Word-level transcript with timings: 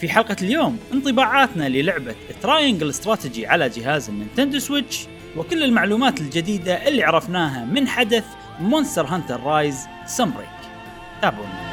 في 0.00 0.08
حلقة 0.08 0.36
اليوم 0.42 0.78
انطباعاتنا 0.92 1.68
للعبة 1.68 2.14
Triangle 2.42 2.90
Strategy 2.90 3.46
على 3.46 3.68
جهاز 3.68 4.08
ال 4.08 4.14
Nintendo 4.14 4.58
Switch 4.58 5.06
وكل 5.36 5.62
المعلومات 5.62 6.20
الجديدة 6.20 6.88
اللي 6.88 7.04
عرفناها 7.04 7.64
من 7.64 7.88
حدث 7.88 8.24
Monster 8.60 9.06
Hunter 9.06 9.40
Rise 9.42 9.86
Sunbreak 10.06 10.48
تابعونا. 11.22 11.65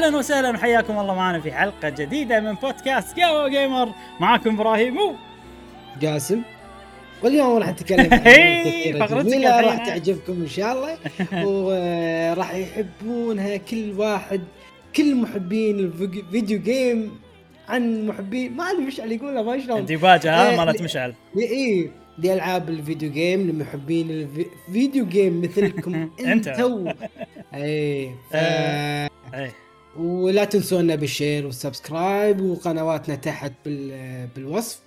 أهلا 0.00 0.16
وسهلا 0.18 0.50
وحياكم 0.50 0.98
الله 0.98 1.14
معنا 1.14 1.40
في 1.40 1.52
حلقة 1.52 1.88
جديدة 1.88 2.40
من 2.40 2.52
بودكاست 2.54 3.20
قهوة 3.20 3.48
gamer. 3.48 3.92
معاكم 4.20 4.54
إبراهيم 4.54 4.96
و 4.96 5.14
جاسم 6.00 6.42
واليوم 7.22 7.58
راح 7.58 7.68
نتكلم 7.68 8.14
عن 8.14 8.20
جميلة 9.24 9.60
الحين. 9.60 9.66
راح 9.66 9.86
تعجبكم 9.86 10.32
إن 10.32 10.48
شاء 10.48 10.72
الله. 10.72 10.98
وراح 11.46 12.54
يحبونها 12.54 13.56
كل 13.56 13.92
واحد 13.96 14.40
كل 14.96 15.14
محبين 15.14 15.78
ال 15.78 15.91
video 15.91 16.58
game 16.58 17.18
عن 17.68 18.06
محبين 18.06 18.56
ما 18.56 18.64
أدري 18.70 19.02
اللي 19.02 19.14
يقولها 19.14 19.42
ما 19.42 19.58
شلون. 19.58 19.78
الديباجة 19.78 20.34
ها 20.34 20.50
إيه، 20.50 20.56
مالت 20.56 20.82
مشعل. 20.82 21.14
اي 21.36 21.90
دي 22.18 22.32
العاب 22.34 22.68
ال 22.68 22.75
video 22.75 23.10
game 23.10 23.50
لمحبين 23.50 24.10
ال 24.68 24.74
video 24.74 25.06
game 25.06 25.40
مثلكم. 25.42 26.10
أنتو. 26.26 26.86
اي 27.54 28.10
ف... 28.30 28.36
إيه. 28.36 29.69
ولا 29.96 30.44
تنسونا 30.44 30.94
بال 30.94 31.09
share 31.09 31.46
وال 31.46 31.63
subscribe 31.63 32.40
وقنواتنا 32.40 33.14
تحت 33.14 33.52
بال... 33.64 34.26
بالوصف 34.26 34.80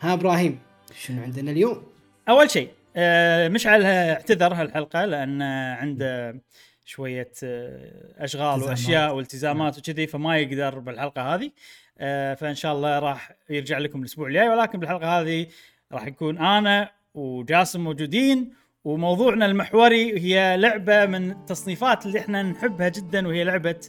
ها 0.00 0.12
إبراهيم 0.12 0.58
شنو 0.98 1.22
عندنا 1.22 1.50
اليوم؟ 1.50 1.82
أول 2.28 2.50
شيء 2.50 2.68
آه، 2.96 3.48
مشعل 3.48 3.82
اعتذر 3.84 4.54
هالحلقة 4.54 5.04
لأن 5.04 5.42
عنده 5.42 6.40
شوية 6.84 7.32
آه، 7.44 8.14
أشغال 8.18 8.54
التزامات. 8.54 8.68
وأشياء 8.68 9.14
والتزامات 9.16 9.78
وكذي 9.78 10.06
فما 10.06 10.38
يقدر 10.38 10.78
بالحلقة 10.78 11.34
هذه 11.34 11.50
آه، 11.98 12.34
فإن 12.34 12.54
شاء 12.54 12.72
الله 12.72 12.98
راح 12.98 13.32
يرجع 13.50 13.78
لكم 13.78 14.00
الأسبوع 14.00 14.28
الجاي 14.28 14.48
ولكن 14.48 14.78
بالحلقة 14.80 15.20
هذه 15.20 15.46
راح 15.92 16.06
يكون 16.06 16.38
أنا 16.38 16.90
وجاسم 17.14 17.84
موجودين 17.84 18.52
وموضوعنا 18.84 19.46
المحوري 19.46 20.18
هي 20.18 20.56
لعبة 20.56 21.06
من 21.06 21.30
التصنيفات 21.30 22.06
اللي 22.06 22.18
إحنا 22.18 22.42
نحبها 22.42 22.88
جدا 22.88 23.28
وهي 23.28 23.44
لعبة 23.44 23.80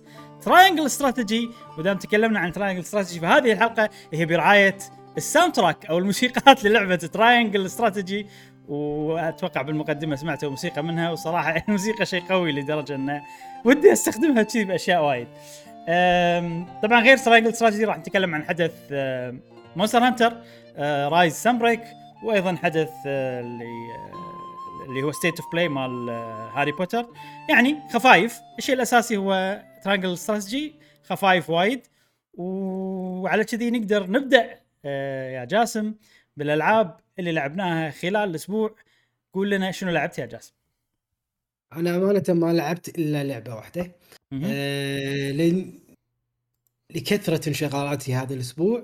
Triangle 0.46 0.86
Strategy 0.86 1.50
ودام 1.78 1.98
تكلمنا 1.98 2.40
عن 2.40 2.52
Triangle 2.52 2.82
Strategy 2.82 3.20
فهذه 3.20 3.52
الحلقة 3.52 3.90
هي 4.14 4.26
برعاية 4.26 4.78
ال 5.18 5.54
soundtrack 5.54 5.86
أو 5.86 5.98
الموسيقات 5.98 6.64
للعبة 6.66 6.96
Triangle 6.96 7.66
Strategy 7.66 8.28
وأتوقع 8.68 9.62
بالمقدمة 9.62 10.16
سمعتوا 10.16 10.50
موسيقى 10.50 10.84
منها 10.84 11.12
وصراحة 11.12 11.56
الموسيقى 11.68 12.06
شيء 12.06 12.24
قوي 12.30 12.52
لدرجة 12.52 12.96
إنه 12.96 13.22
ودي 13.66 13.94
أستخدمها 13.94 14.44
كذي 14.44 14.64
بأشياء 14.64 15.04
وايد. 15.04 15.28
طبعا 16.84 17.02
غير 17.02 17.18
Triangle 17.18 17.50
Strategy 17.50 17.86
راح 17.86 17.98
نتكلم 17.98 18.36
عن 18.36 18.44
حدث 18.44 18.72
Monster 19.76 20.00
Hunter 20.00 20.38
Rise 21.09 21.34
Sunbreak 21.34 21.82
وأيضا 22.24 22.58
حدث 22.64 22.92
اللي 23.06 23.66
اللي 24.88 25.04
هو 25.04 25.12
State 25.12 25.40
of 25.40 25.52
Play 25.54 25.68
مال 25.70 26.10
Harry 26.56 26.72
Potter 26.72 27.06
يعني 27.50 27.80
خفايف. 27.94 28.40
الشيء 28.60 28.76
الأساسي 28.76 29.18
هو 29.18 29.62
Triangle 29.84 30.14
Strategy 30.14 30.73
خفايف 31.03 31.50
وايد 31.50 31.81
وعلى 32.34 33.44
كذي 33.44 33.72
نقدر 33.72 34.12
نبدأ 34.12 34.59
آه، 34.86 35.31
يا 35.31 35.45
جاسم 35.45 35.94
بالألعاب 36.38 37.00
اللي 37.20 37.31
لعبناها 37.31 37.92
خلال 37.92 38.30
الأسبوع. 38.30 38.75
قول 39.34 39.50
لنا 39.50 39.72
شنو 39.72 39.92
لعبت 39.92 40.20
يا 40.20 40.25
جاسم؟ 40.25 40.53
أنا 41.73 41.95
أمانة 41.95 42.23
ما 42.30 42.53
لعبت 42.53 42.97
إلا 43.00 43.24
لعبة 43.24 43.56
واحدة. 43.56 43.91
آه 44.34 45.31
لأن 45.31 45.80
لكثرة 46.96 47.50
انشغالاتي 47.50 48.13
هذا 48.13 48.34
الأسبوع. 48.34 48.84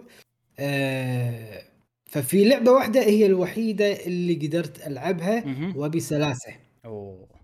آه 0.59 1.63
ففي 2.05 2.49
لعبة 2.49 2.71
واحدة 2.71 3.01
هي 3.01 3.25
الوحيدة 3.25 4.05
اللي 4.05 4.47
قدرت 4.47 4.87
ألعبها. 4.87 5.43
وبسلاسه 5.75 6.55
أوه. 6.85 7.38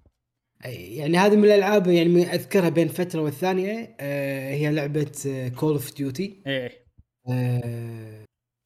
يعني 0.70 1.18
هذه 1.18 1.36
من 1.36 1.46
الألعاب 1.46 1.88
يعني 1.88 2.10
من 2.10 2.22
أذكرها 2.22 2.70
بين 2.70 2.88
فترة 2.88 3.22
والثانية 3.22 3.96
آه 4.00 4.50
هي 4.54 4.72
لعبة 4.72 5.12
Call 5.60 5.72
of 5.74 5.96
Duty 5.96 6.42
إيه 6.48 6.86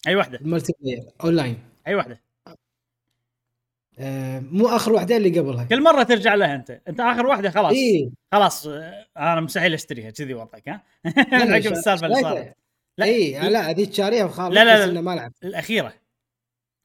اي 0.08 0.14
آه 0.14 0.16
واحدة؟ 0.16 0.40
ال 0.40 0.74
multiplayer 0.82 1.04
online 1.24 1.58
أي 1.88 1.96
واحدة؟ 1.96 2.22
آه 4.00 4.40
مو 4.40 4.68
آخر 4.68 4.94
واحدة 4.94 5.18
اللي 5.18 5.40
قبلها. 5.40 5.64
كل 5.64 5.84
مرة 5.84 6.04
ترجع 6.04 6.36
لها 6.36 6.56
أنت. 6.56 6.82
أنت 6.88 7.00
آخر 7.00 7.26
واحدة 7.26 7.50
خلاص. 7.50 7.72
اي 7.74 8.12
خلاص 8.32 8.68
أنا 9.18 9.42
مستحيل 9.42 9.74
أشتريها. 9.74 10.10
كذي 10.12 10.34
وضعك 10.34 10.70
ها؟ 10.70 10.84
عقب 11.54 11.72
السالفة 11.72 12.08
اللي. 12.08 12.22
صارت. 12.22 12.56
لا. 12.98 13.06
اي 13.06 13.50
لا 13.50 13.70
هذيك 13.70 13.94
شاريها 13.94 14.26
وخلاص 14.26 14.54
لا، 14.54 14.66
لا، 14.66 14.86
لا. 14.88 15.02
ما 15.02 15.16
لعب. 15.16 15.32
الأخيرة. 15.44 15.94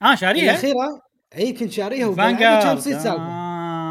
آه 0.02 0.14
شاريها؟ 0.14 0.44
الأخيرة؟ 0.50 1.02
اي 1.36 1.52
كنت 1.52 1.72
شاريها 1.72 2.06
وبلعبها 2.06 2.32
Vanguard 2.32 2.62
كان 2.64 2.80
سالفة؟ 2.80 3.12
آه. 3.12 3.43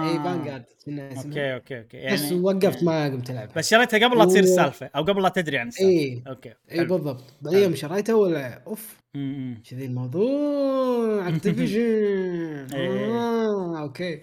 اي 0.09 0.13
Vanguard. 0.23 0.65
okay 0.87 1.53
okay 1.53 1.79
okay. 1.79 2.13
بس 2.13 2.21
يعني 2.21 2.39
وقفت 2.39 2.83
ما 2.83 3.05
قمت 3.05 3.29
العبها 3.29 3.53
بس 3.55 3.69
شريتها 3.69 4.07
قبل 4.07 4.17
لا 4.17 4.25
تصير 4.25 4.43
السالفة 4.43 4.85
أو 4.95 5.03
قبل 5.03 5.21
لا 5.23 5.29
تدري 5.29 5.57
عن 5.57 5.67
السالفة. 5.67 5.89
اي 5.89 6.23
okay 6.27 6.53
اي. 6.71 6.85
بالضبط. 6.85 7.23
بعدين 7.41 7.59
يوم 7.59 7.75
شريتها 7.75 8.15
ولا 8.15 8.63
أوف. 8.67 8.97
كذي 9.69 9.85
الموضوع 9.85 11.27
Activision 11.29 11.81
إيه. 12.73 13.11
آه، 13.11 13.79
okay. 13.81 14.21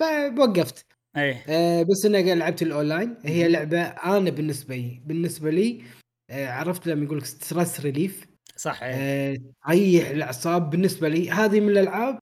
فوقفت. 0.00 0.86
إيه. 1.16 1.44
آه 1.48 1.82
بس 1.82 2.06
أنا 2.06 2.34
لعبت 2.34 2.62
الأونلاين. 2.62 3.16
هي 3.24 3.48
لعبة 3.48 3.82
أنا 3.82 4.30
بالنسبة 4.30 4.76
لي 4.76 5.00
بالنسبة 5.06 5.50
لي 5.50 5.82
آه 6.30 6.48
عرفت 6.50 6.86
لما 6.86 7.04
يقول 7.04 7.18
لك 7.18 7.24
stress 7.24 7.80
relief 7.80 8.26
صح 8.56 8.82
إيه. 8.82 9.34
آه، 9.34 9.38
تريح 9.66 10.08
الأعصاب. 10.08 10.70
بالنسبة 10.70 11.08
لي 11.08 11.30
هذه 11.30 11.60
من 11.60 11.68
الألعاب 11.68 12.18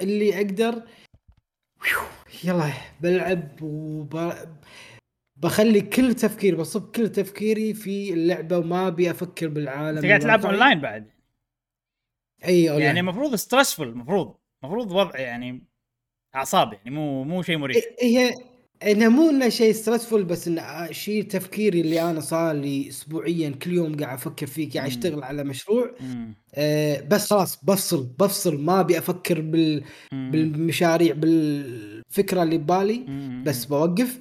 اللي 0.00 0.36
أقدر 0.36 0.82
يلا 2.44 2.72
بلعب 3.00 3.62
وب... 3.62 4.32
بخلي 5.36 5.80
كل 5.80 6.14
تفكيري 6.14 6.56
بصب 6.56 6.90
كل 6.90 7.08
تفكيري 7.08 7.74
في 7.74 8.12
اللعبة 8.12 8.58
وما 8.58 8.88
أبي 8.88 9.10
أفكر 9.10 9.48
بالعالم 9.48 9.96
أنت 9.96 10.06
قاعد 10.06 10.20
تلعب. 10.20 10.46
اونلاين 10.46 10.80
بعد؟ 10.80 11.10
أي 12.44 12.68
اونلاين 12.70 12.86
يعني 12.86 13.00
المفروض 13.00 13.34
stressful 13.36 13.80
المفروض 13.80 14.36
المفروض 14.64 14.92
وضع 14.92 15.18
يعني 15.18 15.64
أعصاب 16.34 16.72
يعني 16.72 16.90
مو 16.90 17.24
مو 17.24 17.42
شيء 17.42 17.56
مريح. 17.56 17.84
هي 18.02 18.34
إنه 18.82 19.08
مو 19.08 19.30
إنه 19.30 19.48
شيء 19.48 19.72
stressful 19.72 20.24
بس 20.24 20.48
انه 20.48 20.92
شيء 20.92 21.22
تفكيري 21.22 21.80
اللي 21.80 22.10
أنا 22.10 22.20
صار 22.20 22.54
لي 22.54 22.88
اسبوعيا 22.88 23.50
كل 23.50 23.72
يوم 23.72 23.96
قاعد 23.96 24.14
أفكر 24.16 24.46
فيه 24.46 24.70
قاعد. 24.70 24.86
أشتغل 24.86 25.22
على 25.22 25.44
مشروع 25.44 25.90
آه 26.54 27.00
بس 27.00 27.30
خلاص 27.30 27.64
بفصل 27.64 28.06
بفصل 28.18 28.60
ما 28.60 28.80
أبي 28.80 28.98
أفكر 28.98 29.40
بال 29.40 29.84
بالمشاريع 30.12 31.14
بالفكرة 31.14 32.42
اللي 32.42 32.58
ببالي 32.58 33.04
بس 33.46 33.64
بوقف 33.64 34.20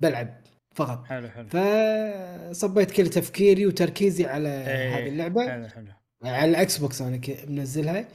بلعب 0.00 0.40
فقط. 0.74 1.04
حلو 1.04 1.28
حلو. 1.28 1.46
فصبيت 1.48 2.90
كل 2.90 3.06
تفكيري 3.06 3.66
وتركيزي 3.66 4.26
على 4.26 4.48
إيه، 4.48 4.96
هذه 4.98 5.08
اللعبة. 5.08 5.48
حلو 5.48 5.68
حلو. 5.68 5.86
على 6.24 6.50
ال 6.50 6.78
Xbox 6.78 7.02
أنا 7.02 7.20
منزلها. 7.48 8.08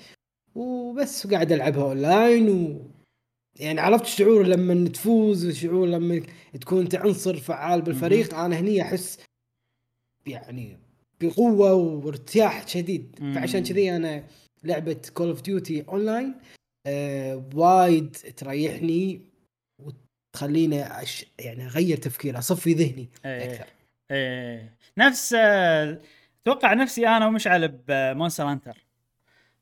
وبس 0.56 1.28
قاعد 1.28 1.52
ألعبها 1.52 1.84
أونلاين 1.84 2.80
يعني 3.60 3.80
عرفت 3.80 4.06
شعور 4.06 4.48
لما 4.48 4.90
تفوز 4.90 5.46
وشعور 5.46 5.88
لما 5.88 6.22
تكون 6.62 6.82
انت 6.82 6.96
عنصر 6.96 7.38
فعال 7.38 7.82
بالفريق. 7.82 8.36
أنا 8.36 8.60
هني 8.60 8.82
أحس 8.82 9.20
يعني 10.28 10.78
بقوة 11.22 11.74
وارتياح 11.74 12.68
شديد. 12.68 13.16
مم. 13.22 13.34
فعشان 13.34 13.64
كذي 13.64 13.96
أنا 13.96 14.24
لعبة 14.64 15.02
Call 15.14 15.28
of 15.28 15.42
Duty 15.42 15.86
online 15.88 16.36
آه 16.88 17.50
وايد 17.54 18.12
تريحني 18.12 19.22
وتخليني 19.82 21.02
أش... 21.02 21.26
يعني 21.40 21.66
أغير 21.66 21.98
تفكيري 21.98 22.38
أصفي 22.38 22.74
ذهني 22.74 23.10
إيه. 23.26 23.54
أكثر. 23.54 23.66
إيه. 24.12 24.78
نفس 24.98 25.34
آه، 25.34 26.02
أتوقع 26.42 26.74
نفسي 26.74 27.08
أنا 27.08 27.28
ومشعل 27.28 27.68
ب 27.68 27.77
Monster 27.77 28.44
Hunter. 28.44 28.85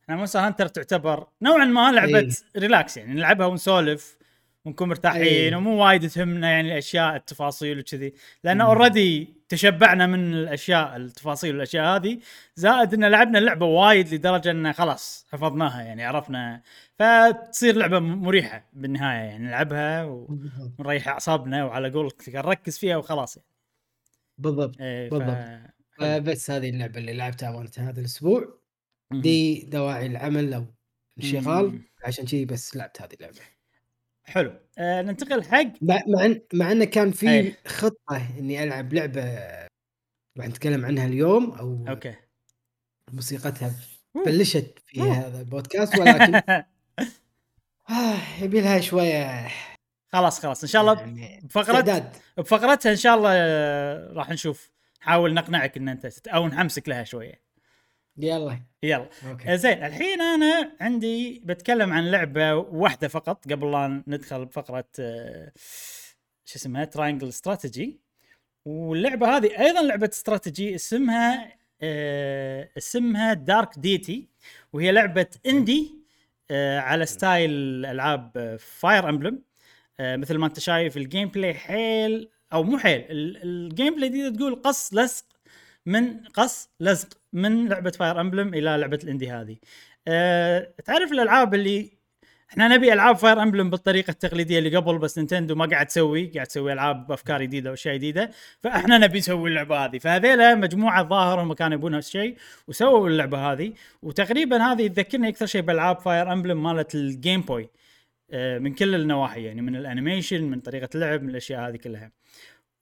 إحنا 0.03 0.15
Monster 0.15 0.39
Hunter 0.39 0.67
تعتبر 0.67 1.27
نوعا 1.41 1.65
ما 1.65 1.91
لعبة 1.91 2.19
إيه. 2.19 2.29
relax 2.57 2.97
يعني 2.97 3.13
نلعبها 3.13 3.47
ونسولف 3.47 4.17
ونكون 4.65 4.89
مرتاحين 4.89 5.23
إيه. 5.23 5.55
ومو 5.55 5.85
وايد 5.85 6.09
تهمنا 6.09 6.51
يعني 6.51 6.71
الأشياء 6.71 7.15
التفاصيل 7.15 7.79
وكذي 7.79 8.13
لأن. 8.43 8.61
already 8.61 9.33
تشبعنا 9.49 10.07
من 10.07 10.33
الأشياء 10.33 10.95
التفاصيل 10.95 11.53
والأشياء 11.53 11.95
هذه 11.95 12.19
زائد 12.55 12.93
إن 12.93 13.05
لعبنا 13.05 13.39
اللعبه 13.39 13.65
وايد 13.65 14.13
لدرجة 14.13 14.51
إن 14.51 14.73
خلاص 14.73 15.25
حفظناها 15.31 15.81
يعني 15.81 16.05
عرفنا 16.05 16.61
فتصير 16.99 17.75
لعبة 17.75 17.99
مريحة 17.99 18.69
بالنهاية 18.73 19.19
يعني 19.19 19.45
نلعبها 19.45 20.03
ونريح 20.03 21.07
أعصابنا 21.07 21.65
وعلى 21.65 21.89
قولك 21.89 22.29
نركز 22.29 22.77
فيها 22.77 22.97
وخلاص 22.97 23.37
يعني. 23.37 23.47
بالضبط 24.37 24.81
إيه، 24.81 25.09
ف... 25.09 25.13
بالضبط. 25.13 25.37
فبس 25.99 26.51
هذه 26.51 26.69
اللعبة 26.69 26.99
اللي 26.99 27.13
لعبتها 27.13 27.49
امانه 27.49 27.69
هذا 27.77 27.99
الأسبوع 27.99 28.62
دي 29.21 29.61
دواعي 29.61 30.05
العمل 30.05 30.53
أو 30.53 30.65
الانشغال 31.17 31.65
مم. 31.65 31.81
عشان 32.03 32.25
كذي 32.25 32.45
بس 32.45 32.75
لعبت 32.75 33.01
هذه 33.01 33.13
اللعبة 33.13 33.39
حلو 34.23 34.53
آه 34.77 35.01
ننتقل 35.01 35.43
حق 35.43 35.63
مع 35.81 36.01
مع 36.07 36.35
مع 36.53 36.71
انه 36.71 36.85
كان 36.85 37.11
في 37.11 37.29
أي. 37.29 37.55
خطة 37.67 38.39
إني 38.39 38.63
ألعب 38.63 38.93
لعبة 38.93 39.23
راح 40.37 40.47
نتكلم 40.47 40.85
عنها 40.85 41.05
اليوم 41.05 41.51
أو 41.51 41.85
أوكي 41.87 42.15
موسيقتها. 43.13 43.73
بلشت 44.25 44.79
في 44.85 45.01
أوه. 45.01 45.13
هذا 45.13 45.39
البودكاست 45.39 45.99
ولكن 45.99 46.35
آه 47.89 48.41
يبي 48.41 48.61
لها 48.61 48.79
شوية 48.79 49.47
خلاص 50.13 50.39
خلاص 50.39 50.63
إن 50.63 50.69
شاء 50.69 50.81
الله 50.81 50.99
يعني 50.99 51.41
بفقرة 51.43 51.79
استعداد 51.79 52.15
بفقرتها 52.37 52.91
إن 52.91 52.95
شاء 52.95 53.15
الله 53.15 53.29
آه، 53.33 54.13
راح 54.13 54.29
نشوف 54.29 54.71
نحاول 55.01 55.33
نقنعك 55.33 55.77
إن 55.77 55.89
أنت 55.89 56.27
أو 56.27 56.47
نحمسك 56.47 56.89
لها 56.89 57.03
شوية 57.03 57.41
يلا. 58.17 58.59
يلا. 58.83 59.09
okay. 59.29 59.49
آه، 59.53 59.55
زين 59.55 59.83
الحين 59.83 60.21
أنا 60.21 60.71
عندي 60.81 61.41
بتكلم 61.45 61.93
عن 61.93 62.11
لعبة 62.11 62.55
واحدة 62.55 63.07
فقط 63.07 63.51
قبل 63.51 63.71
لا 63.71 64.03
ندخل 64.07 64.45
بفقرة 64.45 64.85
آه، 64.99 65.51
شو 66.45 66.55
اسمها 66.55 66.85
Triangle 66.85 67.27
Strategy 67.27 67.99
واللعبة 68.65 69.37
هذه 69.37 69.59
أيضا 69.59 69.81
لعبة 69.81 70.09
استراتيجي 70.13 70.75
اسمها 70.75 71.53
آه، 71.81 72.69
اسمها 72.77 73.33
Dark 73.33 73.79
Deity 73.79 74.27
وهي 74.73 74.91
لعبة 74.91 75.27
indie 75.45 75.95
آه، 76.51 76.79
على 76.79 77.05
style 77.05 77.51
ألعاب 77.85 78.57
Fire 78.59 79.09
Emblem 79.09 79.41
مثل 79.99 80.37
ما 80.37 80.45
أنت 80.45 80.59
شايف 80.59 80.97
ال 80.97 81.27
gameplay 81.29 81.53
حيل 81.53 82.29
أو 82.53 82.63
مو 82.63 82.77
حيل 82.77 82.99
ال- 83.09 83.43
ال 83.43 83.95
gameplay 83.95 84.09
دي 84.09 84.31
تقول 84.31 84.55
قص 84.61 84.93
لصق 84.93 85.25
من 85.85 86.19
قص 86.19 86.69
لزق 86.79 87.07
من 87.33 87.67
لعبة 87.69 87.91
Fire 87.91 88.21
Emblem 88.21 88.53
إلى 88.53 88.77
لعبة 88.77 88.99
ال 89.03 89.08
indie 89.08 89.31
هذه. 89.31 89.57
أه 90.07 90.73
تعرف 90.85 91.11
الألعاب 91.11 91.53
اللي 91.53 92.03
إحنا 92.53 92.67
نبي 92.67 92.93
ألعاب 92.93 93.15
Fire 93.15 93.43
Emblem 93.43 93.69
بالطريقة 93.69 94.11
التقليدية 94.11 94.59
اللي 94.59 94.77
قبل 94.77 94.97
بس 94.97 95.17
Nintendo 95.17 95.55
ما 95.55 95.65
قاعد 95.65 95.85
تسوي 95.87 96.25
قاعد 96.27 96.47
تسوي 96.47 96.73
ألعاب 96.73 97.07
بأفكار 97.07 97.41
جديدة 97.43 97.69
وأشياء 97.69 97.95
جديدة 97.95 98.31
فإحنا 98.61 98.97
نبي 98.97 99.17
نسوي 99.19 99.49
اللعبة 99.49 99.85
هذه. 99.85 99.97
فهذيلا 99.97 100.55
مجموعة 100.55 101.03
ظاهر 101.03 101.41
هم 101.41 101.53
كانوا 101.53 101.77
يبون 101.77 101.91
نفس 101.91 102.07
الشيء 102.07 102.37
وسووا 102.67 103.09
اللعبة 103.09 103.51
هذه. 103.51 103.73
وتقريبا 104.01 104.57
هذه 104.57 104.87
تذكرني 104.87 105.27
أكثر 105.29 105.45
شيء 105.45 105.61
بألعاب 105.61 105.99
Fire 105.99 106.33
Emblem 106.33 106.63
مالت 106.63 106.95
ال 106.95 107.05
Game 107.05 107.41
Boy 107.41 107.69
آه، 108.31 108.59
من 108.59 108.73
كل 108.73 108.95
النواحي 108.95 109.43
يعني 109.43 109.61
من 109.61 109.75
ال 109.75 109.82
animation 109.82 110.43
من 110.43 110.59
طريقة 110.59 110.89
اللعب 110.95 111.23
من 111.23 111.29
الأشياء 111.29 111.69
هذه 111.69 111.75
كلها. 111.75 112.11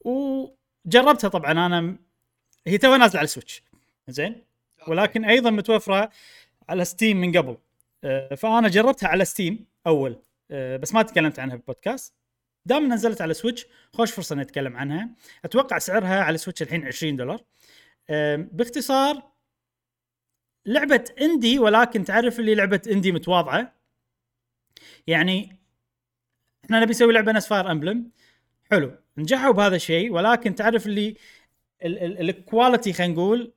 وجربتها 0.06 1.28
طبعا 1.28 1.52
أنا 1.52 1.98
هي 2.68 2.78
تو 2.78 2.96
نازلة 2.96 3.20
على 3.20 3.26
ال 3.26 3.31
Switch. 3.31 3.64
زين؟ 4.08 4.44
ولكن 4.88 5.26
أيضا 5.26 5.50
متوفرة 5.50 6.10
على 6.70 6.86
Steam 6.86 7.22
من 7.22 7.38
قبل. 7.38 7.58
آه، 8.04 8.36
فأنا 8.36 8.68
جربتها 8.68 9.08
على 9.10 9.26
Steam 9.26 9.66
أول. 9.88 10.22
آه، 10.52 10.78
بس 10.78 10.94
ما 10.94 11.02
تكلمت 11.02 11.40
عنها 11.40 11.56
بالبودكاست. 11.56 12.14
دام 12.66 12.94
نزلت 12.94 13.22
على 13.22 13.34
Switch 13.34 13.66
خوش 13.94 14.12
فرصة 14.12 14.36
نتكلم 14.36 14.78
عنها. 14.78 15.10
أتوقع 15.46 15.78
سعرها 15.78 16.24
على 16.24 16.38
Switch 16.38 16.62
الحين 16.62 16.88
20 16.88 17.16
دولار. 17.16 17.44
آم، 18.10 18.50
باختصار 18.52 19.32
لعبة 20.66 21.06
indie 21.22 21.60
ولكن 21.60 22.06
تعرف 22.06 22.40
اللي 22.40 22.56
لعبة 22.56 22.82
indie 22.92 23.12
متواضعة؟ 23.12 23.74
يعني 25.08 25.58
إحنا 26.66 26.80
نبي 26.80 26.92
نسوي 26.92 27.14
لعبة 27.14 27.32
نفس 27.32 27.48
Fire 27.48 27.72
Emblem 27.72 28.12
حلو. 28.72 28.98
نجحوا 29.18 29.52
بهذا 29.52 29.76
الشيء 29.76 30.12
ولكن 30.12 30.56
تعرف 30.56 30.86
اللي 30.86 31.16
ال 31.84 31.98
quality 31.98 32.94
خلينا 32.94 33.14
نقول 33.14 33.54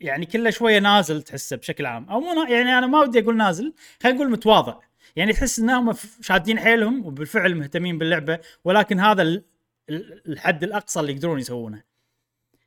يعني 0.00 0.26
كله 0.26 0.50
شوية 0.50 0.78
نازل 0.78 1.22
تحسه 1.22 1.56
بشكل 1.56 1.86
عام. 1.86 2.08
أو 2.10 2.20
مو 2.20 2.42
يعني 2.42 2.78
أنا 2.78 2.86
ما 2.86 3.00
ودي 3.00 3.20
أقول 3.20 3.36
نازل 3.36 3.74
خلينا 4.02 4.18
نقول 4.18 4.30
متواضع. 4.30 4.78
يعني 5.16 5.32
تحس 5.32 5.58
انهم 5.58 5.94
شادين 6.20 6.58
حيلهم 6.58 7.06
وبالفعل 7.06 7.54
مهتمين 7.54 7.98
باللعبة 7.98 8.38
ولكن 8.64 9.00
هذا 9.00 9.22
ال- 9.22 9.44
ال- 9.90 10.22
الحد 10.28 10.64
الأقصى 10.64 11.00
اللي 11.00 11.12
يقدرون 11.12 11.38
يسوونه. 11.38 11.82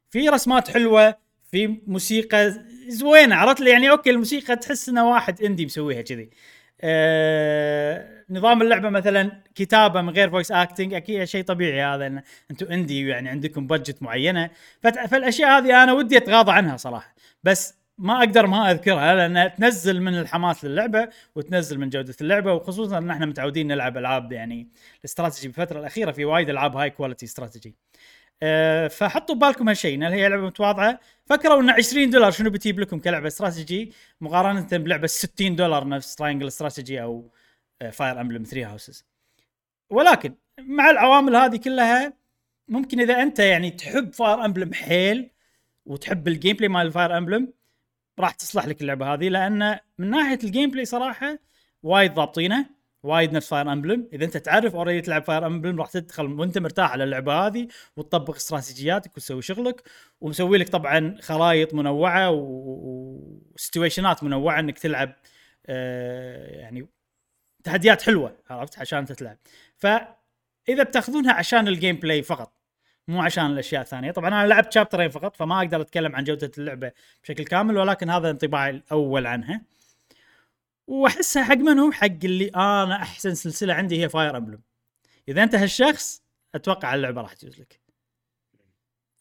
في 0.10 0.30
رسمات 0.30 0.68
حلوة 0.68 1.16
في 1.52 1.68
موسيقى 1.88 2.54
زوينة 2.88 3.36
عرفت؟ 3.36 3.62
لي 3.62 3.70
يعني 3.70 3.90
okay 3.90 4.10
الموسيقى 4.10 4.56
تحس 4.56 4.90
إنه 4.90 5.10
واحد 5.10 5.42
indie 5.42 5.66
مسويها 5.66 6.02
كذي. 6.02 6.30
آه 6.82 8.16
نظام 8.30 8.62
اللعبة 8.62 8.90
مثلا 8.90 9.32
كتابة 9.56 10.02
من 10.02 10.10
غير 10.10 10.30
voice 10.30 10.52
acting 10.52 10.94
أكيد 10.94 11.24
شيء 11.24 11.44
طبيعي 11.44 11.82
هذا 11.82 12.08
إن 12.08 12.22
أنتم 12.52 12.72
indie 12.72 13.08
يعني 13.08 13.30
عندكم 13.30 13.68
budget 13.68 14.04
معينة. 14.04 14.50
فالأشياء 14.82 15.50
هذه 15.58 15.84
أنا 15.84 15.94
ودي 15.94 16.18
أتغاضى 16.18 16.52
عنها 16.52 16.78
صراحة. 16.78 17.16
بس 17.44 17.86
ما 17.98 18.20
أقدر 18.20 18.48
ما 18.48 18.72
أذكرها 18.72 19.16
لأنها 19.16 19.48
تنزل 19.48 20.02
من 20.02 20.20
الحماس 20.20 20.66
للعبة 20.66 21.10
وتنزل 21.36 21.80
من 21.80 21.90
جودة 21.90 22.16
اللعبة 22.22 22.54
وخصوصا 22.54 22.98
إن 22.98 23.10
إحنا 23.12 23.26
متعودين 23.26 23.68
نلعب 23.68 23.98
ألعاب 23.98 24.32
يعني 24.32 24.70
الاستراتيجي 25.00 25.48
بالفترة 25.48 25.80
الأخيرة 25.80 26.12
في 26.12 26.26
وايد 26.26 26.50
ألعاب 26.50 26.76
high 26.78 26.90
quality 26.90 27.26
strategy 27.26 27.76
فحطوا 28.90 29.36
ببالكم 29.36 29.70
هالشيء 29.70 29.96
إن 29.96 30.04
هي 30.04 30.30
لعبة 30.30 30.46
متواضعة. 30.46 31.00
فكروا 31.26 31.62
إن 31.62 31.70
20 31.70 32.10
دولار 32.10 32.32
شنو 32.32 32.50
بتجيب 32.50 32.80
لكم 32.80 33.00
كلعبة 33.00 33.28
استراتيجي؟ 33.28 33.94
مقارنة 34.22 34.68
بلعبة 34.72 35.08
60 35.08 35.56
دولار 35.56 35.88
نفس 35.88 36.16
Triangle 36.16 36.48
Strategy 36.48 37.02
أو 37.02 37.32
Fire 37.92 38.22
Emblem 38.22 38.44
3 38.44 38.72
Houses 38.72 39.06
ولكن 39.90 40.36
مع 40.60 40.90
العوامل 40.90 41.36
هذه 41.36 41.58
كلها 41.58 42.14
ممكن 42.68 43.00
إذا 43.00 43.22
أنت 43.22 43.40
يعني 43.40 43.72
تحب 43.72 44.14
Fire 44.14 44.46
Emblem 44.46 44.74
حيل 44.74 45.30
وتحب 45.86 46.28
ال 46.28 46.56
gameplay 46.56 46.70
مال 46.70 46.92
Fire 46.92 47.18
Emblem 47.18 47.54
راح 48.20 48.32
تصلح 48.32 48.66
لك 48.68 48.82
اللعبة 48.82 49.14
هذه 49.14 49.30
لأن 49.30 49.80
من 49.98 50.10
ناحية 50.10 50.40
ال 50.44 50.72
gameplay 50.72 50.86
صراحة 50.86 51.40
وايد 51.84 52.14
ضابطينه. 52.14 52.66
وايد 53.06 53.34
نفس 53.34 53.48
Fire 53.48 53.72
Emblem 53.72 54.10
إذا 54.14 54.26
أنت 54.26 54.38
تعرف 54.38 54.76
already 54.76 55.02
تلعب 55.02 55.24
Fire 55.24 55.46
Emblem 55.48 55.80
راح 55.80 55.90
تدخل 55.90 56.26
وأنت 56.26 56.58
مرتاح 56.58 56.92
على 56.92 57.04
اللعبة 57.04 57.34
هذه 57.48 57.68
وتطبق 57.98 58.36
استراتيجياتك 58.36 59.18
وتسوي 59.18 59.42
شغلك. 59.42 59.84
ومسوي 60.22 60.58
لك 60.58 60.70
طبعا 60.70 61.18
خرائط 61.22 61.74
منوعة 61.74 62.32
و 62.32 62.49
situation 62.49 64.06
ات 64.06 64.24
منوعة 64.24 64.60
إنك 64.60 64.80
تلعب 64.80 65.16
آه 65.66 66.60
يعني 66.60 66.88
تحديات 67.64 68.02
حلوة 68.02 68.36
عرفت؟ 68.50 68.80
عشان 68.80 69.00
أنت 69.00 69.12
تلعب. 69.12 69.38
فإذا 69.78 70.84
بتأخذونها 70.84 71.34
عشان 71.34 71.68
ال 71.68 71.96
gameplay 71.96 72.24
فقط 72.24 72.52
مو 73.08 73.22
عشان 73.22 73.46
الأشياء 73.46 73.82
الثانية. 73.82 74.12
طبعا 74.12 74.30
أنا 74.30 74.48
لعبت 74.48 74.74
chapter 74.74 75.02
ين 75.02 75.10
فقط 75.10 75.36
فما 75.36 75.58
أقدر 75.58 75.82
أتكلم 75.82 76.16
عن 76.16 76.24
جودة 76.24 76.52
اللعبة 76.58 76.92
بشكل 77.24 77.44
كامل 77.46 77.78
ولكن 77.78 78.10
هذا 78.10 78.30
انطباعي 78.30 78.70
الأول 78.70 79.28
عنها. 79.28 79.62
وأحسها 80.88 81.44
حق 81.44 81.56
منو 81.56 81.92
حق 81.92 82.24
اللي 82.24 82.48
أنا 82.48 82.96
أحسن 82.96 83.36
سلسلة 83.36 83.74
عندي 83.74 84.04
هي 84.04 84.10
فاير 84.10 84.38
امبلم 84.38 84.62
إذا 85.28 85.44
أنت 85.44 85.56
هالشخص 85.56 86.22
أتوقع 86.56 86.96
اللعبة 86.96 87.22
راح 87.22 87.34
تجوز 87.34 87.60
لك. 87.60 87.80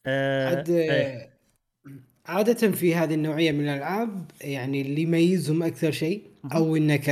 أه 0.06 0.48
عاد 0.48 0.70
إيه. 0.70 1.34
عادة 2.26 2.70
في 2.70 2.94
هذه 2.94 3.14
النوعية 3.14 3.52
من 3.52 3.68
الألعاب 3.68 4.30
يعني 4.40 4.80
اللي 4.80 5.02
يميزهم 5.02 5.62
أكثر 5.62 5.90
شيء 5.90 6.30
أو 6.54 6.76
إنك 6.76 7.04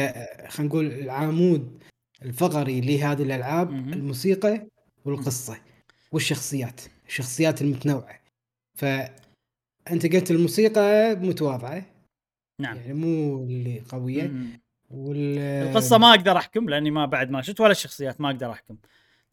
خلينا 0.48 0.68
نقول 0.68 0.86
العمود 0.86 1.82
الفقري 2.22 2.80
لهذه 2.80 3.22
الألعاب. 3.22 3.70
الموسيقى 3.70 4.66
والقصة 5.04 5.60
والشخصيات 6.12 6.80
الشخصيات 7.06 7.62
المتنوعة. 7.62 8.20
فأنت 8.74 10.06
قلت 10.14 10.30
الموسيقى 10.30 11.14
متواضعة. 11.14 11.91
نعم 12.58 12.76
يعني 12.76 12.92
مو 12.92 13.44
اللي 13.44 13.82
قوية 13.88 14.22
مم. 14.28 14.60
وال 14.90 15.38
القصة 15.38 15.98
ما 15.98 16.10
أقدر 16.10 16.36
أحكم 16.36 16.68
لأني 16.68 16.90
ما 16.90 17.06
بعد 17.06 17.30
ما 17.30 17.42
شفت 17.42 17.60
ولا 17.60 17.70
الشخصيات 17.70 18.20
ما 18.20 18.30
أقدر 18.30 18.50
أحكم 18.50 18.76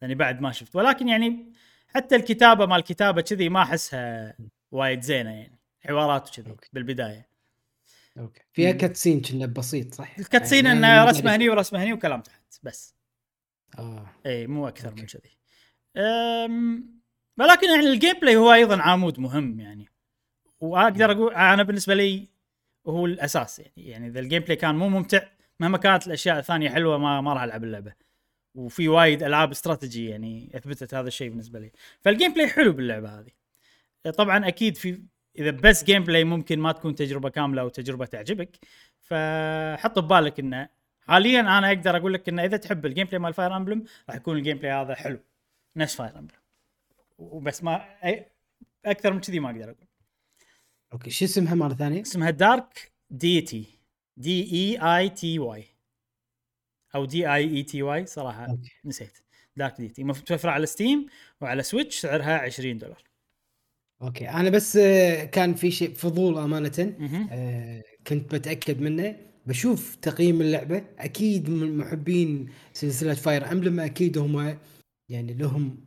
لأني 0.02 0.16
بعد 0.16 0.42
ما 0.42 0.52
شفت 0.52 0.76
ولكن 0.76 1.08
يعني 1.08 1.54
حتى 1.88 2.16
الكتابة 2.16 2.66
مال 2.66 2.78
الكتابة 2.78 3.22
كذي 3.22 3.50
ما 3.50 3.62
أحسها 3.64 4.38
وايد 4.72 5.02
زينة 5.02 5.30
يعني 5.30 5.60
حوارات 5.82 6.40
وكذي. 6.40 6.56
بالبداية 6.74 7.30
okay. 8.18 8.42
فيها. 8.54 8.72
cutscene 8.72 9.22
كنا 9.22 9.46
بسيط 9.46 9.94
صح؟ 9.94 10.20
ال 10.20 10.25
cutscene 10.25 10.66
يعني 10.66 10.80
انه 10.80 11.06
رسمه 11.06 11.36
هني 11.36 11.50
ورسمه 11.50 11.84
هني 11.84 11.94
وكلام 11.94 12.22
تحت 12.22 12.60
بس 12.64 12.96
آه. 13.80 14.06
إي 14.26 14.48
مو 14.48 14.68
أكثر 14.68 14.92
من 14.92 15.00
okay. 15.00 15.18
كذي 15.18 15.38
أم، 15.98 17.00
ولكن 17.40 17.68
يعني 17.70 17.86
ال 17.88 18.20
gameplay 18.22 18.36
هو 18.36 18.54
أيضا 18.54 18.82
عمود 18.82 19.20
مهم 19.20 19.60
يعني 19.60 19.90
وأقدر 20.60 21.12
أقول 21.12 21.34
أنا 21.34 21.64
بالنسبة 21.64 21.94
لي 21.96 22.28
هو 22.88 23.06
الأساس 23.06 23.60
يعني. 23.60 23.74
يعني 23.78 24.08
إذا 24.08 24.20
ال 24.20 24.42
gameplay 24.42 24.56
كان 24.56 24.76
مو 24.76 24.90
ممتع 24.90 25.22
مهما 25.60 25.78
كانت 25.78 26.08
الأشياء 26.08 26.40
الثانية 26.40 26.70
حلوة 26.70 26.98
ما 26.98 27.22
ما 27.22 27.34
راح 27.34 27.44
ألعب 27.44 27.64
اللعبة. 27.64 27.94
وفي 28.56 28.88
وايد 28.88 29.24
ألعاب 29.24 29.52
استراتيجي 29.52 30.10
يعني 30.10 30.52
أثبتت 30.56 30.94
هذا 30.94 31.08
الشيء 31.08 31.30
بالنسبة 31.30 31.60
لي. 31.60 31.72
فال 32.01 32.34
gameplay 32.34 32.48
حلو 32.48 32.72
باللعبة 32.74 33.20
هذه. 33.20 33.32
طبعا 34.18 34.48
أكيد 34.48 34.78
في 34.78 35.04
إذا 35.40 35.52
بس 35.52 35.84
gameplay 35.84 36.24
ممكن 36.24 36.60
ما 36.60 36.72
تكون 36.72 36.96
تجربة 36.96 37.30
كاملة 37.30 37.62
أو 37.62 37.70
تجربة 37.70 38.06
تعجبك. 38.06 38.60
فحط 39.00 40.00
ببالك 40.00 40.40
إنه 40.40 40.70
حاليا 41.02 41.40
أنا 41.40 41.68
أقدر 41.68 41.98
أقول 41.98 42.14
لك 42.14 42.30
إنه 42.30 42.44
إذا 42.46 42.58
تحب 42.58 42.86
ال 42.86 43.08
gameplay 43.08 43.20
مال 43.20 43.34
Fire 43.34 43.58
Emblem 43.58 43.84
راح 44.10 44.18
يكون 44.18 44.38
ال 44.38 44.58
gameplay 44.58 44.72
هذا 44.72 44.96
حلو. 44.96 45.20
نفس 45.76 45.96
Fire 45.96 46.20
Emblem 46.20 46.39
وبس 47.18 47.64
ما 47.64 47.86
أكثر 48.86 49.14
من 49.14 49.20
كذي 49.20 49.40
ما 49.40 49.50
أقدر 49.50 49.64
أقول. 49.64 49.88
okay 50.94 51.10
شو 51.10 51.25
اسمها 51.25 51.55
مرة 51.55 51.74
ثانية؟ 51.74 52.01
اسمها 52.01 52.29
Dark 52.30 52.92
Deity 53.10 53.66
D 54.18 54.42
E 54.54 54.78
I 54.98 55.10
T 55.10 55.39
Y 55.39 55.63
أو 56.96 57.05
D 57.06 57.34
E 57.34 57.44
I 57.58 57.63
T 57.63 57.84
Y 57.84 58.06
صراحة 58.05 58.46
okay. 58.50 58.72
نسيت 58.86 59.17
Dark 59.56 59.75
Deity 59.82 60.04
متوفره 60.03 60.51
على 60.51 60.65
Steam 60.66 61.06
وعلى 61.41 61.63
Switch 61.63 62.00
سعرها 62.00 62.38
20 62.38 62.77
دولار 62.77 63.03
okay 64.01 64.30
أنا 64.29 64.50
بس 64.50 64.77
آه، 64.77 65.25
كان 65.25 65.53
في 65.53 65.72
شيء 65.72 65.93
فضول 65.93 66.38
أمانة. 66.38 66.96
آه، 67.31 67.84
كنت 68.08 68.36
بتأكد 68.36 68.81
منه 68.81 69.15
بشوف 69.46 69.96
تقييم 69.96 70.41
اللعبة 70.41 70.84
أكيد 71.00 71.50
من 71.50 71.77
محبين 71.77 72.50
سلسلة 72.74 73.13
Fire 73.13 73.51
Emblem 73.51 73.80
أكيد 73.79 74.17
هم 74.17 74.58
يعني 75.10 75.34
لهم 75.34 75.77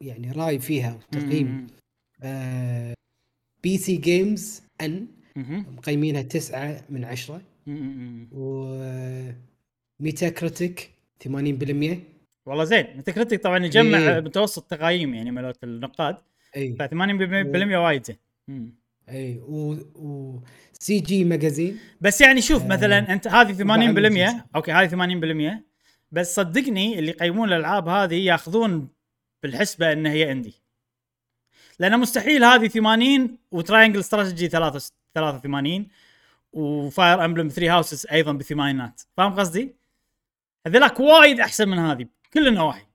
يعني 0.00 0.32
رأي 0.32 0.58
فيها 0.58 0.94
وتقييم. 0.94 1.66
آه، 2.22 2.94
PCGamesN. 3.64 5.06
مقيمينها 5.76 6.22
تسعة 6.22 6.84
من 6.90 7.04
عشرة. 7.04 7.42
و 8.32 8.64
Metacritic 10.00 10.90
80% 11.24 11.96
والله 12.46 12.64
زين. 12.64 12.86
Metacritic 12.96 13.42
طبعا 13.42 13.64
يجمع 13.64 13.98
إيه. 13.98 14.20
متوسط 14.20 14.62
تقايم 14.70 15.14
يعني 15.14 15.30
مالت 15.30 15.64
النقاد. 15.64 16.16
اي 16.56 16.76
ف 16.78 16.82
80% 16.82 17.76
وايد 17.76 18.06
زين. 18.06 18.16
اي 19.08 19.38
و, 19.38 19.72
و 19.94 20.40
CGMagazine 20.72 21.78
بس 22.00 22.20
يعني 22.20 22.40
شوف 22.40 22.62
آه، 22.62 22.68
مثلا 22.68 23.12
أنت 23.12 23.28
هذه 23.28 23.52
80% 23.52 23.60
المسلسل. 23.60 24.40
okay 24.56 24.72
هذه 24.72 24.88
80% 24.88 25.62
بس 26.12 26.34
صدقني 26.34 26.98
اللي 26.98 27.10
يقيمون 27.10 27.48
الألعاب 27.48 27.88
هذه 27.88 28.14
ياخذون 28.14 28.88
بالحسبة 29.42 29.92
إن 29.92 30.06
هي 30.06 30.32
indie 30.32 30.63
لأن 31.78 32.00
مستحيل 32.00 32.44
هذه 32.44 32.68
80 32.68 33.38
و 33.50 33.56
Triangle 33.56 34.00
Strategy 34.00 34.48
83 34.48 35.88
و 36.52 36.66
Fire 36.66 37.24
Emblem 37.24 37.48
3 37.48 37.74
Houses 37.74 38.06
أيضا 38.06 38.32
بالثمانينات 38.32 39.02
فاهم 39.16 39.34
قصدي؟ 39.34 39.76
هذلاك 40.66 41.00
وايد 41.00 41.40
أحسن 41.40 41.68
من 41.68 41.78
هذه 41.78 42.06
بكل 42.30 42.48
النواحي 42.48 42.86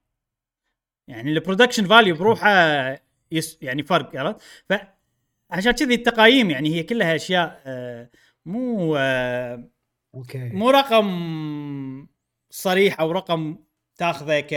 يعني 1.07 1.31
ال 1.31 1.36
production 1.36 1.87
value 1.87 2.15
بروحه 2.15 2.49
yes 3.31 3.57
يعني 3.61 3.83
فرق 3.83 4.15
عرفت؟ 4.15 4.41
فعشان 4.69 5.71
كذي 5.71 5.93
التقايم 5.93 6.49
يعني 6.49 6.75
هي 6.75 6.83
كلها 6.83 7.15
أشياء 7.15 7.61
آه، 7.65 8.09
مو 8.45 8.95
آه، 8.97 9.69
okay 10.15 10.49
مو 10.49 10.69
رقم 10.69 12.07
صريح 12.49 12.99
أو 12.99 13.11
رقم 13.11 13.57
تاخذه 13.97 14.39
ك 14.39 14.53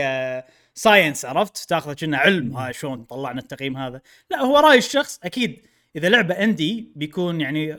science 0.75 1.25
عرفت؟ 1.25 1.69
تاخذه 1.69 1.93
كأنه 1.93 2.17
علم. 2.17 2.57
ها 2.57 2.71
شلون 2.71 3.03
طلعنا 3.03 3.39
التقييم 3.39 3.77
هذا؟ 3.77 4.01
لا 4.29 4.41
هو 4.41 4.57
رأي 4.59 4.77
الشخص. 4.77 5.19
أكيد 5.23 5.65
إذا 5.95 6.09
لعبة 6.09 6.33
indie 6.35 6.91
بيكون 6.95 7.41
يعني 7.41 7.77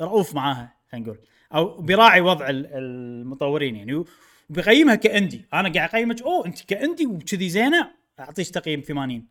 رؤوف 0.00 0.34
معاها 0.34 0.74
خلينا 0.92 1.06
نقول. 1.06 1.18
أو 1.54 1.80
بيراعي 1.80 2.20
وضع 2.20 2.48
ال- 2.50 2.66
المطورين 2.72 3.76
يعني. 3.76 4.04
وبيقيمها 4.50 4.94
ك 4.94 5.02
indie 5.02 5.44
أنا 5.54 5.72
قاعد 5.72 5.88
أقيمك 5.88 6.22
أوه 6.22 6.46
أنت 6.46 6.60
ك 6.64 6.71
indie 6.71 7.06
وكذي 7.06 7.48
زينة 7.48 7.90
أعطيك 8.20 8.48
تقييم 8.48 8.80
80 8.80 9.26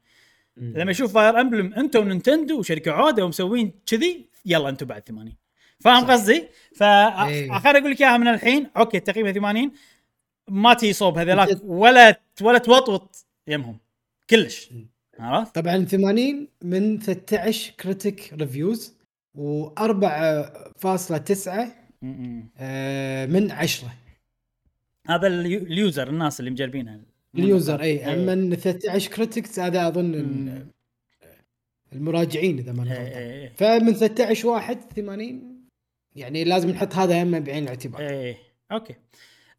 لما 0.57 0.91
يشوف 0.91 1.13
Fire 1.13 1.41
Emblem 1.41 1.73
انت 1.73 1.95
و 1.95 2.02
Nintendo 2.02 2.59
وشركة 2.59 2.91
عوده 2.91 3.25
ومسوين 3.25 3.73
كذي 3.85 4.25
يلا 4.45 4.69
أنتم 4.69 4.85
بعد 4.85 5.01
80 5.01 5.33
فاهم 5.79 6.05
قصدي؟ 6.05 6.47
ف 6.75 6.83
إيه. 6.83 7.55
أقول 7.57 7.91
لك 7.91 8.01
إياها 8.01 8.17
من 8.17 8.27
الحين. 8.27 8.67
okay 8.77 8.99
تقييمها 8.99 9.31
80 9.31 9.71
ما 10.49 10.73
تي 10.73 10.93
صوب 10.93 11.17
هذولاك 11.17 11.57
ولا 11.63 12.21
ولا 12.41 12.57
توطوط 12.57 13.25
يمهم. 13.47 13.77
كلش. 14.29 14.69
عرفت؟ 15.19 15.55
طبعا 15.55 15.85
80 15.85 16.47
من 16.63 16.99
13 16.99 17.73
critic 17.79 18.33
reviews 18.33 18.93
و4.9 19.37 21.49
م-م. 22.01 22.49
آه، 22.57 23.25
من 23.25 23.51
10 23.51 23.93
هذا 25.07 25.27
ال 25.27 25.59
u- 25.63 25.76
ال 25.76 25.83
user 25.83 26.09
الناس 26.09 26.39
اللي 26.39 26.51
مجربينها. 26.51 26.99
ال 27.35 27.44
user 27.44 27.81
اي 27.81 27.87
إيه. 27.89 28.13
أما 28.13 28.35
من 28.35 28.55
13 28.55 29.11
critics 29.11 29.59
هذا 29.59 29.87
أظن 29.87 30.13
ال- 30.13 30.67
المراجعين 31.93 32.57
إذا 32.57 32.71
ما 32.71 32.83
إيه، 32.83 32.89
غلطان 32.89 33.21
إيه،. 33.21 33.53
فمن 33.55 33.93
13 33.93 34.47
واحد 34.47 34.77
80 34.95 35.55
يعني 36.15 36.43
لازم 36.43 36.69
نحط 36.69 36.93
هذا 36.95 37.23
هم 37.23 37.39
بعين 37.39 37.63
الاعتبار. 37.63 38.01
إيه. 38.01 38.37
okay. 38.71 38.95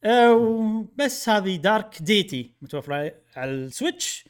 أه 0.07 0.85
بس 0.97 1.29
هذه 1.29 1.57
Dark 1.57 2.03
Deity 2.03 2.53
متوفرة 2.63 3.13
على 3.37 3.51
ال 3.51 3.60
Switch. 3.60 4.25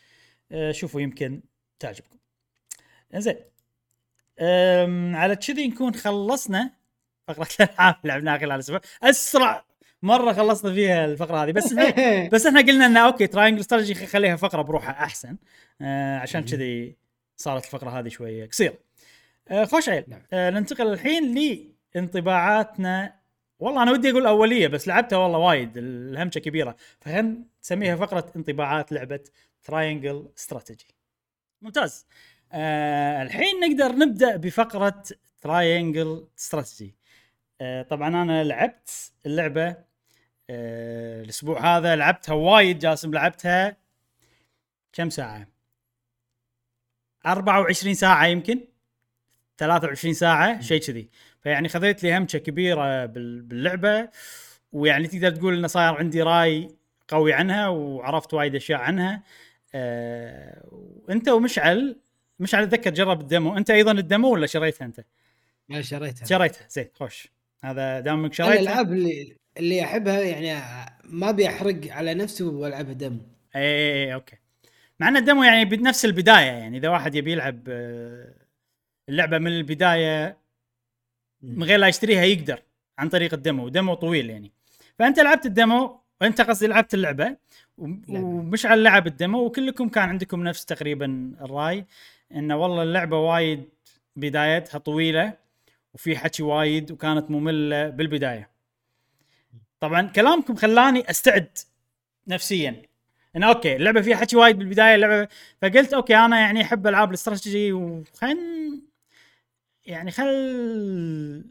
أه 0.52 0.72
شوفوا 0.72 1.00
يمكن 1.00 1.40
تعجبكم. 1.78 2.18
زين 3.16 3.36
أم، 4.40 5.16
على 5.16 5.36
كذي 5.36 5.68
نكون 5.68 5.94
خلصنا 5.94 6.70
فقرة 7.28 7.48
الألعاب. 7.60 7.96
اللي 8.02 8.12
لعبناها 8.14 8.38
خلال 8.38 8.52
الأسبوع. 8.52 8.80
أسرع 9.02 9.64
مرة 10.02 10.32
خلصنا 10.32 10.72
فيها 10.74 11.04
الفقرة 11.04 11.44
هذه. 11.44 11.52
بس 11.52 11.74
بس 12.32 12.46
إحنا 12.46 12.60
قلنا 12.60 12.86
إنه 12.86 13.00
okay 13.06 13.26
Triangle 13.26 13.60
Strategy 13.60 13.94
خليها 14.06 14.36
فقرة 14.36 14.62
بروحها 14.62 14.90
أحسن. 15.04 15.36
آه 15.80 16.18
عشان 16.18 16.44
كذي 16.44 16.96
صارت 17.36 17.64
الفقرة 17.64 17.90
هذه 17.90 18.08
شوية 18.08 18.46
قصيرة. 18.48 18.74
آه 19.48 19.64
خوش 19.64 19.88
عيل. 19.88 20.04
نعم. 20.08 20.22
آه 20.32 20.50
ننتقل 20.50 20.92
الحين 20.92 21.34
لانطباعاتنا 21.94 23.15
والله 23.58 23.82
أنا 23.82 23.92
ودي 23.92 24.10
أقول 24.10 24.26
أولية 24.26 24.66
بس 24.68 24.88
لعبتها 24.88 25.16
والله 25.16 25.38
وايد 25.38 25.76
الهمشه 25.76 26.38
كبيرة. 26.38 26.76
فخلينا 27.00 27.36
نسميها 27.62 27.96
فقرة 27.96 28.32
انطباعات 28.36 28.92
لعبة 28.92 29.20
Triangle 29.64 30.28
Strategy 30.38 30.86
ممتاز. 31.62 32.06
آه 32.52 33.22
الحين 33.22 33.60
نقدر 33.60 33.96
نبدأ 33.96 34.36
بفقرة 34.36 35.02
Triangle 35.40 36.28
Strategy 36.38 36.94
آه 37.60 37.82
طبعا 37.82 38.08
أنا 38.08 38.44
لعبت 38.44 39.12
اللعبة 39.26 39.76
آه 40.50 41.22
الأسبوع 41.22 41.76
هذا 41.76 41.96
لعبتها 41.96 42.32
وايد 42.34 42.78
جاسم 42.78 43.14
لعبتها 43.14 43.76
كم 44.92 45.10
ساعة؟ 45.10 45.48
24 47.26 47.94
ساعة 47.94 48.26
يمكن 48.26 48.60
23 49.58 50.14
ساعة 50.14 50.60
شيء 50.60 50.80
كذي. 50.80 51.08
فيعني 51.46 51.68
خذيت 51.68 52.02
لي 52.02 52.16
همشة 52.18 52.38
كبيرة 52.38 53.06
بال- 53.06 53.42
باللعبة 53.42 54.08
ويعني 54.72 55.08
تقدر 55.08 55.30
تقول 55.30 55.54
إنه 55.58 55.66
صاير 55.66 55.94
عندي 55.94 56.22
راي 56.22 56.68
قوي 57.08 57.32
عنها 57.32 57.68
وعرفت 57.68 58.34
وايد 58.34 58.54
أشياء 58.54 58.80
عنها. 58.80 59.22
آه 59.74 60.62
وأنت 61.08 61.28
ومشعل 61.28 61.96
مشعل 62.40 62.62
أتذكر 62.62 62.90
جرب 62.90 63.20
ال 63.20 63.27
demo 63.27 63.56
أنت 63.56 63.70
أيضا 63.70 63.92
ال 63.92 64.00
demo 64.00 64.32
ولا 64.32 64.46
شريتها 64.46 64.84
أنت؟ 64.84 65.00
ما 65.68 65.82
شريتها. 65.82 66.26
شريتها. 66.26 66.66
زين 66.68 66.88
خوش. 66.94 67.28
هذا 67.64 68.00
دامك 68.00 68.32
شريتها. 68.32 68.54
الألعاب 68.54 68.92
اللي 68.92 69.36
اللي 69.56 69.84
أحبها 69.84 70.20
يعني 70.20 70.54
ما 71.04 71.30
ابي 71.30 71.48
احرق 71.48 71.80
على 71.90 72.14
نفسي 72.14 72.44
والعبها 72.44 72.92
دم 72.92 73.18
اي 73.56 73.60
اي 73.62 74.04
اي 74.04 74.14
okay. 74.14 74.36
مع 75.00 75.08
إن 75.08 75.16
ال 75.16 75.21
demo 75.21 75.42
يعني 75.44 75.64
بنفس 75.64 76.04
البداية 76.04 76.46
يعني 76.46 76.78
إذا 76.78 76.88
واحد 76.88 77.14
يبي 77.14 77.32
يلعب 77.32 77.60
آه، 77.68 78.34
اللعبة 79.08 79.38
من 79.38 79.46
البداية 79.52 80.45
من 81.46 81.64
غير 81.64 81.78
لا 81.78 81.88
يشتريها 81.88 82.24
يقدر 82.24 82.62
عن 82.98 83.08
طريق 83.08 83.34
ال 83.34 83.41
demo 83.41 83.68
demo 83.68 83.94
طويل 83.94 84.30
يعني. 84.30 84.52
فأنت 84.98 85.20
لعبت 85.20 85.46
ال 85.46 85.57
demo 85.57 86.00
وأنت 86.20 86.40
قصدي 86.40 86.66
لعبت 86.66 86.94
اللعبة. 86.94 87.36
ومشعل 87.78 88.82
لعب 88.82 89.06
ال 89.06 89.14
demo 89.14 89.44
وكلكم 89.44 89.88
كان 89.88 90.08
عندكم 90.08 90.42
نفس 90.44 90.64
تقريبا 90.64 91.32
الرأي 91.40 91.86
انه 92.34 92.56
والله 92.56 92.82
اللعبة 92.82 93.18
وايد 93.18 93.64
بدايتها 94.16 94.78
طويلة 94.78 95.32
وفي 95.94 96.16
حكي 96.16 96.42
وايد 96.42 96.90
وكانت 96.90 97.30
مملة 97.30 97.88
بالبداية. 97.88 98.50
طبعا 99.80 100.02
كلامكم 100.02 100.54
خلاني 100.54 101.10
أستعد 101.10 101.58
نفسيا. 102.28 102.82
انه 103.36 103.48
okay 103.48 103.76
اللعبة 103.76 104.00
فيها 104.00 104.16
حكي 104.16 104.36
وايد 104.36 104.58
بالبداية 104.58 104.94
اللعبة 104.94 105.28
فقلت 105.62 105.94
أوكي 105.94 106.16
أنا 106.16 106.40
يعني 106.40 106.62
أحب 106.62 106.86
ألعاب 106.86 107.08
الاستراتيجي 107.08 107.72
وخل 107.72 108.38
يعني 109.86 110.10
خل 110.10 111.44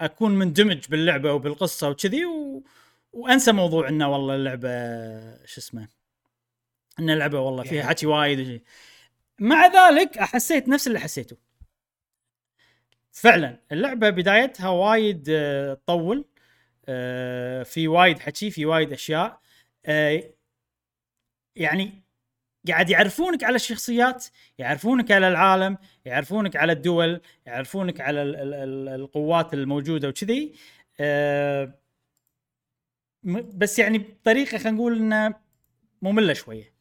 أكون 0.00 0.32
مندمج 0.38 0.88
باللعبة 0.88 1.32
وبالقصة 1.32 1.88
وكذي 1.90 2.24
و... 2.24 2.64
وأنسى 3.12 3.52
موضوع 3.52 3.88
إنه 3.88 4.08
والله 4.12 4.34
اللعبة 4.34 4.68
شو 5.46 5.60
اسمه 5.60 5.88
إن 6.98 7.10
اللعبة 7.10 7.40
والله 7.40 7.62
فيها 7.62 7.74
يعني- 7.74 7.88
حكي 7.88 8.06
وايد 8.06 8.40
وشي. 8.40 8.62
مع 9.40 9.66
ذلك 9.66 10.18
حسيت 10.18 10.68
نفس 10.68 10.86
اللي 10.86 10.98
حسيته 11.00 11.36
فعلا 13.12 13.60
اللعبة 13.72 14.10
بدايتها 14.10 14.68
وايد 14.68 15.26
آه، 15.30 15.74
تطول 15.74 16.24
آه، 16.88 17.62
في 17.62 17.88
وايد 17.88 18.18
حكي 18.18 18.50
في 18.50 18.66
وايد 18.66 18.92
أشياء 18.92 19.40
آه، 19.86 20.22
يعني 21.56 22.02
قاعد 22.68 22.90
يعرفونك 22.90 23.44
على 23.44 23.56
الشخصيات 23.56 24.26
يعرفونك 24.58 25.12
على 25.12 25.28
العالم 25.28 25.78
يعرفونك 26.04 26.56
على 26.56 26.72
الدول 26.72 27.20
يعرفونك 27.46 28.00
على 28.00 28.22
ال 28.22 28.36
ال 28.36 28.54
ال 28.54 28.88
القوات 29.00 29.54
الموجودة 29.54 30.08
وكذي. 30.08 30.52
م- 33.22 33.58
بس 33.58 33.78
يعني 33.78 33.98
بطريقة 33.98 34.58
خلينا 34.58 34.70
نقول 34.70 34.96
إنه 34.96 35.34
مملة 36.02 36.32
شوية. 36.32 36.72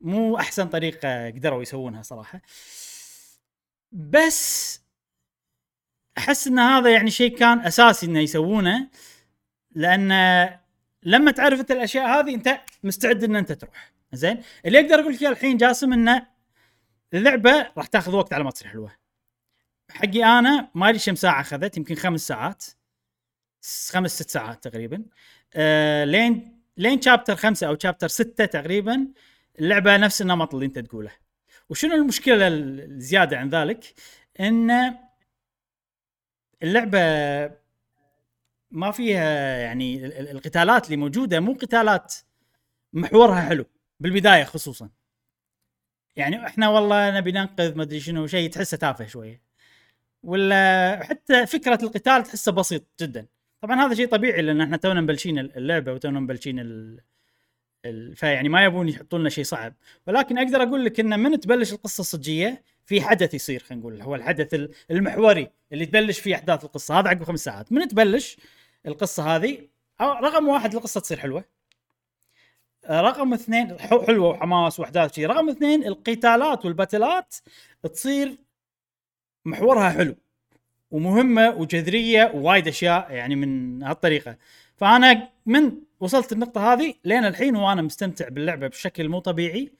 مو 0.00 0.36
أحسن 0.38 0.68
طريقة 0.68 1.26
قدروا 1.26 1.62
يسوونها 1.62 2.02
صراحة. 2.02 2.40
بس 3.92 4.80
أحس 6.18 6.46
إن 6.46 6.58
هذا 6.58 6.92
يعني 6.92 7.10
شيء 7.10 7.36
كان 7.38 7.60
أساسي 7.60 8.06
إنه 8.06 8.20
يسوونه 8.20 8.88
لأن 9.74 10.08
لما 11.02 11.30
تعرف 11.30 11.60
أنت 11.60 11.70
الأشياء 11.70 12.06
هذه 12.20 12.34
أنت 12.34 12.60
مستعد 12.84 13.24
إن 13.24 13.36
أنت 13.36 13.52
تروح. 13.52 13.92
زين؟ 14.12 14.42
اللي 14.66 14.80
أقدر 14.80 15.00
أقول 15.00 15.14
لك 15.14 15.22
الحين 15.22 15.56
جاسم 15.56 15.92
إنه 15.92 16.26
اللعبة 17.14 17.72
راح 17.76 17.86
تاخذ 17.86 18.14
وقت 18.14 18.32
على 18.32 18.44
ما 18.44 18.50
تصير 18.50 18.68
حلوة. 18.68 18.92
حقي 19.90 20.24
أنا 20.24 20.70
ما 20.74 20.88
أدري 20.88 20.98
كم 21.06 21.14
ساعة 21.14 21.40
أخذت 21.40 21.76
يمكن 21.76 21.94
خمس 21.94 22.26
ساعات. 22.28 22.64
خمس 23.90 24.14
ست 24.22 24.30
ساعات 24.30 24.64
تقريبا. 24.68 25.04
آه 25.54 26.04
لين 26.04 26.62
لين 26.76 27.02
شابتر 27.02 27.36
خمسة 27.36 27.66
أو 27.66 27.76
شابتر 27.82 28.08
ستة 28.08 28.44
تقريبا 28.44 29.08
اللعبة 29.58 29.96
نفس 29.96 30.22
النمط 30.22 30.54
اللي 30.54 30.66
أنت 30.66 30.78
تقوله. 30.78 31.12
وشنو 31.68 31.94
المشكلة 31.94 32.46
ال- 32.46 32.80
الزيادة 32.80 33.38
عن 33.38 33.48
ذلك؟ 33.48 33.94
إن 34.40 34.94
اللعبة 36.62 36.98
ما 38.70 38.90
فيها 38.90 39.56
يعني 39.58 40.06
ال- 40.06 40.12
ال- 40.12 40.28
القتالات 40.30 40.86
اللي 40.86 40.96
موجودة 40.96 41.40
مو 41.40 41.52
قتالات 41.52 42.14
محورها 42.92 43.40
حلو. 43.40 43.64
بالبداية 44.00 44.44
خصوصا. 44.44 44.90
يعني 46.16 46.46
إحنا 46.46 46.68
والله 46.68 47.18
نبي 47.18 47.32
ننقذ 47.32 47.74
ما 47.74 47.82
أدري 47.82 48.00
شنو 48.00 48.26
شيء 48.26 48.50
تحسه 48.50 48.76
تافه 48.76 49.06
شوية. 49.06 49.42
ولا 50.22 51.00
حتى 51.04 51.46
فكرة 51.46 51.78
القتال 51.82 52.22
تحسه 52.22 52.52
بسيط 52.52 52.84
جدا. 53.00 53.26
طبعا 53.60 53.86
هذا 53.86 53.94
شيء 53.94 54.08
طبيعي 54.08 54.42
لأن 54.42 54.60
إحنا 54.60 54.76
تونا 54.76 55.00
مبلشين 55.00 55.38
اللعبة 55.38 55.92
وتونا 55.92 56.20
مبلشين 56.20 56.60
ال... 56.60 57.00
ال... 57.84 58.16
فيعني 58.16 58.48
ما 58.48 58.64
يبون 58.64 58.88
يحطوا 58.88 59.18
لنا 59.18 59.28
شيء 59.28 59.44
صعب. 59.44 59.74
ولكن 60.06 60.38
أقدر 60.38 60.62
أقول 60.62 60.84
لك 60.84 61.00
إن 61.00 61.20
من 61.20 61.40
تبلش 61.40 61.72
القصة 61.72 62.00
الصجية 62.00 62.62
في 62.86 63.00
حدث 63.00 63.34
يصير 63.34 63.60
خلينا 63.62 63.80
نقول. 63.80 64.02
هو 64.02 64.14
الحدث 64.14 64.54
ال- 64.54 64.70
المحوري 64.90 65.50
اللي 65.72 65.86
تبلش 65.86 66.20
فيه 66.20 66.34
أحداث 66.34 66.64
القصة. 66.64 67.00
هذا 67.00 67.08
عقب 67.08 67.24
خمس 67.24 67.44
ساعات. 67.44 67.72
من 67.72 67.88
تبلش 67.88 68.36
القصة 68.86 69.36
هذه؟ 69.36 69.58
أو- 70.02 70.04
رقم 70.04 70.48
واحد 70.48 70.74
القصة 70.74 71.00
تصير 71.00 71.18
حلوة. 71.18 71.40
آه، 71.40 71.44
رقم 72.90 73.32
اثنين 73.34 73.78
حلوة 73.78 74.28
وحماس 74.28 74.80
وأحداث 74.80 75.14
شيء 75.14 75.26
رقم 75.26 75.48
اثنين 75.48 75.86
القتالات 75.86 76.64
والباتلات 76.64 77.34
تصير 77.92 78.38
محورها 79.44 79.90
حلو 79.90 80.16
ومهمة 80.90 81.50
وجذرية 81.50 82.32
ووايد 82.34 82.68
أشياء 82.68 83.12
يعني 83.12 83.36
من 83.36 83.82
هالطريقة. 83.82 84.36
فأنا 84.76 85.28
من 85.46 85.72
وصلت 86.00 86.32
النقطة 86.32 86.72
هذه 86.72 86.94
لين 87.04 87.24
الحين 87.24 87.56
وأنا 87.56 87.82
مستمتع 87.82 88.28
باللعبة 88.28 88.66
بشكل 88.68 89.08
مو 89.08 89.18
طبيعي 89.18 89.72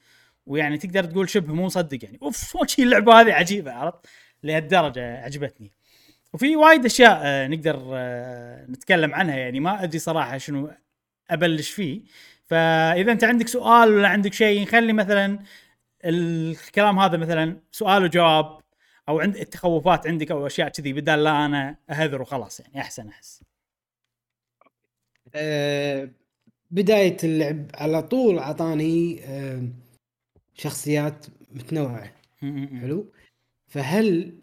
ويعني 0.47 0.79
تقدر 0.79 1.05
تقول 1.05 1.29
شبه 1.29 1.55
مو 1.55 1.65
مصدق 1.65 2.05
يعني. 2.05 2.19
أوف 2.23 2.57
وش 2.57 2.79
اللعبة 2.79 3.21
هذه؟ 3.21 3.33
عجيبة 3.33 3.73
عرفت؟ 3.73 4.07
لهالدرجة 4.43 5.25
عجبتني. 5.25 5.73
وفي 6.33 6.57
وايد 6.57 6.85
أشياء 6.85 7.21
آه، 7.25 7.49
نقدر 7.49 7.91
آه، 7.95 8.67
نتكلم 8.67 9.15
عنها 9.15 9.37
يعني. 9.37 9.61
ما 9.61 9.83
أدري 9.83 9.99
صراحة 9.99 10.39
شنو 10.39 10.71
أبلش 11.31 11.71
فيه. 11.71 12.01
فإذا 12.47 13.13
أنت 13.13 13.25
عندك 13.25 13.49
سؤال 13.49 13.95
ولا 13.95 14.09
عندك 14.09 14.33
شيء 14.33 14.63
نخلي 14.63 14.93
مثلا 14.93 15.39
الكلام 16.05 16.99
هذا 16.99 17.17
مثلا 17.17 17.61
سؤال 17.71 18.05
وجواب 18.05 18.61
أو 19.09 19.21
عند 19.21 19.37
التخوفات 19.37 20.07
عندك 20.07 20.31
أو 20.31 20.47
أشياء 20.47 20.69
كذي 20.69 20.93
بدال 20.93 21.25
لا 21.25 21.47
أنا 21.47 21.77
أهذر 21.91 22.23
وخلاص 22.23 22.61
يعني 22.61 22.81
أحسن 22.81 23.09
أحس. 23.09 23.43
آه، 25.35 26.11
بداية 26.71 27.17
اللعب 27.25 27.67
على 27.75 28.03
طول 28.03 28.39
أعطاني 28.39 29.25
آه، 29.25 29.69
شخصيات 30.55 31.27
متنوعة. 31.51 32.13
حلو؟ 32.81 33.13
فهل 33.67 34.39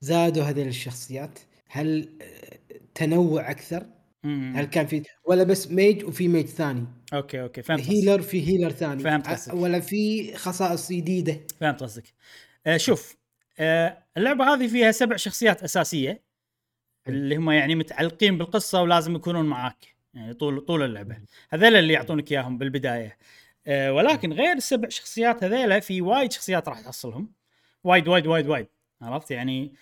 زادوا 0.00 0.42
هذه 0.44 0.68
الشخصيات؟ 0.68 1.38
هل 1.68 2.18
آه، 2.22 2.58
تنوع 2.94 3.50
أكثر؟ 3.50 3.86
مم. 4.24 4.56
هل 4.56 4.64
كان 4.64 4.86
في 4.86 5.02
ولا 5.24 5.44
بس 5.44 5.70
mage 5.70 6.04
وفي 6.04 6.28
mage 6.28 6.46
ثاني؟ 6.46 6.86
okay 7.12 7.42
okay 7.42 7.62
فهمت. 7.62 7.88
healer 7.88 8.22
في 8.22 8.48
healer 8.48 8.70
ثاني. 8.70 9.02
فهمت 9.02 9.28
قصدك. 9.28 9.54
ولا 9.54 9.80
في 9.80 10.34
خصائص 10.36 10.92
جديدة؟ 10.92 11.40
فهمت 11.60 11.82
قصدك. 11.82 12.04
آه 12.66 12.76
شوف 12.76 13.16
آه 13.58 14.04
اللعبة 14.16 14.54
هذه 14.54 14.66
فيها 14.66 14.92
سبع 14.92 15.16
شخصيات 15.16 15.62
أساسية 15.62 16.22
اللي 17.08 17.36
هم 17.36 17.50
يعني 17.50 17.74
متعلقين 17.74 18.38
بالقصة 18.38 18.82
ولازم 18.82 19.14
يكونون 19.14 19.46
معاك 19.46 19.94
يعني 20.14 20.34
طول 20.34 20.60
طول 20.60 20.82
اللعبة. 20.82 21.16
هذول 21.50 21.76
اللي 21.76 21.92
يعطونك 21.92 22.32
إياهم 22.32 22.58
بالبداية. 22.58 23.18
آه 23.66 23.92
ولكن 23.92 24.32
غير 24.32 24.56
السبع 24.56 24.88
شخصيات 24.88 25.44
هذيلا 25.44 25.80
في 25.80 26.00
وايد 26.00 26.32
شخصيات 26.32 26.68
راح 26.68 26.80
تحصلهم. 26.80 27.32
وايد 27.84 28.08
وايد 28.08 28.26
وايد 28.26 28.46
وايد. 28.48 28.66
عرفت؟ 29.02 29.30
يعني 29.30 29.74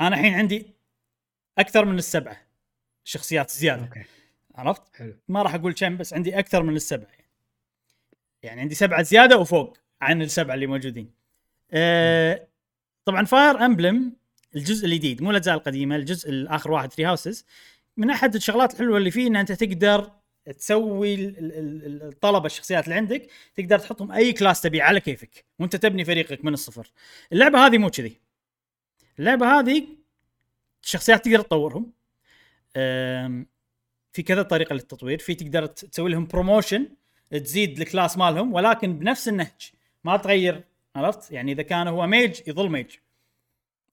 أنا 0.00 0.16
الحين 0.16 0.34
عندي 0.34 0.74
أكثر 1.58 1.84
من 1.84 1.98
السبعة. 1.98 2.47
شخصيات 3.08 3.50
زيادة 3.50 3.82
okay 3.82 4.04
عرفت 4.54 4.82
حلو 4.96 5.16
ما 5.28 5.42
راح 5.42 5.54
أقول 5.54 5.72
كم 5.74 5.96
بس 5.96 6.14
عندي 6.14 6.38
أكثر 6.38 6.62
من 6.62 6.76
السبعة 6.76 7.08
يعني 8.42 8.60
عندي 8.60 8.74
سبعة 8.74 9.02
زيادة 9.02 9.38
وفوق 9.38 9.78
عن 10.00 10.22
السبعة 10.22 10.54
اللي 10.54 10.66
موجودين. 10.66 11.10
أه 11.70 12.48
طبعا 13.04 13.24
Fire 13.24 13.64
Emblem 13.64 14.12
الجزء 14.56 14.86
الجديد 14.86 15.22
مو 15.22 15.30
الأجزاء 15.30 15.54
القديمة 15.54 15.96
الجزء 15.96 16.30
الآخر 16.30 16.70
واحد 16.70 16.88
Three 16.88 17.04
Houses 17.04 17.46
من 17.96 18.10
أحد 18.10 18.34
الشغلات 18.34 18.72
الحلوة 18.72 18.98
اللي 18.98 19.10
فيه 19.10 19.26
إن 19.26 19.36
أنت 19.36 19.52
تقدر 19.52 20.10
تسوي 20.58 21.14
ال- 21.14 21.38
ال- 21.38 21.84
ال- 21.86 22.02
الطلبه 22.02 22.46
الشخصيات 22.46 22.84
اللي 22.84 22.94
عندك 22.94 23.28
تقدر 23.54 23.78
تحطهم 23.78 24.12
أي 24.12 24.32
class 24.32 24.60
تبي 24.60 24.82
على 24.82 25.00
كيفك 25.00 25.44
وأنت 25.58 25.76
تبني 25.76 26.04
فريقك 26.04 26.44
من 26.44 26.52
الصفر. 26.52 26.90
اللعبة 27.32 27.66
هذه 27.66 27.78
مو 27.78 27.90
كذي. 27.90 28.20
اللعبة 29.18 29.58
هذه 29.58 29.86
الشخصيات 30.84 31.24
تقدر 31.24 31.40
تطورهم. 31.40 31.97
في 34.12 34.22
كذا 34.26 34.42
طريقة 34.42 34.72
للتطوير. 34.72 35.18
في 35.18 35.34
تقدر 35.34 35.66
تسوي 35.66 36.10
لهم 36.10 36.26
promotion 36.26 36.88
تزيد 37.30 37.80
ال 37.80 37.86
class 37.86 38.18
مالهم 38.18 38.52
ولكن 38.54 38.98
بنفس 38.98 39.28
النهج. 39.28 39.72
ما 40.04 40.16
تغير 40.16 40.64
عرفت؟ 40.96 41.32
يعني 41.32 41.52
إذا 41.52 41.62
كان 41.62 41.88
هو 41.88 42.06
mage 42.06 42.40
يظل 42.46 42.70
mage 42.70 42.86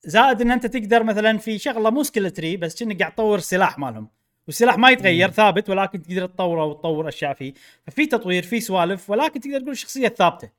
زائد 0.04 0.42
إن 0.42 0.52
أنت 0.52 0.66
تقدر 0.66 1.04
مثلا 1.04 1.38
في 1.38 1.58
شغلة 1.58 1.90
مو 1.90 2.04
skill 2.04 2.34
tree 2.34 2.58
بس 2.58 2.80
كأنك 2.80 3.00
قاعد 3.00 3.12
تطور 3.12 3.38
السلاح 3.38 3.80
مالهم. 3.80 4.08
والسلاح 4.48 4.78
ما 4.78 4.90
يتغير 4.90 5.32
ثابت 5.32 5.70
ولكن 5.70 6.02
تقدر 6.02 6.26
تطوره 6.26 6.66
وتطور 6.66 7.08
أشياء 7.08 7.34
فيه. 7.34 7.54
ففي 7.88 8.06
تطوير 8.06 8.44
في 8.44 8.60
سوالف 8.60 9.10
ولكن 9.10 9.40
تقدر 9.40 9.60
تقول 9.60 9.72
الشخصية 9.72 10.08
ثابته 10.08 10.50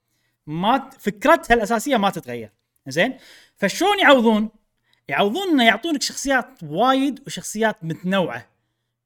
ما 0.47 0.91
فكرتها 0.99 1.55
الأساسية 1.55 1.97
ما 1.97 2.11
تتغير. 2.11 2.51
زين؟ 2.89 3.15
فشلون 3.57 3.99
يعوضون؟ 3.99 4.49
يعوضون 5.09 5.49
إنه 5.49 5.65
يعطونك 5.65 6.03
شخصيات 6.03 6.63
وايد 6.63 7.23
وشخصيات 7.27 7.85
متنوعة 7.85 8.49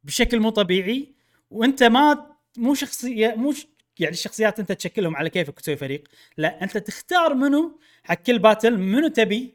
بشكل 0.04 0.40
مو 0.40 0.50
طبيعي 0.50 1.14
وأنت 1.50 1.82
ما 1.82 2.36
مو 2.56 2.74
شخصية 2.74 3.34
مو 3.34 3.52
ش... 3.52 3.66
يعني 3.98 4.12
الشخصيات 4.12 4.60
أنت 4.60 4.72
تشكلهم 4.72 5.16
على 5.16 5.30
كيفك 5.30 5.58
وتسوي 5.58 5.76
فريق 5.76 6.08
لا 6.36 6.62
أنت 6.62 6.78
تختار 6.78 7.34
منو 7.34 7.80
حق 8.04 8.14
كل 8.14 8.38
battle 8.38 8.78
منو 8.78 9.08
تبي 9.08 9.54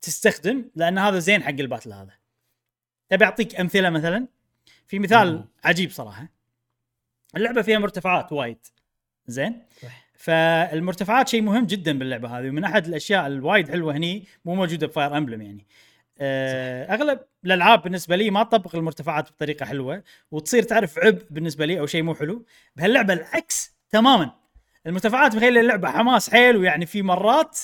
تستخدم 0.00 0.64
لأن 0.74 0.98
هذا 0.98 1.18
زين 1.18 1.42
حق 1.42 1.48
ال 1.48 1.54
battle 1.54 1.92
هذا. 1.92 2.14
تبي 3.08 3.24
أعطيك 3.24 3.60
أمثلة 3.60 3.90
مثلا؟ 3.90 4.26
في 4.86 4.98
مثال 4.98 5.32
مم. 5.32 5.44
عجيب 5.64 5.90
صراحة. 5.90 6.28
اللعبة 7.36 7.62
فيها 7.62 7.78
مرتفعات 7.78 8.32
وايد. 8.32 8.66
زين؟ 9.26 9.62
صح. 9.82 10.07
فالمرتفعات 10.18 11.28
شيء 11.28 11.42
مهم 11.42 11.66
جدا 11.66 11.98
باللعبة 11.98 12.38
هذه 12.38 12.48
ومن 12.48 12.64
أحد 12.64 12.86
الأشياء 12.86 13.26
الوايد 13.26 13.68
حلوة 13.68 13.96
هني 13.96 14.24
مو 14.44 14.54
موجودة 14.54 14.86
ب 14.86 14.92
Fire 14.92 15.16
Emblem 15.16 15.42
يعني. 15.42 15.66
آه، 16.20 16.94
أغلب 16.94 17.20
الألعاب 17.44 17.82
بالنسبة 17.82 18.16
لي 18.16 18.30
ما 18.30 18.42
تطبق 18.42 18.76
المرتفعات 18.76 19.30
بطريقة 19.30 19.66
حلوة 19.66 20.02
وتصير 20.30 20.62
تعرف 20.62 20.98
عبء 20.98 21.22
بالنسبة 21.30 21.66
لي 21.66 21.80
أو 21.80 21.86
شيء 21.86 22.02
مو 22.02 22.14
حلو. 22.14 22.44
بهاللعبة 22.76 23.12
العكس 23.12 23.76
تماما. 23.90 24.34
المرتفعات 24.86 25.36
مخلي 25.36 25.60
اللعبة 25.60 25.90
حماس 25.90 26.30
حيل 26.30 26.56
ويعني 26.56 26.86
في 26.86 27.02
مرات 27.02 27.58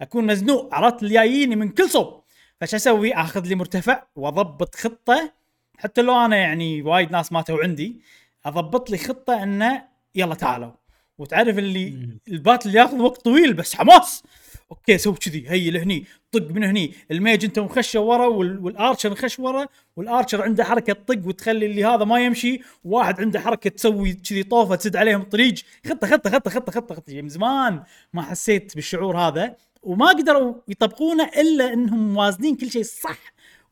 أكون 0.00 0.26
مزنوق 0.26 0.74
عرفت 0.74 1.02
اللي 1.02 1.46
من 1.46 1.68
كل 1.68 1.90
صوب. 1.90 2.22
فش 2.60 2.74
أسوي؟ 2.74 3.14
آخذ 3.14 3.46
لي 3.46 3.54
مرتفع 3.54 4.02
وأضبط 4.16 4.74
خطة. 4.74 5.32
حتى 5.78 6.02
لو 6.02 6.24
أنا 6.24 6.36
يعني 6.36 6.82
وايد 6.82 7.12
ناس 7.12 7.32
ماتوا 7.32 7.62
عندي 7.62 8.00
أضبط 8.44 8.90
لي 8.90 8.98
خطة 8.98 9.42
إنه 9.42 9.82
يلا 10.14 10.34
تعالوا. 10.34 10.85
وتعرف 11.18 11.58
اللي. 11.58 12.08
ال 12.28 12.35
battle 12.35 12.74
ياخذ 12.74 12.98
وقت 12.98 13.22
طويل 13.22 13.54
بس 13.54 13.74
حماس. 13.76 14.22
okay 14.70 14.98
سوي 14.98 15.14
كذي 15.14 15.44
هي 15.48 15.70
لهني 15.70 16.04
طق 16.32 16.50
من 16.50 16.64
هني. 16.64 16.92
ال 17.10 17.17
mage 17.17 17.44
انت 17.44 17.58
مخشه 17.58 18.00
ورا 18.00 18.26
وال- 18.26 18.58
وال 18.58 18.71
archer 18.71 19.10
مخش 19.10 19.38
ورا 19.38 19.66
وال 19.96 20.08
archer 20.08 20.42
عنده 20.42 20.64
حركة 20.64 20.92
تطق 20.92 21.26
وتخلي 21.26 21.66
اللي 21.66 21.84
هذا 21.84 22.04
ما 22.04 22.20
يمشي. 22.24 22.60
وواحد 22.84 23.20
عنده 23.20 23.40
حركة 23.40 23.70
تسوي 23.70 24.12
كذي 24.12 24.42
طوفة 24.42 24.74
تسد 24.74 24.96
عليهم 24.96 25.20
الطريق 25.20 25.54
خطة 25.86 26.06
خطة 26.06 26.30
خطة 26.30 26.50
خطة 26.50 26.72
خطة 26.72 26.94
خطة. 26.94 27.22
من 27.22 27.28
زمان 27.28 27.82
ما 28.12 28.22
حسيت 28.22 28.74
بالشعور 28.74 29.18
هذا 29.18 29.56
وما 29.82 30.08
قدروا 30.08 30.54
يطبقونه 30.68 31.24
إلا 31.24 31.72
إنهم 31.72 32.14
موازنين 32.14 32.56
كل 32.56 32.70
شيء 32.70 32.82
صح. 32.82 33.18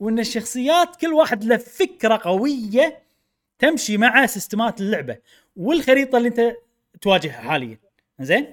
وإن 0.00 0.18
الشخصيات 0.18 0.96
كل 0.96 1.12
واحد 1.12 1.44
له 1.44 1.56
فكرة 1.56 2.20
قوية 2.24 2.98
تمشي 3.58 3.96
مع 3.96 4.26
سيستمات 4.26 4.80
اللعبة. 4.80 5.16
والخريطة 5.56 6.18
اللي 6.18 6.28
أنت 6.28 6.56
تواجهها 7.00 7.40
حاليا. 7.40 7.78
زين. 8.20 8.46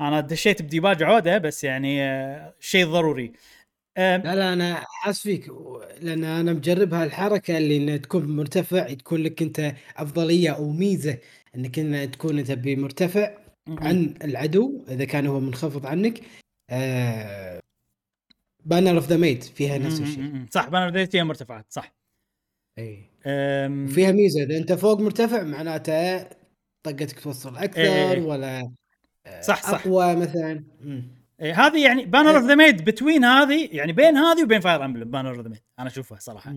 أنا 0.00 0.20
دشيت 0.20 0.62
بديباجة 0.62 1.02
عودة 1.02 1.38
بس 1.38 1.64
يعني 1.64 2.02
آه، 2.02 2.54
شيء 2.60 2.86
ضروري. 2.86 3.32
لا 3.98 4.34
لا 4.34 4.52
أنا 4.52 4.84
حاس 4.86 5.22
فيك 5.22 5.48
لأن 6.00 6.24
أنا 6.24 6.52
مجرب 6.52 6.94
هالحركة 6.94 7.58
اللي 7.58 7.76
إنه 7.76 7.96
تكون 7.96 8.36
مرتفع 8.36 8.92
تكون 8.92 9.22
لك 9.22 9.42
أنت 9.42 9.74
أفضلية 9.96 10.50
أو 10.50 10.70
ميزة 10.70 11.18
إنك 11.54 11.78
إن 11.78 12.10
تكون 12.10 12.38
أنت 12.38 12.52
بمرتفع 12.52 13.38
عن 13.68 14.14
العدو 14.24 14.84
إذا 14.88 15.04
كان 15.04 15.26
هو 15.26 15.40
منخفض 15.40 15.86
عنك. 15.86 16.20
آه 16.70 17.60
Banner 18.64 18.96
of 18.96 19.08
the 19.08 19.16
Maid 19.16 19.44
فيها 19.44 19.78
نفس 19.78 20.00
الشيء. 20.00 20.46
صح 20.50 20.68
Banner 20.68 20.96
ذي 20.96 21.06
فيها 21.06 21.24
مرتفعات 21.24 21.66
صح. 21.68 21.94
اي 22.78 23.10
أم، 23.26 23.84
وفيها 23.84 24.12
ميزة 24.12 24.42
إذا 24.42 24.56
أنت 24.56 24.72
فوق 24.72 25.00
مرتفع 25.00 25.42
معناته 25.42 26.26
طقتك 26.92 27.20
توصل 27.20 27.56
أكثر 27.56 27.80
إيه 27.80 28.12
إيه. 28.12 28.22
ولا 28.22 28.72
آه، 29.26 29.40
صح، 29.40 29.62
صح. 29.62 29.86
أقوى 29.86 30.16
مثلا. 30.16 30.64
إيه، 31.40 31.66
هذه 31.66 31.84
يعني 31.84 32.04
banner 32.04 32.36
of 32.36 32.44
the 32.44 32.54
maid 32.54 32.84
between 32.84 33.24
هذه 33.24 33.68
يعني 33.72 33.92
بين 33.92 34.16
هذه 34.16 34.42
وبين 34.42 34.60
فاير 34.60 34.84
امبلم 34.84 35.10
banner 35.10 35.30
of 35.30 35.40
the 35.40 35.48
maid 35.48 35.60
أنا 35.78 35.88
أشوفها 35.88 36.18
صراحة. 36.18 36.54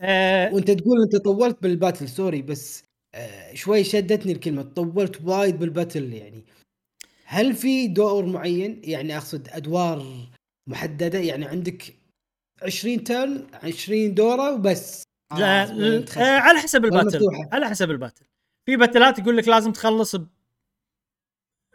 أه 0.00 0.54
وأنت 0.54 0.70
تقول 0.70 1.02
أنت 1.02 1.16
طولت 1.16 1.62
بال 1.62 1.73
battle 1.73 2.08
sorry 2.08 2.42
بس 2.42 2.84
آه 3.14 3.54
شوي 3.54 3.84
شدتني 3.84 4.32
الكلمة 4.32 4.62
طولت 4.62 5.20
وايد 5.24 5.58
بال 5.58 5.71
battle 5.71 6.12
يعني 6.12 6.44
هل 7.24 7.54
في 7.54 7.88
دور 7.88 8.26
معين 8.26 8.80
يعني 8.84 9.16
أقصد 9.16 9.48
أدوار 9.52 10.28
محددة 10.66 11.18
يعني 11.18 11.44
عندك 11.44 11.94
20 12.62 13.04
turn 13.04 13.46
20 13.62 14.14
دورة 14.14 14.54
وبس 14.54 15.02
لا 15.38 15.62
آه، 15.62 16.38
على 16.40 16.58
حسب 16.58 16.84
ال 16.84 16.88
battle؟ 16.88 17.20
على 17.52 17.68
حسب 17.68 17.90
ال 17.90 17.95
battle 17.95 18.24
في 18.66 18.76
battle 18.76 19.12
ات 19.12 19.18
يقول 19.18 19.36
لك 19.36 19.48
لازم 19.48 19.72
تخلص 19.72 20.16
ب... 20.16 20.28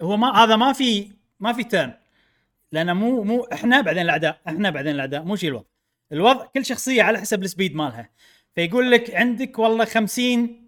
هو 0.02 0.17
ما 0.17 0.32
هذا 0.43 0.56
ما 0.56 0.74
في 0.74 1.12
ما 1.39 1.54
في 1.54 1.63
turn 1.63 1.93
لأنه 2.71 2.93
مو 2.93 3.24
مو 3.24 3.43
إحنا 3.54 3.82
بعدين 3.82 4.02
الأعداء 4.02 4.41
إحنا 4.48 4.69
بعدين 4.69 4.95
الأعداء 4.95 5.24
مو 5.24 5.36
شيء 5.36 5.50
الوضع. 5.50 5.65
الوضع 6.12 6.45
كل 6.45 6.65
شخصية 6.65 7.04
على 7.04 7.19
حسب 7.19 7.43
ال 7.43 7.49
speed 7.49 7.75
مالها. 7.76 8.10
فيقول 8.56 8.91
لك 8.91 9.15
عندك 9.15 9.60
والله 9.60 9.86
50 9.86 10.65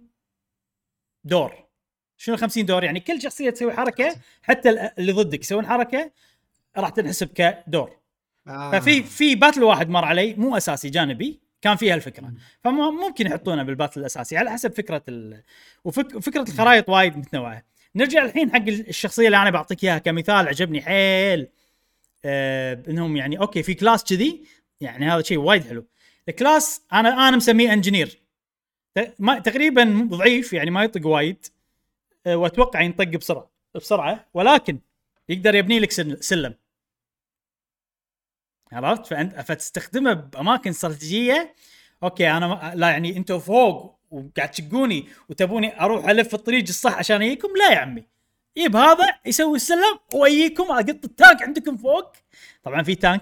دور. 1.23 1.67
شنو 2.17 2.37
50 2.37 2.65
دور؟ 2.65 2.83
يعني 2.83 2.99
كل 2.99 3.21
شخصية 3.21 3.49
تسوي 3.49 3.73
حركة 3.73 4.15
حتى 4.43 4.69
ال- 4.69 4.79
اللي 4.99 5.11
ضدك 5.11 5.39
يسوون 5.41 5.65
حركة 5.67 6.11
راح 6.77 6.89
تنحسب 6.89 7.27
كدور. 7.27 7.97
آه. 8.47 8.71
ففي 8.71 9.03
في 9.03 9.35
battle 9.35 9.63
واحد 9.63 9.89
مر 9.89 10.05
علي 10.05 10.33
مو 10.33 10.57
أساسي 10.57 10.89
جانبي. 10.89 11.39
كان 11.61 11.75
فيها 11.75 11.95
الفكرة. 11.95 12.33
فممكن 12.63 13.25
يحطونه 13.27 13.63
بال 13.63 13.72
battle 13.72 13.99
الأساسي 13.99 14.37
على 14.37 14.51
حسب 14.51 14.73
فكرة 14.73 15.03
ال... 15.09 15.43
وفكره 15.83 16.41
الخرائط 16.41 16.89
وايد 16.89 17.17
متنوعة. 17.17 17.63
نرجع 17.95 18.25
الحين 18.25 18.51
حق 18.53 18.67
الشخصية 18.67 19.25
اللي 19.25 19.37
أنا 19.37 19.49
بعطيك 19.49 19.83
إياها 19.83 19.97
كمثال 19.97 20.47
عجبني 20.47 20.81
حيل 20.81 21.47
آه 22.25 22.83
إنهم 22.89 23.17
يعني 23.17 23.39
أوكي 23.39 23.63
في 23.63 23.73
class 23.73 24.03
كذي 24.03 24.43
يعني 24.81 25.05
هذا 25.05 25.21
شيء 25.21 25.37
وايد 25.37 25.63
حلو. 25.67 25.85
ال 26.29 26.38
class 26.38 26.81
أنا 26.93 27.27
أنا 27.27 27.37
مسميه 27.37 27.73
engineer 27.73 28.19
تقريبا 29.43 30.07
ضعيف 30.11 30.53
يعني 30.53 30.71
ما 30.71 30.83
يطق 30.83 31.07
وايد 31.07 31.45
آه 32.27 32.35
وأتوقع 32.35 32.81
ينطق 32.81 33.03
بسرعة 33.07 33.49
بسرعة 33.75 34.25
ولكن 34.33 34.79
يقدر 35.29 35.55
يبني 35.55 35.79
لك 35.79 35.91
سل- 35.91 36.17
سلم. 36.23 36.53
عرفت؟ 38.71 39.05
فانت 39.05 39.39
فتستخدمه 39.41 40.13
بأماكن 40.13 40.69
استراتيجية. 40.69 41.55
أوكي 42.03 42.31
أنا 42.31 42.71
لا 42.75 42.89
يعني 42.89 43.17
أنتم 43.17 43.39
فوق 43.39 43.99
وقاعد 44.11 44.51
تشقوني 44.51 45.07
وتبوني 45.29 45.81
أروح 45.81 46.09
ألف 46.09 46.33
الطريق 46.33 46.63
الصح 46.67 46.97
عشان 46.97 47.21
أجيكم؟ 47.21 47.47
لا 47.57 47.71
يا 47.73 47.77
عمي. 47.77 48.03
yep 48.55 48.75
هذا 48.75 49.07
يسوي 49.25 49.55
السلم 49.55 49.99
وأجيكم 50.13 50.63
اقط 50.63 51.05
ال 51.05 51.12
tank 51.12 51.41
عندكم 51.41 51.77
فوق. 51.77 52.13
طبعا 52.63 52.83
في 52.83 52.95
tank. 52.95 53.21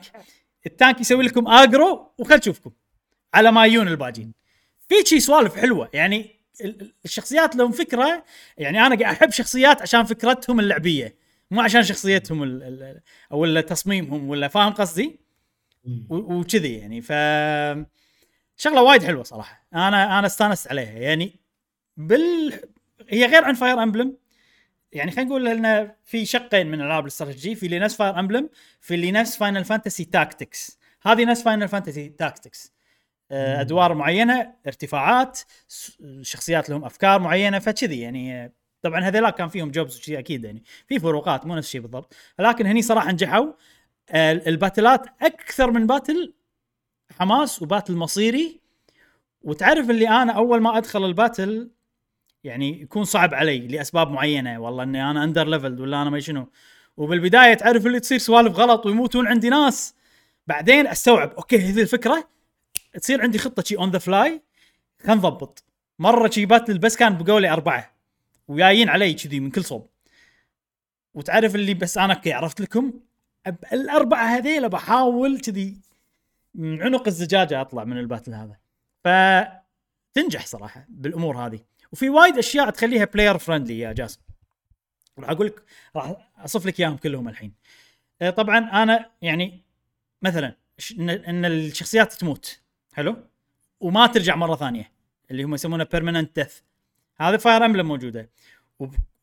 ال 0.66 0.73
tank 0.73 1.02
يسوي 1.02 1.24
لكم 1.24 1.48
aggro 1.48 2.12
وخل 2.18 2.38
نشوفكم 2.38 2.72
على 3.34 3.52
ما 3.52 3.66
يجون 3.66 3.88
الباجين. 3.88 4.34
في 4.90 4.96
شي 5.06 5.20
سوالف 5.20 5.56
حلوة 5.56 5.90
يعني 5.94 6.30
ال- 6.62 6.82
ال- 6.82 6.94
الشخصيات 7.06 7.56
لهم 7.56 7.72
فكرة. 7.72 8.24
يعني 8.58 8.80
أنا 8.86 8.96
قاعد 9.00 9.16
أحب 9.16 9.32
شخصيات 9.32 9.82
عشان 9.82 10.04
فكرتهم 10.04 10.60
اللعبية 10.60 11.16
مو 11.52 11.62
عشان 11.62 11.84
شخصيتهم 11.84 12.44
ال- 12.44 13.02
أو 13.32 13.40
ولا 13.40 13.62
تصميمهم 13.62 14.30
ولا 14.30 14.48
فاهم 14.48 14.74
قصدي؟ 14.74 15.20
وكذي 16.10 16.76
يعني. 16.76 17.02
ف 17.02 17.12
شغلة 18.58 18.84
وايد 18.84 19.04
حلوة 19.04 19.24
صراحة. 19.24 19.68
أنا 19.74 20.20
أنا 20.20 20.28
استانست 20.28 20.68
عليها. 20.68 21.00
يعني 21.00 21.40
بال 21.98 22.54
هي 23.10 23.26
غير 23.26 23.44
عن 23.44 23.54
فاير 23.54 23.84
امبلم 23.84 24.18
يعني 24.92 25.12
خلينا 25.12 25.30
نقول 25.30 25.48
إن 25.48 25.92
في 26.04 26.26
شقين 26.26 26.68
من 26.68 26.82
ألعاب 26.82 27.04
الاستراتيجي 27.04 27.56
في 27.56 27.66
اللي 27.66 27.80
نفس 27.80 27.96
فاير 27.96 28.20
امبلم 28.20 28.50
في 28.82 28.96
اللي 28.96 29.12
نفس 29.12 29.38
فاينل 29.38 29.66
فانتسي 29.66 30.06
تاكتكس 30.06 30.80
هذه 31.02 31.26
نفس 31.26 31.44
فاينل 31.44 31.68
فانتسي 31.68 32.10
تاكتكس 32.10 32.74
أدوار 33.32 33.94
معينة 33.94 34.54
ارتفاعات 34.68 35.40
شخصيات 36.22 36.70
لهم 36.70 36.86
أفكار 36.86 37.20
معينة 37.20 37.60
فكذي 37.60 38.00
يعني. 38.00 38.54
طبعا 38.82 39.02
هذيلاك 39.02 39.36
كان 39.36 39.50
فيهم 39.50 39.72
jobs 39.72 40.12
أكيد 40.12 40.44
يعني. 40.44 40.64
في 40.88 41.00
فروقات 41.00 41.46
مو 41.46 41.56
نفس 41.56 41.68
الشيء 41.68 41.82
بالضبط. 41.82 42.16
لكن 42.40 42.66
هني 42.66 42.82
صراحة 42.82 43.12
نجحوا. 43.12 43.54
الباتلات 44.14 45.06
أكثر 45.22 45.72
من 45.72 45.88
battle 45.88 46.34
حماس 47.20 47.62
و 47.62 47.67
battle 47.67 47.96
مصيري. 47.96 48.62
وتعرف 49.42 49.90
اللي 49.90 50.10
أنا 50.10 50.34
أول 50.34 50.62
ما 50.62 50.78
أدخل 50.78 51.06
ال 51.06 51.15
battle 51.15 51.72
يعني 52.44 52.82
يكون 52.82 53.04
صعب 53.04 53.34
علي 53.34 53.68
لأسباب 53.68 54.12
معينة. 54.12 54.60
والله 54.60 54.84
إني 54.84 55.12
أنا 55.12 55.24
under 55.24 55.48
leveled 55.48 55.80
ولا 55.80 56.02
أنا 56.02 56.10
ما 56.10 56.20
شنو. 56.20 56.52
وبالبداية 56.98 57.54
تعرف 57.54 57.88
اللي 57.88 58.00
تصير 58.00 58.18
سوالف 58.18 58.56
غلط 58.56 58.86
ويموتون 58.86 59.28
عندي 59.28 59.50
ناس. 59.50 59.96
بعدين 60.48 60.88
أستوعب 60.88 61.32
أوكي 61.32 61.58
هذه 61.58 61.82
الفكرة. 61.82 62.30
تصير 63.02 63.22
عندي 63.22 63.38
خطة 63.38 63.64
شي 63.64 63.78
on 63.78 63.92
the 63.92 64.00
fly 64.00 64.42
خلينا 65.00 65.16
نضبط. 65.16 65.64
مرة 66.00 66.30
شي 66.30 66.46
battle 66.46 66.78
بس 66.78 66.96
كان 66.96 67.18
بقولي 67.18 67.50
أربعة. 67.50 67.96
وجايين 68.48 68.90
علي 68.90 69.14
كذي 69.14 69.40
من 69.40 69.52
كل 69.52 69.64
صوب. 69.64 69.90
وتعرف 71.14 71.56
اللي 71.56 71.74
بس 71.74 71.98
أنا 71.98 72.14
أوكي 72.14 72.34
عرفت 72.34 72.62
لكم. 72.62 72.94
الأربعة 73.74 74.26
هذيلا 74.26 74.68
بحاول 74.68 75.40
كذي 75.40 75.78
من 76.56 76.82
عنق 76.82 77.08
الزجاجة 77.08 77.62
أطلع 77.62 77.84
من 77.84 77.98
ال 77.98 78.03
battle 78.03 78.34
هذا. 78.34 78.58
فتنجح 79.04 80.46
صراحة 80.46 80.86
بالأمور 80.90 81.38
هذه. 81.38 81.60
وفي 81.92 82.10
وايد 82.10 82.38
أشياء 82.38 82.70
تخليها 82.70 83.06
player 83.06 83.38
friendly 83.38 83.80
يا 83.80 83.94
جاسم. 83.94 84.20
راح 85.20 85.30
أقول 85.30 85.48
لك 85.48 85.64
راح 85.96 86.32
أصف 86.38 86.66
لك 86.66 86.80
إياهم 86.80 86.98
كلهم 86.98 87.28
الحين. 87.28 87.54
آه، 88.22 88.30
طبعا 88.30 88.58
أنا 88.58 89.10
يعني 89.22 89.62
مثلا 90.22 90.56
ان 91.02 91.46
الشخصيات 91.46 92.14
تموت. 92.14 92.60
حلو؟ 92.94 93.16
وما 93.80 94.08
ترجع 94.08 94.36
مرة 94.36 94.56
ثانية. 94.56 94.92
اللي 95.32 95.44
هم 95.44 95.54
يسمونه 95.54 95.84
permanent 95.84 96.40
death 96.40 96.60
هذا 97.18 97.38
فاير 97.38 97.66
امبلم 97.66 97.88
موجودة. 97.88 98.30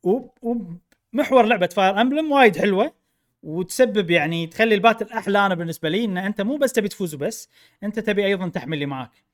ومحور 0.03 1.47
لعبة 1.47 1.67
فاير 1.67 2.01
امبلم 2.01 2.33
وايد 2.33 2.59
حلوة. 2.59 3.02
وتسبب 3.43 4.11
يعني 4.11 4.47
تخلي 4.47 4.75
ال 4.75 4.80
battle 4.80 5.13
أحلى 5.13 5.47
أنا 5.47 5.55
بالنسبة 5.55 5.89
لي 5.89 6.05
إن 6.05 6.19
أنت 6.19 6.41
مو 6.41 6.57
بس 6.57 6.73
تبي 6.73 6.89
تفوز 6.89 7.15
وبس 7.15 7.49
أنت 7.83 7.99
تبي 7.99 8.27
أيضا 8.27 8.49
تحمل 8.49 8.75
اللي 8.75 8.87
معاك. 8.87 9.25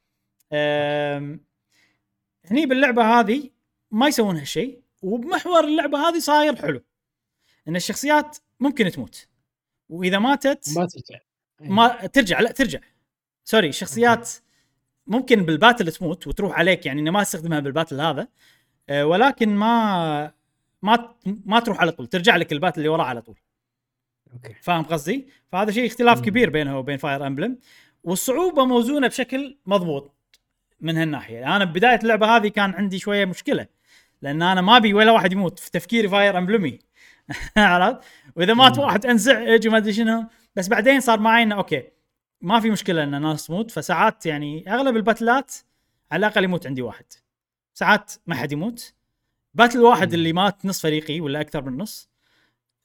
هني 2.51 2.67
باللعبة 2.67 3.21
هذه 3.21 3.51
ما 3.91 4.09
يسوون 4.09 4.37
هالشيء 4.37 4.83
وبمحور 5.03 5.65
اللعبة 5.65 5.99
هذه 6.09 6.19
صاير 6.19 6.57
حلو. 6.57 6.83
إن 7.69 7.77
الشخصيات 7.77 8.39
ممكن 8.61 8.91
تموت 8.91 9.29
وإذا 9.89 10.19
ماتت 10.19 10.69
ما 10.77 10.87
ترجع. 10.87 11.19
ما 11.61 12.07
ترجع 12.07 12.41
لا 12.41 12.53
ترجع. 12.53 12.81
sorry 13.45 13.73
شخصيات 13.73 14.31
ممكن 15.07 15.45
بال 15.45 15.57
battle 15.57 15.93
تموت 15.93 16.27
وتروح 16.27 16.59
عليك 16.59 16.87
يعني 16.87 17.01
انه 17.01 17.11
ما 17.11 17.23
تستخدمها 17.23 17.61
بال 17.61 17.71
battle 17.71 18.01
هذا 18.01 18.29
أه، 18.89 19.07
ولكن 19.07 19.57
ما 19.57 20.33
ما 20.83 21.15
ما 21.27 21.61
تروح 21.61 21.81
على 21.81 21.93
طول 21.93 22.07
ترجع 22.07 22.37
لك 22.37 22.53
ال 22.53 22.56
battle 22.56 22.79
اللي 22.79 22.89
وراه 22.89 23.05
على 23.05 23.23
طول. 23.23 23.39
أوكي 24.33 24.55
فاهم 24.63 24.83
قصدي؟ 24.83 25.29
فهذا 25.53 25.71
شيء 25.71 25.87
اختلاف 25.87 26.19
مم. 26.19 26.25
كبير 26.25 26.51
بينها 26.51 26.75
وبين 26.75 26.97
فاير 26.97 27.27
امبلم 27.27 27.59
والصعوبة 28.05 28.65
موزونة 28.65 29.07
بشكل 29.09 29.57
مضبوط 29.67 30.15
من 30.81 30.97
هالناحية 30.97 31.57
أنا 31.57 31.65
ببدايه 31.65 31.99
اللعبة 32.03 32.37
هذه 32.37 32.49
كان 32.49 32.75
عندي 32.75 32.99
شوية 32.99 33.25
مشكلة 33.25 33.67
لأن 34.23 34.43
أنا 34.43 34.61
ما 34.61 34.77
أبي 34.77 34.95
ولا 34.95 35.13
واحد 35.13 35.33
يموت 35.33 35.59
في 35.59 35.71
تفكيري 35.71 36.09
فاير 36.09 36.39
امبلمي 36.39 36.79
عرفت؟ 37.57 38.05
وإذا 38.37 38.55
مات. 38.55 38.79
واحد 38.79 39.07
انزعج 39.07 39.69
وما 39.69 39.77
أدري 39.77 39.93
شنو 39.93 40.27
بس 40.57 40.69
بعدين 40.69 41.01
صار 41.01 41.21
معي 41.21 41.43
إنه 41.43 41.55
أوكي 41.55 41.83
ما 42.41 42.61
في 42.61 42.71
مشكلة 42.71 43.03
إن 43.03 43.15
الناس 43.15 43.47
تموت 43.47 43.71
فساعات 43.71 44.27
يعني 44.27 44.75
أغلب 44.75 44.97
الباتلات 44.97 45.55
على 46.13 46.27
الأقل 46.27 46.45
يموت 46.45 46.67
عندي 46.67 46.83
واحد 46.83 47.05
ساعات 47.75 48.13
ما 48.27 48.35
حد 48.35 48.53
يموت 48.53 48.95
battle 49.55 49.81
واحد. 49.81 50.13
اللي 50.13 50.33
مات 50.33 50.67
نص 50.67 50.83
فريقي 50.83 51.21
ولا 51.21 51.41
أكثر 51.41 51.63
من 51.63 51.77
نص 51.77 52.08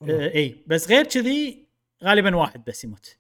إي. 0.10 0.64
بس 0.68 0.88
غير 0.88 1.04
كذي 1.06 1.66
غالبا 2.04 2.36
واحد 2.36 2.64
بس 2.68 2.84
يموت. 2.84 3.16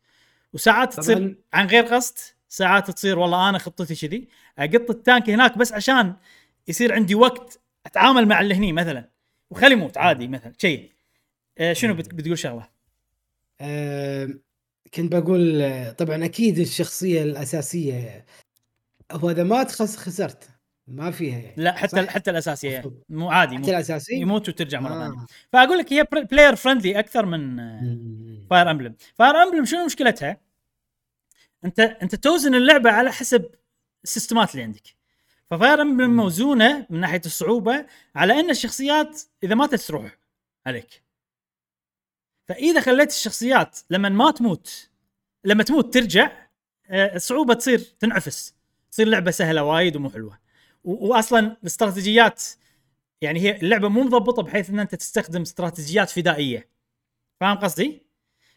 وساعات 0.53 0.93
تصير. 0.93 1.35
عن 1.53 1.67
غير 1.67 1.83
قصد 1.85 2.17
ساعات 2.49 2.91
تصير 2.91 3.19
والله 3.19 3.49
أنا 3.49 3.57
خطتي 3.57 3.95
كذي 4.07 4.27
أقط 4.59 4.89
ال 4.89 4.97
tank 4.97 5.29
هناك 5.29 5.57
بس 5.57 5.73
عشان 5.73 6.13
يصير 6.67 6.93
عندي 6.93 7.15
وقت 7.15 7.59
أتعامل 7.85 8.27
مع 8.27 8.41
اللي 8.41 8.55
هني 8.55 8.73
مثلا 8.73 9.09
وخلي 9.49 9.71
يموت 9.73 9.97
عادي 9.97 10.27
مثلا 10.27 10.53
شيء 10.57 10.91
آه 11.57 11.73
شنو 11.73 11.93
بت- 11.93 12.13
بتقول 12.13 12.37
شغلة؟ 12.37 12.69
آم، 13.61 14.41
كنت 14.93 15.11
بقول 15.15 15.61
آه، 15.61 15.91
طبعا 15.91 16.25
أكيد 16.25 16.59
الشخصية 16.59 17.23
الأساسية 17.23 18.25
هو 19.11 19.29
إذا 19.29 19.43
مات 19.43 19.71
خس 19.71 19.95
خسرت. 19.97 20.49
ما 20.87 21.11
فيها 21.11 21.39
يعني 21.39 21.53
لا 21.57 21.71
حتى 21.71 22.05
صح؟ 22.05 22.09
حتى 22.09 22.31
الأساسية 22.31 22.79
مفروض. 22.79 23.03
مو 23.09 23.29
عادي 23.29 23.49
حتى 23.49 23.55
يموت, 23.55 23.69
الاساسي 23.69 24.15
يموت 24.15 24.49
وترجع 24.49 24.79
مرة 24.79 24.93
آه. 24.93 25.09
ثانية 25.09 25.25
فأقول 25.53 25.77
لك 25.77 25.93
هي 25.93 26.07
player 26.31 26.55
friendly 26.55 26.99
أكثر 26.99 27.25
من. 27.25 27.57
فاير 28.49 28.71
امبلم 28.71 28.95
فاير 29.15 29.43
امبلم 29.43 29.65
شنو 29.65 29.85
مشكلتها؟ 29.85 30.37
أنت 31.65 31.79
أنت 31.79 32.15
توزن 32.15 32.55
اللعبة 32.55 32.91
على 32.91 33.11
حسب 33.11 33.49
ال 34.03 34.09
system 34.09 34.45
ات 34.45 34.51
اللي 34.51 34.63
عندك 34.63 34.95
ففاير 35.49 35.81
امبلم. 35.81 36.15
موزونة 36.15 36.87
من 36.89 36.99
ناحية 36.99 37.21
الصعوبة 37.25 37.85
على 38.15 38.39
أن 38.39 38.49
الشخصيات 38.49 39.21
إذا 39.43 39.55
ماتت 39.55 39.81
تروح 39.81 40.17
عليك 40.65 41.03
فإذا 42.47 42.81
خليت 42.81 43.09
الشخصيات 43.09 43.79
لما 43.89 44.09
ما 44.09 44.31
تموت 44.31 44.89
لما 45.43 45.63
تموت 45.63 45.93
ترجع 45.93 46.31
آه، 46.87 47.15
الصعوبة 47.15 47.53
تصير 47.53 47.79
تنعفس 47.79 48.55
تصير 48.91 49.07
لعبة 49.07 49.31
سهلة 49.31 49.63
وايد 49.63 49.95
ومو 49.95 50.09
حلوة 50.09 50.42
واصلا 50.83 51.57
الاستراتيجيات 51.61 52.43
يعني 53.21 53.39
هي 53.39 53.55
اللعبة 53.55 53.87
مو 53.87 54.03
مضبطه 54.03 54.43
بحيث 54.43 54.69
إن 54.69 54.79
أنت 54.79 54.95
تستخدم 54.95 55.41
استراتيجيات 55.41 56.09
فدائية. 56.09 56.67
فاهم 57.39 57.57
قصدي؟ 57.57 58.01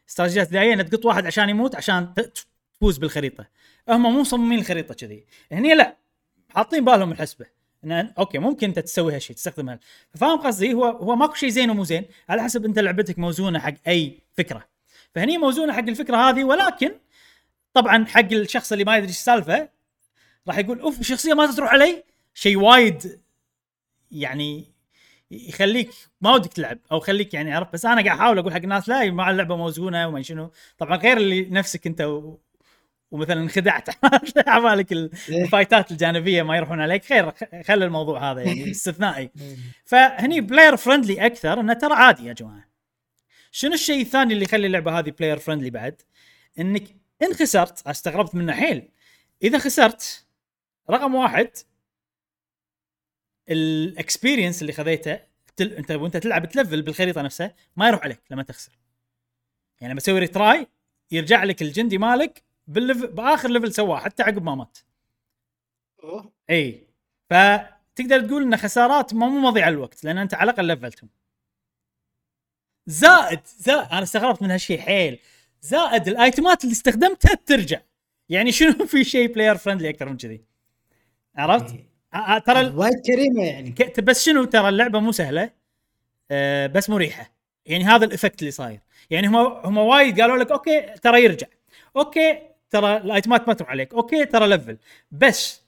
استراتيجيات 0.08 0.48
فدائية 0.48 0.72
إن 0.72 0.90
تقط 0.90 1.04
واحد 1.04 1.26
عشان 1.26 1.48
يموت 1.48 1.74
عشان 1.74 2.14
تفوز 2.74 2.98
بالخريطة. 2.98 3.46
هم 3.88 4.02
مو 4.02 4.20
مصممين 4.20 4.58
الخريطة 4.58 4.94
كذي. 4.94 5.26
هني 5.52 5.74
لا 5.74 5.96
حاطين 6.48 6.84
بالهم 6.84 7.12
الحسبة. 7.12 7.46
إن 7.84 7.92
أوكي 7.92 8.38
ممكن 8.38 8.68
أنت 8.68 8.78
تسوي 8.78 9.14
هالشيء 9.14 9.36
تستخدمها 9.36 9.80
فاهم 10.14 10.38
قصدي؟ 10.38 10.74
هو 10.74 10.84
هو 10.84 11.16
ماكو 11.16 11.34
شيء 11.34 11.48
زين 11.48 11.70
ومو 11.70 11.84
زين. 11.84 12.04
على 12.28 12.42
حسب 12.42 12.64
أنت 12.64 12.78
لعبتك 12.78 13.18
موزونة 13.18 13.58
حق 13.58 13.74
أي 13.88 14.18
فكرة. 14.36 14.68
فهني 15.14 15.38
موزونة 15.38 15.72
حق 15.72 15.88
الفكرة 15.88 16.16
هذه 16.16 16.44
ولكن 16.44 16.94
طبعا 17.74 18.06
حق 18.06 18.32
الشخص 18.32 18.72
اللي 18.72 18.84
ما 18.84 18.96
يدري 18.96 19.10
السالفة 19.10 19.68
راح 20.48 20.58
يقول 20.58 20.80
أوف 20.80 21.00
الشخصيه 21.00 21.34
ما 21.34 21.46
تروح 21.46 21.72
علي؟ 21.72 22.04
شيء 22.38 22.56
وايد 22.56 23.20
يعني 24.10 24.64
يخليك 25.30 25.90
ما 26.20 26.34
ودك 26.34 26.52
تلعب 26.52 26.78
أو 26.92 27.00
خليك 27.00 27.34
يعني 27.34 27.52
عرفت 27.54 27.72
بس 27.72 27.84
أنا 27.84 27.94
قاعد 28.04 28.18
أحاول 28.18 28.38
أقول 28.38 28.52
حق 28.52 28.58
الناس 28.62 28.88
لا 28.88 29.10
مع 29.10 29.30
اللعبة 29.30 29.56
موزونة 29.56 30.08
وما 30.08 30.22
شنو. 30.22 30.50
طبعا 30.78 30.96
غير 30.96 31.16
اللي 31.16 31.40
نفسك 31.50 31.86
أنت 31.86 32.00
و... 32.00 32.38
ومثلا 33.10 33.40
انخدعت. 33.42 33.88
اعمالك 34.48 34.92
ال- 34.92 35.10
إيه. 35.28 35.42
الفايتات 35.44 35.90
الجانبية 35.90 36.42
ما 36.42 36.56
يروحون 36.56 36.80
عليك. 36.80 37.04
خير 37.04 37.32
خلي 37.64 37.84
الموضوع 37.84 38.32
هذا 38.32 38.42
يعني 38.42 38.70
استثنائي. 38.76 39.30
مم. 39.34 39.56
فهني 39.84 40.40
player 40.40 40.76
friendly 40.76 41.26
أكثر 41.26 41.60
إنه 41.60 41.72
ترى 41.72 41.94
عادي 41.94 42.26
يا 42.26 42.32
جماعة. 42.32 42.68
شنو 43.50 43.72
الشيء 43.74 44.00
الثاني 44.00 44.32
اللي 44.32 44.44
يخلي 44.44 44.66
اللعبة 44.66 44.98
هذه 44.98 45.10
player 45.10 45.38
friendly 45.38 45.70
بعد؟ 45.70 46.02
إنك 46.58 46.82
إن 47.22 47.34
خسرت 47.34 47.86
استغربت 47.86 48.34
منه 48.34 48.52
حيل. 48.52 48.88
إذا 49.42 49.58
خسرت 49.58 50.24
رقم 50.90 51.14
واحد 51.14 51.50
ال 53.48 53.59
experience 53.59 54.62
اللي 54.62 54.72
خذيته 54.72 55.20
تل... 55.56 55.72
انت 55.72 55.90
وانت 55.90 56.16
تلعب 56.16 56.48
تلفل 56.48 56.82
بالخريطة 56.82 57.22
نفسها 57.22 57.54
ما 57.76 57.88
يروح 57.88 58.02
عليك 58.02 58.20
لما 58.30 58.42
تخسر. 58.42 58.72
يعني 59.80 59.92
لما 59.92 60.00
تسوي 60.00 60.18
retry 60.18 60.66
يرجع 61.10 61.44
لك 61.44 61.62
الجندي 61.62 61.98
مالك 61.98 62.42
بال 62.66 62.77
level 62.77 63.06
بآخر 63.06 63.50
level 63.50 63.72
سواه 63.72 63.98
حتى 63.98 64.22
عقب 64.22 64.42
ما 64.42 64.54
مات. 64.54 64.78
إي. 66.50 66.86
فتقدر 67.30 68.20
تقول 68.20 68.42
إن 68.42 68.56
خسارات 68.56 69.14
ما 69.14 69.28
مو 69.28 69.40
مضيع 69.40 69.68
الوقت 69.68 70.04
لأن 70.04 70.18
أنت 70.18 70.34
على 70.34 70.50
الأقل 70.50 70.68
لفلتهم. 70.68 71.08
زائد 72.86 73.40
زائد 73.46 73.88
أنا 73.92 74.02
استغربت 74.02 74.42
من 74.42 74.50
هالشيء 74.50 74.80
حيل. 74.80 75.18
زائد 75.60 76.08
الآيتمات 76.08 76.64
اللي 76.64 76.72
استخدمتها 76.72 77.34
ترجع. 77.34 77.80
يعني 78.28 78.52
شنو 78.52 78.86
في 78.92 79.04
شيء 79.04 79.32
player 79.34 79.56
friendly 79.56 79.90
أكثر 79.90 80.08
من 80.08 80.16
كذي؟ 80.16 80.44
عرفت؟ 81.36 81.74
آه، 82.16 82.36
آه، 82.36 82.38
ترى 82.38 82.70
وايد 82.76 82.94
كريمة 83.06 83.44
يعني. 83.44 83.74
بس 83.98 84.24
شنو 84.24 84.44
ترى 84.44 84.68
اللعبة 84.68 85.00
مو 85.00 85.12
سهلة 85.12 85.50
آه 86.30 86.66
بس 86.66 86.90
مريحة. 86.90 87.32
يعني 87.66 87.84
هذا 87.84 88.04
ال 88.04 88.09
effect 88.09 88.40
اللي 88.40 88.50
صاير. 88.50 88.80
يعني 89.10 89.28
هم 89.28 89.36
هم 89.36 89.78
وايد 89.78 90.20
قالوا 90.20 90.36
لك 90.36 90.52
okay 90.52 90.80
ترى 91.02 91.24
يرجع. 91.24 91.46
okay 91.96 92.38
ترى 92.70 92.96
الايتمات 92.96 93.48
ما 93.48 93.54
تروح 93.54 93.70
عليك. 93.70 93.94
okay 93.94 94.24
ترى 94.26 94.46
لفل 94.46 94.78
بس 95.10 95.62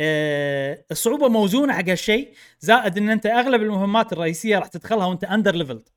آه 0.00 0.84
الصعوبة 0.90 1.28
موزونة 1.28 1.72
حق 1.72 1.88
هالشيء 1.88 2.34
زائد 2.60 2.98
إن 2.98 3.10
أنت 3.10 3.26
أغلب 3.26 3.62
المهمات 3.62 4.12
الرئيسية 4.12 4.58
راح 4.58 4.68
تدخلها 4.68 5.06
وأنت 5.06 5.24
under 5.24 5.54
leveled 5.54 5.88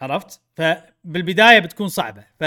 عرفت؟ 0.00 0.40
فبالبداية 0.56 1.58
بتكون 1.58 1.88
صعبة. 1.88 2.24
ف 2.40 2.44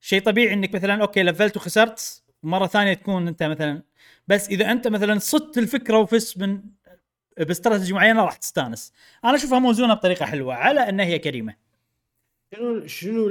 شيء 0.00 0.22
طبيعي 0.22 0.52
إنك 0.54 0.74
مثلا 0.74 1.02
okay 1.02 1.22
لفلت 1.22 1.56
وخسرت. 1.56 2.22
مرة 2.42 2.66
ثانية 2.66 2.94
تكون 2.94 3.28
أنت 3.28 3.42
مثلا 3.42 3.82
بس 4.28 4.48
إذا 4.48 4.72
أنت 4.72 4.88
مثلا 4.88 5.18
صدت 5.18 5.58
الفكرة 5.58 5.98
وفزت 5.98 6.38
من 6.38 6.60
باستراتيجي 7.38 7.92
معينة 7.92 8.24
راح 8.24 8.36
تستانس. 8.36 8.92
أنا 9.24 9.34
أشوفها 9.34 9.58
موزونة 9.58 9.94
بطريقة 9.94 10.26
حلوة 10.26 10.54
على 10.54 10.80
أن 10.88 11.00
هي 11.00 11.18
كريمة. 11.18 11.54
شنو 12.54 12.86
شنو 12.86 13.28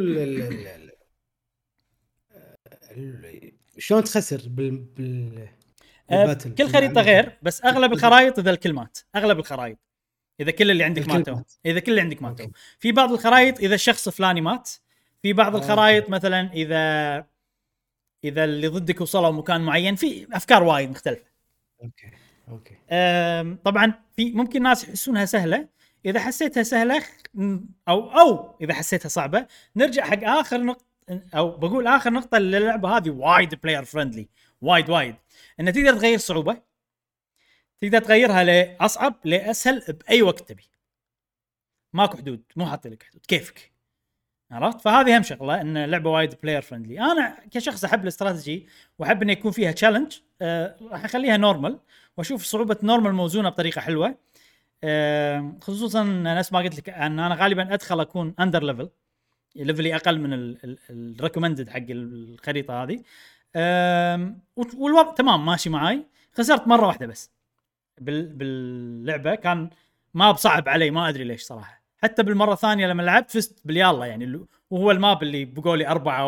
شلون 3.77 4.03
تخسر 4.03 4.41
بال 4.45 4.77
بال 4.77 5.47
بال 6.09 6.19
battle؟ 6.19 6.55
كل 6.55 6.67
خريطة 6.67 7.01
غير 7.01 7.37
بس 7.41 7.65
أغلب 7.65 7.93
الخرائط 7.93 8.39
اذا 8.39 8.51
الكل 8.51 8.73
مات 8.73 8.97
أغلب 9.15 9.39
الخرائط. 9.39 9.77
إذا 10.39 10.51
كل 10.51 10.71
اللي 10.71 10.83
عندك 10.83 11.07
ماتوا. 11.07 11.35
مات. 11.35 11.51
إذا 11.65 11.79
كل 11.79 11.91
اللي 11.91 12.01
عندك 12.01 12.21
ماتوا. 12.21 12.47
في 12.79 12.91
بعض 12.91 13.11
الخرائط 13.11 13.59
إذا 13.59 13.75
الشخص 13.75 14.07
الفلاني 14.07 14.41
مات 14.41 14.69
في 15.21 15.33
بعض 15.33 15.55
آه، 15.55 15.59
الخرائط 15.59 16.09
مثلا 16.09 16.53
إذا 16.53 17.25
إذا 18.25 18.43
اللي 18.43 18.67
ضدك 18.67 19.01
وصلوا 19.01 19.31
مكان 19.31 19.61
معين 19.61 19.95
في 19.95 20.27
أفكار 20.33 20.63
وايد 20.63 20.89
مختلفة. 20.89 21.25
okay 21.83 22.11
okay. 22.49 22.75
طبعا 23.63 23.93
في 24.15 24.31
ممكن 24.31 24.63
ناس 24.63 24.83
يحسونها 24.83 25.25
سهلة. 25.25 25.67
إذا 26.05 26.19
حسيتها 26.19 26.63
سهلة 26.63 27.03
أو 27.87 28.19
أو 28.19 28.57
إذا 28.61 28.73
حسيتها 28.73 29.09
صعبة 29.09 29.47
نرجع 29.75 30.03
حق 30.03 30.23
آخر 30.23 30.63
نقطه 30.63 30.85
أو 31.35 31.57
بقول 31.57 31.87
آخر 31.87 32.13
نقطة 32.13 32.37
للعبة 32.37 32.97
هذه 32.97 33.09
وايد 33.09 33.55
player 33.55 33.85
friendly 33.85 34.29
وايد 34.61 34.89
وايد. 34.89 35.15
إنه 35.59 35.71
تقدر 35.71 35.93
تغير 35.93 36.17
صعوبة 36.17 36.61
تقدر 37.81 37.99
تغيرها 37.99 38.43
لأصعب 38.43 39.15
لأسهل 39.23 39.83
بأي 39.87 40.21
وقت 40.21 40.49
تبي. 40.49 40.63
ماكو 41.93 42.17
حدود 42.17 42.43
مو 42.55 42.65
حاطين 42.65 42.91
لك 42.91 43.03
حدود. 43.03 43.25
كيفك؟ 43.27 43.74
عرفت؟ 44.51 44.81
فهذه 44.81 45.15
أهم 45.15 45.23
شغلة 45.23 45.61
إن 45.61 45.77
اللعبة 45.77 46.09
وايد 46.09 46.35
player 46.43 46.61
friendly 46.61 46.99
أنا 46.99 47.37
كشخص 47.51 47.83
أحب 47.85 48.03
الاستراتيجي 48.03 48.67
وأحب 48.99 49.21
انه 49.21 49.31
يكون 49.31 49.51
فيها 49.51 49.71
challenge 49.71 50.17
أه 50.41 50.75
راح 50.91 51.05
أخليها 51.05 51.37
normal 51.37 51.79
وأشوف 52.17 52.43
صعوبة 52.43 52.77
normal 52.83 53.13
موزونة 53.13 53.49
بطريقة 53.49 53.81
حلوة. 53.81 54.17
أه 54.83 55.53
خصوصا 55.61 56.03
نفس 56.03 56.53
ما 56.53 56.59
قلت 56.59 56.77
لك 56.77 56.89
إن 56.89 57.19
أنا 57.19 57.35
غالبا 57.35 57.73
أدخل 57.73 57.99
أكون 57.99 58.35
under 58.39 58.63
level 58.63 58.89
level 59.55 59.89
ي 59.89 59.95
أقل 59.95 60.19
من 60.19 60.57
ال 60.89 60.96
recommended 60.96 61.69
حق 61.69 61.85
الخريطة 61.89 62.83
هذه. 62.83 63.03
أم، 63.55 64.41
والوضع 64.77 65.13
تمام 65.13 65.45
ماشي 65.45 65.69
معاي. 65.69 66.05
خسرت 66.33 66.67
مرة 66.67 66.87
واحدة 66.87 67.05
بس 67.07 67.31
بال 68.01 68.33
باللعبة 68.33 69.35
كان 69.35 69.69
map 70.13 70.37
صعب 70.37 70.69
علي 70.69 70.91
ما 70.91 71.09
أدري 71.09 71.23
ليش 71.23 71.41
صراحة. 71.43 71.84
حتى 72.05 72.23
بالمرة 72.23 72.53
الثانية 72.53 72.87
لما 72.87 73.03
لعبت 73.03 73.31
فزت 73.31 73.59
باليلا 73.65 74.05
يعني 74.05 74.39
وهو 74.69 74.91
ال 74.91 74.99
map 74.99 75.23
اللي 75.23 75.45
بقوا 75.45 75.75
لي 75.77 75.87
أربعة 75.87 76.27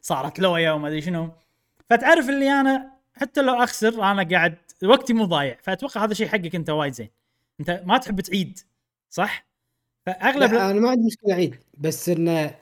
وصارت 0.00 0.38
لويا 0.38 0.70
وما 0.72 0.88
أدري 0.88 1.00
شنو. 1.00 1.30
فتعرف 1.90 2.28
اللي 2.28 2.50
أنا 2.60 2.90
حتى 3.16 3.42
لو 3.42 3.62
أخسر 3.62 4.02
أنا 4.02 4.28
قاعد 4.30 4.54
وقتي 4.84 5.12
مو 5.12 5.24
ضايع. 5.24 5.56
فأتوقع 5.62 6.04
هذا 6.04 6.14
شيء 6.14 6.28
حقك 6.28 6.54
أنت 6.54 6.70
وايد 6.70 6.92
زين. 6.92 7.08
أنت 7.60 7.82
ما 7.84 7.98
تحب 7.98 8.20
تعيد 8.20 8.58
صح؟ 9.10 9.46
فأغلب 10.06 10.52
لا 10.52 10.70
أنا 10.70 10.80
ما 10.80 10.90
عندي 10.90 11.06
مشكلة 11.06 11.34
عيد 11.34 11.56
بس 11.78 12.08
انه 12.08 12.54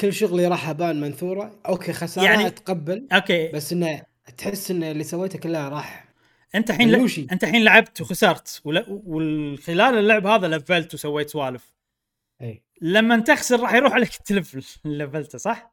كل 0.00 0.12
شغلي 0.12 0.46
راح 0.48 0.68
أبان 0.68 1.00
منثورة. 1.00 1.54
okay 1.68 1.92
خسارة 1.92 2.24
يعني- 2.24 2.36
يعني 2.36 2.46
أتقبل 2.46 3.06
okay. 3.12 3.48
بس 3.48 3.72
انه 3.72 4.02
تحس 4.36 4.70
إن 4.70 4.82
اللي 4.82 5.04
سويته 5.04 5.38
كله 5.38 5.68
راح 5.68 6.07
انت 6.54 6.70
الحين. 6.70 6.94
انت 7.32 7.44
الحين 7.44 7.64
لعبت 7.64 8.00
وخسرت. 8.00 8.60
وخلال 8.64 9.98
اللعب 9.98 10.26
هذا 10.26 10.48
لفلت 10.48 10.94
وسويت 10.94 11.30
سوالف. 11.30 11.72
اي 12.42 12.62
لما 12.80 13.18
تخسر 13.18 13.60
راح 13.60 13.74
يروح 13.74 13.92
عليك 13.92 14.14
التلفل 14.20 14.64
اللي 14.86 15.04
لفلته 15.04 15.38
صح؟ 15.38 15.72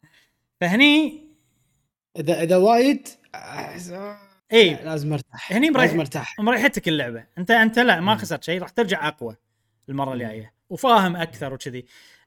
فهني 0.62 1.26
اذا 2.20 2.44
إذا 2.44 2.58
وايد 2.58 3.08
اي 4.54 4.70
لا، 4.74 4.84
لازم 4.86 5.14
أرتاح. 5.14 5.54
هني 5.54 5.70
مريح- 5.70 5.82
لازم 5.86 6.00
أرتاح. 6.00 6.40
مريحتك 6.40 6.88
اللعبة. 6.88 7.24
انت 7.38 7.52
انت 7.52 7.80
لا 7.80 8.00
ما. 8.00 8.16
خسرت 8.16 8.44
شيء 8.44 8.62
راح 8.62 8.70
ترجع 8.70 9.08
أقوى 9.08 9.36
المرة 9.90 10.14
الجاية. 10.14 10.54
وفاهم 10.70 11.16
أكثر 11.16 11.54
وكذي. 11.54 11.86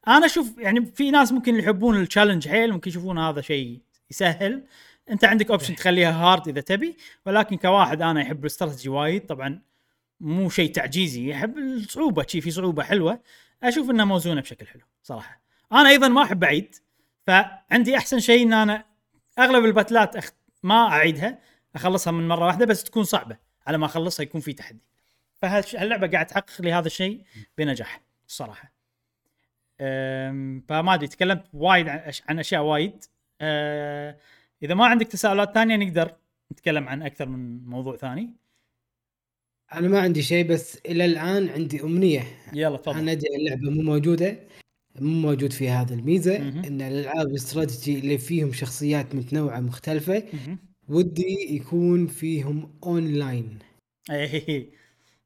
أنا 0.09 0.27
أشوف 0.27 0.59
يعني 0.59 0.87
في 0.95 1.11
ناس 1.11 1.33
ممكن 1.33 1.55
يحبون 1.57 2.01
ال 2.01 2.06
challenge 2.06 2.49
حيل 2.49 2.73
ممكن 2.73 2.91
يشوفون 2.91 3.19
هذا 3.19 3.41
شيء 3.41 3.81
يسهل. 4.11 4.65
انت 5.11 5.25
عندك 5.25 5.51
option 5.51 5.77
تخليها 5.77 6.13
hard 6.13 6.49
إذا 6.49 6.61
تبي 6.61 6.97
ولكن 7.27 7.57
كواحد 7.57 8.03
أنا 8.03 8.21
يحب 8.21 8.41
الاستراتيجي 8.41 8.89
وايد 8.89 9.27
طبعا 9.27 9.63
مو 10.21 10.49
شيء 10.49 10.73
تعجيزي 10.73 11.31
يحب 11.31 11.59
الصعوبة 11.59 12.25
شي 12.29 12.41
في 12.41 12.51
صعوبة 12.51 12.83
حلوة 12.83 13.21
أشوف 13.63 13.91
إنها 13.91 14.05
موزونة 14.05 14.41
بشكل 14.41 14.67
حلو 14.67 14.83
صراحة. 15.03 15.43
أنا 15.73 15.89
أيضا 15.89 16.09
ما 16.09 16.23
أحب 16.23 16.45
اعيد 16.45 16.75
فعندي 17.27 17.97
أحسن 17.97 18.21
شيء 18.21 18.47
إن 18.47 18.53
أنا 18.53 18.85
أغلب 19.39 19.65
الباتلات 19.65 20.17
أخ... 20.17 20.31
ما 20.63 20.89
أعيدها 20.89 21.39
أخلصها 21.75 22.11
من 22.11 22.29
مرة 22.29 22.47
واحدة 22.47 22.67
بس 22.67 22.85
تكون 22.85 23.05
صعبة 23.05 23.37
على 23.67 23.79
ما 23.79 23.87
أخلصها 23.87 24.23
يكون 24.23 24.41
في 24.41 24.53
تحدي. 24.53 24.83
فهاللعبه 25.43 26.07
قاعد 26.07 26.27
تحقق 26.27 26.63
لي 26.63 26.73
هذا 26.73 26.87
الشيء 26.87 27.23
بنجاح 27.59 28.01
الصراحه 28.29 28.73
فما 30.69 30.95
أدري 30.95 31.09
تكلمت 31.09 31.45
وايد 31.53 31.89
عن 32.29 32.39
أشياء 32.39 32.63
وايد. 32.63 33.05
أه، 33.41 34.17
إذا 34.63 34.75
ما 34.75 34.87
عندك 34.87 35.07
تساؤلات 35.07 35.55
ثانية 35.55 35.77
نقدر 35.77 36.15
نتكلم 36.53 36.89
عن 36.89 37.03
أكثر 37.03 37.29
من 37.29 37.65
موضوع 37.65 37.97
ثاني 37.97 38.31
أنا 39.75 39.89
ما 39.89 40.01
عندي 40.01 40.23
شيء 40.23 40.47
بس 40.47 40.79
إلى 40.87 41.05
الآن 41.05 41.49
عندي 41.49 41.83
أمنية 41.83 42.25
يلا 42.53 42.77
تفضل 42.77 42.99
أنا 42.99 43.13
أدري 43.13 43.37
اللعبة 43.37 43.71
مو 43.71 43.83
موجودة 43.83 44.39
مو 45.01 45.21
موجود 45.21 45.53
فيها 45.53 45.83
هذه 45.83 45.95
الميزة 45.95 46.39
مهم. 46.39 46.65
إن 46.65 46.81
الألعاب 46.81 47.27
الاستراتيجي 47.27 47.99
اللي 47.99 48.19
فيهم 48.19 48.53
شخصيات 48.53 49.15
متنوعة 49.15 49.61
مختلفة 49.61 50.23
مهم. 50.33 50.59
ودي 50.89 51.55
يكون 51.57 52.07
فيهم 52.07 52.79
أونلاين 52.85 53.59
اي 54.11 54.71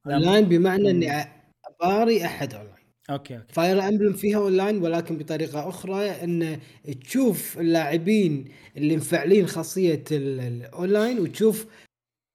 لا، 0.05 0.14
أونلاين 0.14 0.45
بمعنى. 0.45 0.90
إني 0.90 1.25
أباري 1.64 2.25
أحد 2.27 2.55
online 2.55 2.72
okay 3.11 3.37
okay 3.37 3.53
Fire 3.53 3.88
Emblem 3.88 4.12
فيها 4.12 4.38
اونلاين 4.38 4.83
ولكن 4.83 5.19
بطريقة 5.19 5.69
أخرى 5.69 6.11
إن 6.11 6.59
تشوف 7.05 7.59
اللاعبين 7.61 8.45
اللي 8.77 8.97
مفعلين 8.97 9.47
خاصية 9.47 10.05
ال- 10.12 10.41
الاونلاين 10.41 11.21
وتشوف 11.21 11.67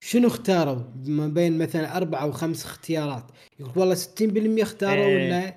شنو 0.04 0.28
اختاروا 0.28 0.82
ما 1.06 1.28
بين 1.28 1.58
مثلا 1.58 1.98
أربع 1.98 2.22
أو 2.22 2.32
خمس 2.32 2.66
اختيارات 2.66 3.32
يقول 3.60 3.72
والله 3.76 3.96
60% 3.96 4.62
اختاروا 4.62 5.06
إيه. 5.06 5.28
إنه 5.28 5.54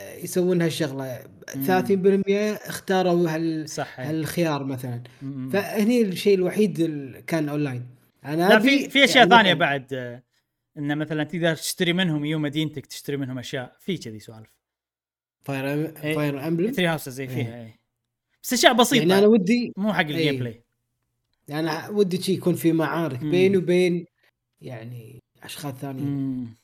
آه، 0.00 0.14
يسوون 0.16 0.62
هالشغلة 0.62 1.20
مم. 1.56 1.64
30% 1.64 2.68
اختاروا 2.68 3.28
هال 3.30 3.68
صح. 3.68 4.00
هالخيار 4.00 4.64
مثلا 4.64 5.02
م- 5.22 5.26
م. 5.26 5.50
فهني 5.50 6.02
الشيء 6.02 6.34
الوحيد 6.34 6.80
اللي 6.80 7.22
كان 7.22 7.48
اونلاين 7.48 7.86
أنا 8.24 8.48
لا 8.48 8.58
في 8.58 8.88
في 8.90 9.04
أشياء 9.04 9.16
يعني 9.18 9.30
ثانية 9.30 9.54
بعد 9.54 9.94
آه، 9.94 10.22
إنه 10.78 10.94
مثلا 10.94 11.24
تقدر 11.24 11.54
تشتري 11.54 11.92
منهم 11.92 12.24
يوم 12.24 12.38
دينتك 12.38 12.86
تشتري 12.86 13.16
منهم 13.16 13.38
أشياء 13.38 13.76
في 13.80 13.98
كذي 13.98 14.18
سوالف 14.18 14.48
Fire 15.44 15.64
إيه. 16.04 16.14
Fire 16.14 16.48
Emblem 16.48 16.72
Three 16.72 16.86
Houses 16.86 17.12
زي 17.12 17.22
إيه. 17.22 17.28
فيها 17.28 17.62
اي 17.62 17.78
بس 18.42 18.52
أشياء 18.52 18.72
بسيطة 18.72 19.00
يعني 19.00 19.18
أنا 19.18 19.26
ودي 19.26 19.72
مو 19.76 19.92
حق 19.92 20.00
ال 20.00 20.03
game 20.03 20.16
إيه. 20.18 20.38
play 20.38 20.62
أنا 21.50 21.88
ودي 21.88 22.22
شي 22.22 22.32
يكون 22.32 22.54
في 22.54 22.72
معارك. 22.72 23.18
بيني 23.18 23.56
وبين 23.56 24.06
يعني 24.60 25.22
أشخاص 25.42 25.74
ثانيين. 25.74 26.56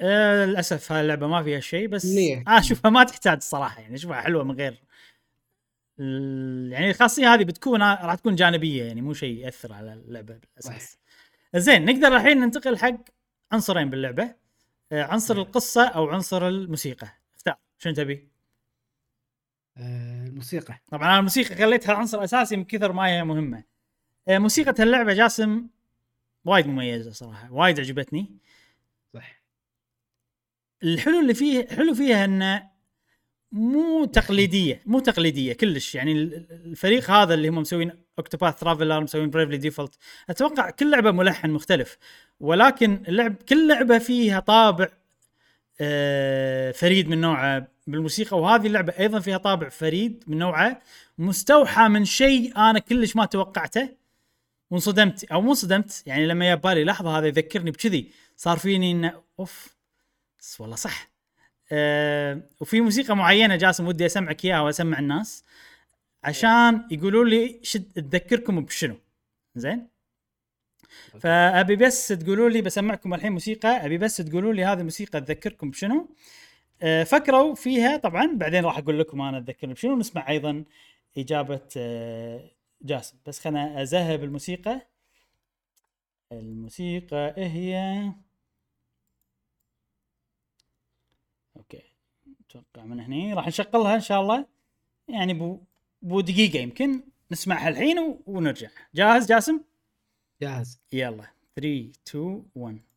آه 0.00 0.44
للأسف 0.44 0.92
هاي 0.92 1.00
اللعبة 1.00 1.26
ما 1.26 1.42
فيها 1.42 1.60
شيء 1.60 1.88
بس 1.88 2.06
نية. 2.06 2.44
أنا 2.48 2.58
اشوفها 2.58 2.90
ما 2.90 3.04
تحتاج 3.04 3.36
الصراحه 3.36 3.80
يعني 3.80 3.94
اشوفها 3.94 4.20
حلوة 4.20 4.44
من 4.44 4.54
غير 4.54 4.82
يعني 6.72 6.90
الخاصيه 6.90 7.34
هذه 7.34 7.44
بتكون 7.44 7.82
راح 7.82 8.14
تكون 8.14 8.34
جانبية 8.34 8.84
يعني 8.84 9.02
مو 9.02 9.12
شيء 9.12 9.38
يأثر 9.38 9.72
على 9.72 9.92
اللعبة 9.92 10.34
بالأساس 10.34 10.98
زين 11.58 11.84
نقدر 11.84 12.16
الحين 12.16 12.40
ننتقل 12.40 12.78
حق 12.78 12.96
عنصرين 13.52 13.90
باللعبة. 13.90 14.34
آه 14.92 15.02
عنصر 15.02 15.36
القصة 15.36 15.88
أو 15.88 16.08
عنصر 16.08 16.48
الموسيقى. 16.48 17.08
اختار 17.36 17.56
شنو 17.78 17.94
تبي؟ 17.94 18.28
آه، 19.76 20.26
الموسيقى. 20.26 20.78
طبعا 20.88 21.08
أنا 21.08 21.18
الموسيقى 21.18 21.54
خليتها 21.54 21.94
عنصر 21.94 22.24
أساسي 22.24 22.56
من 22.56 22.64
كثر 22.64 22.92
ما 22.92 23.06
هي 23.06 23.24
مهمة. 23.24 23.64
آه، 24.28 24.38
موسيقى 24.38 24.74
هاللعبه 24.78 25.12
جاسم 25.12 25.66
وايد 26.44 26.66
مميزة 26.66 27.10
صراحة 27.10 27.52
وايد 27.52 27.80
عجبتني. 27.80 28.38
صح. 29.14 29.42
الحلو 30.82 31.20
اللي 31.20 31.34
فيه 31.34 31.68
حلو 31.68 31.94
فيها 31.94 32.24
انه 32.24 32.70
مو 33.52 34.04
تقليدية 34.04 34.82
مو 34.86 34.98
تقليدية 35.00 35.52
كلش. 35.52 35.94
يعني 35.94 36.12
ال- 36.12 36.34
ال- 36.34 36.46
الفريق 36.64 37.10
هذا 37.10 37.34
اللي 37.34 37.48
هم 37.48 37.58
مسوين 37.58 37.92
Octopath 38.18 38.60
Traveler 38.60 39.00
مسوين 39.00 39.30
Bravely 39.30 39.56
Default 39.56 39.94
أتوقع 40.30 40.70
كل 40.70 40.90
لعبة 40.90 41.10
ملحن 41.10 41.50
مختلف. 41.50 41.98
ولكن 42.40 43.02
اللعب 43.08 43.34
كل 43.48 43.68
لعبة 43.68 43.98
فيها 43.98 44.40
طابع 44.40 44.88
آه، 45.80 46.72
فريد 46.72 47.08
من 47.08 47.20
نوعه 47.20 47.68
بالموسيقى. 47.86 48.40
وهذه 48.40 48.66
اللعبة 48.66 48.92
أيضا 48.98 49.20
فيها 49.20 49.38
طابع 49.38 49.68
فريد 49.68 50.24
من 50.26 50.38
نوعه 50.38 50.80
مستوحى 51.18 51.88
من 51.88 52.04
شيء 52.04 52.56
أنا 52.56 52.78
كلش 52.78 53.16
ما 53.16 53.24
توقعته 53.24 53.88
وانصدمت. 54.70 55.24
أو 55.24 55.40
مو 55.40 55.50
انصدمت 55.50 56.02
يعني 56.06 56.26
لما 56.26 56.44
جاء 56.44 56.56
بالي 56.56 56.84
لحظة 56.84 57.18
هذا 57.18 57.26
يذكرني 57.26 57.70
بكذي 57.70 58.10
صار 58.36 58.58
فيني 58.58 58.90
إنه 58.92 59.22
أوف 59.40 59.76
والله 60.58 60.76
صح. 60.76 61.15
أه 61.72 62.42
وفي 62.60 62.80
موسيقى 62.80 63.16
معينة 63.16 63.56
جاسم 63.56 63.86
ودي 63.86 64.06
أسمعك 64.06 64.44
إياها 64.44 64.60
وأسمع 64.60 64.98
الناس 64.98 65.44
عشان 66.24 66.88
يقولوا 66.90 67.24
لي 67.24 67.60
شد 67.62 67.92
تذكركم 67.92 68.60
بشنو. 68.64 68.96
زين؟ 69.54 69.88
فأبي 71.20 71.76
بس 71.76 72.08
تقولوا 72.08 72.48
لي 72.50 72.62
بسمعكم 72.62 73.14
الحين 73.14 73.32
موسيقى 73.32 73.68
أبي 73.86 73.98
بس 73.98 74.16
تقولوا 74.16 74.52
لي 74.52 74.64
هذه 74.64 74.78
الموسيقى 74.78 75.20
تذكركم 75.20 75.70
بشنو. 75.70 76.08
أه 76.82 77.04
فكروا 77.04 77.54
فيها 77.54 77.96
طبعا 77.96 78.26
بعدين 78.36 78.64
راح 78.64 78.78
أقول 78.78 78.98
لكم 79.00 79.20
أنا 79.20 79.40
تذكرني 79.40 79.74
بشنو. 79.74 79.96
نسمع 79.96 80.28
أيضا 80.28 80.64
إجابة 81.18 81.68
أه 81.76 82.50
جاسم. 82.82 83.16
بس 83.26 83.40
خلنا 83.40 83.82
أذهب 83.82 84.24
الموسيقى. 84.24 84.80
الموسيقى 86.32 87.34
هي 87.36 88.12
okay 91.56 91.82
أتوقع 92.58 92.86
من 92.86 93.00
هني. 93.00 93.34
راح 93.34 93.46
نشغلها 93.46 93.94
إن 93.94 94.00
شاء 94.00 94.20
الله. 94.20 94.46
يعني 95.08 95.34
بو 95.34 95.58
بو 96.02 96.20
دقيقة 96.20 96.58
يمكن. 96.58 97.02
نسمعها 97.30 97.68
الحين 97.68 98.18
ونرجع. 98.26 98.68
جاهز 98.94 99.28
جاسم؟ 99.28 99.60
جاهز. 100.42 100.80
يلا. 100.92 101.26
3 101.56 101.92
2 102.06 102.42
1 102.54 102.95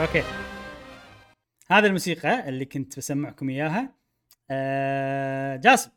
okay. 0.00 0.22
هذه 1.70 1.86
الموسيقى 1.86 2.48
اللي 2.48 2.64
كنت 2.64 2.98
بسمعكم 2.98 3.50
إياها. 3.50 3.94
آه 4.50 5.56
جاسم 5.56 5.90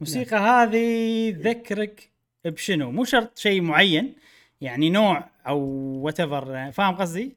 الموسيقى 0.00 0.36
هذه 0.36 1.30
تذكرك 1.30 2.10
بشنو؟ 2.44 2.90
مو 2.90 3.04
شرط 3.04 3.38
شيء 3.38 3.60
معين 3.60 4.14
يعني 4.60 4.90
نوع 4.90 5.30
or 5.46 5.58
what 6.04 6.22
فاهم 6.22 6.94
قصدي؟ 6.94 7.36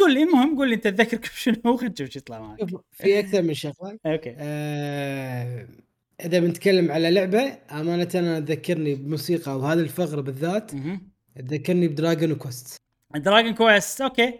قول 0.00 0.14
لي 0.14 0.22
المهم 0.22 0.58
قول 0.58 0.68
لي 0.68 0.74
أنت 0.74 0.88
تذكرك 0.88 1.20
بشنو؟ 1.34 1.76
خلينا 1.76 1.92
نشوف 1.92 2.10
شو 2.10 2.18
يطلع 2.18 2.40
معك. 2.40 2.70
في 2.92 3.18
أكثر 3.18 3.42
من 3.42 3.54
شغلة. 3.54 3.98
okay. 4.06 4.34
آه 4.38 5.68
إذا 6.24 6.38
بنتكلم 6.38 6.90
على 6.90 7.10
لعبة 7.10 7.58
أمانة 7.70 8.08
أنا 8.14 8.40
تذكرني 8.40 8.94
بموسيقى 8.94 9.58
وهذه 9.58 9.80
الفقرة 9.80 10.20
بالذات. 10.20 10.70
تذكرني 11.36 11.88
ب 11.88 11.95
Dragon 11.95 12.34
Quest 12.34 12.85
Dragon 13.14 13.54
Quest 13.54 14.00
okay. 14.00 14.38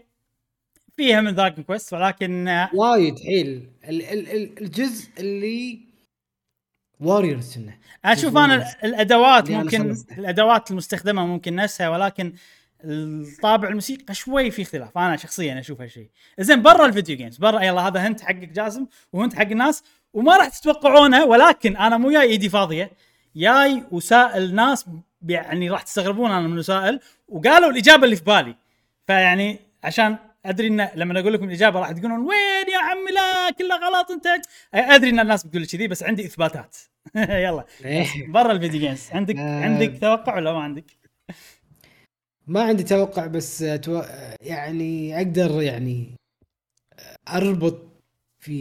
فيها 0.97 1.21
من 1.21 1.35
Dragon 1.35 1.65
Quest 1.65 1.93
ولكن 1.93 2.49
آه، 2.49 2.71
وايد 2.75 3.19
حيل. 3.19 3.71
ال- 3.89 4.03
ال- 4.03 4.29
ال- 4.31 4.59
الجزء 4.63 5.09
اللي 5.19 5.79
Warriors 7.01 7.59
انه 7.59 7.79
أشوف 8.05 8.37
أنا. 8.37 8.75
الأدوات 8.85 9.51
ممكن. 9.51 9.97
الأدوات 10.19 10.71
المستخدمة 10.71 11.27
ممكن 11.27 11.55
نفسها 11.57 11.89
ولكن 11.89 12.33
الطابع 12.85 13.69
الموسيقى 13.69 14.15
شوي 14.15 14.51
في 14.51 14.63
اختلاف. 14.63 14.99
أنا 14.99 15.17
شخصيا 15.17 15.59
أشوف 15.61 15.81
هالشيء 15.81 16.11
زين 16.39 16.63
برا 16.63 16.87
ال 16.87 16.92
video 16.92 17.17
games 17.17 17.37
برا 17.37 17.61
يلا 17.63 17.81
هذا 17.89 18.01
hint 18.07 18.21
حقك 18.21 18.49
جاسم 18.49 18.87
و 19.13 19.17
hint 19.17 19.35
حق 19.35 19.43
الناس 19.47 19.83
وما 20.15 20.37
راح 20.37 20.49
تتوقعونه 20.49 21.25
ولكن 21.25 21.77
أنا 21.77 21.97
مو 21.97 22.11
جاي 22.11 22.23
إيدي 22.23 22.49
فاضية. 22.49 22.91
جاي 23.37 23.85
وسائل 23.91 24.55
ناس 24.55 24.87
يعني 25.29 25.71
راح 25.71 25.83
تستغربون 25.83 26.31
أنا 26.31 26.49
من 26.49 26.59
وسائل 26.59 27.01
وقالوا 27.29 27.71
الإجابة 27.71 28.05
اللي 28.05 28.17
في 28.17 28.25
بالي 28.25 28.57
فيعني 29.07 29.59
عشان 29.85 30.17
أدري 30.47 30.67
إن 30.67 30.89
لما 30.95 31.21
أقول 31.21 31.33
لكم 31.33 31.45
الإجابة 31.45 31.81
راح 31.81 31.93
تقولون 31.93 32.21
وين 32.21 32.69
يا 32.73 32.79
عمي 32.79 33.13
لا 33.13 33.51
كله 33.51 33.77
غلط 33.77 34.11
أنت 34.11 34.27
أدري 34.75 35.11
إن 35.11 35.21
الناس 35.21 35.47
بتقول 35.47 35.67
كذي 35.67 35.89
بس 35.89 36.03
عندي 36.03 36.27
إثباتات 36.27 36.77
يلا 37.17 37.65
إيه. 37.85 38.07
برا 38.29 38.53
الفيديو 38.53 38.81
جيمز 38.81 39.09
عندك 39.13 39.37
آه. 39.37 39.65
عندك 39.65 40.01
توقع 40.01 40.37
ولا 40.37 40.53
ما 40.53 40.63
عندك؟ 40.63 40.85
ما 42.47 42.63
عندي 42.63 42.83
توقع 42.83 43.27
بس 43.27 43.63
أتو... 43.63 44.03
يعني 44.41 45.17
أقدر 45.17 45.63
يعني 45.63 46.17
أربط 47.29 47.87
في 48.39 48.53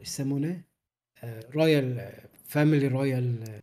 إيش 0.00 0.08
يسمونه؟ 0.08 0.65
royal 1.54 2.12
family 2.44 2.88
royal. 2.88 3.60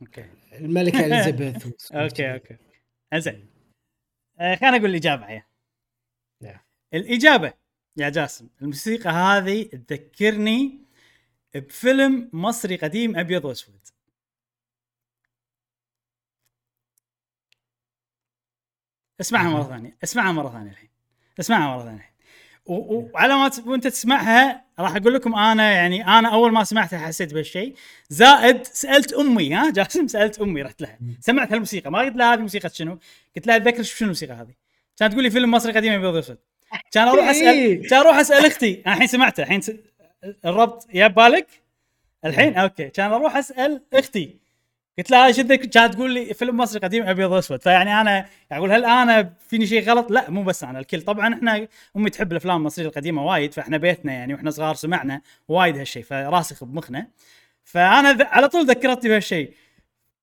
okay 0.00 0.24
الملكة 0.52 1.04
إليزابيث 1.06 1.92
أوكي 1.92 2.32
أوكي 2.34 2.56
زين 3.14 3.46
آه، 4.40 4.54
خليني 4.54 4.76
أقول 4.76 4.90
الإجابة 4.90 5.30
يا 5.30 5.44
نعم. 6.40 6.60
الإجابة 6.94 7.52
يا 7.96 8.08
جاسم 8.08 8.48
الموسيقى 8.62 9.10
هذه 9.10 9.62
تذكرني 9.62 10.78
بفيلم 11.54 12.30
مصري 12.32 12.76
قديم 12.76 13.16
أبيض 13.18 13.44
وأسود. 13.44 13.80
اسمعها 19.20 19.50
مرة 19.50 19.62
ثانية 19.62 19.96
اسمعها 20.04 20.32
مرة 20.32 20.50
ثانية 20.50 20.70
الحين. 20.70 20.90
اسمعها 21.40 21.76
مرة 21.76 21.84
ثانية 21.84 22.13
وعلى 22.66 23.34
ما 23.34 23.50
وانت 23.66 23.86
تسمعها 23.86 24.64
راح 24.78 24.96
أقول 24.96 25.14
لكم 25.14 25.34
أنا 25.34 25.72
يعني 25.72 26.06
أنا 26.18 26.28
أول 26.34 26.52
ما 26.52 26.64
سمعتها 26.64 26.98
حسيت 26.98 27.34
بهالشيء. 27.34 27.74
زائد 28.08 28.66
سألت 28.66 29.12
أمي 29.12 29.54
ها 29.54 29.70
جاسم 29.70 30.06
سألت 30.14 30.40
أمي 30.40 30.62
رحت 30.62 30.80
لها. 30.80 30.98
سمعت 31.20 31.52
هالموسيقى 31.52 31.90
ما 31.90 31.98
قلت 31.98 32.16
لها 32.16 32.34
هذه 32.34 32.40
موسيقى 32.40 32.68
شنو؟ 32.68 32.98
قلت 33.36 33.46
لها 33.46 33.56
اتذكر 33.56 33.82
شنو 33.82 34.06
الموسيقى 34.06 34.32
هذه؟ 34.34 34.54
كانت 34.98 35.12
تقول 35.12 35.24
لي 35.24 35.30
فيلم 35.30 35.50
مصري 35.50 35.72
قديم 35.72 35.92
أبيض 35.92 36.14
وأسود. 36.14 36.38
كان 36.92 37.08
أروح 37.08 37.28
اسال 37.28 37.46
إيه. 37.48 37.88
كان 37.88 38.00
أروح 38.00 38.16
أسأل 38.16 38.46
أختي. 38.46 38.82
أنا 38.86 38.94
الحين 38.94 39.06
سمعته 39.06 39.42
الحين 39.42 39.60
س... 39.60 39.70
الربط 40.44 40.86
يا 40.94 41.06
بالك؟ 41.06 41.46
الحين؟ 42.24 42.54
أوكي. 42.56 42.88
كان 42.88 43.12
أروح 43.12 43.36
أسأل 43.36 43.82
أختي. 43.94 44.36
قلت 44.98 45.10
لها 45.10 45.26
إيش 45.26 45.36
تذكر 45.36 45.66
كانت 45.66 45.94
تقول 45.94 46.14
لي 46.14 46.34
فيلم 46.34 46.56
مصري 46.56 46.80
قديم 46.80 47.02
ابيض 47.08 47.30
واسود 47.30 47.62
فيعني 47.62 48.00
أنا 48.00 48.26
أقول 48.52 48.72
هل 48.72 48.84
أنا 48.84 49.32
فيني 49.48 49.66
شيء 49.66 49.90
غلط؟ 49.90 50.10
لا 50.10 50.30
مو 50.30 50.42
بس 50.42 50.64
أنا 50.64 50.78
الكل 50.78 51.02
طبعا 51.02 51.34
إحنا 51.34 51.68
أمي 51.96 52.10
تحب 52.10 52.32
الأفلام 52.32 52.56
المصرية 52.56 52.86
القديمة 52.86 53.26
وايد 53.26 53.52
فإحنا 53.54 53.76
بيتنا 53.76 54.12
يعني 54.12 54.34
وإحنا 54.34 54.50
صغار 54.50 54.74
سمعنا 54.74 55.20
وايد 55.48 55.76
هالشيء 55.78 56.02
فراسخ 56.02 56.64
بمخنا 56.64 57.06
فأنا. 57.64 58.24
على 58.24 58.48
طول 58.48 58.66
ذكرتني 58.66 59.10
بهالشيء 59.10 59.52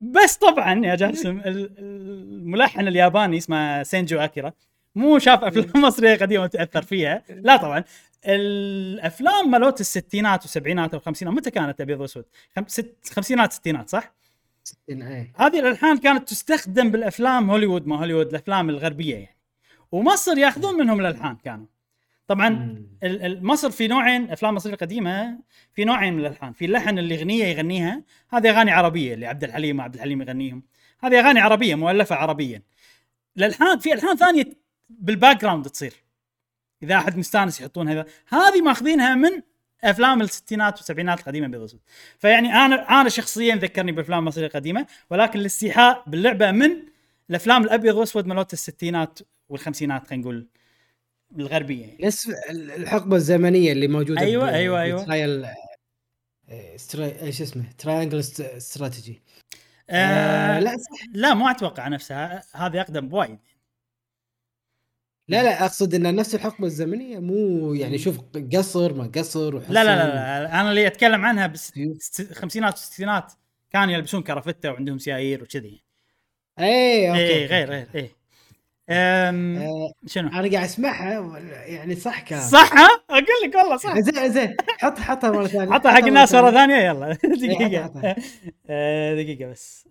بس 0.01 0.36
طبعا 0.38 0.86
يا 0.86 0.95
جاسم 0.95 1.39
ال- 1.45 1.72
الملحن 1.80 2.88
الياباني 2.88 3.38
اسمه 3.38 3.84
سينجو 3.84 4.19
أكيرا 4.19 4.53
مو 4.95 5.19
شاف 5.19 5.43
أفلام 5.43 5.82
مصرية 5.86 6.15
قديمة 6.15 6.43
وتأثر 6.43 6.82
فيها 6.82 7.24
لا 7.30 7.57
طبعا 7.57 7.84
الأفلام 8.26 9.51
مالت 9.52 9.82
الستينات 9.82 10.41
والسبعينات 10.41 10.93
والخمسينات 10.93 11.34
متى 11.34 11.51
كانت 11.51 11.82
ابيض 11.82 12.01
واسود؟ 12.01 12.26
خمسينات 13.11 13.53
ستينات 13.53 13.89
صح؟ 13.89 14.13
إيه. 14.89 15.34
هذه 15.36 15.59
الألحان 15.59 15.97
كانت 15.97 16.30
تستخدم 16.30 16.91
بالأفلام 16.91 17.51
هوليوود 17.51 17.88
ما 17.88 17.99
هوليوود 17.99 18.28
الأفلام 18.28 18.70
الغربية 18.70 19.16
يعني. 19.16 19.38
ومصر 19.91 20.38
ياخذون 20.38 20.78
منهم 20.78 20.99
الألحان 20.99 21.36
كانوا. 21.36 21.66
طبعا 22.28 22.84
مصر 23.41 23.72
في 23.72 23.88
نوعين 23.88 24.32
أفلام 24.32 24.55
مصرية 24.55 24.74
القديمة 24.74 25.39
في 25.74 25.86
نوعين 25.86 26.14
من 26.14 26.20
الألحان. 26.20 26.53
في 26.53 26.66
اللحن 26.66 26.99
اللي 26.99 27.16
اغنيه 27.16 27.45
يغنيها 27.45 28.03
هذه 28.30 28.49
أغاني 28.49 28.72
عربية 28.72 29.14
اللي 29.14 29.26
عبد 29.26 29.43
الحليم 29.43 29.82
عبد 29.82 29.95
الحليم 29.95 30.22
يغنيهم. 30.22 30.64
هذه 30.99 31.20
أغاني 31.20 31.39
عربية 31.39 31.76
مؤلفة 31.76 32.16
عربيا. 32.16 32.62
الألحان 33.38 33.80
في 33.80 33.93
ألحان 33.93 34.16
ثانية 34.16 34.45
بال 34.89 35.41
background 35.41 35.66
تصير. 35.66 35.93
إذا 36.84 36.95
أحد 36.95 37.18
مستانس 37.18 37.62
يحطون 37.62 37.89
هذا 37.89 38.05
هذه 38.28 38.62
ماخذينها 38.62 39.16
من 39.16 39.41
أفلام 39.84 40.22
الستينات 40.22 40.78
والسبعينات 40.78 41.20
القديمة 41.20 41.48
ابيض 41.48 41.62
واسود 41.62 41.80
فيعني 42.20 42.54
أنا 42.54 43.02
أنا 43.02 43.10
شخصيا 43.10 43.56
ذكرني 43.56 43.92
بأفلام 43.92 44.20
المصريه 44.20 44.46
القديمه 44.48 44.86
ولكن 45.10 45.40
الاستيحاء 45.40 46.04
باللعبة 46.08 46.52
من 46.52 46.70
الأفلام 47.30 47.64
الأبيض 47.64 47.96
وأسود 47.96 48.26
مالت 48.28 48.54
الستينات 48.54 49.20
والخمسينات 49.50 50.08
خلينا 50.08 50.22
نقول 50.24 50.48
الغربية 51.38 51.86
يعني. 51.86 51.98
نفس 52.04 52.30
ال- 52.50 52.72
الحقبة 52.72 53.16
الزمنية 53.16 53.72
اللي 53.72 53.88
موجودة 53.88 54.22
أيوة، 54.22 54.46
ب- 54.46 54.54
أيوة، 54.54 54.82
أيوة. 54.82 55.04
ب 55.04 55.14
Tri 55.14 55.45
آه،. 55.46 55.56
إيش 57.24 57.42
اسمه؟ 57.42 57.64
Triangle 57.78 58.20
Strategy 58.39 59.22
آه 59.90 59.96
آه 59.96 60.60
لا 60.60 60.70
لا 60.70 60.78
صح 60.78 61.00
لا 61.14 61.34
مو 61.34 61.48
أتوقع 61.48 61.88
نفسها 61.88 62.44
هذه 62.56 62.82
أقدم 62.82 63.08
بوايد 63.10 63.40
لا 65.32 65.44
لا 65.44 65.66
أقصد 65.66 65.94
إن 65.96 66.16
نفس 66.16 66.36
الحقبة 66.36 66.66
الزمنية 66.68 67.20
مو 67.20 67.74
يعني 67.74 67.98
شوف 67.98 68.20
قصر 68.56 68.94
ما 68.94 69.12
قصر 69.16 69.54
لا 69.60 69.84
لا 69.84 69.84
لا, 69.84 70.08
لا 70.44 70.62
أنا 70.62 70.70
اللي 70.70 70.88
أتكلم 70.88 71.26
عنها 71.26 71.48
بس 71.48 71.72
سيوف. 71.72 71.98
الخمسينات 72.32 72.74
والستينات 72.74 73.34
كانوا 73.72 73.94
يلبسون 73.94 74.22
كرافتة 74.24 74.72
وعندهم 74.72 74.98
سيايير 74.98 75.44
وكذي. 75.44 75.84
اي 76.60 77.10
okay 77.10 77.22
okay. 77.22 77.45
غير 77.46 77.70
غير 77.70 77.88
إيه. 77.96 78.22
أم 78.90 79.58
آه 79.58 79.92
شنو؟ 80.08 80.28
أنا 80.28 80.38
قاعد 80.52 80.54
أسمعها 80.64 81.40
يعني 81.66 81.96
صح 81.96 82.20
كان. 82.22 82.42
صح؟ 82.42 82.74
ها؟ 82.74 82.88
أقول 83.10 83.26
لك 83.46 83.56
والله 83.56 83.78
صح. 83.78 84.00
زين 84.00 84.32
زين 84.32 84.56
حط 84.80 85.00
حطها 85.00 85.32
مرة 85.32 85.48
ثانية 85.48 85.74
حطها 85.74 85.92
حق 85.92 86.06
الناس 86.06 86.34
مرة 86.36 86.52
ثانية 86.52 86.76
يلا. 86.76 87.08
إيه، 87.24 87.30
دقيقة. 87.56 88.16
آه، 88.70 89.14
دقيقة 89.16 89.52
بس. 89.52 89.88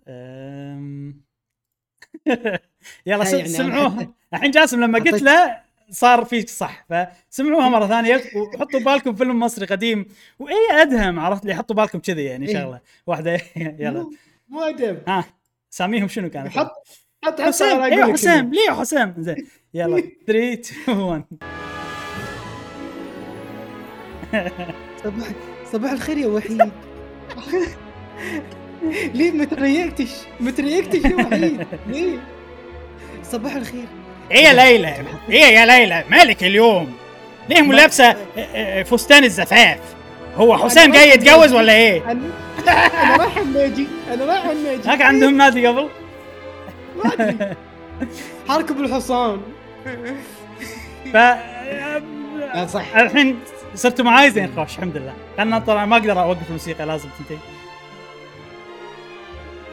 يلا 3.05 3.29
يعني 3.29 3.49
سمعوها 3.49 4.07
الحين 4.33 4.51
جاسم 4.51 4.83
لما 4.83 4.99
قلت 4.99 5.21
له 5.21 5.57
صار 5.91 6.25
في 6.25 6.41
صح 6.47 6.85
فسمعوها 6.89 7.69
مرة 7.69 7.87
ثانية 7.87 8.21
وحطوا 8.35 8.79
بالكم 8.79 9.15
فيلم 9.15 9.39
مصري 9.39 9.65
قديم. 9.65 10.05
واي 10.39 10.53
أدهم 10.81 11.19
عرفت 11.19 11.45
لي 11.45 11.55
حطوا 11.55 11.75
بالكم 11.75 11.99
كذي 11.99 12.23
يعني 12.23 12.47
إيه. 12.47 12.53
شغلة. 12.53 12.79
واحدة 13.07 13.41
يلا. 13.79 14.09
مو- 14.49 14.61
ادب 14.61 15.01
ها 15.07 15.25
ساميهم 15.69 16.07
شنو 16.07 16.29
كانت؟ 16.29 16.47
حط 16.47 16.71
حط 17.23 17.41
حسام. 17.41 17.81
أيوه 17.81 18.13
حسام. 18.13 18.51
ليه 18.53 18.71
حسام. 18.79 19.15
زين. 19.17 19.47
يلا. 19.73 20.03
3 20.27 20.53
2 20.53 20.97
1 20.97 21.23
صباح 25.03 25.27
صباح 25.71 25.91
الخير 25.91 26.17
يا 26.17 26.27
وحيد. 26.27 26.61
ليه 29.15 29.31
ما 29.31 29.45
تريقتش 29.45 30.11
ما 30.39 30.51
تريقتش 30.51 31.05
يا 31.05 31.15
وحيد؟ 31.15 31.67
ليه؟ 31.87 32.19
صباح 33.31 33.55
الخير. 33.55 33.85
إيه 34.31 34.37
يا 34.37 34.53
ليلى؟ 34.53 34.95
إيه 35.29 35.43
يا 35.43 35.65
ليلى؟ 35.65 36.03
مالك 36.09 36.43
اليوم؟ 36.43 36.93
ليه 37.49 37.61
مو 37.61 37.73
لابسة 37.73 38.05
آه، 38.05 38.17
آه، 38.37 38.83
فستان 38.83 39.23
الزفاف. 39.23 39.79
هو 40.35 40.57
حسام 40.57 40.91
جاي 40.91 41.09
يتجوز 41.09 41.53
ولا 41.53 41.73
إيه؟ 41.73 42.11
أنا 42.11 42.21
أنا 42.67 43.17
رايح 43.17 43.37
الناجي 43.37 43.87
أنا 44.13 44.25
رايح 44.25 44.45
الناجي 44.45 44.89
هاك 44.89 45.01
عندهم 45.01 45.37
نادي 45.37 45.67
قبل؟ 45.67 45.89
حركب 48.49 48.81
الحصان 48.81 49.41
ف 51.13 51.15
آه، 51.15 52.65
صح. 52.65 52.95
الحين 52.95 53.39
صرتوا 53.75 54.05
معاي 54.05 54.31
زين 54.31 54.53
خوش 54.55 54.75
الحمد 54.75 54.97
لله. 54.97 55.13
نطلع 55.39 55.73
أنا 55.73 55.85
ما 55.85 55.97
أقدر 55.97 56.21
أوقف 56.21 56.47
الموسيقى 56.47 56.85
لازم 56.85 57.09
تنتهي. 57.19 57.37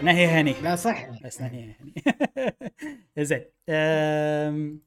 نهي 0.03 0.27
هني 0.27 0.55
لا 0.63 0.77
صح. 0.77 1.09
بس 1.25 1.41
نهي 1.41 1.75
هني 1.81 1.95
زين. 3.27 3.45
أم، 3.69 4.81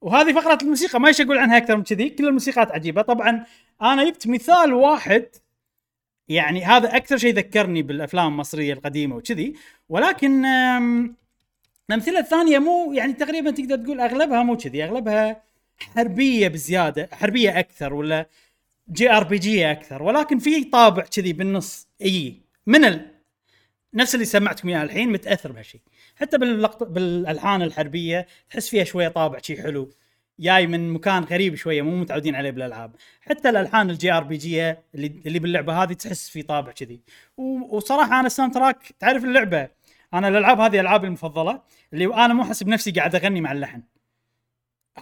وهذه 0.00 0.32
فقرة 0.32 0.58
الموسيقى 0.62 1.00
ما 1.00 1.08
إيش 1.08 1.20
أقول 1.20 1.38
عنها 1.38 1.56
أكثر 1.56 1.76
من 1.76 1.82
كذي 1.82 2.08
كل 2.10 2.26
الموسيقات 2.28 2.72
عجيبة. 2.72 3.02
طبعا 3.02 3.44
أنا 3.82 4.04
جبت 4.10 4.26
مثال 4.28 4.72
واحد 4.74 5.26
يعني 6.28 6.64
هذا 6.64 6.96
أكثر 6.96 7.16
شيء 7.16 7.34
ذكرني 7.34 7.82
بالأفلام 7.82 8.26
المصرية 8.32 8.72
القديمة 8.72 9.16
وكذي 9.16 9.54
ولكن 9.88 10.44
أم، 10.46 11.16
الأمثلة 11.90 12.18
الثانية 12.20 12.58
مو 12.58 12.92
يعني 12.92 13.12
تقريبا 13.12 13.50
تقدر 13.50 13.76
تقول 13.76 14.00
أغلبها 14.00 14.42
مو 14.42 14.56
كذي 14.56 14.84
أغلبها 14.84 15.42
حربية 15.78 16.48
بزيادة 16.48 17.08
حربية 17.12 17.58
أكثر 17.58 17.94
ولا 17.94 18.26
JRPG 18.92 19.70
أكثر 19.70 20.02
ولكن 20.02 20.38
في 20.38 20.64
طابع 20.64 21.02
كذي 21.02 21.32
بالنص. 21.32 21.88
I 22.02 22.40
mean. 22.66 23.13
نفس 23.94 24.14
اللي 24.14 24.24
سمعتكم 24.24 24.68
إياه 24.68 24.82
الحين 24.82 25.12
متأثر 25.12 25.52
بهالشيء 25.52 25.80
حتى 26.16 26.38
باللقط 26.38 26.82
بالألحان 26.82 27.62
الحربية 27.62 28.26
تحس 28.50 28.68
فيها 28.68 28.84
شوية 28.84 29.08
طابع 29.08 29.38
شيء 29.38 29.62
حلو 29.62 29.90
جاي 30.38 30.66
من 30.66 30.90
مكان 30.90 31.24
غريب 31.24 31.54
شوية 31.54 31.82
مو 31.82 31.96
متعودين 31.96 32.34
عليه 32.34 32.50
بالألعاب. 32.50 32.96
حتى 33.20 33.48
الألحان 33.50 33.90
ال 33.90 34.12
JRPG 34.12 34.70
اللي 34.70 35.22
اللي 35.26 35.38
باللعبة 35.38 35.82
هذه 35.82 35.92
تحس 35.92 36.28
في 36.28 36.42
طابع 36.42 36.72
كذي. 36.72 37.00
وصراحة 37.70 38.20
أنا 38.20 38.26
ال 38.26 38.54
soundtrack 38.54 38.92
تعرف 38.98 39.24
اللعبة؟ 39.24 39.68
أنا 40.14 40.28
الألعاب 40.28 40.60
هذه 40.60 40.80
ألعابي 40.80 41.06
المفضلة 41.06 41.62
اللي 41.92 42.06
أنا 42.14 42.34
مو 42.34 42.44
حاسب 42.44 42.68
نفسي 42.68 42.90
قاعد 42.90 43.14
أغني 43.14 43.40
مع 43.40 43.52
اللحن. 43.52 43.82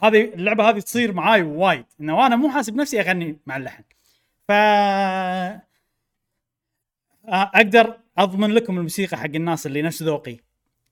هذه 0.03 0.25
اللعبة 0.35 0.71
هذه 0.71 0.81
تصير 0.81 1.13
معاي 1.13 1.43
وايد 1.43 1.87
إنه 2.01 2.27
أنا 2.27 2.37
مو 2.37 2.51
حاسب 2.51 2.77
نفسي 2.77 3.01
أغني 3.01 3.39
مع 3.47 3.57
اللحن. 3.57 3.83
ف 4.49 4.53
أقدر 7.29 8.02
أضمن 8.19 8.51
لكم 8.51 8.77
الموسيقى 8.77 9.17
حق 9.17 9.25
الناس 9.35 9.67
اللي 9.67 9.83
نفس 9.83 10.03
ذوقي. 10.03 10.37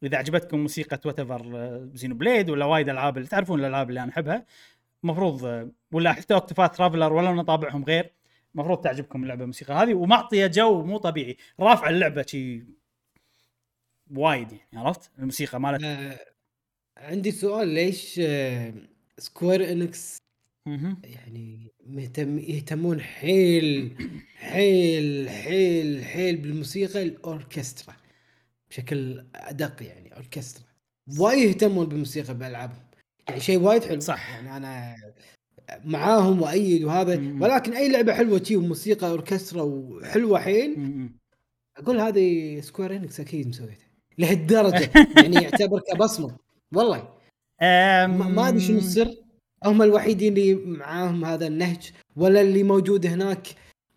واذا 0.02 0.16
عجبتكم 0.16 0.58
موسيقى 0.58 1.00
whatever 1.04 1.90
Xenoblade 1.94 2.50
ولا 2.50 2.64
وايد 2.64 2.88
ألعاب 2.88 3.16
اللي 3.16 3.28
تعرفون 3.28 3.60
الألعاب 3.60 3.88
اللي 3.88 4.02
أنا 4.02 4.10
أحبها 4.10 4.46
المفروض 5.04 5.44
آه، 5.44 5.70
ولا 5.92 6.12
حتى 6.12 6.34
Octopath 6.34 6.76
Traveler 6.76 7.12
ولا 7.12 7.32
نطابعهم 7.32 7.84
غير 7.84 8.12
المفروض 8.54 8.80
تعجبكم 8.80 9.22
اللعبة 9.22 9.42
الموسيقى 9.42 9.74
هذه 9.74 9.94
ومعطية 9.94 10.46
جو 10.46 10.84
مو 10.84 10.98
طبيعي. 10.98 11.36
رافع 11.60 11.88
اللعبة 11.88 12.22
شي 12.26 12.64
وايد 14.10 14.52
يعني 14.52 14.86
عرفت؟ 14.86 15.10
الموسيقى 15.18 15.60
مالت. 15.60 15.84
آه، 15.84 16.18
عندي 16.96 17.30
سؤال 17.30 17.68
ليش 17.68 18.20
آه، 18.24 18.74
Square 19.18 19.72
Enix 19.72 20.18
يعني 21.04 21.72
مهتم 21.86 22.38
يهتمون 22.38 23.00
حيل 23.00 23.94
حيل 24.36 25.30
حيل 25.30 26.04
حيل 26.04 26.36
بالموسيقى 26.36 27.02
الأوركسترا 27.02 27.94
بشكل 28.70 29.24
أدق 29.34 29.82
يعني 29.82 30.16
أوركسترا. 30.16 30.64
وايد 31.18 31.48
يهتمون 31.48 31.86
بالموسيقى 31.86 32.34
بالالعابهم 32.34 32.82
يعني 33.28 33.40
شيء 33.40 33.58
وايد 33.58 33.84
حلو. 33.84 34.00
صح. 34.00 34.30
يعني 34.30 34.56
أنا 34.56 34.96
معاهم 35.84 36.42
وايد 36.42 36.84
وهذا. 36.84 37.16
ولكن 37.40 37.72
أي 37.72 37.88
لعبة 37.92 38.14
حلوة 38.14 38.42
شي 38.42 38.56
وموسيقى 38.56 39.08
أوركسترا 39.10 39.62
وحلوة 39.62 40.40
حيل. 40.40 40.76
أقول 41.76 42.00
هذه 42.00 42.60
Square 42.60 42.96
Enix 42.96 43.20
أكيد 43.20 43.48
مسويتها. 43.48 43.86
لهالدرجة. 44.18 44.90
يعني 45.16 45.36
يعتبر 45.36 45.80
كبصمة. 45.80 46.36
والله. 46.74 47.14
ما 47.60 48.06
ما 48.06 48.48
أدري 48.48 48.60
شنو 48.60 48.78
السر. 48.84 49.14
هم 49.64 49.82
الوحيدين 49.82 50.32
اللي 50.32 50.54
معاهم 50.54 51.24
هذا 51.24 51.46
النهج 51.46 51.90
ولا 52.16 52.40
اللي 52.40 52.62
موجود 52.62 53.06
هناك. 53.06 53.46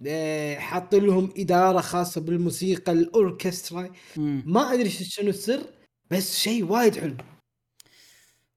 آه، 0.07 0.55
حاطين 0.55 1.03
لهم 1.05 1.33
إدارة 1.37 1.81
خاصة 1.81 2.21
بالموسيقى 2.21 2.91
الأوركسترا. 2.91 3.89
ما 4.45 4.73
أدري 4.73 4.89
شنو 4.89 5.29
السر 5.29 5.61
بس 6.11 6.37
شيء 6.39 6.63
وايد 6.65 6.95
حلو. 6.95 7.15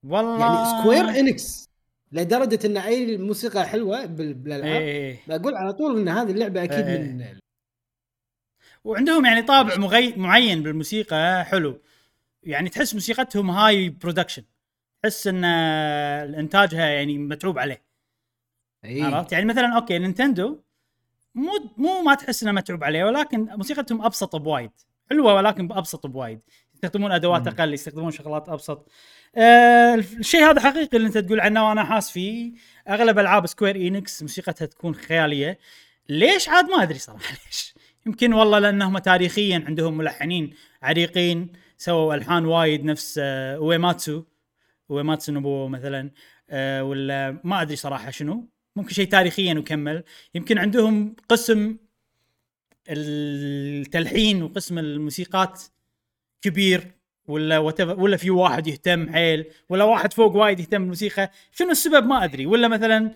والله 0.04 0.40
يعني 0.40 0.82
Square 0.82 1.20
Enix 1.20 1.68
لدرجة 2.12 2.66
إن 2.66 2.76
أي 2.76 3.16
موسيقى 3.16 3.66
حلوة 3.68 4.04
بال- 4.06 4.34
بالألعاب 4.34 4.82
إيه 4.82 5.20
بقول 5.28 5.54
على 5.54 5.72
طول 5.72 5.98
إن 6.00 6.08
هذه 6.08 6.30
اللعبة 6.30 6.64
أكيد 6.64 6.86
إيه. 6.86 6.98
من 6.98 7.38
وعندهم 8.84 9.24
يعني 9.24 9.42
طابع 9.42 9.76
مغي... 9.76 10.14
معين 10.16 10.62
بالموسيقى 10.62 11.44
حلو. 11.44 11.80
يعني 12.42 12.68
تحس 12.68 12.94
موسيقتهم 12.94 13.50
high 13.50 13.88
production 13.88 14.42
تحس 15.06 15.26
إن 15.26 15.44
إنتاجها 16.34 16.86
يعني 16.86 17.18
متعوب 17.18 17.58
عليه. 17.58 17.82
إيه. 18.84 19.04
عرفت؟ 19.04 19.32
يعني 19.32 19.44
مثلا 19.44 19.76
okay 19.76 19.98
Nintendo 19.98 20.58
مو 21.34 21.52
مو 21.76 22.02
ما 22.02 22.14
تحس 22.14 22.42
إنه 22.42 22.52
متعوب 22.52 22.84
عليه 22.84 23.04
ولكن 23.04 23.48
موسيقتهم 23.56 24.02
أبسط 24.02 24.36
بوايد. 24.36 24.70
حلوة 25.10 25.34
ولكن 25.34 25.72
ابسط 25.72 26.06
بوايد. 26.06 26.40
يستخدمون 26.74 27.12
أدوات. 27.12 27.46
أقل 27.46 27.74
يستخدمون 27.74 28.10
شغلات 28.10 28.48
أبسط. 28.48 28.88
آه 29.36 29.94
الشيء 29.94 30.40
هذا 30.44 30.60
حقيقي 30.60 30.96
اللي 30.96 31.08
أنت 31.08 31.18
تقول 31.18 31.40
عنه 31.40 31.68
وأنا 31.68 31.84
حاس 31.84 32.10
فيه. 32.10 32.52
أغلب 32.88 33.18
ألعاب 33.18 33.46
Square 33.46 33.76
Enix 33.76 34.22
موسيقتها 34.22 34.66
تكون 34.66 34.94
خيالية. 34.94 35.58
ليش؟ 36.08 36.48
عاد 36.48 36.64
ما 36.64 36.82
أدري 36.82 36.98
صراحة 36.98 37.34
ليش. 37.46 37.74
يمكن 38.06 38.32
والله 38.32 38.58
لأنهم 38.58 38.98
تاريخيا 38.98 39.64
عندهم 39.66 39.96
ملحنين 39.96 40.54
عريقين 40.82 41.52
سووا 41.78 42.14
ألحان 42.14 42.44
وايد 42.44 42.84
نفس 42.84 43.20
آه 43.22 43.56
اويماتسو 43.56 44.22
اويماتسو 44.90 45.32
نوبو 45.32 45.68
مثلا 45.68 46.10
آه 46.50 46.84
ولا 46.84 47.40
ما 47.44 47.62
أدري 47.62 47.76
صراحة 47.76 48.10
شنو. 48.10 48.48
ممكن 48.76 48.94
شيء 48.94 49.08
تاريخيا 49.08 49.54
وكمل. 49.54 50.04
يمكن 50.34 50.58
عندهم 50.58 51.16
قسم 51.28 51.76
التلحين 52.88 54.42
وقسم 54.42 54.78
الموسيقات 54.78 55.62
كبير 56.42 56.90
ولا 57.28 57.58
ولا 57.58 58.16
في 58.16 58.30
واحد 58.30 58.66
يهتم 58.66 59.12
حيل 59.12 59.44
ولا 59.68 59.84
واحد 59.84 60.12
فوق 60.12 60.36
وايد 60.36 60.60
يهتم 60.60 60.78
بالموسيقى. 60.78 61.30
شنو 61.52 61.70
السبب؟ 61.70 62.06
ما 62.06 62.24
أدري. 62.24 62.46
ولا 62.46 62.68
مثلا 62.68 63.10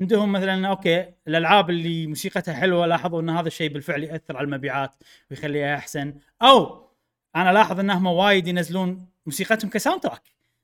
عندهم 0.00 0.32
مثلا 0.32 0.68
okay 0.68 1.06
الألعاب 1.28 1.70
اللي 1.70 2.06
موسيقتها 2.06 2.54
حلوة 2.54 2.86
لاحظوا 2.86 3.20
إن 3.20 3.30
هذا 3.30 3.46
الشيء 3.48 3.72
بالفعل 3.72 4.04
يأثر 4.04 4.36
على 4.36 4.44
المبيعات 4.44 4.94
ويخليها 5.30 5.76
أحسن. 5.76 6.14
أو 6.42 6.88
أنا 7.36 7.52
لاحظ 7.52 7.80
انهم 7.80 8.06
وايد 8.06 8.48
ينزلون 8.48 9.06
موسيقتهم 9.26 9.70
ك 9.70 10.00
soundtrack. 10.00 10.22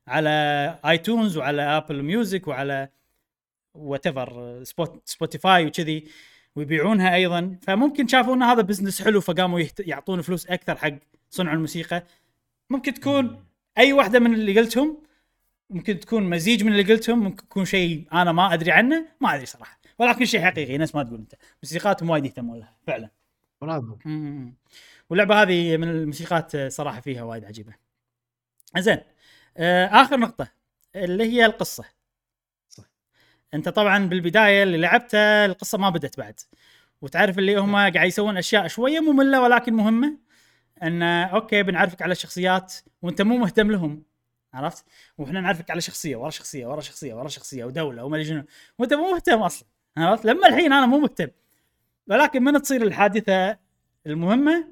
على 0.09 0.79
آيتونز 0.85 1.37
وعلى 1.37 1.61
آبل 1.61 2.03
ميوزك 2.03 2.47
وعلى 2.47 2.89
whatever 3.73 4.59
سبوت 4.63 5.01
سبوتيفاي 5.05 5.65
وكذي 5.65 6.07
ويبيعونها 6.55 7.15
أيضا. 7.15 7.57
فممكن 7.61 8.07
شافوا 8.07 8.35
إن 8.35 8.43
هذا 8.43 8.61
business 8.61 9.01
حلو 9.03 9.21
فقاموا 9.21 9.59
يحت... 9.59 9.79
يعطون 9.79 10.21
فلوس 10.21 10.47
أكثر 10.47 10.75
حق 10.75 10.93
صنع 11.29 11.53
الموسيقى. 11.53 12.03
ممكن 12.69 12.93
تكون 12.93 13.45
أي 13.77 13.93
واحدة 13.93 14.19
من 14.19 14.33
اللي 14.33 14.59
قلتهم 14.59 15.03
ممكن 15.69 15.99
تكون 15.99 16.23
مزيج 16.23 16.63
من 16.63 16.71
اللي 16.71 16.93
قلتهم 16.93 17.19
ممكن 17.19 17.47
تكون 17.47 17.65
شيء 17.65 18.07
أنا 18.13 18.31
ما 18.31 18.53
أدري 18.53 18.71
عنه 18.71 19.05
ما 19.21 19.35
أدري 19.35 19.45
صراحة. 19.45 19.79
ولكن 19.99 20.25
شيء 20.25 20.41
حقيقي 20.41 20.77
نفس 20.77 20.95
ما 20.95 21.03
تقول 21.03 21.19
أنت. 21.19 21.35
موسيقاتهم 21.63 22.09
وايد 22.09 22.25
يهتمون 22.25 22.59
لها 22.59 22.75
فعلا. 22.87 23.09
برافو. 23.61 23.97
واللعبة 25.09 25.41
هذه 25.41 25.77
من 25.77 25.89
الموسيقات 25.89 26.57
صراحة 26.57 27.01
فيها 27.01 27.23
وايد 27.23 27.45
عجيبة. 27.45 27.73
زين. 28.77 28.97
آخر 29.59 30.19
نقطة 30.19 30.47
اللي 30.95 31.23
هي 31.23 31.45
القصة. 31.45 31.83
صح. 32.69 32.83
أنت 33.53 33.69
طبعا 33.69 34.05
بالبداية 34.09 34.63
اللي 34.63 34.77
لعبته 34.77 35.45
القصة 35.45 35.77
ما 35.77 35.89
بدت 35.89 36.17
بعد. 36.17 36.39
وتعرف 37.01 37.39
اللي 37.39 37.55
هم 37.55 37.75
قاعد 37.75 37.95
يسوون 37.95 38.37
أشياء 38.37 38.67
شوية 38.67 38.99
مملة 38.99 39.41
ولكن 39.41 39.73
مهمة 39.73 40.17
أن 40.83 41.03
okay 41.03 41.63
بنعرفك 41.63 42.01
على 42.01 42.11
الشخصيات 42.11 42.73
وأنت 43.01 43.21
مو 43.21 43.37
مهتم 43.37 43.71
لهم 43.71 44.03
عرفت؟ 44.53 44.85
وإحنا 45.17 45.41
نعرفك 45.41 45.71
على 45.71 45.81
شخصية 45.81 46.15
ورا 46.15 46.29
شخصية 46.29 46.67
ورا 46.67 46.81
شخصية 46.81 47.13
ورا 47.13 47.27
شخصية 47.27 47.65
ودولة 47.65 48.03
وما 48.03 48.15
أدري 48.15 48.27
شنو. 48.27 48.43
وأنت 48.79 48.93
مو 48.93 49.11
مهتم 49.11 49.39
أصلا 49.39 49.67
عرفت؟ 49.97 50.25
لما 50.25 50.47
الحين 50.47 50.73
أنا 50.73 50.85
مو 50.85 50.99
مهتم. 50.99 51.27
ولكن 52.07 52.43
من 52.43 52.61
تصير 52.61 52.81
الحادثة 52.81 53.57
المهمة؟ 54.07 54.67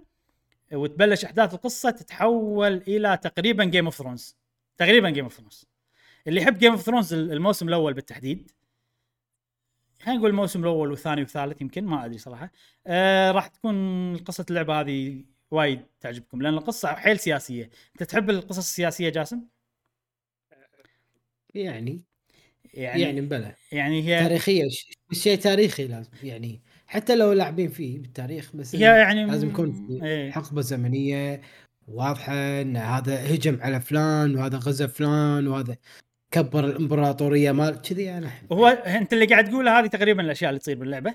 وتبلش 0.74 1.26
أحداث 1.26 1.54
القصة 1.54 1.90
تتحول 1.90 2.74
إلى 2.88 3.18
تقريبا 3.18 3.64
جيم 3.64 3.86
اوف 3.86 3.96
ثرونز 3.96 4.38
تقريبا 4.78 5.10
جيم 5.10 5.24
اوف 5.24 5.34
ثرونز 5.34 5.66
اللي 6.28 6.42
يحب 6.42 6.58
جيم 6.58 6.72
اوف 6.72 6.82
ثرونز 6.82 7.14
الموسم 7.14 7.68
الأول 7.68 7.94
بالتحديد. 7.94 8.52
خلينا 10.02 10.20
نقول 10.20 10.30
الموسم 10.30 10.64
الأول 10.64 10.90
والثاني 10.90 11.22
والثالث 11.22 11.62
يمكن 11.62 11.86
ما 11.86 12.06
أدري 12.06 12.18
صراحة. 12.18 12.52
آه 12.88 13.32
راح 13.32 13.48
تكون 13.48 14.18
قصة 14.18 14.46
اللعبة 14.50 14.82
هذه 14.82 15.24
وايد 15.52 15.82
تعجبكم 16.00 16.42
لأن 16.42 16.54
القصة 16.54 16.96
حيل 16.96 17.20
سياسية. 17.20 17.70
أنت 17.94 18.04
تحب 18.04 18.30
القصص 18.30 18.58
السياسية 18.58 19.10
جاسم؟ 19.10 19.42
يعني 21.54 22.04
يعني 22.74 23.02
يعني 23.02 23.22
مبلى 23.22 23.56
يعني 23.72 24.04
هي 24.04 24.20
تاريخية 24.20 24.64
شيء 25.12 25.38
تاريخي 25.38 25.88
لازم 25.88 26.10
يعني 26.24 26.62
حتى 26.88 27.16
لو 27.16 27.34
لاعبين 27.34 27.70
فيه 27.70 28.00
بالتاريخ 28.00 28.56
بس 28.56 28.76
هي 28.76 28.82
يعني 28.82 29.26
لازم 29.26 29.50
يكون 29.50 30.00
إيه. 30.04 30.32
حقبة 30.32 30.62
زمنية. 30.62 31.42
واضحة 31.88 32.62
إن 32.62 32.78
هذا 32.78 33.36
هجم 33.36 33.60
على 33.62 33.82
فلان 33.82 34.36
وهذا 34.36 34.58
غزا 34.58 34.88
فلان 34.88 35.48
وهذا 35.48 35.76
كبر 36.32 36.66
الإمبراطورية 36.66 37.52
مال 37.52 37.82
كذي 37.82 38.18
أنا 38.18 38.28
أحب. 38.28 38.54
هو 38.54 38.68
أنت 38.68 39.14
اللي 39.14 39.26
قاعد 39.26 39.50
تقوله 39.50 39.80
هذه 39.80 39.88
تقريبا 39.88 40.22
الأشياء 40.22 40.50
اللي 40.50 40.60
تصير 40.60 40.78
باللعبة 40.78 41.10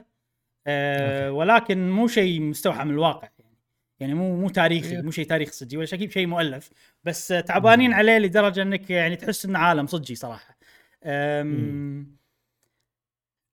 أوكي. 0.66 1.28
ولكن 1.28 1.90
مو 1.90 2.06
شيء 2.06 2.40
مستوحى 2.40 2.84
من 2.84 2.90
الواقع 2.90 3.28
يعني 3.38 3.56
يعني 4.00 4.14
مو 4.14 4.36
مو 4.36 4.48
تاريخي 4.48 4.96
إيه. 4.96 5.02
مو 5.02 5.10
شيء 5.10 5.26
تاريخ 5.26 5.52
صجي 5.52 5.76
ولا 5.76 5.86
شيء 5.86 6.10
شيء 6.10 6.26
مؤلف 6.26 6.70
بس 7.04 7.28
تعبانين 7.28 7.90
مم. 7.90 7.96
عليه 7.96 8.18
لدرجة 8.18 8.62
إنك 8.62 8.90
يعني 8.90 9.16
تحس 9.16 9.44
إنه 9.44 9.58
عالم 9.58 9.86
صجي 9.86 10.14
صراحة. 10.14 10.58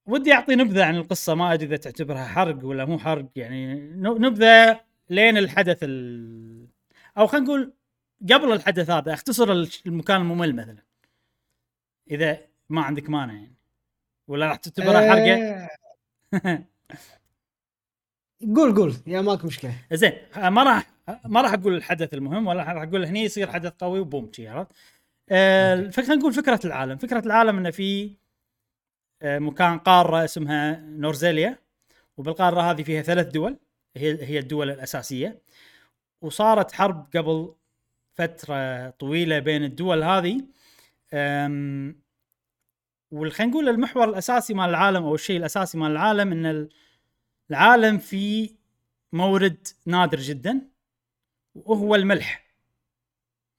ودي 0.06 0.34
أعطي 0.34 0.56
نبذة 0.56 0.84
عن 0.86 0.96
القصة 0.96 1.36
ما 1.36 1.54
أدري 1.54 1.68
إذا 1.68 1.78
تعتبرها 1.78 2.26
حرق 2.26 2.66
ولا 2.66 2.86
مو 2.86 3.00
حرق 3.00 3.30
يعني 3.36 3.76
نبذة 3.96 4.80
لين 5.10 5.38
الحدث 5.38 5.78
ال... 5.84 6.59
أو 7.20 7.28
خلينا 7.28 7.46
نقول 7.46 7.74
قبل 8.32 8.52
الحدث 8.54 8.90
هذا 8.90 9.14
اختصر 9.14 9.52
المكان 9.86 10.22
الممل 10.22 10.56
مثلا. 10.56 10.84
إذا 12.12 12.38
ما 12.70 12.82
عندك 12.82 13.10
مانع 13.10 13.34
يعني. 13.34 13.56
ولا 14.28 14.48
راح 14.48 14.56
تعتبرها 14.56 15.10
حرقة؟ 15.10 15.70
آه، 16.46 16.64
قول 18.56 18.76
قول. 18.76 18.96
يا 19.08 19.22
ماك 19.22 19.46
مشكلة. 19.46 19.74
زين 19.94 20.14
ما 20.38 20.64
راح 20.64 20.90
ما 21.26 21.42
راح 21.42 21.54
أقول 21.54 21.76
الحدث 21.76 22.14
المهم 22.14 22.48
ولا 22.48 22.64
راح 22.64 22.70
أقول 22.84 23.06
هني 23.06 23.24
يصير 23.24 23.52
حدث 23.52 23.72
قوي 23.80 24.00
وبوم 24.00 24.32
شي 24.34 24.48
عرفت؟ 24.48 24.72
آه 25.30 25.76
أوكي. 25.76 25.92
فخلينا 25.92 26.16
نقول 26.16 26.34
فكرة 26.34 26.60
العالم، 26.66 26.98
فكرة 26.98 27.26
العالم 27.26 27.58
إنه 27.58 27.72
في 27.72 28.16
آه 29.22 29.40
مكان 29.40 29.78
قارة 29.80 30.24
اسمها 30.24 30.80
نورزيليا. 30.80 31.58
وبالقارة 32.18 32.62
هذه 32.62 32.84
فيها 32.84 33.02
ثلاث 33.02 33.28
دول 33.28 33.58
هي 33.98 34.26
هي 34.26 34.40
الدول 34.40 34.70
الأساسية. 34.70 35.42
وصارت 36.22 36.72
حرب 36.72 37.08
قبل 37.16 37.54
فترة 38.14 38.90
طويلة 38.90 39.40
بين 39.40 39.64
الدول 39.64 40.04
هذه. 40.04 40.42
والخلينا 43.12 43.52
نقول 43.52 43.70
المحور 43.70 44.10
الأساسي 44.10 44.54
مال 44.54 44.70
العالم 44.70 45.04
أو 45.04 45.16
الشيء 45.16 45.38
الأساسي 45.38 45.78
مال 45.78 45.92
العالم 45.92 46.32
إن 46.32 46.46
ال- 46.46 46.70
العالم 47.50 47.98
فيه 47.98 48.50
مورد 49.14 49.68
نادر 49.86 50.20
جدا 50.20 50.62
وهو 51.56 51.96
الملح. 51.96 52.46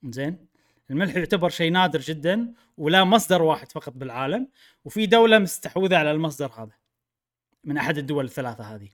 زين؟ 0.05 0.47
الملح 0.91 1.17
يعتبر 1.17 1.49
شيء 1.49 1.73
نادر 1.73 2.01
جدا 2.01 2.55
ولا 2.77 3.05
مصدر 3.05 3.43
واحد 3.43 3.73
فقط 3.73 3.93
بالعالم 3.93 4.49
وفي 4.85 5.07
دولة 5.07 5.39
مستحوذة 5.39 5.97
على 5.97 6.11
المصدر 6.11 6.53
هذا 6.53 6.73
من 7.65 7.77
أحد 7.79 7.99
الدول 7.99 8.25
الثلاثة 8.25 8.65
هذه. 8.65 8.89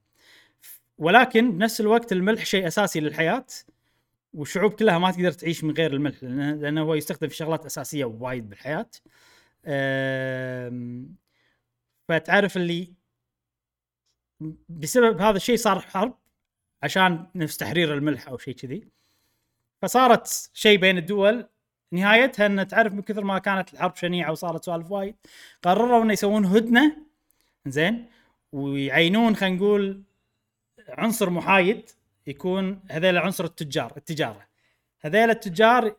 ولكن 0.98 1.52
بنفس 1.52 1.80
الوقت 1.80 2.12
الملح 2.12 2.44
شيء 2.44 2.66
أساسي 2.66 3.00
للحياة 3.00 3.46
والشعوب 4.34 4.72
كلها 4.72 4.98
ما 4.98 5.10
تقدر 5.10 5.32
تعيش 5.32 5.64
من 5.64 5.74
غير 5.74 5.92
الملح 5.92 6.22
لأنه, 6.22 6.52
لأنه 6.54 6.82
هو 6.82 6.94
يستخدم 6.94 7.28
في 7.28 7.36
شغلات 7.36 7.66
أساسية 7.66 8.04
وايد 8.04 8.48
بالحياة. 8.48 8.86
فتعرف 12.08 12.56
اللي 12.56 12.92
بسبب 14.68 15.20
هذا 15.20 15.36
الشيء 15.36 15.56
صار 15.56 15.80
حرب 15.80 16.18
عشان 16.82 17.26
نفس 17.34 17.56
تحرير 17.56 17.94
الملح 17.94 18.28
أو 18.28 18.38
شيء 18.38 18.54
كذي. 18.54 18.88
فصارت 19.82 20.50
شيء 20.54 20.78
بين 20.78 20.98
الدول 20.98 21.48
نهايتها 21.92 22.46
إن 22.46 22.68
تعرف 22.68 22.92
من 22.92 23.02
كثر 23.02 23.24
ما 23.24 23.38
كانت 23.38 23.72
الحرب 23.74 23.96
شنيعة 23.96 24.30
وصارت 24.30 24.64
سوالف 24.64 24.90
وايد 24.90 25.14
قرروا 25.62 26.02
إنه 26.02 26.12
يسوون 26.12 26.44
هدنة 26.44 26.96
زين 27.66 28.06
ويعينون 28.52 29.36
خلينا 29.36 29.56
نقول 29.56 30.02
عنصر 30.88 31.30
محايد 31.30 31.90
يكون 32.26 32.80
هذول 32.90 33.16
عنصر 33.16 33.44
التجار 33.44 33.92
التجارة. 33.96 34.46
هذول 35.00 35.30
التجار 35.30 35.96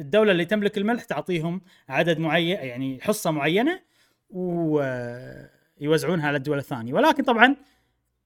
الدولة 0.00 0.32
اللي 0.32 0.44
تملك 0.44 0.78
الملح 0.78 1.04
تعطيهم 1.04 1.60
عدد 1.88 2.18
معين 2.18 2.56
يعني 2.56 3.00
حصة 3.02 3.30
معينة 3.30 3.80
ويوزعونها 4.30 6.28
على 6.28 6.36
الدول 6.36 6.58
الثانية. 6.58 6.92
ولكن 6.92 7.22
طبعا 7.22 7.56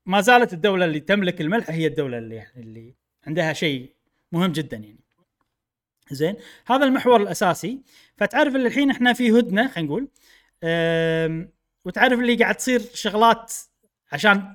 ما 0.06 0.20
زالت 0.20 0.52
الدولة 0.52 0.84
اللي 0.84 1.00
تملك 1.00 1.40
الملح 1.40 1.70
هي 1.70 1.86
الدولة 1.86 2.18
اللي 2.18 2.34
يعني 2.34 2.62
اللي 2.62 2.94
عندها 3.26 3.52
شيء 3.52 3.92
مهم 4.32 4.52
جدا 4.52 4.76
يعني. 4.76 4.98
زين 6.10 6.36
هذا 6.66 6.84
المحور 6.84 7.22
الأساسي. 7.22 7.80
فتعرف 8.16 8.56
اللي 8.56 8.68
الحين 8.68 8.90
إحنا 8.90 9.12
في 9.12 9.30
هدنة 9.30 9.68
خلينا 9.68 9.88
نقول 9.88 10.08
وتعرف 11.84 12.18
اللي 12.18 12.34
قاعد 12.34 12.54
تصير 12.54 12.80
شغلات 12.94 13.52
عشان 14.12 14.54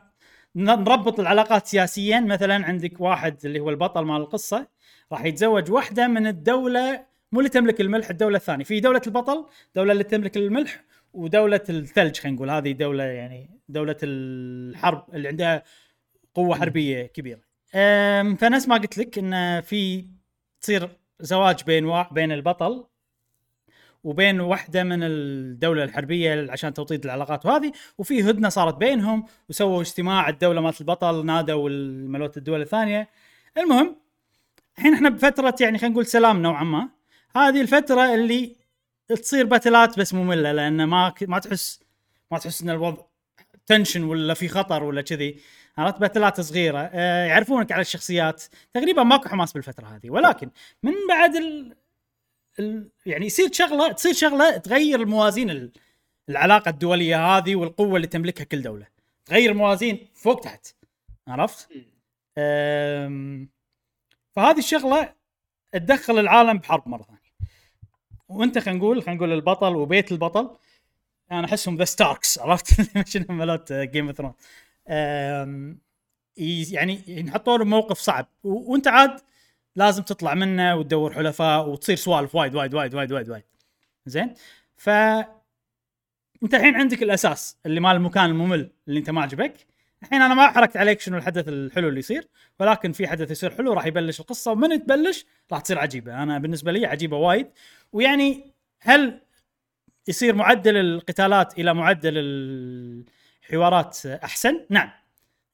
نربط 0.57 1.19
العلاقات 1.19 1.67
سياسيا. 1.67 2.19
مثلا 2.19 2.65
عندك 2.65 3.01
واحد 3.01 3.45
اللي 3.45 3.59
هو 3.59 3.69
البطل 3.69 4.01
مال 4.05 4.21
القصة 4.21 4.67
راح 5.11 5.25
يتزوج 5.25 5.71
واحدة 5.71 6.07
من 6.07 6.27
الدولة 6.27 7.05
مو 7.31 7.39
اللي 7.39 7.49
تملك 7.49 7.81
الملح 7.81 8.09
الدولة 8.09 8.37
الثانية. 8.37 8.63
في 8.63 8.79
دولة 8.79 9.01
البطل 9.07 9.45
دولة 9.75 9.91
اللي 9.91 10.03
تملك 10.03 10.37
الملح 10.37 10.83
ودولة 11.13 11.61
الثلج 11.69 12.19
خلينا 12.19 12.35
نقول. 12.35 12.49
هذه 12.49 12.71
دولة 12.71 13.03
يعني 13.03 13.49
دولة 13.69 13.95
الحرب 14.03 15.05
اللي 15.13 15.27
عندها 15.27 15.63
قوة 16.33 16.55
حربية 16.55 17.05
كبيرة. 17.05 17.39
فنفس 18.37 18.67
ما 18.67 18.77
قلت 18.77 18.97
لك 18.97 19.17
انه 19.17 19.61
في 19.61 20.05
تصير 20.61 20.89
زواج 21.19 21.63
بين 21.63 21.85
وا... 21.85 22.13
بين 22.13 22.31
البطل 22.31 22.85
وبين 24.07 24.39
واحدة 24.39 24.83
من 24.83 25.03
الدولة 25.03 25.83
الحربية 25.83 26.51
عشان 26.51 26.73
توطيد 26.73 27.05
العلاقات 27.05 27.45
وهذه 27.45 27.71
وفي 27.97 28.29
هدنة 28.29 28.49
صارت 28.49 28.75
بينهم 28.75 29.25
وسووا 29.49 29.81
اجتماع 29.81 30.29
الدولة 30.29 30.61
مالت 30.61 30.81
البطل 30.81 31.25
نادوا 31.25 31.69
مالت 32.07 32.37
الدول 32.37 32.61
الثانية. 32.61 33.09
المهم 33.57 33.95
الحين 34.77 34.93
إحنا 34.93 35.09
بفترة 35.09 35.55
يعني 35.61 35.77
خلينا 35.77 35.93
نقول 35.93 36.05
سلام 36.05 36.41
نوعا 36.41 36.63
ما. 36.63 36.89
هذه 37.35 37.61
الفترة 37.61 38.13
اللي 38.13 38.55
تصير 39.07 39.45
باتلات 39.45 39.99
بس 39.99 40.13
مملة 40.13 40.51
لأن 40.51 40.83
ما 40.83 41.13
ما 41.21 41.39
تحس 41.39 41.79
ما 42.31 42.37
تحس 42.37 42.61
إن 42.61 42.69
الوضع 42.69 43.03
تنشن 43.65 44.03
ولا 44.03 44.33
في 44.33 44.47
خطر 44.47 44.83
ولا 44.83 45.01
كذي. 45.01 45.39
عرفت؟ 45.77 45.99
باتلات 45.99 46.41
صغيرة. 46.41 46.89
آه 46.93 47.25
يعرفونك 47.25 47.71
على 47.71 47.81
الشخصيات. 47.81 48.43
تقريبا 48.73 49.03
ماكو 49.03 49.29
حماس 49.29 49.53
بالفترة 49.53 49.85
هذه. 49.85 50.09
ولكن 50.09 50.49
من 50.83 50.93
بعد 51.09 51.35
ال... 51.35 51.75
يعني 53.05 53.25
يصير 53.25 53.51
شغله 53.51 53.91
تصير 53.91 54.13
شغلة 54.13 54.57
تغير 54.57 55.01
الموازين 55.01 55.49
ال... 55.49 55.71
العلاقة 56.29 56.69
الدولية 56.69 57.25
هذه 57.25 57.55
والقوة 57.55 57.95
اللي 57.95 58.07
تملكها 58.07 58.43
كل 58.43 58.61
دولة. 58.61 58.87
تغير 59.25 59.51
الموازين 59.51 60.07
فوق 60.15 60.39
تحت. 60.39 60.67
عرفت؟ 61.27 61.69
فهذه 64.35 64.57
الشغلة 64.57 65.13
تدخل 65.71 66.19
العالم 66.19 66.57
بحرب 66.57 66.87
مرة 66.87 67.03
ثانية. 67.03 67.51
وانت 68.29 68.57
خلينا 68.57 68.79
نقول 68.79 69.03
خلينا 69.03 69.17
نقول 69.17 69.33
البطل 69.33 69.75
وبيت 69.75 70.11
البطل. 70.11 70.57
أنا 71.31 71.45
أحسهم 71.45 71.77
the 71.77 71.85
Starks 71.85 72.39
عرفت؟ 72.39 72.81
شنو 73.11 73.25
مالت 73.29 73.73
Game 73.73 74.07
of 74.07 74.17
Throne 74.17 74.33
يعني 76.71 77.01
ينحطون 77.07 77.63
بموقف 77.63 77.97
صعب. 77.97 78.27
وانت 78.43 78.87
عاد 78.87 79.21
لازم 79.77 80.03
تطلع 80.03 80.33
منه 80.33 80.75
وتدور 80.75 81.13
حلفاء 81.13 81.69
وتصير 81.69 81.95
سوالف 81.95 82.35
وايد 82.35 82.55
وايد 82.55 82.73
وايد 82.73 82.95
وايد 82.95 83.11
وايد 83.11 83.29
وايد 83.29 83.43
زين 84.05 84.33
ف 84.77 84.89
انت 86.43 86.53
الحين 86.53 86.75
عندك 86.75 87.03
الأساس 87.03 87.57
اللي 87.65 87.79
مال 87.79 87.95
المكان 87.95 88.25
الممل 88.25 88.71
اللي 88.87 88.99
انت 88.99 89.09
ما 89.09 89.21
عجبك 89.21 89.53
الحين 90.03 90.21
أنا 90.21 90.33
ما 90.33 90.51
حركت 90.51 90.77
عليك 90.77 90.99
شنو 91.01 91.17
الحدث 91.17 91.47
الحلو 91.47 91.89
اللي 91.89 91.99
يصير 91.99 92.27
ولكن 92.59 92.91
في 92.91 93.07
حدث 93.07 93.31
يصير 93.31 93.55
حلو 93.55 93.73
راح 93.73 93.85
يبلش 93.85 94.19
القصة 94.19 94.51
ومن 94.51 94.83
تبلش 94.83 95.25
راح 95.51 95.61
تصير 95.61 95.79
عجيبة 95.79 96.23
أنا 96.23 96.37
بالنسبة 96.37 96.71
لي 96.71 96.85
عجيبة 96.85 97.17
وايد 97.17 97.47
ويعني 97.93 98.53
هل 98.81 99.21
يصير 100.07 100.35
معدل 100.35 100.77
القتالات 100.77 101.59
إلى 101.59 101.73
معدل 101.73 102.13
الحوارات 102.17 104.05
أحسن؟ 104.05 104.65
نعم. 104.69 104.89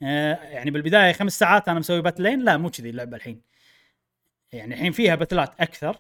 آه، 0.03 0.33
يعني 0.35 0.71
بالبداية 0.71 1.13
خمس 1.13 1.39
ساعات 1.39 1.69
أنا 1.69 1.79
مسوي 1.79 2.01
باتلين 2.01 2.39
لا 2.39 2.57
مو 2.57 2.69
كذي 2.69 2.89
اللعبة 2.89 3.17
الحين. 3.17 3.52
يعني 4.53 4.73
الحين 4.73 4.91
فيها 4.91 5.15
باتلات 5.15 5.61
أكثر 5.61 5.97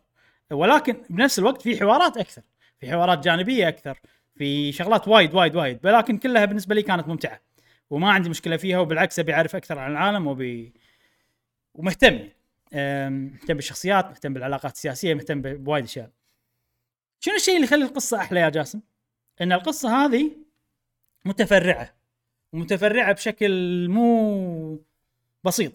ولكن 0.51 0.95
بنفس 1.09 1.39
الوقت 1.39 1.61
في 1.61 1.79
حوارات 1.79 2.17
أكثر، 2.17 2.41
في 2.79 2.91
حوارات 2.91 3.19
جانبية 3.23 3.67
أكثر، 3.67 3.99
في 4.35 4.71
شغلات 4.71 5.07
وايد 5.07 5.33
وايد 5.33 5.55
وايد 5.55 5.85
ولكن 5.85 6.17
كلها 6.17 6.45
بالنسبة 6.45 6.75
لي 6.75 6.81
كانت 6.81 7.07
ممتعة. 7.07 7.41
وما 7.89 8.11
عندي 8.11 8.29
مشكلة 8.29 8.57
فيها 8.57 8.79
وبالعكس 8.79 9.19
أبي 9.19 9.33
أعرف 9.33 9.55
أكثر 9.55 9.79
عن 9.79 9.91
العالم 9.91 10.27
وبي 10.27 10.73
ومهتم 11.73 12.29
مهتم 12.73 13.53
بالشخصيات 13.53 14.05
مهتم 14.05 14.33
بالعلاقات 14.33 14.73
السياسية 14.73 15.13
مهتم 15.13 15.41
بوايد 15.41 15.83
أشياء 15.83 16.09
شنو 17.19 17.35
الشيء 17.35 17.55
اللي 17.55 17.65
يخلي 17.65 17.85
القصة 17.85 18.17
أحلى 18.17 18.39
يا 18.39 18.49
جاسم 18.49 18.81
إن 19.41 19.51
القصة 19.51 20.05
هذه 20.05 20.31
متفرعة 21.25 21.95
ومتفرعه 22.53 23.11
بشكل 23.13 23.87
مو 23.89 24.79
بسيط 25.43 25.73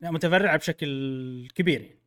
يعني 0.00 0.14
متفرعة 0.14 0.56
بشكل 0.56 1.48
كبير 1.54 1.80
يعني 1.82 2.00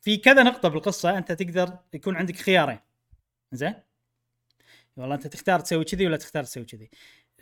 في 0.00 0.16
كذا 0.16 0.42
نقطة 0.42 0.68
بالقصة 0.68 1.18
أنت 1.18 1.32
تقدر 1.32 1.78
يكون 1.94 2.16
عندك 2.16 2.36
خيارين. 2.36 2.78
زين؟ 3.52 3.74
والله 4.96 5.14
أنت 5.14 5.26
تختار 5.26 5.60
تسوي 5.60 5.84
كذي 5.84 6.06
ولا 6.06 6.16
تختار 6.16 6.44
تسوي 6.44 6.64
كذي. 6.64 6.90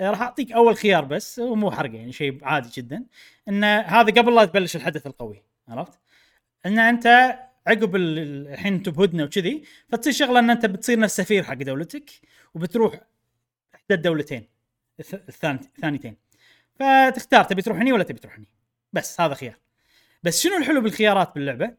آه، 0.00 0.10
راح 0.10 0.22
أعطيك 0.22 0.52
أول 0.52 0.76
خيار 0.76 1.04
بس 1.04 1.38
ومو 1.38 1.70
حرق 1.70 1.94
يعني 1.94 2.12
شيء 2.12 2.44
عادي 2.44 2.68
جدا. 2.74 3.04
إن 3.48 3.64
هذا 3.64 4.12
قبل 4.20 4.34
لا 4.34 4.44
تبلش 4.44 4.76
الحدث 4.76 5.06
القوي 5.06 5.42
عرفت؟ 5.68 6.00
إن 6.66 6.78
أنت 6.78 7.06
عقب 7.66 7.96
ال- 7.96 8.18
ال- 8.18 8.48
الحين 8.48 8.74
أنتم 8.74 8.92
بهدنة 8.92 9.24
وكذي 9.24 9.64
فتصير 9.88 10.12
شغلة 10.12 10.38
إن 10.38 10.50
أنت 10.50 10.66
بتصير 10.66 10.98
نفس 10.98 11.16
سفير 11.16 11.42
حق 11.42 11.54
دولتك 11.54 12.10
وبتروح 12.54 13.00
إحدى 13.74 13.94
الدولتين 13.94 14.48
الث- 15.02 15.14
الثاني 15.14 15.58
الثانيتين. 15.60 16.16
فتختار 16.74 17.44
تبي 17.44 17.62
تروح 17.62 17.78
هني 17.78 17.92
ولا 17.92 18.04
تبي 18.04 18.18
تروح 18.18 18.36
هني 18.36 18.48
بس 18.92 19.20
هذا 19.20 19.34
خيار. 19.34 19.63
بس 20.24 20.42
شنو 20.42 20.56
الحلو 20.56 20.80
بالخيارات 20.80 21.34
باللعبة؟ 21.34 21.74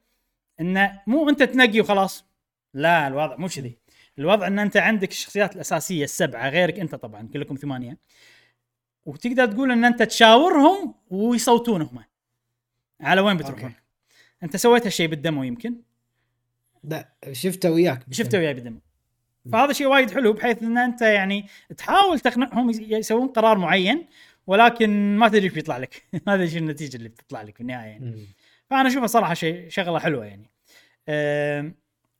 إنه 0.62 1.02
مو 1.08 1.30
أنت 1.30 1.43
تنقي 1.43 1.82
وخلاص. 1.82 2.26
لا 2.74 3.08
الوضع 3.08 3.36
مو 3.36 3.48
كذي. 3.48 3.78
الوضع 4.20 4.48
إن 4.48 4.60
أنت 4.60 4.78
عندك 4.78 5.12
الشخصيات 5.12 5.56
الأساسية 5.56 6.04
السبعة 6.04 6.50
غيرك 6.50 6.80
أنت 6.80 6.96
طبعا 6.96 7.28
كلكم 7.34 7.56
ثمانية. 7.56 7.98
وتقدر 9.06 9.46
تقول 9.46 9.72
إن 9.72 9.86
أنت 9.86 10.04
تشاورهم 10.04 10.96
ويصوتون 11.10 11.82
هم 11.82 12.04
على 13.02 13.22
وين 13.22 13.38
بتروحون؟ 13.38 13.64
okay. 13.64 13.76
أنت 14.43 14.56
سويت 14.58 14.86
هالشيء 14.86 15.08
بال 15.08 15.20
demo 15.20 15.43
يمكن؟ 15.43 15.76
لا 16.84 17.10
شفته 17.32 17.72
وياك 17.72 18.06
شفته 18.12 18.38
وياي 18.38 18.54
بال 18.53 18.61
demo. 18.61 18.80
فهذا 19.52 19.74
شيء 19.74 19.88
وايد 19.88 20.12
حلو 20.12 20.34
بحيث 20.34 20.64
إن 20.64 20.78
أنت 20.78 21.02
يعني 21.02 21.48
تحاول 21.78 22.20
تقنعهم 22.20 22.70
يس- 22.70 22.80
يسوون 22.80 23.28
قرار 23.28 23.58
معين. 23.58 24.08
ولكن 24.48 25.18
ما 25.18 25.28
تدري 25.28 25.43
إيش 25.43 25.54
بيطلع 25.54 25.78
لك. 25.78 26.04
ما 26.28 26.36
تدري 26.36 26.50
شو 26.50 26.58
النتيجة 26.58 26.98
اللي 26.98 27.10
بتطلع 27.10 27.41
لك 27.41 27.56
في 27.56 27.62
النهاية 27.62 27.89
يعني. 27.89 28.28
فأنا 28.70 28.88
أشوفها 28.88 29.08
صراحة 29.08 29.34
شيء 29.34 29.70
شغلة 29.70 30.00
حلوة 30.00 30.26
يعني. 30.26 30.52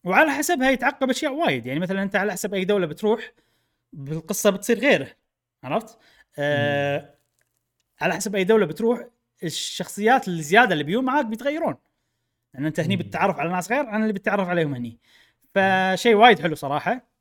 وعلى 0.04 0.30
حسبها 0.30 0.70
يتعقب 0.70 1.10
أشياء 1.10 1.32
وايد 1.32 1.66
يعني. 1.66 1.80
مثلا 1.80 2.02
أنت 2.02 2.16
على 2.16 2.32
حسب 2.32 2.54
أي 2.54 2.64
دولة 2.64 2.86
بتروح 2.86 3.32
بالقصة 3.92 4.50
بتصير 4.50 4.78
غيره 4.78 5.08
عرفت؟ 5.64 5.98
أه 6.38 7.14
على 8.00 8.14
حسب 8.14 8.36
أي 8.36 8.44
دولة 8.44 8.66
بتروح 8.66 9.06
الشخصيات 9.44 10.28
الزيادة 10.28 10.72
اللي 10.72 10.84
بيوم 10.84 11.04
معاك 11.04 11.26
بيتغيرون. 11.26 11.74
لأن 12.54 12.66
أنت 12.66 12.80
هني. 12.80 12.96
بتتعرف 12.96 13.38
على 13.38 13.52
ناس 13.52 13.72
غير 13.72 13.86
عن 13.86 14.02
اللي 14.02 14.12
بتتعرف 14.12 14.48
عليهم 14.48 14.74
هني. 14.74 14.98
فشيء 15.54 16.14
وايد 16.14 16.40
حلو 16.40 16.54
صراحة. 16.54 17.15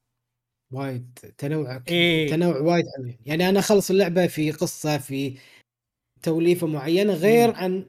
وايد 0.76 1.20
تنوع 1.38 1.82
إيه. 1.88 2.30
تنوع 2.30 2.58
وايد 2.58 2.86
حلو 2.98 3.14
يعني 3.26 3.50
أنا 3.50 3.60
أخلص 3.60 3.90
اللعبة 3.92 4.28
في 4.28 4.52
قصة 4.52 4.98
في 4.98 5.38
توليفة 6.24 6.68
معينة 6.68 7.14
غير 7.14 7.48
مم. 7.48 7.56
عن 7.56 7.86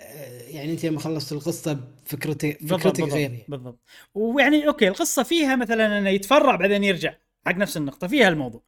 آه، 0.00 0.42
يعني 0.42 0.72
أنت 0.72 0.84
لما 0.86 1.00
خلصت 1.00 1.32
القصة 1.32 1.80
فكرتك 2.04 2.58
بالضبط 2.60 2.80
فكرتك 2.80 3.00
بالضبط, 3.00 3.18
غير 3.18 3.30
يعني. 3.30 3.44
بالضبط. 3.48 3.78
ويعني 4.14 4.68
okay 4.68 4.88
القصة 4.88 5.22
فيها 5.22 5.56
مثلا 5.56 5.98
إنه 5.98 6.08
يتفرع 6.08 6.56
بعدين 6.56 6.84
يرجع 6.84 7.14
حق 7.46 7.56
نفس 7.56 7.76
النقطة 7.76 8.06
فيها 8.06 8.28
الموضوع. 8.28 8.62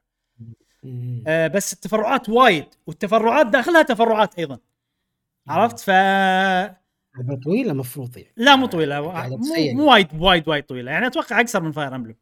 آه 1.27 1.47
بس 1.47 1.73
التفرعات 1.73 2.29
وايد 2.29 2.65
والتفرعات 2.87 3.47
داخلها 3.47 3.83
تفرعات 3.83 4.39
أيضا. 4.39 4.59
عرفت؟ 5.49 5.81
ف 5.81 5.91
طويلة 7.45 7.73
مفروض 7.73 8.17
يعني. 8.19 8.33
لا 8.37 8.57
مو 8.57 8.67
طويلة 8.67 9.01
مو. 9.01 9.39
مو 9.75 9.91
وايد 9.91 10.09
وايد 10.21 10.49
وايد 10.49 10.65
طويلة. 10.65 10.91
يعني 10.93 11.07
أتوقع 11.07 11.41
أقصر 11.41 11.63
من 11.63 11.73
Fire 11.73 11.95
Emblem 11.95 12.15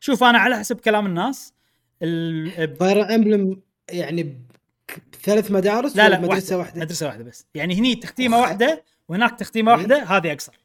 شوف 0.00 0.24
أنا 0.24 0.38
على 0.38 0.58
حسب 0.58 0.80
كلام 0.80 1.06
الناس 1.06 1.54
ال... 2.02 2.76
Fire 2.76 3.14
Emblem 3.14 3.62
يعني 3.90 4.42
بثلاث 5.12 5.50
مدارس 5.50 5.96
لا 5.96 6.04
ولا 6.04 6.14
لا 6.14 6.20
مدرسة 6.20 6.56
واحدة. 6.56 6.58
واحدة 6.58 6.80
مدرسة 6.80 7.06
واحدة 7.06 7.24
بس 7.24 7.46
يعني 7.54 7.74
هني 7.74 7.94
تختيمة 7.94 8.36
أوه. 8.36 8.42
واحدة 8.42 8.84
وهناك 9.08 9.38
تختيمة. 9.38 9.72
واحدة 9.72 10.02
هذه 10.02 10.32
أقصر 10.32 10.58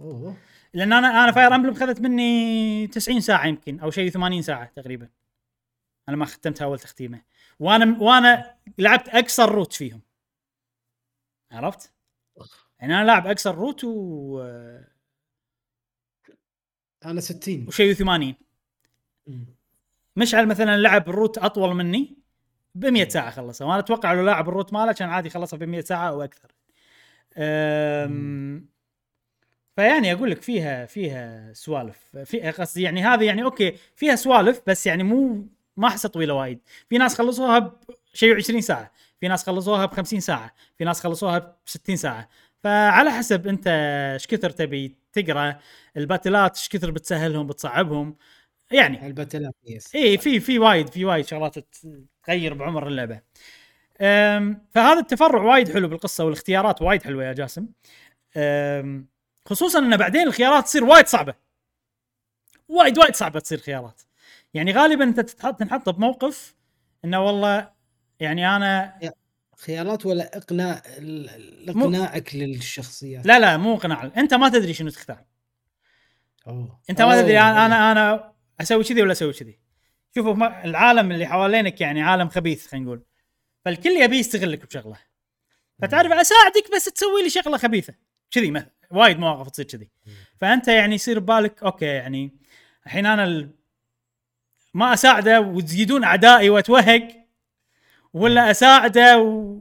أوه 0.00 0.36
لأن 0.74 0.92
أنا 0.92 1.24
أنا 1.24 1.32
Fire 1.32 1.54
Emblem 1.54 1.74
خذت 1.74 2.00
مني 2.00 2.86
90 2.86 3.20
ساعة 3.20 3.46
يمكن 3.46 3.80
أو 3.80 3.90
شيء 3.90 4.10
80 4.10 4.42
ساعة 4.42 4.64
تقريبا 4.64 5.08
أنا 6.08 6.16
ما 6.16 6.24
ختمتها 6.24 6.64
أول 6.64 6.78
تختيمة 6.78 7.22
وأنا 7.60 8.02
وأنا 8.02 8.54
لعبت 8.78 9.08
أقصر 9.08 9.52
route 9.52 9.72
فيهم 9.72 10.00
عرفت؟ 11.52 11.92
يعني 12.80 12.94
أنا 12.94 13.04
لاعب 13.04 13.26
أقصر 13.26 13.54
route 13.54 13.84
و... 13.84 13.90
أنا 17.04 17.20
60 17.20 17.64
وشيء 17.68 17.92
80 17.92 18.34
مم. 19.26 19.46
مشعل 20.16 20.46
مثلا 20.46 20.76
لعب 20.76 21.08
ال 21.08 21.13
route 21.13 21.38
أطول 21.38 21.74
مني 21.74 22.16
ب 22.74 22.86
100 22.86 23.08
ساعة 23.08 23.30
خلصها. 23.30 23.66
وأنا 23.66 23.78
أتوقع 23.78 24.12
لو 24.12 24.22
لاعب 24.24 24.48
ال 24.48 24.52
route 24.52 24.72
ماله 24.72 24.92
كان 24.92 25.08
عادي 25.08 25.30
خلصها 25.30 25.56
ب 25.56 25.62
100 25.62 25.80
ساعة 25.80 26.08
أو 26.08 26.22
أكثر. 26.22 26.52
أم... 27.36 28.68
فيعني 29.76 30.12
أقول 30.12 30.30
لك 30.30 30.42
فيها 30.42 30.86
فيها 30.86 31.52
سوالف. 31.52 32.16
في 32.24 32.50
قصدي 32.50 32.82
يعني 32.82 33.02
هذه 33.02 33.24
يعني 33.24 33.42
okay 33.44 33.76
فيها 33.96 34.16
سوالف 34.16 34.60
بس 34.66 34.86
يعني 34.86 35.02
مو 35.02 35.46
ما 35.76 35.88
أحسها 35.88 36.08
طويلة 36.08 36.34
وايد. 36.34 36.58
في 36.88 36.98
ناس 36.98 37.14
خلصوها 37.14 37.78
بشيء 38.14 38.36
20 38.36 38.60
ساعة. 38.60 38.92
في 39.20 39.28
ناس 39.28 39.46
خلصوها 39.46 39.86
ب 39.86 39.92
50 39.92 40.20
ساعة. 40.20 40.54
في 40.78 40.84
ناس 40.84 41.00
خلصوها 41.00 41.38
ب 41.38 41.54
60 41.66 41.96
ساعة. 41.96 42.28
فعلى 42.62 43.10
حسب 43.10 43.46
أنت 43.46 43.64
إيش 44.12 44.26
كثر 44.26 44.50
تبي 44.50 45.03
تقرأ 45.14 45.58
ال 45.96 46.03
battleات 46.03 46.56
إيش 46.58 46.68
كثر 46.68 46.90
بتسهلهم 46.90 47.46
بتصعبهم 47.46 48.16
يعني 48.70 49.06
ال 49.06 49.12
battleات 49.12 49.54
يس 49.66 49.94
اي 49.94 50.18
في 50.18 50.40
في 50.40 50.58
وايد 50.58 50.88
في 50.88 51.04
وايد 51.04 51.26
شغلات 51.26 51.54
تغير 52.24 52.54
بعمر 52.54 52.88
اللعبة. 52.88 53.20
فهذا 54.70 55.00
التفرع 55.00 55.42
وايد 55.42 55.72
حلو 55.72 55.88
بالقصة 55.88 56.24
والاختيارات 56.24 56.82
وايد 56.82 57.02
حلوة 57.02 57.24
يا 57.24 57.32
جاسم. 57.32 57.66
خصوصا 59.46 59.78
إن 59.78 59.96
بعدين 59.96 60.22
الخيارات 60.26 60.64
تصير 60.64 60.84
وايد 60.84 61.06
صعبة. 61.06 61.34
وايد 62.68 62.98
وايد 62.98 63.14
صعبة 63.14 63.40
تصير 63.40 63.58
خيارات. 63.58 64.00
يعني 64.54 64.72
غالبا 64.72 65.04
أنت 65.04 65.20
تتحط 65.20 65.58
تنحط 65.58 65.88
بموقف 65.88 66.54
إنه 67.04 67.26
والله 67.26 67.70
يعني 68.20 68.56
أنا 68.56 68.98
خيارات 69.58 70.06
ولا 70.06 70.36
إقناع 70.36 70.82
إقناعك 71.68 72.34
للشخصيات 72.34 73.26
لا 73.26 73.38
لا 73.38 73.56
مو 73.56 73.76
قناع 73.76 74.10
أنت 74.16 74.34
ما 74.34 74.48
تدري 74.48 74.74
شنو 74.74 74.90
تختار. 74.90 75.24
أوه. 76.46 76.80
أنت 76.90 77.02
ما 77.02 77.22
تدري 77.22 77.38
أوه. 77.38 77.50
أنا 77.50 77.66
أنا 77.66 77.92
أنا 77.92 78.32
أسوي 78.60 78.84
كذي 78.84 79.02
ولا 79.02 79.12
أسوي 79.12 79.32
كذي؟ 79.32 79.58
شوفوا 80.14 80.64
العالم 80.64 81.12
اللي 81.12 81.26
حوالينك 81.26 81.80
يعني 81.80 82.02
عالم 82.02 82.28
خبيث 82.28 82.66
خلينا 82.66 82.86
نقول. 82.86 83.02
فالكل 83.64 83.90
يبي 83.90 84.18
يستغلك 84.18 84.66
بشغلة. 84.66 84.96
فتعرف 85.82 86.12
أساعدك 86.12 86.74
بس 86.74 86.84
تسوي 86.84 87.22
لي 87.22 87.30
شغلة 87.30 87.56
خبيثة. 87.56 87.94
كذي 88.30 88.50
مثلا 88.50 88.70
وايد 88.90 89.18
مواقف 89.18 89.50
تصير 89.50 89.64
كذي. 89.64 89.90
فأنت 90.40 90.68
يعني 90.68 90.94
يصير 90.94 91.18
ببالك 91.18 91.62
أوكي 91.62 91.84
يعني 91.84 92.36
الحين 92.86 93.06
أنا 93.06 93.24
ال... 93.24 93.50
ما 94.74 94.92
أساعده 94.92 95.40
وتزيدون 95.40 96.04
اعدائي 96.04 96.50
وأتوهق 96.50 97.23
ولا 98.14 98.50
أساعده 98.50 99.18
و... 99.18 99.58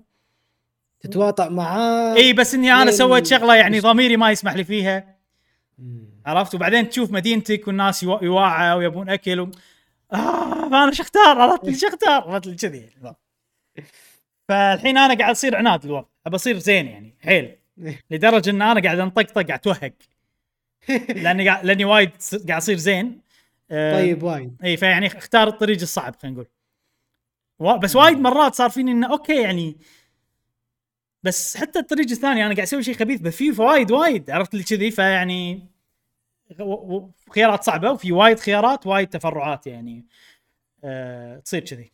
تتواطأ 1.00 1.50
معاه. 1.50 2.16
اي 2.16 2.34
بس 2.34 2.54
إني 2.54 2.74
أنا 2.74 2.92
سويت 2.92 3.26
شغلة 3.28 3.56
يعني 3.56 3.80
ضميري 3.80 4.18
ما 4.18 4.32
يسمح 4.32 4.54
لي 4.54 4.64
فيها. 4.64 5.16
عرفت؟ 6.26 6.56
وبعدين 6.56 6.90
تشوف 6.90 7.12
مدينتك 7.12 7.68
والناس 7.68 8.04
يوا- 8.04 8.24
يواعوا 8.24 8.74
ويبون 8.74 9.10
أكل 9.10 9.40
و... 9.40 9.52
آه 10.14 10.70
فانا 10.70 10.92
شو 10.92 11.04
أختار؟ 11.04 11.42
عرفت؟ 11.42 11.66
لي 11.66 11.76
شو 11.76 11.88
أختار؟ 11.88 12.22
عرفت؟ 12.32 12.48
لي 12.48 12.56
كذي. 12.56 12.90
فالحين 14.50 14.98
أنا 14.98 15.14
قاعد 15.14 15.32
أصير 15.32 15.56
عناد 15.56 15.86
الوضع. 15.86 16.06
أبى 16.28 16.36
أصير 16.36 16.58
زين 16.58 16.88
يعني. 16.88 17.14
حيل. 17.22 17.56
لدرجة 18.12 18.50
إن 18.50 18.62
أنا 18.62 18.82
قاعد 18.82 19.00
أنطقطق 19.00 19.34
قاعد 19.34 19.52
أتوهق. 19.52 19.94
لأني 21.10 21.50
قاعد 21.50 21.66
لأني 21.66 21.86
وايد 21.86 22.10
قاعد 22.48 22.62
أصير 22.62 22.78
زين. 22.78 23.22
آه، 23.72 23.94
طيب 23.94 24.24
وايد. 24.24 24.56
اي 24.64 24.78
فيعني 24.78 25.08
اختار 25.08 25.48
الطريق 25.48 25.82
الصعب 25.82 26.16
خلينا 26.22 26.36
نقول. 26.36 26.48
بس 27.60 27.96
وايد 27.96 28.18
مرات 28.18 28.56
صار 28.56 28.70
فيني 28.70 28.92
إنه 28.92 29.12
okay 29.12 29.42
يعني 29.42 29.78
بس 31.24 31.58
حتى 31.58 31.80
الطريق 31.80 32.10
الثاني 32.12 32.46
أنا 32.46 32.54
قاعد 32.54 32.60
أسوي 32.60 32.84
شيء 32.84 32.96
خبيث 32.96 33.22
بس 33.22 33.36
فيه 33.36 33.52
فوايد 33.52 33.92
وايد 33.92 34.32
عرفت 34.32 34.56
لي 34.56 34.64
كذي؟ 34.64 34.92
فيعني 34.92 35.68
خيارات 37.36 37.64
صعبة 37.64 37.92
وفي 37.92 38.12
وايد 38.12 38.40
خيارات 38.40 38.88
وايد 38.88 39.08
تفرعات 39.10 39.68
يعني 39.68 40.06
آه 40.84 41.40
تصير 41.40 41.62
كذي. 41.66 41.92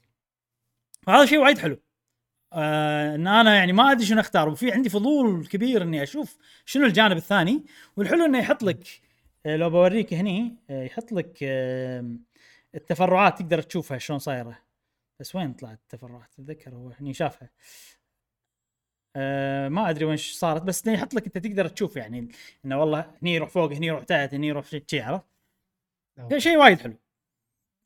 فهذا 1.03 1.26
شيء 1.26 1.39
وايد 1.39 1.57
حلو. 1.57 1.80
آه 2.53 3.16
إن 3.16 3.28
أنا 3.28 3.55
يعني 3.55 3.74
ما 3.74 3.91
أدري 3.91 4.05
شنو 4.05 4.20
أختار 4.20 4.49
وفي 4.49 4.72
عندي 4.72 4.89
فضول 4.89 5.47
كبير 5.47 5.82
إني 5.84 6.03
أشوف 6.03 6.38
شنو 6.66 6.86
الجانب 6.86 7.18
الثاني. 7.18 7.66
والحلو 7.97 8.26
إنه 8.26 8.39
يحط 8.39 8.64
لك 8.64 8.88
آه 9.45 9.55
لو 9.55 9.70
بوريك 9.70 10.14
هني 10.14 10.57
آه 10.70 10.84
يحط 10.84 11.12
لك 11.12 11.38
التفرعات 12.76 13.39
تقدر 13.39 13.62
تشوفها 13.62 13.97
شلون 13.97 14.20
صايرة. 14.20 14.68
بس 15.20 15.36
وين 15.36 15.53
طلعت 15.53 15.80
التفرعات 15.82 16.30
اتذكر 16.39 16.76
هو 16.76 16.89
هني 16.89 17.13
شافها. 17.13 17.49
آه 19.15 19.70
ما 19.70 19.89
أدري 19.89 20.05
وين 20.05 20.17
صارت 20.17 20.61
بس 20.61 20.88
يحط 20.88 21.13
لك 21.13 21.26
أنت 21.26 21.38
تقدر 21.38 21.67
تشوف 21.67 21.95
يعني 21.95 22.30
إنه 22.65 22.80
والله 22.80 23.11
هني 23.22 23.34
يروح 23.36 23.49
فوق 23.49 23.72
هني 23.74 23.88
يروح 23.88 24.03
تحت 24.03 24.34
هني 24.34 24.47
يروح 24.47 24.65
شي- 24.65 25.01
عرفت. 25.01 25.26
شيء 26.38 26.57
وايد 26.57 26.80
حلو. 26.82 26.97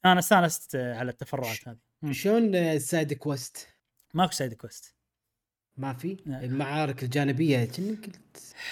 أنا 0.06 0.20
استانست 0.20 0.76
آه، 0.76 0.96
على 0.96 1.12
التفرعات 1.12 1.68
هذه. 1.68 2.12
شلون 2.12 2.56
آه، 2.56 2.74
ال 2.74 2.82
side 2.82 3.14
quest؟ 3.14 3.68
ماكو 4.14 4.32
side 4.32 4.54
quest. 4.54 4.96
ما 5.78 5.94
في. 5.94 6.18
المعارك 6.28 7.04
الجانبية 7.04 7.60
قلت 7.60 8.16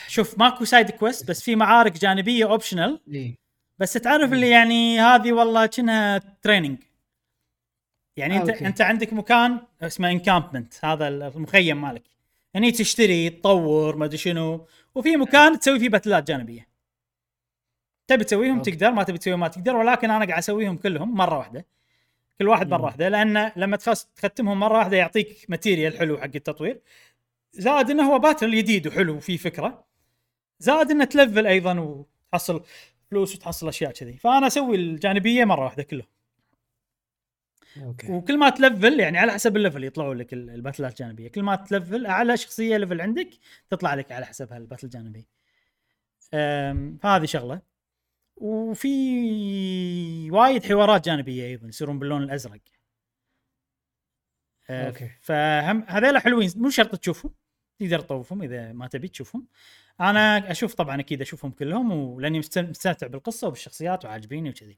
شوف 0.07 0.39
ماكو 0.39 0.65
side 0.65 0.91
quest 0.91 1.29
بس 1.29 1.41
في 1.43 1.55
معارك 1.55 1.91
جانبية 1.91 2.45
optional 2.45 3.01
إيه. 3.07 3.35
بس 3.79 3.93
تعرف 3.93 4.33
اللي 4.33 4.49
يعني 4.49 4.99
هذه 4.99 5.31
والله 5.33 5.65
كأنها 5.65 6.17
training 6.17 6.77
يعني 8.17 8.37
آه، 8.37 8.41
انت 8.41 8.49
okay. 8.49 8.65
أنت 8.67 8.81
عندك 8.81 9.13
مكان 9.13 9.59
اسمه 9.81 10.11
encampment 10.11 10.85
هذا 10.85 11.07
المخيم 11.07 11.81
مالك. 11.81 12.03
هني 12.55 12.71
تشتري 12.71 13.29
تطور 13.29 13.95
ما 13.95 14.05
أدري 14.05 14.17
شنو. 14.17 14.67
وفي 14.95 15.17
مكان 15.17 15.59
تسوي 15.59 15.79
فيه 15.79 15.89
battleات 15.89 16.27
جانبية. 16.27 16.67
تبي 18.07 18.23
تسويهم 18.23 18.57
okay. 18.57 18.71
تقدر 18.71 18.91
ما 18.91 19.03
تبي 19.03 19.17
تسويهم 19.17 19.39
ما 19.39 19.47
تقدر 19.47 19.75
ولكن 19.75 20.11
أنا 20.11 20.25
قاعد 20.25 20.37
أسويهم 20.37 20.77
كلهم 20.77 21.13
مرة 21.15 21.37
واحدة. 21.37 21.65
كل 22.39 22.47
واحد 22.47 22.69
مرة. 22.69 22.81
واحدة 22.81 23.09
لأن 23.09 23.51
لما 23.55 23.77
تختمهم 24.15 24.59
مرة 24.59 24.77
واحدة 24.77 24.97
يعطيك 24.97 25.45
material 25.49 25.97
حلو 25.97 26.17
حق 26.17 26.29
التطوير. 26.35 26.81
زائد 27.53 27.89
إنه 27.89 28.13
هو 28.13 28.19
battle 28.19 28.55
جديد 28.55 28.87
وحلو 28.87 29.15
وفيه 29.15 29.37
فكرة. 29.37 29.85
زائد 30.59 30.91
إنه 30.91 31.03
تlevel 31.03 31.47
أيضا 31.47 31.79
وتحصل 31.79 32.63
فلوس 33.11 33.35
وتحصل 33.35 33.67
أشياء 33.67 33.91
كذي. 33.91 34.17
فأنا 34.17 34.47
أسوي 34.47 34.75
الجانبية 34.75 35.45
مرة 35.45 35.63
واحدة 35.63 35.83
كلهم. 35.83 36.07
okay. 37.77 38.11
وكل 38.11 38.37
ما 38.37 38.49
تlevel 38.49 38.99
يعني 38.99 39.17
على 39.17 39.31
حسب 39.31 39.57
ال 39.57 39.62
level 39.62 39.83
يطلعوا 39.83 40.13
لك 40.15 40.33
ال- 40.33 40.49
ال 40.49 40.54
battleات 40.55 40.91
الجانبية. 40.91 41.27
كل 41.27 41.43
ما 41.43 41.55
تlevel 41.55 42.05
أعلى 42.05 42.37
شخصية 42.37 42.77
level 42.77 43.01
عندك 43.01 43.29
تطلع 43.69 43.93
لك 43.93 44.11
على 44.11 44.25
حسب 44.25 44.53
هال 44.53 44.61
battle 44.61 44.85
الجانبي 44.85 45.27
فهذه 46.19 47.25
شغلة. 47.25 47.61
وفي 48.35 50.31
وايد 50.31 50.65
حوارات 50.65 51.05
جانبية 51.05 51.45
أيضا 51.45 51.67
يصيرون 51.67 51.99
باللون 51.99 52.23
الأزرق. 52.23 52.61
أه، 54.69 54.87
okay. 54.87 55.11
فهم 55.21 55.83
هذول 55.87 56.17
حلوين. 56.17 56.51
مو 56.55 56.69
شرط 56.69 56.95
تشوفهم. 56.95 57.33
تقدر 57.79 57.99
تطوفهم 57.99 58.41
إذا 58.41 58.73
ما 58.73 58.87
تبي 58.87 59.07
تشوفهم. 59.07 59.47
أنا 60.01 60.51
أشوف 60.51 60.73
طبعا 60.73 60.99
أكيد 60.99 61.21
أشوفهم 61.21 61.51
كلهم 61.51 61.91
ولأني 61.91 62.39
مست- 62.39 62.57
مستمتع 62.57 63.07
بالقصة 63.07 63.47
وبالشخصيات 63.47 64.05
وعاجبيني 64.05 64.49
وكذي. 64.49 64.77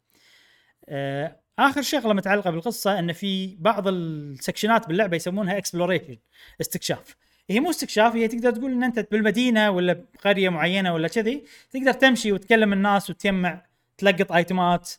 آخر 1.59 1.81
شغلة 1.81 2.13
متعلقة 2.13 2.51
بالقصة 2.51 2.99
إن 2.99 3.13
في 3.13 3.55
بعض 3.59 3.87
ال 3.87 3.97
sections 3.97 4.77
ات 4.77 4.87
باللعبة 4.87 5.15
يسمونها 5.15 5.57
exploration 5.57 6.17
استكشاف. 6.61 7.15
هي 7.49 7.59
مو 7.59 7.69
استكشاف 7.69 8.15
هي 8.15 8.27
تقدر 8.27 8.51
تقول 8.51 8.71
إن 8.71 8.83
أنت 8.83 9.07
بالمدينة 9.11 9.69
ولا 9.71 9.93
بقرية 9.93 10.49
معينة 10.49 10.93
ولا 10.93 11.07
كذي 11.07 11.43
تقدر 11.71 11.91
تمشي 11.93 12.31
وتكلم 12.31 12.73
الناس 12.73 13.09
وتجمع 13.09 13.65
تلقط 13.97 14.31
items 14.31 14.81
ات 14.81 14.91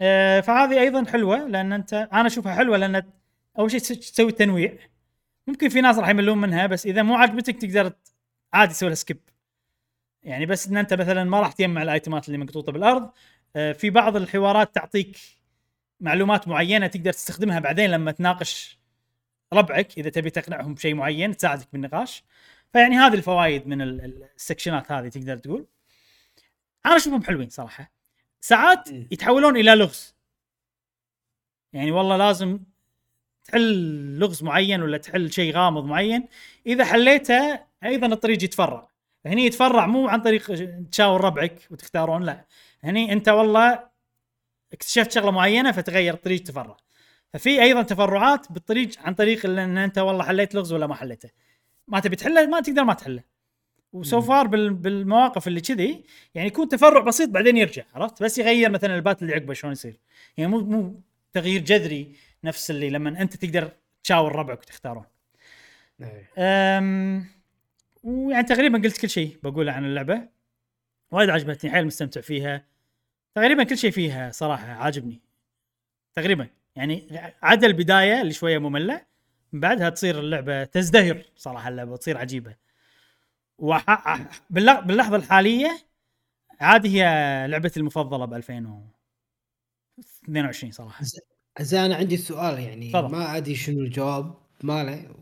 آه، 0.00 0.40
فهذه 0.40 0.80
أيضا 0.80 1.04
حلوة 1.04 1.48
لأن 1.48 1.72
أنت 1.72 1.94
أنا 2.12 2.26
أشوفها 2.26 2.54
حلوة 2.54 2.76
لأن 2.76 3.02
أول 3.58 3.70
شيء 3.70 3.80
تس- 3.80 3.88
تسوي 4.12 4.32
تنويع 4.32 4.72
ممكن 5.46 5.68
في 5.68 5.80
ناس 5.80 5.98
راح 5.98 6.08
يملون 6.08 6.38
منها 6.38 6.66
بس 6.66 6.86
إذا 6.86 7.02
مو 7.02 7.14
عاجبتك 7.14 7.56
تقدر 7.56 7.92
عادي 8.52 8.72
تسوي 8.72 8.88
لها 8.88 8.94
skip 8.96 9.18
يعني 10.22 10.46
بس 10.46 10.68
إن 10.68 10.76
أنت 10.76 10.94
مثلا 10.94 11.24
ما 11.24 11.40
راح 11.40 11.52
تجمع 11.52 11.82
ال 11.82 11.88
items 11.88 12.20
ات 12.20 12.26
اللي 12.28 12.38
مقطوطة 12.38 12.72
بالأرض 12.72 13.02
آه، 13.02 13.10
في 13.54 13.90
بعض 13.90 14.16
الحوارات 14.16 14.74
تعطيك 14.74 15.18
معلومات 16.00 16.48
معينة 16.48 16.86
تقدر 16.86 17.12
تستخدمها 17.12 17.58
بعدين 17.60 17.90
لما 17.90 18.12
تناقش 18.12 18.78
ربعك 19.52 19.98
إذا 19.98 20.10
تبي 20.10 20.30
تقنعهم 20.30 20.74
بشيء 20.74 20.94
معين 20.94 21.36
تساعدك 21.36 21.68
بالنقاش. 21.72 22.24
فيعني 22.72 22.96
هذه 22.96 23.14
الفوائد 23.14 23.66
من 23.66 23.82
ال- 23.82 24.04
ال- 24.04 24.28
السكشنات 24.36 24.92
هذه 24.92 25.08
تقدر 25.08 25.38
تقول. 25.38 25.66
أنا 26.86 26.96
أشوفهم 26.96 27.22
حلوين 27.22 27.48
صراحة. 27.48 27.92
ساعات. 28.40 28.88
يتحولون 28.88 29.56
إلى 29.56 29.74
لغز. 29.74 30.14
يعني 31.72 31.90
والله 31.90 32.16
لازم 32.16 32.60
تحل 33.44 34.18
لغز 34.18 34.42
معين 34.42 34.82
ولا 34.82 34.98
تحل 34.98 35.32
شيء 35.32 35.54
غامض 35.54 35.84
معين. 35.84 36.28
إذا 36.66 36.84
حليته 36.84 37.60
أيضا 37.84 38.06
الطريق 38.06 38.44
يتفرع. 38.44 38.88
هني 39.26 39.46
يتفرع 39.46 39.86
مو 39.86 40.08
عن 40.08 40.20
طريق 40.22 40.52
تشاور 40.90 41.20
ربعك 41.24 41.66
وتختارون 41.70 42.22
لا. 42.22 42.44
هني 42.84 43.12
انت 43.12 43.28
والله 43.28 43.90
اكتشفت 44.72 45.12
شغلة 45.12 45.30
معينة 45.30 45.72
فتغير 45.72 46.14
الطريق 46.14 46.42
تفرع. 46.42 46.76
ففي 47.32 47.62
أيضا 47.62 47.82
تفرعات 47.82 48.52
بالطريق 48.52 48.90
عن 49.00 49.14
طريق 49.14 49.46
إن 49.46 49.78
أنت 49.78 49.98
والله 49.98 50.24
حليت 50.24 50.54
لغز 50.54 50.72
ولا 50.72 50.86
ما 50.86 50.94
حليته. 50.94 51.30
ما 51.88 52.00
تبي 52.00 52.16
تحله 52.16 52.46
ما 52.46 52.60
تقدر 52.60 52.84
ما 52.84 52.94
تحله. 52.94 53.22
وسو 53.92 54.20
فار 54.20 54.46
بال- 54.46 54.74
بالمواقف 54.74 55.48
اللي 55.48 55.60
كذي 55.60 56.04
يعني 56.34 56.48
يكون 56.48 56.68
تفرع 56.68 57.00
بسيط 57.00 57.28
بعدين 57.28 57.56
يرجع 57.56 57.82
عرفت؟ 57.94 58.22
بس 58.22 58.38
يغير 58.38 58.70
مثلا 58.70 58.96
البات 58.96 59.22
اللي 59.22 59.34
عقبه 59.34 59.54
شلون 59.54 59.72
يصير. 59.72 59.96
يعني 60.36 60.50
مو 60.50 60.60
مو 60.60 61.00
تغيير 61.32 61.60
جذري 61.60 62.16
نفس 62.44 62.70
اللي 62.70 62.90
لما 62.90 63.22
أنت 63.22 63.36
تقدر 63.36 63.70
تشاور 64.04 64.36
ربعك 64.36 64.58
وتختارون 64.58 65.04
إيه. 66.02 66.30
ويعني 68.02 68.46
تقريبا 68.46 68.78
قلت 68.78 69.00
كل 69.00 69.10
شيء 69.10 69.36
بقوله 69.42 69.72
عن 69.72 69.84
اللعبة. 69.84 70.28
وايد 71.10 71.30
عجبتني 71.30 71.70
حيل 71.70 71.86
مستمتع 71.86 72.20
فيها. 72.20 72.69
تقريبا 73.34 73.64
كل 73.64 73.78
شيء 73.78 73.90
فيها 73.90 74.30
صراحة 74.30 74.66
عاجبني. 74.66 75.20
تقريبا. 76.14 76.48
يعني 76.76 77.08
عدا 77.42 77.66
البداية 77.66 78.20
اللي 78.20 78.32
شوية 78.32 78.58
مملة 78.58 79.06
من 79.52 79.60
بعدها 79.60 79.90
تصير 79.90 80.20
اللعبة 80.20 80.64
تزدهر 80.64 81.24
صراحة 81.36 81.68
اللعبة 81.68 81.96
تصير 81.96 82.18
عجيبة. 82.18 82.56
وح... 83.58 83.84
باللحظة 84.50 85.16
الحالية 85.16 85.78
عادي 86.60 86.88
هي 86.88 87.02
لعبتي 87.48 87.80
المفضلة 87.80 88.24
ب 88.24 88.34
2022 88.34 90.72
صراحة. 90.72 91.04
زين. 91.60 91.80
أنا 91.80 91.96
عندي 91.96 92.16
سؤال 92.16 92.58
يعني 92.58 92.90
تفضل. 92.90 93.16
ما 93.16 93.36
أدري 93.36 93.54
شنو 93.54 93.80
الجواب 93.80 94.34
ماله. 94.62 95.14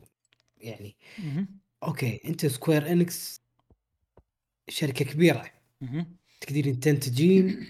يعني 0.58 0.96
مهم. 1.18 1.58
okay 1.82 2.20
أنت 2.24 2.46
سكوير 2.46 2.92
انكس 2.92 3.42
شركة 4.68 5.04
كبيرة. 5.04 5.50
تقدرين 6.40 6.80
تنتجين. 6.80 7.66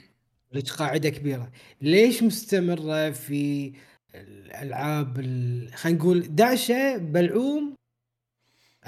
قاعدة 0.78 1.08
كبيرة. 1.08 1.50
ليش 1.82 2.22
مستمرة 2.22 3.10
في 3.10 3.72
الألعاب 4.14 5.18
ال- 5.20 5.74
خلينا 5.74 5.98
نقول 5.98 6.20
داعشة 6.20 6.96
بلعوم 6.96 7.74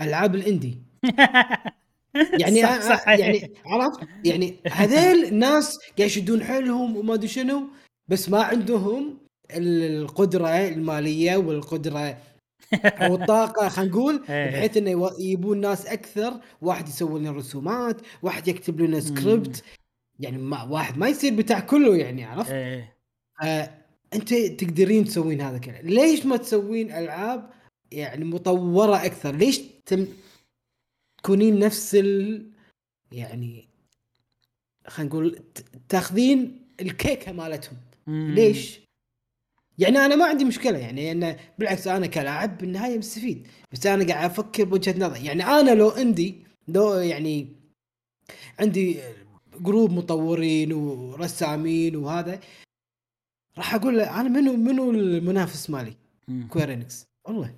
ألعاب 0.00 0.34
الإندي؟ 0.34 0.78
يعني 2.40 2.62
صح 2.62 2.80
صح. 2.80 3.08
يعني 3.08 3.52
عرفت؟ 3.66 4.00
يعني 4.24 4.56
هذيل 4.72 5.34
ناس 5.38 5.78
قاعد 5.78 6.00
يشدون 6.10 6.44
حيلهم 6.44 6.96
وما 6.96 7.14
أدري 7.14 7.28
شنو 7.28 7.68
بس 8.08 8.28
ما 8.28 8.42
عندهم 8.42 9.18
القدرة 9.50 10.48
المالية 10.48 11.36
والقدرة 11.36 12.16
أو 12.74 13.14
الطاقة 13.14 13.68
خلينا 13.68 13.90
نقول 13.92 14.24
إيه. 14.28 14.50
بحيث 14.50 14.76
إنه 14.76 15.10
يجيبون 15.18 15.60
ناس 15.60 15.86
أكثر. 15.86 16.40
واحد 16.62 16.88
يسوي 16.88 17.20
لنا 17.20 17.30
رسومات 17.30 18.00
واحد 18.22 18.48
يكتب 18.48 18.80
لنا 18.80 19.00
سكريبت 19.00 19.64
يعني 20.20 20.38
ما 20.38 20.62
واحد 20.62 20.98
ما 20.98 21.08
يصير 21.08 21.34
بتاع 21.34 21.60
كله 21.60 21.96
يعني 21.96 22.24
عرفت؟ 22.24 22.50
إيه. 22.50 22.96
آه 23.42 23.70
أنت 24.14 24.34
تقدرين 24.34 25.04
تسوين 25.04 25.40
هذا 25.40 25.58
كله. 25.58 25.80
ليش 25.80 26.26
ما 26.26 26.36
تسوين 26.36 26.92
ألعاب 26.92 27.50
يعني 27.92 28.24
مطورة 28.24 29.04
أكثر؟ 29.04 29.34
ليش 29.34 29.60
تم 29.86 30.06
تكونين 31.18 31.58
نفس 31.58 31.94
ال 31.94 32.50
يعني 33.12 33.68
خلينا 34.86 35.10
نقول 35.10 35.42
تاخذين 35.88 36.66
الكيكة 36.80 37.32
مالتهم. 37.32 37.78
مم. 38.06 38.34
ليش؟ 38.34 38.80
يعني 39.78 39.98
أنا 39.98 40.16
ما 40.16 40.24
عندي 40.24 40.44
مشكلة 40.44 40.78
يعني 40.78 41.12
انه 41.12 41.36
بالعكس 41.58 41.86
أنا 41.86 42.06
كلاعب 42.06 42.58
بالنهاية 42.58 42.98
مستفيد 42.98 43.48
بس 43.72 43.86
أنا 43.86 44.06
قاعد 44.06 44.30
أفكر 44.30 44.64
بوجهة 44.64 44.98
نظر 44.98 45.24
يعني 45.24 45.44
أنا 45.44 45.70
لو 45.70 45.88
عندي 45.88 46.46
لو 46.68 46.94
يعني 46.94 47.48
عندي 48.58 49.00
جروب 49.60 49.90
مطورين 49.92 50.72
ورسامين 50.72 51.96
وهذا 51.96 52.40
راح 53.58 53.74
أقول 53.74 53.98
له 53.98 54.20
أنا 54.20 54.28
منو 54.28 54.56
منو 54.56 54.90
المنافس 54.90 55.70
مالي؟ 55.70 55.96
مم. 56.28 56.48
كوير 56.50 56.72
انكس 56.72 57.06
والله. 57.24 57.54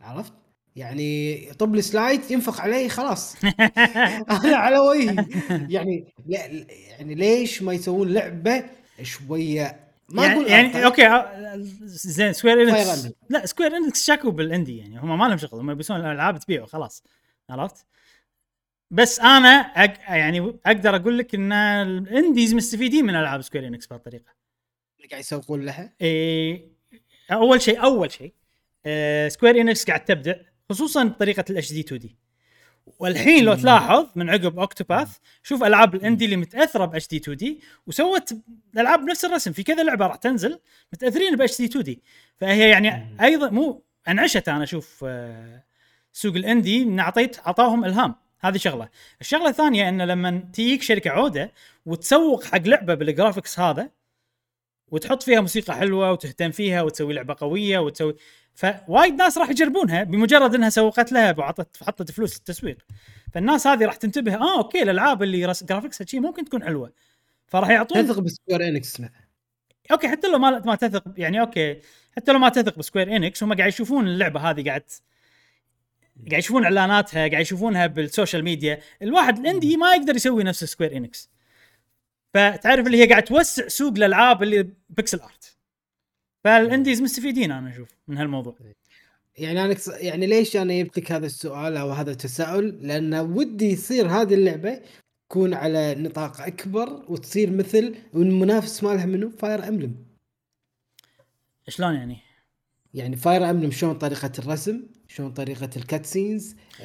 عرفت؟ 0.00 0.32
يعني 0.76 1.38
طب 1.58 1.74
لي 1.74 1.82
سلايد 1.82 2.30
ينفخ 2.30 2.60
علي 2.60 2.88
خلاص. 2.88 3.36
أنا 4.44 4.56
على 4.56 4.78
وجهي. 4.78 5.26
يعني 5.68 6.04
لا 6.26 6.38
يعني 6.90 7.14
ليش 7.14 7.62
ما 7.62 7.72
يسوون 7.72 8.08
لعبة 8.08 8.64
شوية؟ 9.02 9.80
ما 10.08 10.26
يعني, 10.26 10.34
أقول 10.34 10.50
يعني. 10.50 10.84
أوكي 10.84 11.06
آه، 11.06 11.52
زين 11.84 12.32
سكوير 12.32 12.62
انكس. 12.62 13.08
لا 13.30 13.46
سكوير 13.46 13.76
انكس 13.76 14.06
شاكوا 14.06 14.30
بالاندي 14.30 14.78
يعني 14.78 15.00
هم 15.00 15.18
ما 15.18 15.24
لهم 15.28 15.36
شغل 15.38 15.60
هم 15.60 15.70
يبيسون 15.70 15.96
الألعاب 15.96 16.38
تبيعوا 16.40 16.66
خلاص. 16.66 17.02
عرفت؟ 17.50 17.86
بس 18.90 19.20
أنا 19.20 19.48
أق... 19.48 19.94
يعني 20.08 20.58
أقدر 20.66 20.96
أقول 20.96 21.18
لك 21.18 21.34
إن 21.34 21.52
ال 21.52 21.67
indies 21.67 22.54
مستفيدين 22.54 23.04
من 23.04 23.14
ألعاب 23.14 23.42
سكوير 23.42 23.66
انكس 23.66 23.86
بهالطريقه. 23.86 24.32
قاعد 25.10 25.20
يسوقون 25.20 25.64
لها؟ 25.64 25.92
إيه 26.00 26.68
أول 27.32 27.62
شيء 27.62 27.82
أول 27.82 28.10
شيء 28.12 28.32
آه 28.86 29.28
سكوير 29.28 29.60
انكس 29.60 29.86
قاعد 29.86 30.04
تبدع 30.04 30.34
خصوصا 30.70 31.04
بطريقه 31.04 31.44
ال 31.50 31.57
HD 31.57 31.72
2D 31.72 32.16
والحين 32.98 33.44
لو 33.44 33.54
تلاحظ 33.54 34.06
من 34.14 34.30
عقب 34.30 34.58
اوكتوباث 34.58 35.16
شوف 35.42 35.64
ألعاب 35.64 35.94
ال 35.94 35.99
indie 35.99 36.24
اللي 36.24 36.36
متأثرة 36.36 36.84
ب 36.84 36.94
HD 36.94 37.08
2D 37.08 37.60
وسوت 37.86 38.32
ألعاب 38.76 39.00
بنفس 39.04 39.24
الرسم. 39.24 39.52
في 39.52 39.62
كذا 39.62 39.82
لعبة 39.84 40.06
راح 40.06 40.16
تنزل 40.16 40.60
متأثرين 40.92 41.36
ب 41.36 41.42
HD 41.42 41.58
2D 41.58 42.02
فهي 42.36 42.70
يعني 42.70 43.16
أيضا 43.20 43.50
مو 43.50 43.82
أنعشت 44.08 44.48
أنا 44.48 44.62
أشوف 44.64 45.04
آه، 45.08 45.64
سوق 46.12 46.34
ال 46.34 46.42
indie 46.42 46.82
إن 46.82 47.00
أعطيت 47.00 47.38
أعطاهم 47.38 47.84
إلهام. 47.84 48.14
هذه 48.40 48.56
شغلة. 48.56 48.88
الشغلة 49.20 49.48
الثانية 49.48 49.88
ان 49.88 50.02
لما 50.02 50.30
تجيك 50.52 50.82
شركة 50.82 51.10
عودة 51.10 51.52
وتسوق 51.86 52.44
حق 52.44 52.58
لعبة 52.66 52.94
بال 52.94 53.07
graphics 53.07 53.60
هذا 53.60 53.90
وتحط 54.88 55.22
فيها 55.22 55.40
موسيقى 55.40 55.74
حلوة 55.74 56.12
وتهتم 56.12 56.50
فيها 56.50 56.82
وتسوي 56.82 57.14
لعبة 57.14 57.36
قوية 57.38 57.78
وتسوي 57.78 58.16
وايد 58.54 59.14
ناس 59.14 59.38
راح 59.38 59.50
يجربونها 59.50 60.02
بمجرد 60.04 60.54
إنها 60.54 60.68
سوقت 60.68 61.12
لها 61.12 61.34
وعطت 61.38 61.82
حطت 61.82 62.10
فلوس 62.10 62.36
للتسويق. 62.36 62.78
فالناس 63.32 63.66
هذه 63.66 63.84
راح 63.84 63.96
تنتبه 63.96 64.34
آه 64.34 64.58
okay 64.58 64.82
الألعاب 64.82 65.22
اللي 65.22 65.44
رس 65.44 65.64
graphics 65.64 66.01
ها 66.01 66.06
كذي 66.06 66.20
ممكن 66.20 66.44
تكون 66.44 66.64
حلوة. 66.64 66.92
فراح 67.46 67.68
يعطون 67.70 68.06
تثق 68.06 68.18
بسكوير 68.20 68.68
إنكس 68.68 69.00
مثلا. 69.00 69.26
okay 69.92 70.08
حتى 70.08 70.28
لو 70.28 70.38
ما 70.38 70.58
ما 70.66 70.74
تثق 70.74 71.04
يعني 71.16 71.40
okay 71.40 71.80
حتى 72.16 72.32
لو 72.32 72.38
ما 72.38 72.48
تثق 72.48 72.78
بسكوير 72.78 73.16
إنكس 73.16 73.42
هم 73.42 73.54
قاعد 73.54 73.68
يشوفون 73.68 74.06
اللعبة 74.06 74.40
هذه 74.40 74.64
قاعد 74.64 74.82
قاعد 76.30 76.38
يشوفون 76.38 76.64
إعلاناتها 76.64 77.28
قاعد 77.28 77.40
يشوفونها 77.40 77.86
بال 77.86 78.01
social 78.01 78.44
media. 78.44 78.80
الواحد 79.02 79.38
ال 79.38 79.44
indie 79.44 79.76
ما 79.76 79.94
يقدر 79.94 80.16
يسوي 80.16 80.44
نفس 80.44 80.64
سكوير 80.64 80.96
إنكس. 80.96 81.30
فتعرف 82.34 82.86
اللي 82.86 83.02
هي 83.02 83.06
قاعد 83.06 83.24
توسع 83.24 83.68
سوق 83.68 83.92
الألعاب 83.96 84.42
اللي 84.42 84.68
pixel 84.90 85.20
art. 85.20 85.56
فال 86.44 86.59
indies 86.59 87.02
مستفيدين 87.02 87.52
أنا 87.52 87.70
أشوف 87.70 87.88
من 88.08 88.18
هالموضوع. 88.18 88.56
يعني 89.38 89.64
أنا 89.64 89.76
يعني 89.88 90.26
ليش 90.26 90.56
أنا 90.56 90.82
جبت 90.82 90.98
لك 90.98 91.12
هذا 91.12 91.26
السؤال 91.26 91.76
أو 91.76 91.90
هذا 91.90 92.10
التساؤل؟ 92.10 92.78
لأن 92.82 93.14
ودي 93.14 93.70
يصير 93.70 94.08
هذه 94.08 94.34
اللعبة 94.34 94.80
تكون 95.28 95.54
على 95.54 95.94
نطاق 95.94 96.40
أكبر 96.40 97.04
وتصير 97.08 97.50
مثل 97.50 97.94
والمنافس 98.12 98.84
مالها 98.84 99.06
منو؟ 99.06 99.30
فاير 99.30 99.68
امبلم 99.68 99.94
شلون 101.68 101.94
يعني؟ 101.94 102.16
يعني 102.94 103.16
فاير 103.16 103.50
امبلم 103.50 103.70
شلون 103.70 103.94
طريقة 103.94 104.32
الرسم؟ 104.38 104.82
شلون 105.08 105.30
طريقة 105.32 105.70
ال 105.76 105.84
cut 105.84 106.06
scenes 106.06 106.56
آه 106.80 106.84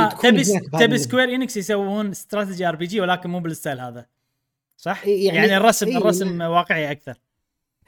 يعني 0.00 0.10
تكون 0.10 0.30
تبي 0.30 0.86
تبي. 0.86 0.98
سكوير 0.98 1.34
انكس 1.34 1.56
يسوون 1.56 2.10
strategy 2.10 2.68
RPG 2.68 3.00
ولكن 3.00 3.30
مو 3.30 3.40
بال 3.40 3.51
style 3.51 3.80
هذا. 3.80 4.06
صح؟ 4.76 5.06
يعني, 5.06 5.24
يعني- 5.24 5.38
يعني 5.38 5.56
الرسم 5.56 5.86
إي 5.86 5.96
الرسم 5.96 6.26
يعني- 6.40 6.46
واقعي 6.46 6.90
أكثر. 6.90 7.18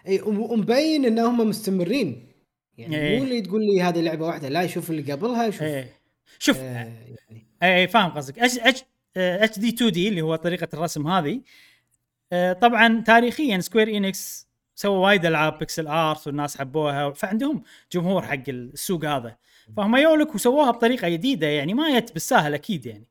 إي 0.08 0.20
وم- 0.20 0.40
ومبين 0.40 1.04
إن 1.04 1.18
هم 1.18 1.48
مستمرين. 1.48 2.28
يعني 2.78 2.96
إيه. 2.96 3.18
مو 3.18 3.24
اللي 3.24 3.40
تقول 3.42 3.60
لي 3.66 3.82
هذه 3.82 4.00
لعبة 4.00 4.26
واحدة 4.26 4.48
لا 4.48 4.66
شوف 4.66 4.90
اللي 4.90 5.12
قبلها 5.12 5.50
شوف. 5.50 5.62
إيه 5.62 5.92
شوف 6.38 6.58
آه 6.58 6.62
يعني. 6.62 7.16
إي 7.62 7.76
إي 7.80 7.88
فاهم 7.88 8.10
قصدك. 8.10 8.38
اتش 8.38 8.58
اتش 8.58 8.84
اتش 9.16 9.58
دي 9.58 9.68
2 9.68 9.90
دي 9.92 10.08
اللي 10.08 10.20
هو 10.22 10.36
طريقة 10.36 10.68
الرسم 10.74 11.06
هذه 11.06 11.40
آه، 12.32 12.52
طبعا 12.52 13.00
تاريخيا 13.06 13.60
سكوير 13.60 13.96
انكس 13.96 14.46
سووا 14.74 15.06
وايد 15.06 15.26
ألعاب 15.26 15.58
pixel 15.58 15.86
art 15.86 16.26
والناس 16.26 16.58
حبوها 16.58 17.10
فعندهم 17.10 17.62
جمهور 17.92 18.22
حق 18.22 18.48
السوق 18.48 19.04
هذا. 19.04 19.36
فهم 19.76 19.96
يولك 19.96 20.34
وسووها 20.34 20.70
بطريقة 20.70 21.08
جديدة 21.08 21.46
يعني 21.46 21.74
ما 21.74 21.98
جت 22.00 22.12
بالساهل 22.12 22.54
أكيد 22.54 22.86
يعني. 22.86 23.08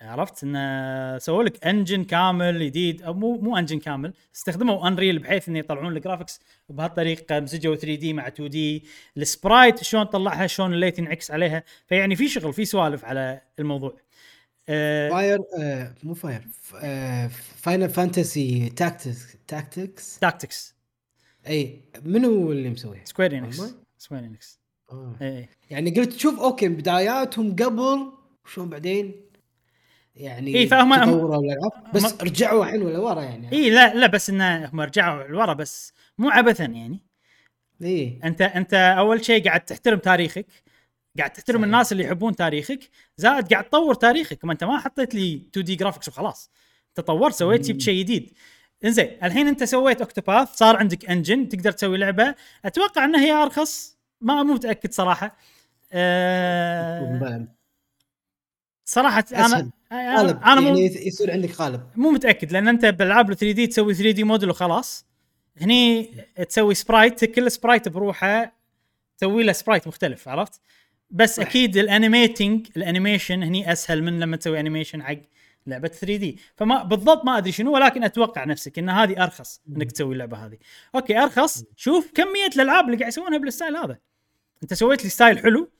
عرفت؟ 0.00 0.44
انه 0.44 1.18
سووا 1.18 1.42
لك 1.42 1.66
engine 1.66 2.04
كامل 2.04 2.66
جديد 2.66 3.02
أو 3.02 3.14
مو 3.14 3.38
مو 3.40 3.56
engine 3.56 3.78
كامل 3.78 4.12
استخدموا 4.34 4.88
Unreal 4.88 5.18
بحيث 5.18 5.48
انه 5.48 5.58
يطلعون 5.58 5.96
ال 5.96 6.01
graphics 6.01 6.40
بهالطريقة 6.68 7.40
مزجوا 7.40 7.76
3D 7.76 8.12
مع 8.12 8.28
2D 8.28 8.84
ال 9.16 9.25
sprite 9.25 9.82
شلون 9.82 10.04
طلعها 10.04 10.46
شلون 10.46 10.72
ال 10.74 10.78
light 10.78 10.98
ينعكس 10.98 11.30
عليها 11.30 11.62
فيعني 11.86 12.16
في 12.16 12.28
شغل 12.28 12.52
في 12.52 12.64
سوالف 12.64 13.04
على 13.04 13.40
الموضوع. 13.58 13.96
آه 14.68 15.10
فاير 15.10 15.38
آه 15.60 15.94
مو 16.02 16.14
فاير 16.14 16.42
فاينل 17.56 17.88
فانتسي 17.90 18.68
تاكتكس 18.68 19.36
تاكتكس 19.48 20.18
تاكتكس 20.18 20.74
أي 21.46 21.80
منو 22.04 22.52
اللي 22.52 22.70
مسويها؟ 22.70 23.04
سكوير 23.04 23.38
انكس؟ 23.38 23.62
سكوير 23.98 24.20
انكس. 24.24 24.60
إي 25.22 25.48
يعني 25.70 25.90
قلت 25.90 26.18
شوف 26.18 26.40
أوكي 26.40 26.68
بداياتهم 26.68 27.52
قبل 27.56 28.12
وشلون 28.44 28.68
بعدين؟ 28.68 29.14
يعني 30.16 30.54
إي، 30.54 30.66
فهم- 30.66 30.92
هم- 30.92 31.04
تطوروا 31.04 31.36
الالعاب 31.36 31.92
بس 31.94 32.04
هم- 32.04 32.18
رجعوا 32.22 32.64
الحين 32.64 32.82
ولا 32.82 32.98
ورا 32.98 33.22
يعني؟ 33.22 33.52
إي 33.52 33.70
لا 33.70 33.94
لا 33.94 34.06
بس 34.06 34.30
انه 34.30 34.64
هم 34.66 34.80
رجعوا 34.80 35.24
لورا 35.28 35.52
بس 35.52 35.92
مو 36.18 36.30
عبثا 36.30 36.64
يعني. 36.64 37.00
إي. 37.82 38.18
أنت 38.24 38.42
أنت 38.42 38.74
أول 38.74 39.24
شيء 39.24 39.44
قاعد 39.44 39.64
تحترم 39.64 39.98
تاريخك 39.98 40.46
قاعد 41.18 41.32
تحترم 41.32 41.56
صحيح. 41.56 41.64
الناس 41.64 41.92
اللي 41.92 42.04
يحبون 42.04 42.36
تاريخك 42.36 42.88
زائد 43.16 43.48
قاعد 43.48 43.64
تطور 43.64 43.94
تاريخك. 43.94 44.44
ما 44.44 44.52
أنت 44.52 44.64
ما 44.64 44.78
حطيت 44.78 45.14
لي 45.14 45.42
2D 45.50 45.74
graphics 45.76 46.08
وخلاص. 46.08 46.50
انت 46.88 47.06
طورت 47.06 47.34
سويت 47.34 47.60
جبت 47.60 47.80
شيء 47.80 47.98
جديد. 48.00 48.32
إنزين 48.84 49.08
الحين 49.22 49.48
أنت 49.48 49.64
سويت 49.64 50.00
أوكتوباث 50.00 50.48
صار 50.54 50.76
عندك 50.76 51.10
engine 51.10 51.48
تقدر 51.48 51.72
تسوي 51.72 51.98
لعبة. 51.98 52.34
أتوقع 52.64 53.04
إنها 53.04 53.20
هي 53.20 53.32
أرخص. 53.32 53.96
ما 54.20 54.42
مو 54.42 54.54
متأكد 54.54 54.92
صراحة. 54.92 55.36
أه 55.92 57.46
صراحة 58.84 59.24
أنا. 59.32 59.70
قالب 59.92 60.36
أنا, 60.36 60.52
أنا 60.52 60.60
مو 60.60 60.66
يعني 60.66 60.80
يص- 60.86 60.96
يصير 61.06 61.30
عندك 61.30 61.52
قالب 61.52 61.80
مو 61.96 62.10
متأكد 62.10 62.52
لأن 62.52 62.68
أنت 62.68 62.84
بالألعاب 62.86 63.34
3D 63.34 63.66
تسوي 63.66 63.94
3 63.94 64.10
دي 64.10 64.24
موديل 64.24 64.50
وخلاص. 64.50 65.06
هني 65.60 66.10
تسوي 66.48 66.74
sprite 66.74 67.24
كل 67.24 67.50
sprite 67.50 67.88
بروحه 67.88 68.52
تسوي 69.18 69.42
له 69.42 69.52
sprite 69.52 69.88
مختلف 69.88 70.28
عرفت؟ 70.28 70.60
بس 71.10 71.36
صح. 71.36 71.42
أكيد 71.42 71.76
ال 71.76 71.85
animating 71.85 72.66
ال 72.76 72.83
animation 72.83 73.42
هني 73.42 73.72
أسهل 73.72 74.02
من 74.02 74.20
لما 74.20 74.36
تسوي 74.36 74.60
animation 74.60 75.02
حق 75.02 75.16
لعبة 75.66 75.88
3D. 75.88 76.38
فما 76.56 76.82
بالضبط 76.82 77.24
ما 77.24 77.38
أدري 77.38 77.52
شنو 77.52 77.74
ولكن 77.74 78.04
أتوقع 78.04 78.44
نفسك 78.44 78.78
إن 78.78 78.88
هذه 78.88 79.22
أرخص 79.24 79.60
إنك 79.76 79.92
تسوي 79.92 80.12
اللعبة 80.12 80.46
هذه. 80.46 80.56
okay 80.94 81.18
أرخص. 81.18 81.64
شوف 81.76 82.12
كمية 82.14 82.50
الألعاب 82.56 82.84
اللي 82.84 82.96
قاعد 82.96 83.08
يسوونها 83.08 83.38
بال 83.38 83.49
style 83.49 83.76
هذا. 83.76 83.98
أنت 84.62 84.74
سويت 84.74 85.04
لي 85.04 85.10
style 85.10 85.38
حلو. 85.38 85.70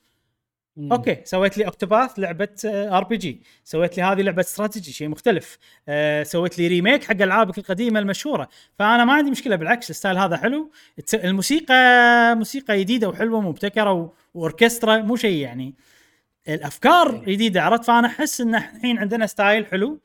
okay 0.92 1.20
سويت 1.24 1.58
لي 1.58 1.66
أوكتوباث 1.66 2.18
لعبة 2.18 2.48
RPG. 2.64 3.42
سويت 3.64 3.96
لي 3.96 4.02
هذه 4.02 4.22
لعبة 4.22 4.40
استراتيجي 4.40 4.92
شيء 4.92 5.08
مختلف. 5.08 5.58
أه 5.88 6.22
سويت 6.22 6.58
لي 6.58 6.66
remake 6.68 7.04
حق 7.04 7.22
ألعابك 7.22 7.58
القديمة 7.58 8.00
المشهورة. 8.00 8.48
فأنا 8.78 9.04
ما 9.04 9.12
عندي 9.12 9.30
مشكلة 9.30 9.56
بالعكس 9.56 9.90
ال 9.90 9.95
style 9.95 10.18
هذا 10.18 10.36
حلو. 10.36 10.70
الموسيقى 11.14 11.74
موسيقى 12.36 12.78
جديدة 12.80 13.08
وحلوة 13.08 13.40
مبتكره 13.40 13.92
و- 13.92 14.12
وأوركسترا 14.34 14.98
مو 14.98 15.16
شيء 15.16 15.36
يعني 15.36 15.74
الأفكار 16.48 17.24
جديدة 17.24 17.62
عرفت؟ 17.62 17.84
فأنا 17.84 18.06
أحس 18.08 18.40
إن 18.40 18.54
الحين 18.54 18.98
عندنا 18.98 19.26
style 19.26 19.66
حلو 19.66 20.00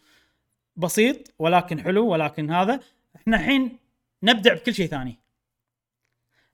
بسيط 0.76 1.34
ولكن 1.40 1.82
حلو 1.82 2.08
ولكن 2.08 2.52
هذا 2.52 2.80
إحنا 3.16 3.38
الحين 3.38 3.78
نبدع 4.24 4.54
بكل 4.54 4.74
شيء 4.74 4.88
ثاني. 4.88 5.20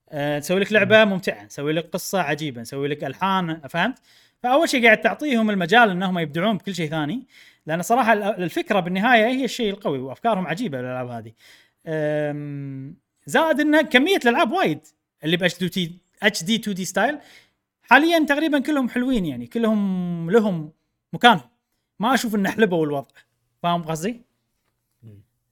أه 0.09 0.37
نسوي 0.39 0.59
لك 0.59 0.71
لعبة 0.71 1.05
ممتعة 1.05 1.43
نسوي 1.43 1.73
لك 1.73 1.89
قصة 1.89 2.21
عجيبة 2.21 2.61
نسوي 2.61 2.87
لك 2.87 3.03
ألحان 3.03 3.61
فهمت؟ 3.69 3.99
فأول 4.43 4.69
شيء 4.69 4.85
قاعد 4.85 5.01
تعطيهم 5.01 5.49
المجال 5.49 5.89
إنهم 5.89 6.19
يبدعون 6.19 6.57
بكل 6.57 6.75
شيء 6.75 6.89
ثاني 6.89 7.23
لأن 7.65 7.81
صراحة 7.81 8.13
ال- 8.13 8.23
الفكرة 8.23 8.79
بالنهاية 8.79 9.25
هي 9.25 9.45
الشيء 9.45 9.69
القوي 9.73 9.99
وأفكارهم 9.99 10.47
عجيبة 10.47 10.79
الألعاب 10.79 11.07
هذه. 11.09 11.31
زائد 13.25 13.59
إن 13.59 13.81
كمية 13.81 14.17
الألعاب 14.17 14.51
وايد 14.51 14.79
اللي 15.23 15.37
ب 15.37 15.43
HD 15.43 15.57
HD 15.63 16.43
2D 16.43 16.85
style 16.85 17.19
حاليا 17.91 18.25
تقريبا 18.25 18.59
كلهم 18.59 18.89
حلوين 18.89 19.25
يعني 19.25 19.47
كلهم 19.47 20.31
لهم 20.31 20.71
مكانهم. 21.13 21.49
ما 21.99 22.13
أشوف 22.13 22.35
إنه 22.35 22.51
حلبوا 22.51 22.85
الوضع 22.85 23.15
فاهم 23.63 23.83
قصدي؟ 23.83 24.21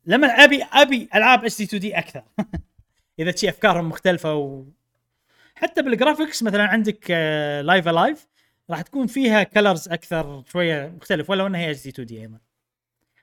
لما 0.06 0.28
أبي 0.28 0.64
أبي 0.64 1.10
ألعاب 1.16 1.46
HD 1.46 1.58
2D 1.58 1.98
أكثر. 1.98 2.24
إذا 3.20 3.36
شي 3.36 3.50
أفكارهم 3.50 3.90
مختلفة 3.90 4.36
و... 4.36 4.66
حتى 5.56 5.82
بال 5.82 5.94
graphics 5.94 6.44
مثلا 6.44 6.64
عندك 6.64 7.12
Live 7.64 7.88
A 7.88 7.96
Live 7.96 8.28
راح 8.70 8.82
تكون 8.82 9.08
فيها 9.08 9.44
colors 9.44 9.90
أكثر 9.90 10.44
شوية 10.52 10.94
مختلف 10.98 11.30
ولو 11.30 11.48
إنها 11.48 11.60
هي 11.60 11.72
HD 11.72 11.84
2D 11.84 12.22
أيضا. 12.22 12.40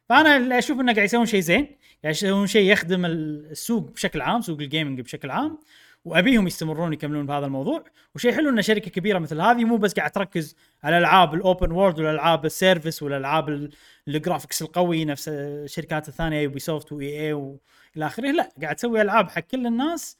فأنا 0.08 0.36
اللي 0.36 0.58
أشوف 0.58 0.80
إنه 0.80 0.94
قاعد 0.94 1.04
يسوون 1.04 1.26
شيء 1.26 1.40
زين 1.40 1.76
قاعد 2.02 2.14
يسوون 2.14 2.46
شيء 2.46 2.72
يخدم 2.72 3.06
السوق 3.06 3.90
بشكل 3.90 4.20
عام 4.20 4.40
سوق 4.40 4.60
ال 4.60 4.66
gaming 4.66 5.00
بشكل 5.00 5.30
عام. 5.30 5.58
وأبيهم 6.06 6.46
يستمرون 6.46 6.92
يكملون 6.92 7.26
بهذا 7.26 7.46
الموضوع. 7.46 7.84
وشيء 8.14 8.32
حلو 8.32 8.50
إن 8.50 8.62
شركة 8.62 8.90
كبيرة 8.90 9.18
مثل 9.18 9.40
هذه 9.40 9.64
مو 9.64 9.76
بس 9.76 9.94
قاعد 9.94 10.10
تركز 10.10 10.56
على 10.82 10.98
العاب 10.98 11.34
ال 11.34 11.41
open 11.41 11.70
world 11.72 11.98
والالعاب 12.00 12.44
ال 12.46 12.53
service 12.53 13.02
والالعاب 13.02 13.48
ال- 13.48 13.72
ال 14.08 14.14
graphics 14.14 14.62
القوي 14.62 15.04
نفس 15.04 15.28
الشركات 15.28 16.08
الثانية 16.08 16.40
Ubisoft 16.40 16.92
و 16.92 17.20
EA 17.26 17.32
والى 17.32 17.58
آخره. 18.06 18.30
لا 18.30 18.50
قاعد 18.62 18.76
تسوي 18.76 19.02
ألعاب 19.02 19.30
حق 19.30 19.40
كل 19.40 19.66
الناس. 19.66 20.18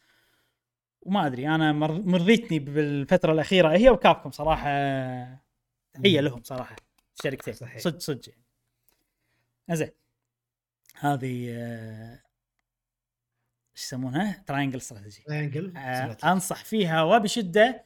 وما 1.03 1.27
أدري 1.27 1.49
أنا 1.49 1.73
مر- 1.73 2.03
مرضيتني 2.03 2.59
بالفترة 2.59 3.33
الأخيرة 3.33 3.69
هي 3.69 3.91
و 3.91 3.96
Capcom 3.96 4.31
صراحة. 4.31 4.69
تحيه 5.95 6.21
لهم 6.21 6.43
صراحة 6.43 6.77
الشركتين 7.19 7.55
صحيح. 7.55 7.79
صدق 7.79 7.99
صدق. 7.99 8.29
يعني. 8.29 9.77
زين 9.77 9.91
هذه 10.99 11.47
آه، 11.51 12.19
إيش 13.77 13.85
يسمونها؟ 13.85 14.45
Triangle 14.47 14.77
Strategy 14.79 15.23
Triangle 15.27 15.73
أنصح 16.25 16.65
فيها 16.65 17.03
وبشدة 17.03 17.85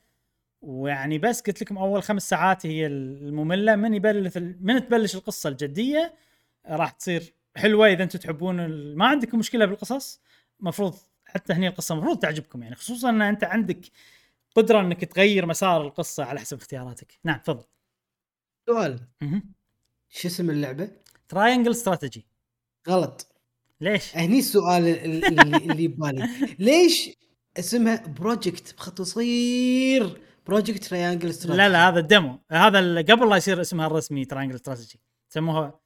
ويعني 0.62 1.18
بس 1.18 1.41
قلت 1.41 1.62
لكم 1.62 1.78
أول 1.78 2.03
خمس 2.03 2.28
ساعات 2.28 2.66
هي 2.66 2.86
المملة. 2.86 3.76
من 3.76 3.95
يبلش 3.95 4.36
من 4.36 4.86
تبلش 4.86 5.14
القصة 5.14 5.49
الجدية 5.49 6.14
راح 6.66 6.91
تصير 6.91 7.34
حلوة 7.57 7.86
إذا 7.88 8.03
أنتم 8.03 8.18
تحبون 8.18 8.61
ال- 8.61 8.99
ما 8.99 9.07
عندكم 9.07 9.38
مشكلة 9.38 9.64
بالقصص 9.66 10.20
مفروض 10.61 10.95
حتى 11.26 11.53
هني 11.53 11.68
القصة 11.68 11.95
مفروض 11.95 12.18
تعجبكم 12.18 12.62
يعني 12.62 12.74
خصوصا 12.74 13.11
إن 13.11 13.22
أنت 13.22 13.45
عندك 13.45 13.80
قدرة 14.57 14.80
إنك 14.80 15.05
تغير 15.05 15.47
مسار 15.47 15.82
القصة 15.82 16.24
على 16.24 16.41
حسب 16.41 16.57
اختياراتك. 16.57 17.18
نعم 17.24 17.38
تفضل. 17.38 17.64
سؤال. 18.66 19.01
شو 20.09 20.28
اسم 20.28 20.51
اللعبة؟ 20.51 20.91
Triangle 21.29 21.71
Strategy 21.71 22.27
غلط. 22.88 23.30
ليش؟ 23.81 24.16
هني 24.16 24.39
السؤال 24.39 24.87
ال- 24.89 25.24
اللي 25.24 25.57
اللي 25.57 25.89
ببالي 25.89 26.28
ليش 26.59 27.11
اسمها 27.59 28.07
project 28.07 28.75
بخط 28.76 29.03
صغير 29.03 30.20
project 30.47 30.85
Triangle 30.85 31.35
لا 31.57 31.68
لا 31.68 31.89
هذا 31.89 31.99
ال 31.99 32.07
demo 32.07 32.39
هذا 32.51 33.03
قبل 33.03 33.28
لا 33.31 33.37
يصير 33.37 33.61
اسمها 33.61 33.87
الرسمي 33.87 34.24
Triangle 34.25 34.55
Strategy 34.55 35.01
سموها 35.28 35.81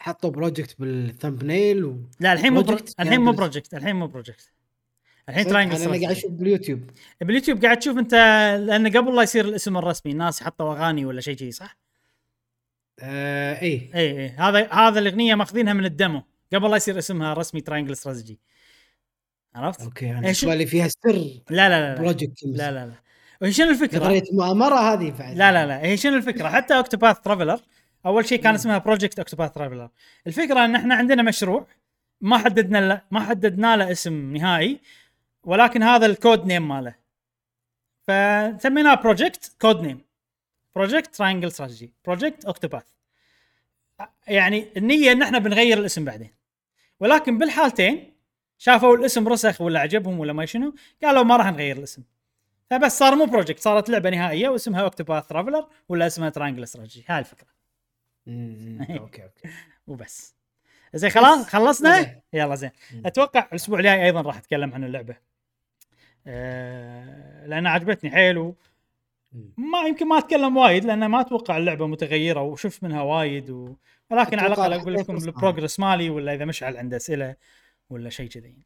حطوا 0.00 0.30
project 0.30 0.80
بال 0.80 0.99
thumbnail 0.99 1.84
و... 1.84 1.96
لا 2.20 2.32
الحين 2.32 2.52
مو 2.52 2.62
pro... 2.62 2.76
Project 2.76 2.92
الحين 3.00 3.20
مو. 3.20 3.32
project 3.32 3.74
الحين 3.74 3.96
مو 3.96 4.06
project 4.06 4.52
الحين؟ 5.28 5.46
Triangle 5.46 5.76
أنا 5.76 5.90
قاعد 5.90 6.16
أشوف 6.16 6.30
بال 6.32 6.45
YouTube 6.45 6.90
بال 7.20 7.30
YouTube 7.30 7.64
قاعد 7.64 7.78
تشوف 7.78 7.98
أنت 7.98 8.14
لأن 8.66 8.96
قبل 8.96 9.16
لا 9.16 9.22
يصير 9.22 9.44
الاسم 9.44 9.76
الرسمي 9.76 10.12
الناس 10.12 10.42
حطوا 10.42 10.72
أغاني 10.74 11.04
ولا 11.06 11.20
شيء 11.20 11.36
شيء 11.36 11.50
صح؟ 11.50 11.78
آه 13.00 13.62
اي 13.62 13.90
اي 13.94 14.20
اي 14.24 14.28
هذا 14.28 14.72
هذا 14.72 14.98
الأغنية 14.98 15.34
ماخذينها 15.34 15.72
من 15.72 15.84
ال 15.84 15.90
demo. 15.90 16.22
قبل 16.54 16.70
لا 16.70 16.76
يصير 16.76 16.98
اسمها 16.98 17.34
رسمي 17.34 17.60
Triangle 17.60 17.92
Strategy 17.92 18.38
عرفت؟ 19.54 19.80
okay 19.80 20.10
أنا 20.10 20.26
إيه، 20.26 20.32
شو- 20.32 20.46
بالي 20.46 20.66
فيها 20.66 20.88
سر 20.88 21.12
لا 21.12 21.40
لا 21.50 21.68
لا 21.68 21.94
لا. 21.94 22.00
project 22.00 22.44
لا 22.44 22.70
لا 22.72 22.86
لا. 22.86 22.92
وهي 23.42 23.52
شنو 23.52 23.70
الفكرة؟ 23.70 23.98
نظريه 23.98 24.22
مؤامرة 24.32 24.74
هذه 24.92 25.10
بعد. 25.18 25.36
لا 25.36 25.52
لا 25.52 25.66
لا. 25.66 25.82
هي 25.82 25.96
شنو 25.96 26.16
الفكرة؟ 26.16 26.48
حتى 26.48 26.76
Octopath 26.76 27.20
Traveler 27.20 27.60
أول 28.06 28.26
شيء 28.28 28.40
كان 28.42 28.54
اسمها 28.54 28.78
project 28.78 29.18
Octopath 29.18 29.52
Traveler 29.52 29.88
الفكرة 30.26 30.64
إن 30.64 30.74
إحنا 30.76 30.94
عندنا 30.94 31.22
مشروع 31.22 31.66
ما 32.20 32.38
حددنا 32.38 32.88
له 32.88 33.02
ما 33.10 33.20
حددنا 33.20 33.76
له 33.76 33.92
اسم 33.92 34.36
نهائي 34.36 34.80
ولكن 35.44 35.82
هذا 35.82 36.06
ال 36.06 36.14
code 36.14 36.46
name 36.46 36.68
ماله. 36.68 36.94
فسميناه 38.02 38.94
project 38.94 39.56
code 39.60 39.80
name 39.82 40.00
project 40.76 41.14
Triangle 41.16 41.48
Strategy 41.48 41.92
project 42.04 42.44
Octopath 42.44 42.84
يعني 44.28 44.68
النية 44.76 45.12
إن 45.12 45.22
إحنا 45.22 45.38
بنغير 45.38 45.78
الاسم 45.78 46.04
بعدين. 46.04 46.30
ولكن 47.00 47.38
بالحالتين 47.38 48.14
شافوا 48.58 48.96
الاسم 48.96 49.28
رسخ 49.28 49.60
ولا 49.60 49.80
عجبهم 49.80 50.20
ولا 50.20 50.32
ما 50.32 50.46
شنو 50.46 50.74
قالوا 51.02 51.22
ما 51.22 51.36
راح 51.36 51.46
نغير 51.46 51.76
الاسم. 51.76 52.02
فبس 52.70 52.98
صار 52.98 53.14
مو 53.14 53.24
project 53.24 53.60
صارت 53.60 53.88
لعبة 53.88 54.10
نهائية 54.10 54.48
واسمها 54.48 54.80
Octopath 54.80 55.26
Traveler 55.26 55.68
ولا 55.88 56.06
اسمها 56.06 56.28
Triangle 56.28 56.62
Strategy 56.62 57.04
هاي 57.08 57.18
الفكرة. 57.18 57.48
okay 58.28 59.22
okay. 59.22 59.48
وبس. 59.86 60.34
زين 60.94 61.10
خلاص. 61.10 61.46
خلصنا. 61.46 62.20
يلا 62.32 62.54
زين. 62.54 62.70
أتوقع 63.06 63.46
الأسبوع 63.50 63.78
الجاي 63.78 64.04
أيضا 64.04 64.20
راح 64.20 64.36
أتكلم 64.36 64.74
عن 64.74 64.84
اللعبة. 64.84 65.16
أه 66.26 67.46
لانها 67.46 67.72
عجبتني 67.72 68.10
حيل 68.10 68.38
و... 68.38 68.54
ما 69.56 69.82
يمكن 69.88 70.08
ما 70.08 70.18
أتكلم 70.18 70.56
وايد 70.56 70.84
لأن 70.84 71.06
ما 71.06 71.20
أتوقع 71.20 71.56
اللعبة 71.56 71.86
متغيرة 71.86 72.42
وشفت 72.42 72.84
منها 72.84 73.02
وايد 73.02 73.50
و... 73.50 73.76
ولكن 74.10 74.38
على 74.38 74.54
الأقل 74.54 74.72
أقول 74.72 74.94
لكم. 74.94 75.16
ال 75.16 75.23
progress 75.23 75.80
مالي 75.80 76.10
ولا 76.10 76.34
إذا 76.34 76.44
مشعل 76.44 76.76
عنده 76.76 76.96
أسئلة 76.96 77.36
ولا 77.90 78.10
شيء 78.10 78.28
كذي. 78.28 78.56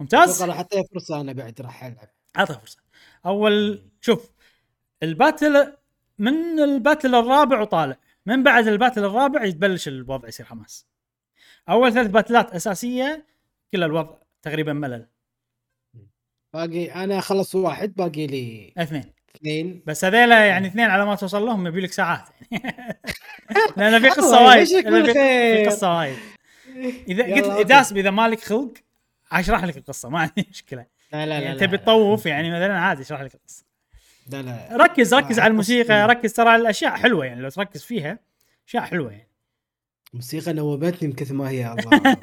ممتاز؟ 0.00 0.30
أتوقع 0.30 0.46
راح 0.46 0.56
اعطيه 0.56 0.82
فرصه 0.94 1.20
أنا 1.20 1.32
بعد 1.32 1.60
راح 1.60 1.84
ألعب. 1.84 2.08
اعطه 2.38 2.54
فرصه 2.54 2.78
أول 3.26 3.82
شوف 4.00 4.30
ال 5.02 5.12
battle 5.12 5.72
من 6.18 6.60
ال 6.60 6.68
battle 6.68 7.14
الرابع 7.14 7.60
وطالع. 7.60 7.96
من 8.26 8.42
بعد 8.42 8.68
ال 8.68 8.73
battle 8.73 9.04
الرابع 9.04 9.44
يتبلش 9.44 9.88
الوضع 9.88 10.28
يصير 10.28 10.46
حماس. 10.46 10.86
أول 11.68 11.92
ثلاث 11.92 12.06
باتلات 12.06 12.52
أساسية 12.52 13.26
كل 13.72 13.82
الوضع 13.82 14.16
تقريبا 14.42 14.72
ملل. 14.72 15.06
باقي 16.54 17.04
أنا 17.04 17.20
خلص 17.20 17.54
واحد 17.54 17.94
باقي 17.94 18.26
لي 18.26 18.72
اثنين. 18.78 19.13
اثنين 19.36 19.82
بس 19.86 20.04
هذيلا 20.04 20.46
يعني 20.46 20.66
اثنين 20.66 20.90
على 20.90 21.06
ما 21.06 21.14
توصل 21.14 21.46
لهم 21.46 21.66
يبي 21.66 21.80
لك 21.80 21.92
ساعات 21.92 22.28
لأن 23.76 24.00
في 24.00 24.08
قصة 24.08 24.44
وايد 24.44 24.66
في-. 25.12 25.66
قصة 25.66 25.96
وايد 25.98 26.16
إذا 27.08 27.34
قلت. 27.34 27.66
داسم 27.66 27.96
إذا 27.96 28.10
مالك 28.10 28.40
خلق 28.40 28.72
أشرح 29.32 29.64
لك 29.64 29.76
القصة 29.76 30.08
ما 30.08 30.18
عندي 30.18 30.46
مشكلة 30.50 30.86
لا 31.12 31.26
لا 31.26 31.38
لا 31.40 31.44
يعني 31.44 31.58
تبي. 31.58 31.78
تطوف 31.78 32.26
يعني 32.26 32.50
مثلا 32.50 32.78
عادي 32.80 33.02
أشرح 33.02 33.20
لك 33.20 33.34
القصة 33.34 33.64
لا 34.30 34.42
لا 34.42 34.68
ركز 34.76 35.14
ركز 35.14 35.38
على 35.38 35.50
الموسيقى. 35.50 36.06
ركز 36.06 36.32
ترى 36.32 36.56
الأشياء 36.56 36.96
حلوة 36.96 37.24
يعني 37.26 37.40
لو 37.40 37.48
تركز 37.48 37.82
فيها 37.84 38.18
أشياء 38.68 38.82
حلوة 38.82 39.12
يعني 39.12 39.28
موسيقى 40.14 40.52
نوبتني 40.52 41.08
من 41.08 41.14
كثر 41.14 41.34
ما 41.34 41.48
هي 41.50 41.72
الله 41.72 42.18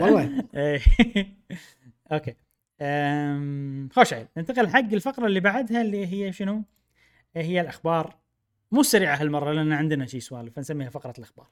والله 0.00 0.44
إيه. 0.56 0.80
أوكي 2.12 2.34
أم، 2.80 3.88
خوش 3.92 4.12
عيل. 4.12 4.26
ننتقل 4.36 4.68
حق 4.68 4.92
الفقرة 4.92 5.26
اللي 5.26 5.40
بعدها 5.40 5.82
اللي 5.82 6.06
هي 6.06 6.32
شنو؟ 6.32 6.62
هي 7.36 7.60
الأخبار. 7.60 8.16
مو 8.72 8.82
سريعة 8.82 9.16
هالمرة 9.16 9.52
لأن 9.52 9.72
عندنا 9.72 10.06
شي 10.06 10.20
سوالف 10.20 10.54
فنسميها 10.56 10.90
فقرة 10.90 11.14
الأخبار. 11.18 11.46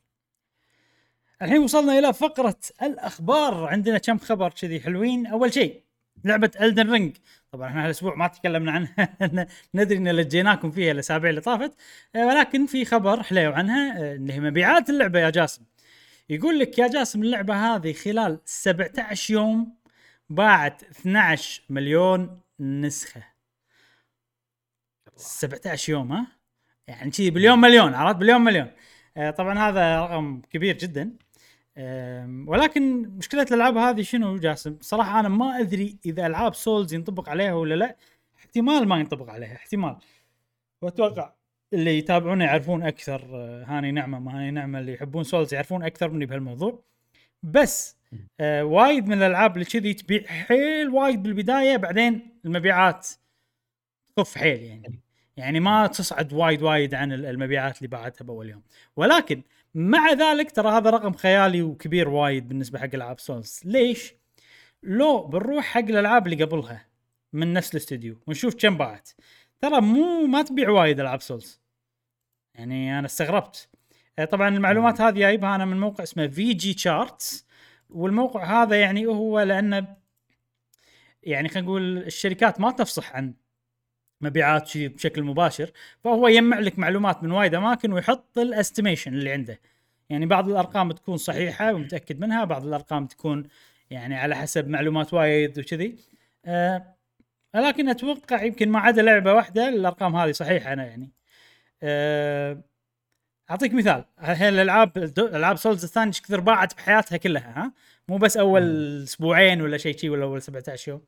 الحين 1.42 1.58
وصلنا 1.58 1.98
إلى 1.98 2.12
فقرة 2.12 2.58
الأخبار. 2.82 3.64
عندنا 3.66 3.98
كم 3.98 4.18
خبر 4.18 4.50
كذي 4.50 4.80
حلوين؟ 4.80 5.26
أول 5.26 5.52
شيء 5.54 5.82
لعبة 6.24 6.50
الدن 6.60 6.92
رينج 6.92 7.16
طبعا 7.52 7.68
إحنا 7.68 7.84
هالأسبوع 7.84 8.14
ما 8.14 8.26
تكلمنا 8.26 8.72
عنها. 8.72 9.16
ندري 9.74 9.98
إن 9.98 10.08
لجيناكم 10.08 10.70
فيها 10.70 10.92
الأسابيع 10.92 11.30
اللي 11.30 11.40
طافت. 11.40 11.72
آه، 12.16 12.26
ولكن 12.26 12.66
في 12.66 12.84
خبر 12.84 13.22
حليو 13.22 13.52
عنها 13.52 13.98
آه، 13.98 14.14
اللي 14.14 14.32
هي 14.32 14.40
مبيعات 14.40 14.90
اللعبة 14.90 15.18
يا 15.18 15.30
جاسم. 15.30 15.62
يقول 16.30 16.58
لك 16.58 16.78
يا 16.78 16.88
جاسم 16.88 17.22
اللعبة 17.22 17.54
هذه 17.54 17.92
خلال 17.92 18.38
17 18.44 19.34
يوم 19.34 19.76
باعت 20.30 20.82
12 20.82 21.62
مليون 21.70 22.40
نسخة. 22.60 23.22
17 25.16 25.92
يوم 25.92 26.12
ها؟ 26.12 26.26
يعني 26.88 27.12
شي 27.12 27.30
بليون 27.30 27.58
مليون 27.58 27.94
عرفت؟ 27.94 28.16
بليون 28.16 28.40
مليون. 28.40 28.70
آه، 29.16 29.30
طبعا 29.30 29.58
هذا 29.58 30.00
رقم 30.00 30.40
كبير 30.50 30.78
جدا. 30.78 31.16
ولكن 32.46 33.08
مشكلة 33.08 33.42
الألعاب 33.42 33.76
هذه 33.76 34.02
شنو 34.02 34.36
جاسم؟ 34.36 34.78
صراحة 34.80 35.20
أنا 35.20 35.28
ما 35.28 35.60
أدري 35.60 35.98
إذا 36.06 36.26
ألعاب 36.26 36.54
Souls 36.54 36.94
ينطبق 36.94 37.28
عليها 37.28 37.54
ولا 37.54 37.74
لا. 37.74 37.96
احتمال 38.38 38.88
ما 38.88 39.00
ينطبق 39.00 39.30
عليها 39.30 39.56
احتمال. 39.56 39.96
وأتوقع 40.82 41.34
اللي 41.72 41.98
يتابعونا 41.98 42.44
يعرفون 42.44 42.82
أكثر 42.82 43.28
آه، 43.34 43.64
هاني 43.64 43.92
نعمة 43.92 44.18
ما 44.18 44.38
هاني 44.38 44.50
نعمة 44.50 44.78
اللي 44.78 44.92
يحبون 44.92 45.24
Souls 45.24 45.54
يعرفون 45.54 45.82
أكثر 45.82 46.10
مني 46.10 46.26
بهالموضوع. 46.26 46.82
بس 47.42 47.95
آه 48.40 48.64
وايد 48.64 49.06
من 49.06 49.16
الألعاب 49.18 49.54
اللي 49.54 49.64
كذي 49.64 49.94
تبيع 49.94 50.22
حيل 50.26 50.88
وايد 50.88 51.22
بالبداية 51.22 51.76
بعدين 51.76 52.40
المبيعات 52.44 53.08
تخف 54.16 54.38
حيل 54.38 54.62
يعني. 54.62 55.00
يعني 55.36 55.60
ما 55.60 55.86
تصعد 55.86 56.32
وايد 56.32 56.62
وايد 56.62 56.94
عن 56.94 57.12
ال- 57.12 57.26
المبيعات 57.26 57.78
اللي 57.78 57.88
باعتها 57.88 58.24
بأول 58.24 58.50
يوم. 58.50 58.62
ولكن 58.96 59.42
مع 59.74 60.12
ذلك 60.12 60.50
ترى 60.50 60.68
هذا 60.68 60.90
رقم 60.90 61.12
خيالي 61.12 61.62
وكبير 61.62 62.08
وايد 62.08 62.48
بالنسبة 62.48 62.78
حق 62.78 62.88
ألعاب 62.94 63.20
Souls 63.20 63.60
ليش؟ 63.64 64.14
لو 64.82 65.22
بنروح 65.26 65.64
حق 65.64 65.80
الألعاب 65.80 66.26
اللي 66.26 66.44
قبلها 66.44 66.86
من 67.32 67.52
نفس 67.52 67.70
الاستوديو 67.70 68.18
ونشوف 68.26 68.54
كم 68.54 68.76
باعت. 68.76 69.10
ترى 69.60 69.80
مو 69.80 70.26
ما 70.26 70.42
تبيع 70.42 70.70
وايد 70.70 71.00
ألعاب 71.00 71.20
Souls 71.20 71.60
يعني 72.54 72.98
أنا 72.98 73.06
استغربت. 73.06 73.68
آه، 74.18 74.24
طبعا 74.24 74.48
المعلومات 74.48 75.00
هذه 75.00 75.14
جايبها 75.18 75.54
أنا 75.54 75.64
من 75.64 75.80
موقع 75.80 76.02
اسمه 76.02 76.26
VGChartz 76.26 77.45
والموقع 77.90 78.62
هذا 78.62 78.80
يعني 78.80 79.06
هو 79.06 79.40
لأنه 79.40 79.96
يعني 81.22 81.48
خلينا 81.48 81.66
نقول 81.66 81.98
الشركات 81.98 82.60
ما 82.60 82.70
تفصح 82.70 83.16
عن 83.16 83.34
مبيعات 84.20 84.66
شيء 84.66 84.88
بشكل 84.88 85.22
مباشر 85.22 85.70
فهو 86.04 86.28
يجمع 86.28 86.58
لك 86.58 86.78
معلومات 86.78 87.22
من 87.22 87.30
وايد 87.30 87.54
أماكن 87.54 87.92
ويحط 87.92 88.38
ال 88.38 88.45
estimation 88.45 89.14
اللي 89.14 89.32
عنده. 89.32 89.60
يعني 90.10 90.26
بعض 90.26 90.48
الأرقام 90.48 90.92
تكون 90.92 91.16
صحيحة 91.16 91.74
ومتأكد 91.74 92.20
منها 92.20 92.44
بعض 92.44 92.66
الأرقام 92.66 93.06
تكون 93.06 93.48
يعني 93.90 94.16
على 94.16 94.36
حسب 94.36 94.68
معلومات 94.68 95.14
وايد 95.14 95.58
وكذي. 95.58 95.96
آه 96.44 96.96
لكن 97.54 97.88
أتوقع 97.88 98.42
يمكن 98.42 98.68
ما 98.68 98.78
عدا 98.78 99.02
لعبة 99.02 99.32
واحدة 99.34 99.68
الأرقام 99.68 100.16
هذه 100.16 100.32
صحيحة 100.32 100.72
أنا 100.72 100.86
يعني. 100.86 101.12
آه 101.82 102.62
أعطيك 103.50 103.74
مثال. 103.74 104.04
الحين 104.18 104.48
الألعاب 104.48 104.98
العاب 105.18 105.56
Souls 105.56 105.84
الثانية 105.84 106.08
إيش 106.08 106.20
كثر 106.20 106.40
باعت 106.40 106.74
بحياتها 106.74 107.16
كلها 107.16 107.58
ها؟ 107.60 107.72
مو 108.08 108.16
بس 108.16 108.36
أول 108.36 108.62
أسبوعين 109.02 109.62
ولا 109.62 109.78
شيء 109.78 109.96
شيء 109.96 110.10
ولا 110.10 110.24
أول 110.24 110.42
17 110.42 110.90
يوم. 110.92 111.02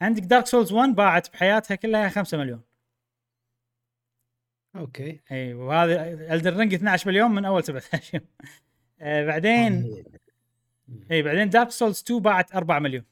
عندك 0.00 0.22
دارك 0.22 0.46
سولز 0.46 0.72
1 0.72 0.94
باعت 0.94 1.32
بحياتها 1.32 1.74
كلها 1.74 2.08
5 2.08 2.38
مليون. 2.38 2.60
أوكي. 4.76 5.20
إي 5.32 5.54
وهذا 5.54 6.34
إلدن 6.34 6.56
رينج 6.56 6.74
12 6.74 7.08
مليون 7.08 7.30
من 7.30 7.44
أول 7.44 7.64
17 7.64 8.14
يوم. 8.14 8.26
آه 9.00 9.26
بعدين 9.26 10.04
إي 11.10 11.22
بعدين 11.22 11.50
دارك 11.50 11.70
سولز 11.70 12.02
2 12.02 12.20
باعت 12.20 12.54
4 12.54 12.78
مليون. 12.78 13.04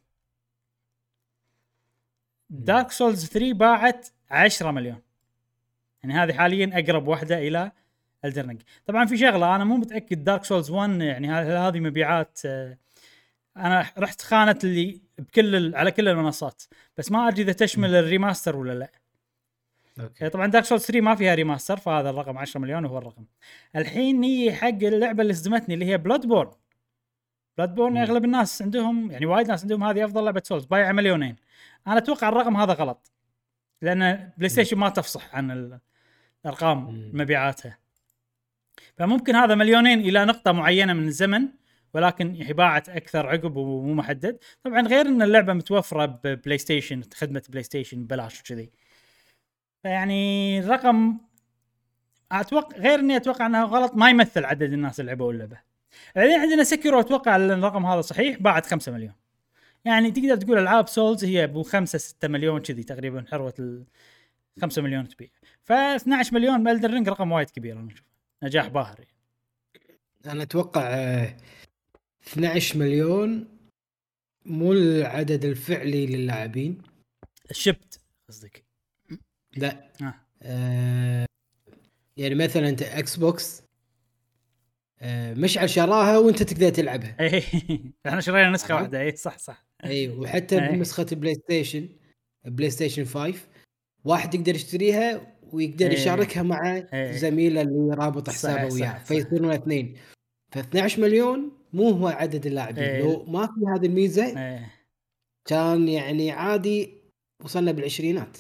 دارك 2.51 2.91
سولز 2.91 3.27
3 3.27 3.53
باعت 3.53 4.09
10 4.31 4.71
مليون. 4.71 5.03
يعني 6.03 6.15
هذه 6.15 6.33
حاليا 6.33 6.71
أقرب 6.75 7.09
واحدة 7.09 7.39
إلى 7.39 7.73
إلدن 8.25 8.41
رينج 8.41 8.63
طبعا 8.87 9.05
في 9.07 9.17
شغلة 9.17 9.57
أنا 9.57 9.65
مو 9.65 9.77
متأكد 9.77 10.25
دارك 10.25 10.45
سولز 10.45 10.71
1 10.71 10.91
يعني 11.01 11.31
هذه 11.33 11.81
مبيعات 11.81 12.39
آه، 12.47 12.79
أنا 13.57 13.87
رحت 13.99 14.23
خانه 14.23 14.59
اللي 14.65 15.01
بكل 15.19 15.57
ال- 15.57 15.77
على 15.77 15.91
كل 15.93 16.09
المنصات 16.09 16.63
بس 16.97 17.13
ما 17.13 17.29
أدري 17.29 17.43
إذا 17.43 17.53
تشمل 17.53 17.95
ال 17.95 18.02
remaster 18.02 18.57
ولا 18.57 18.73
لا. 18.73 18.91
أوكي. 20.01 20.25
آه، 20.27 20.29
طبعا 20.29 20.47
دارك 20.47 20.65
سولز 20.65 20.83
3 20.83 21.01
ما 21.01 21.15
فيها 21.15 21.35
remaster 21.35 21.77
فهذا 21.77 22.11
الرقم 22.11 22.39
10 22.39 22.61
مليون 22.61 22.85
وهو 22.85 22.99
الرقم. 22.99 23.25
الحين 23.77 24.23
هي 24.25 24.53
حق 24.55 24.69
اللعبة 24.69 25.23
اللي 25.23 25.33
صدمتني 25.35 25.75
اللي 25.75 25.85
هي 25.87 25.99
بلودبورن 25.99 26.51
بلودبورن. 27.59 27.97
أغلب 27.97 28.25
الناس 28.25 28.63
عندهم 28.63 29.11
يعني 29.11 29.27
وايد 29.27 29.49
ناس 29.49 29.63
عندهم 29.63 29.85
هذه 29.85 30.05
أفضل 30.05 30.25
لعبة 30.25 30.43
سولز 30.45 30.65
بايعه 30.65 30.93
مليونين. 30.93 31.37
أنا 31.87 31.99
أتوقع 31.99 32.29
الرقم 32.29 32.57
هذا 32.57 32.73
غلط 32.73 33.13
لأن 33.83 34.31
بلاي 34.39 34.49
ستيشن 34.49 34.77
ما 34.79 34.89
تفصح 34.89 35.35
عن 35.35 35.51
ال- 35.51 35.79
الارقام. 36.45 37.11
مبيعاتها. 37.15 37.79
فممكن 38.97 39.37
هذا 39.37 39.55
مليونين 39.55 40.01
إلى 40.01 40.25
نقطة 40.25 40.53
معينة 40.53 40.93
من 40.93 41.09
الزمن 41.09 41.49
ولكن 41.95 42.33
باعت 42.33 42.89
أكثر 42.89 43.27
عقب 43.27 43.57
ومو 43.57 43.95
محدد. 43.95 44.39
طبعا 44.65 44.81
غير 44.81 45.07
إن 45.07 45.23
اللعبة 45.23 45.53
متوفرة 45.53 46.07
ببلاي 46.07 46.59
ستيشن 46.59 47.03
خدمة 47.15 47.43
بلاي 47.49 47.63
ستيشن 47.63 48.05
ببلاش 48.05 48.41
وكذي. 48.41 48.71
فيعني 49.83 50.59
الرقم 50.59 51.19
أتوقع 52.33 52.77
غير 52.77 52.99
إني 52.99 53.17
أتوقع 53.17 53.47
انه 53.47 53.65
غلط 53.65 53.95
ما 53.95 54.11
يمثل 54.11 54.45
عدد 54.45 54.73
الناس 54.73 55.01
اللي 55.01 55.11
لعبوا 55.11 55.33
اللعبة. 55.33 55.59
بعدين 56.17 56.41
عندنا 56.41 56.65
سيكيرو 56.65 57.01
أتوقع 57.01 57.37
إن 57.37 57.51
الرقم 57.51 57.87
هذا 57.87 58.01
صحيح 58.01 58.39
باعت 58.39 58.67
5 58.67 58.93
مليون. 58.93 59.15
يعني 59.85 60.11
تقدر 60.11 60.37
تقول 60.37 60.59
ألعاب 60.59 60.89
سولز 60.89 61.25
هي 61.25 61.45
أبو 61.45 61.63
5 61.63 61.99
6 61.99 62.29
مليون 62.29 62.61
كذي 62.61 62.83
تقريبا 62.83 63.25
حروة 63.31 63.55
ال 63.59 63.85
5 64.61 64.83
مليون 64.83 65.09
تبيع. 65.09 65.29
ف 65.65 65.73
12 65.73 66.35
مليون 66.35 66.65
بإلدن 66.65 67.11
رقم 67.11 67.33
وايد 67.33 67.51
كبير 67.51 67.79
أنا 67.79 67.93
أشوف. 67.93 68.16
نجاح 68.43 68.67
باهر. 68.69 69.05
أنا 70.27 70.43
أتوقع 70.43 70.83
آه، 70.95 71.37
12 72.29 72.79
مليون 72.79 73.49
مو 74.45 74.73
العدد 74.73 75.45
الفعلي 75.45 76.07
للاعبين 76.07 76.83
الشبت 77.51 78.01
قصدك 78.29 78.65
لا 79.57 79.93
آه. 80.03 80.15
آه 80.43 81.27
يعني 82.17 82.35
مثلا 82.35 82.69
أنت 82.69 82.83
إكس 82.83 83.17
بوكس 83.17 83.63
آه 85.01 85.35
مشعل 85.35 85.71
شراها 85.71 86.19
وأنت 86.19 86.43
تقدر 86.43 86.69
تلعبها 86.69 87.17
اي 87.21 87.43
إحنا 88.07 88.21
شرينا 88.21 88.51
نسخة 88.51 88.75
عرفت؟ 88.75 88.83
واحدة 88.83 89.01
اي 89.01 89.17
صح 89.17 89.39
صح 89.39 89.65
اي 89.85 90.09
وحتى 90.09 90.59
إيه. 90.63 90.71
بنسخة 90.71 91.07
بلاي 91.13 91.35
ستيشن 91.35 91.89
بلاي 92.45 92.71
ستيشن 92.71 93.05
5 93.05 93.39
واحد 94.05 94.35
يقدر 94.35 94.55
يشتريها 94.55 95.36
ويقدر 95.53 95.87
إيه. 95.87 95.93
يشاركها 95.93 96.43
مع 96.43 96.77
إيه. 96.93 97.13
زميله 97.13 97.63
اللي 97.63 97.95
رابط 97.95 98.31
حسابه 98.31 98.75
وياه. 98.75 98.99
فيصيرون 98.99 99.51
اثنين 99.51 99.97
ف 100.53 100.59
12 100.59 101.03
مليون 101.03 101.53
مو 101.73 101.91
هو 101.91 102.09
عدد 102.09 102.47
اللاعبين 102.47 102.85
إيه. 102.85 103.03
لو 103.03 103.25
ما 103.25 103.47
في 103.47 103.61
هذه 103.77 103.87
الميزة. 103.87 104.61
كان 105.45 105.89
يعني 105.89 106.31
عادي 106.31 106.91
وصلنا 107.45 107.73
بالعشرينات 107.73 108.39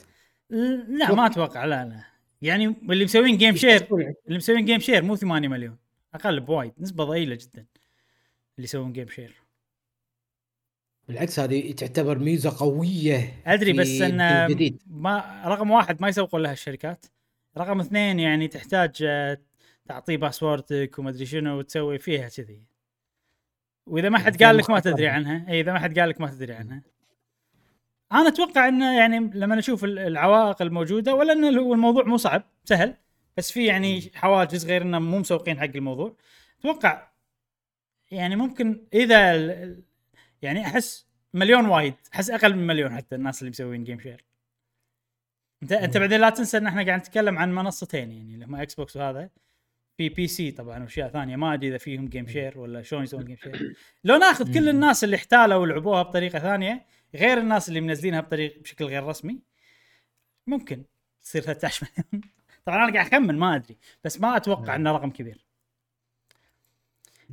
لا 0.88 1.14
ما 1.14 1.26
أتوقع 1.26 1.64
لا 1.64 1.84
لا 1.84 2.04
يعني 2.42 2.66
اللي 2.66 3.04
مسوين 3.04 3.36
game 3.36 3.56
share 3.56 3.88
اللي 4.26 4.36
مسوين 4.36 4.64
game 4.64 4.80
share 4.80 5.02
مو 5.02 5.16
8 5.16 5.48
مليون 5.48 5.76
أقل 6.14 6.40
بوايد 6.40 6.72
نسبة 6.78 7.04
ضئيلة 7.04 7.34
جدا 7.34 7.66
اللي 8.56 8.64
يسوون 8.64 8.92
game 8.92 9.08
share 9.08 9.45
بالعكس 11.08 11.40
هذه 11.40 11.72
تعتبر 11.72 12.18
ميزة 12.18 12.56
قوية 12.58 13.32
أدري 13.46 13.72
في 13.72 13.78
بس 13.78 14.00
إن 14.00 14.78
ما 14.86 15.42
رقم 15.46 15.70
واحد 15.70 16.02
ما 16.02 16.08
يسوقون 16.08 16.42
لها 16.42 16.52
الشركات. 16.52 17.06
رقم 17.58 17.80
اثنين 17.80 18.20
يعني 18.20 18.48
تحتاج 18.48 18.96
آه، 19.02 19.38
تعطيه 19.86 20.16
باسوردك 20.16 20.98
وما 20.98 21.10
أدري 21.10 21.26
شنو 21.26 21.58
وتسوي 21.58 21.98
فيها 21.98 22.28
كذي. 22.28 22.62
وإذا 23.86 24.08
ما 24.08 24.18
حد 24.18 24.36
فيها 24.36 24.46
قال 24.46 24.56
لك 24.56 24.70
ما. 24.70 24.80
تدري 24.80 25.08
عنها 25.08 25.46
اي 25.48 25.60
إذا 25.60 25.72
ما 25.72 25.78
حد 25.78 25.98
قال 25.98 26.08
لك 26.08 26.20
ما 26.20 26.30
تدري 26.30 26.52
عنها. 26.52 26.82
أنا 28.12 28.28
أتوقع 28.28 28.68
انه 28.68 28.98
يعني 28.98 29.30
لما 29.34 29.58
أشوف 29.58 29.84
ال- 29.84 29.98
العوائق 29.98 30.62
الموجودة 30.62 31.14
ولا 31.14 31.32
انه 31.32 31.60
هو 31.60 31.74
الموضوع 31.74 32.04
مو 32.04 32.16
صعب 32.16 32.42
سهل 32.64 32.94
بس 33.36 33.52
في 33.52 33.66
يعني 33.66 34.10
حواجز 34.14 34.66
غير 34.66 34.82
انه 34.82 34.98
مو 34.98 35.18
مسوقين 35.18 35.58
حق 35.60 35.64
الموضوع. 35.74 36.16
أتوقع 36.60 37.08
يعني 38.10 38.36
ممكن 38.36 38.86
إذا 38.94 39.36
يعني 40.42 40.66
أحس 40.66 41.06
مليون 41.34 41.66
وايد 41.66 41.94
أحس 42.14 42.30
أقل 42.30 42.56
من 42.56 42.66
مليون 42.66 42.96
حتى 42.96 43.14
الناس 43.14 43.42
اللي 43.42 43.50
مسوين 43.50 43.84
game 43.84 44.00
share 44.00 44.24
انت 45.62 45.72
أنت 45.72 45.96
بعدين 45.96 46.20
لا 46.20 46.30
تنسى 46.30 46.56
إن 46.56 46.66
إحنا 46.66 46.86
قاعد 46.86 47.00
نتكلم 47.00 47.38
عن 47.38 47.54
منصتين 47.54 48.12
يعني 48.12 48.34
اللي 48.34 48.44
هم 48.44 48.54
إكس 48.54 48.74
بوكس 48.74 48.96
وهذا 48.96 49.30
في 49.96 50.08
PC 50.08 50.50
طبعا 50.50 50.82
وأشياء 50.82 51.08
ثانية. 51.08 51.36
ما 51.36 51.54
أدري 51.54 51.68
إذا 51.68 51.78
فيهم 51.78 52.08
game 52.08 52.26
share 52.26 52.58
ولا 52.58 52.82
شلون 52.82 53.02
يسوون 53.02 53.24
game 53.24 53.36
share 53.36 53.76
لو 54.04 54.16
ناخذ 54.16 54.54
كل 54.54 54.68
الناس 54.68 55.04
اللي 55.04 55.16
احتالوا 55.16 55.56
ولعبوها 55.56 56.02
بطريقة 56.02 56.38
ثانية 56.38 56.86
غير 57.14 57.38
الناس 57.38 57.68
اللي 57.68 57.80
منزلينها 57.80 58.20
بطريق 58.20 58.62
بشكل 58.62 58.84
غير 58.84 59.04
رسمي 59.04 59.42
ممكن 60.46 60.84
تصير 61.22 61.42
13 61.42 61.86
مليون. 62.12 62.24
طبعا 62.64 62.84
أنا 62.84 62.92
قاعد 62.92 63.06
أخمن 63.06 63.38
ما 63.38 63.56
أدري. 63.56 63.76
بس 64.04 64.20
ما 64.20 64.36
أتوقع 64.36 64.76
إنه 64.76 64.92
رقم 64.92 65.10
كبير. 65.10 65.45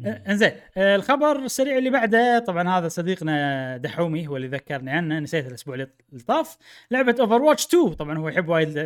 إنزين 0.06 0.52
الخبر 0.78 1.36
السريع 1.36 1.78
اللي 1.78 1.90
بعده 1.90 2.40
طبعا 2.40 2.70
هذا 2.80 2.88
صديقنا 2.88 3.78
دحومي 3.78 4.28
هو 4.28 4.38
اللي 4.38 4.48
ذكرني 4.48 4.92
عنه 4.92 5.20
نسيت 5.20 5.48
الأسبوع 5.48 5.76
اللي 5.76 5.88
طاف 6.28 6.58
لعبة 6.92 7.16
اوفر 7.20 7.42
واتش 7.42 7.66
2 7.66 7.94
طبعا 7.94 8.18
هو 8.18 8.30
يحب 8.30 8.48
وايد 8.50 8.78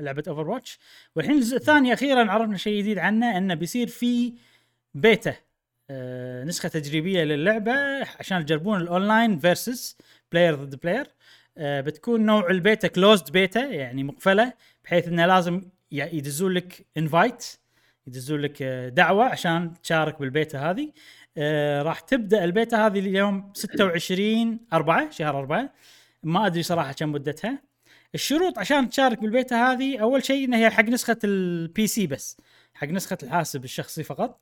لعبة 0.00 0.22
اوفر 0.28 0.48
واتش 0.50 0.78
والحين 1.16 1.34
الجزء 1.34 1.56
الثاني 1.56 1.92
أخيرا 1.92 2.30
عرفنا 2.30 2.56
شيء 2.56 2.78
جديد 2.80 2.98
عنه 2.98 3.38
إنه 3.38 3.54
بيصير 3.54 3.86
في 3.86 4.32
بيتا 4.94 5.34
نسخة 6.44 6.68
تجريبية 6.68 7.24
للعبة 7.24 7.72
عشان 8.18 8.44
تجربون 8.46 8.80
ال 8.80 8.88
online 8.88 9.38
versus 9.38 9.96
player 10.32 10.54
ضد 10.54 10.80
player 10.80 11.06
بتكون 11.56 12.26
نوع 12.26 12.50
ال 12.50 12.58
beta 12.58 12.88
closed 12.88 13.30
beta 13.32 13.60
يعني 13.60 14.04
مقفلة 14.04 14.52
بحيث 14.84 15.08
إنه 15.08 15.26
لازم 15.26 15.62
يدزون 15.92 16.52
لك 16.52 16.86
invite 16.96 17.46
يدزون 18.06 18.40
لك 18.40 18.62
آه، 18.62 18.88
دعوة 18.88 19.24
عشان 19.24 19.74
تشارك 19.82 20.20
بالبيتا 20.20 20.70
هذه. 20.70 20.92
آه، 21.36 21.82
راح 21.82 22.00
تبدأ 22.00 22.44
البيتا 22.44 22.86
هذه 22.86 22.98
اليوم 22.98 23.52
26 23.54 24.60
4 24.72 25.10
شهر 25.10 25.38
4 25.38 25.72
ما 26.22 26.46
أدري 26.46 26.62
صراحة 26.62 26.92
كم 26.92 27.12
مدتها 27.12 27.62
الشروط 28.14 28.58
عشان 28.58 28.88
تشارك 28.88 29.18
بالبيتا 29.20 29.56
هذه 29.72 29.98
أول 29.98 30.24
شيء 30.24 30.44
إنها 30.44 30.58
هي 30.58 30.70
حق 30.70 30.84
نسخة 30.84 31.18
ال 31.24 31.86
PC 31.86 32.06
بس 32.06 32.36
حق 32.74 32.86
نسخة 32.88 33.18
الحاسب 33.22 33.64
الشخصي 33.64 34.02
فقط. 34.02 34.40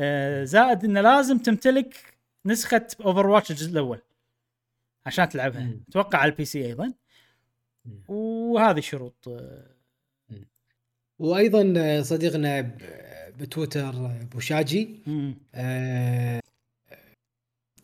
آه، 0.00 0.44
زائد 0.44 0.84
انه 0.84 1.00
لازم 1.00 1.38
تمتلك 1.38 2.14
نسخة 2.46 2.86
اوفر 3.00 3.26
واتش 3.26 3.50
الجزء 3.50 3.70
الأول 3.72 4.00
عشان 5.06 5.28
تلعبها. 5.28 5.70
أتوقع 5.88 6.18
على 6.18 6.30
ال 6.30 6.44
PC 6.44 6.66
أيضا. 6.66 6.92
وهذه 8.08 8.78
الشروط 8.78 9.28
آه، 9.28 9.71
وأيضا 11.22 11.74
آه، 11.76 12.00
صديقنا 12.02 12.70
بتويتر 13.40 13.88
آه، 13.88 14.20
بوشاجي 14.32 15.00
مم. 15.06 15.34
آه، 15.54 16.40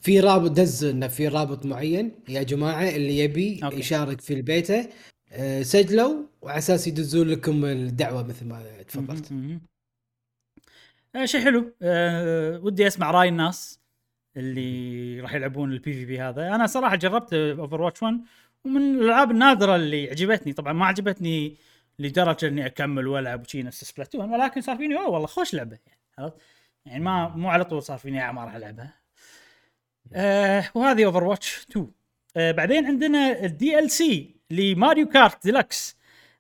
في 0.03 0.21
رابط 0.21 0.51
دز 0.51 0.85
إنه 0.85 1.09
في 1.09 1.29
رابط 1.29 1.67
معين. 1.67 2.13
يا 2.29 2.43
جماعة 2.43 2.89
اللي 2.89 3.19
يبي 3.19 3.61
okay. 3.65 3.79
يشارك 3.79 4.21
في 4.21 4.35
البيتا 4.35 4.89
سجلوا 5.63 6.23
وعلى 6.43 6.59
أساس 6.59 6.87
يدزون 6.87 7.29
لكم 7.29 7.65
الدعوة 7.65 8.23
مثل 8.23 8.47
ما 8.47 8.83
تفضلت. 8.89 9.33
شيء 11.25 11.41
حلو. 11.41 11.73
آه 11.83 12.59
ودي 12.61 12.87
أسمع 12.87 13.11
رأي 13.11 13.29
الناس 13.29 13.81
اللي 14.37 15.21
راح 15.21 15.35
يلعبون 15.35 15.73
ال 15.73 15.93
PvP 15.93 16.21
هذا. 16.21 16.55
أنا 16.55 16.67
صراحة 16.67 16.97
جربت 16.97 17.33
اوفر 17.35 17.81
واتش 17.83 18.03
1 18.03 18.21
ومن 18.65 18.99
الألعاب 18.99 19.31
النادرة 19.31 19.77
اللي 19.77 20.11
عجبتني. 20.11 20.53
طبعا 20.53 20.73
ما 20.73 20.87
عجبتني 20.87 21.57
لدرجة 21.99 22.49
إني 22.49 22.67
أكمل 22.67 23.07
وألعب 23.07 23.41
وشي 23.41 23.63
نفس 23.63 23.85
سبلاتون 23.85 24.31
ولكن 24.33 24.61
صار 24.61 24.77
فيني 24.77 24.97
أوه 24.97 25.09
والله 25.09 25.27
خوش 25.27 25.55
لعبة 25.55 25.79
يعني 25.87 26.01
عرفت؟ 26.19 26.37
يعني 26.87 27.05
ما 27.05 27.29
مو 27.29 27.49
على 27.49 27.65
طول 27.65 27.83
صار 27.83 27.99
فيني 27.99 28.33
ما 28.33 28.45
راح 28.45 28.55
ألعبها. 28.55 28.95
آه 30.13 30.65
وهذه 30.75 31.05
اوفر 31.05 31.25
واتش 31.25 31.67
2 31.71 31.91
آه 32.37 32.51
بعدين 32.51 32.87
عندنا 32.87 33.45
ال 33.45 33.91
DLC 33.91 34.37
لماريو 34.51 35.09
كارت 35.09 35.45
ديلكس 35.45 35.97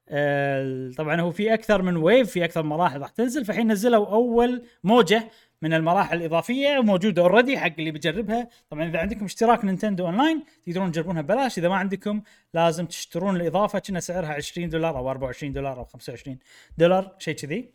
آه 0.09 0.91
طبعا 0.97 1.21
هو 1.21 1.31
في 1.31 1.55
أكثر 1.55 1.83
من 1.83 1.97
wave 1.97 2.31
في 2.31 2.45
أكثر 2.45 2.63
من 2.63 2.69
مراحل 2.69 3.01
راح 3.01 3.09
تنزل 3.11 3.45
فالحين 3.45 3.73
نزلوا 3.73 4.07
أول 4.07 4.63
موجة 4.85 5.31
من 5.63 5.75
المراحل 5.75 6.17
الإضافية 6.17 6.81
موجوده 6.81 7.23
already 7.23 7.59
حق 7.59 7.73
اللي 7.79 7.91
بيجربها 7.91 8.49
طبعا 8.71 8.89
إذا 8.89 8.99
عندكم 8.99 9.25
اشتراك 9.25 9.65
نينتندو 9.65 10.07
أونلاين 10.07 10.45
تقدرون 10.67 10.93
تجربونها 10.93 11.23
ببلاش. 11.23 11.59
إذا 11.59 11.69
ما 11.69 11.77
عندكم 11.77 12.23
لازم 12.55 12.87
تشترون 12.87 13.37
الإضافة 13.37 13.79
كنا 13.79 14.01
سعرها 14.01 14.35
20 14.35 14.69
دولار 14.69 14.99
أو 14.99 15.11
24 15.11 15.53
دولار 15.53 15.79
أو 15.79 15.85
25 15.85 16.39
دولار 16.79 17.17
شيء 17.19 17.35
كذي. 17.35 17.73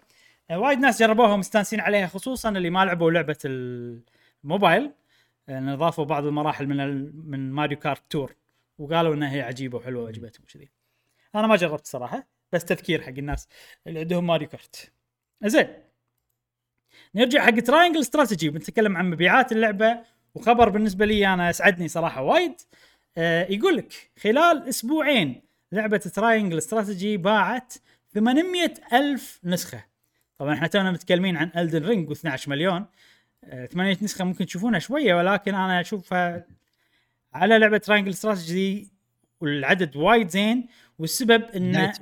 آه، 0.50 0.60
وايد 0.60 0.80
ناس 0.80 1.00
جربوها 1.00 1.34
ومستانسين 1.34 1.80
عليها 1.80 2.08
خصوصا 2.08 2.50
اللي 2.50 2.70
ما 2.70 2.86
لعبوا 2.86 3.12
لعبة 3.12 3.38
الموبايل. 3.46 4.92
لأن 5.48 5.70
اضافوا 5.70 6.06
بعض 6.06 6.26
المراحل 6.26 6.68
من. 6.68 6.78
من 7.30 7.52
ماريو 7.52 7.80
كارت 7.80 8.04
تور 8.12 8.36
وقالوا 8.78 9.16
إنها 9.16 9.32
هي 9.34 9.42
عجيبة 9.42 9.78
وحلوة 9.78 10.04
وعجبتهم 10.04 10.46
كذي 10.54 10.72
أنا 11.36 11.48
ما 11.48 11.56
جربت 11.56 11.88
صراحة 11.88 12.28
بس 12.52 12.66
تذكير 12.66 13.02
حق 13.02 13.10
الناس 13.10 13.48
اللي 13.88 14.00
عندهم 14.00 14.28
ماريو 14.28 14.48
كارت. 14.48 14.92
زين. 15.44 15.83
نرجع 17.16 17.46
حق 17.46 17.60
ترايانجل 17.60 18.00
استراتيجي 18.00 18.50
بنتكلم 18.50 18.98
عن 18.98 19.10
مبيعات 19.10 19.52
اللعبة 19.52 20.00
وخبر 20.36 20.70
بالنسبة 20.70 21.06
لي 21.06 21.28
أنا 21.34 21.50
اسعدني 21.50 21.88
صراحة 21.88 22.22
وايد. 22.22 22.54
آه 23.18 23.48
يقول 23.50 23.78
لك 23.78 23.94
خلال 24.20 24.70
أسبوعين 24.70 25.42
لعبة 25.72 25.98
ترايانجل 25.98 26.58
استراتيجي 26.58 27.18
باعت 27.18 27.74
800 28.14 28.74
ألف 28.94 29.40
نسخة. 29.44 29.86
طبعا 30.38 30.54
إحنا 30.54 30.68
تونا 30.68 30.92
متكلمين 30.92 31.38
عن 31.38 31.52
إلدن 31.58 31.86
رينج 31.86 32.14
و12 32.14 32.48
مليون. 32.48 32.86
آه 33.44 33.66
800 33.66 33.98
نسخة 34.02 34.26
ممكن 34.26 34.46
تشوفونها 34.46 34.80
شوية 34.80 35.16
ولكن 35.16 35.56
أنا 35.56 35.82
أشوفها 35.82 36.46
على 37.34 37.58
لعبة 37.60 37.78
Triangle 37.78 38.12
Strategy 38.12 38.92
والعدد 39.42 39.96
وايد 39.96 40.30
زين 40.30 40.68
والسبب 41.00 41.44
انه 41.56 41.94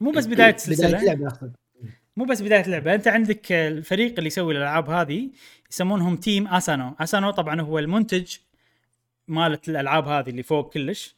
مو 0.00 0.10
بس 0.10 0.26
بداية 0.26 0.54
السلسله 0.54 0.88
بدايه 0.88 1.04
لعبة 1.06 1.26
اقصد 1.26 1.56
مو 2.18 2.24
بس 2.24 2.40
بداية 2.42 2.64
اللعبة 2.64 2.94
أنت 2.94 3.08
عندك 3.08 3.52
الفريق 3.52 4.14
اللي 4.18 4.26
يسوي 4.26 4.52
الألعاب 4.52 4.90
هذه 4.90 5.30
يسمونهم 5.70 6.16
Team 6.16 6.48
Asano 6.48 6.94
Asano 7.00 7.30
طبعا 7.30 7.60
هو 7.60 7.78
المنتج 7.78 8.36
مالت 9.28 9.68
الألعاب 9.68 10.08
هذه 10.08 10.30
اللي 10.30 10.42
فوق 10.42 10.72
كلش. 10.72 11.14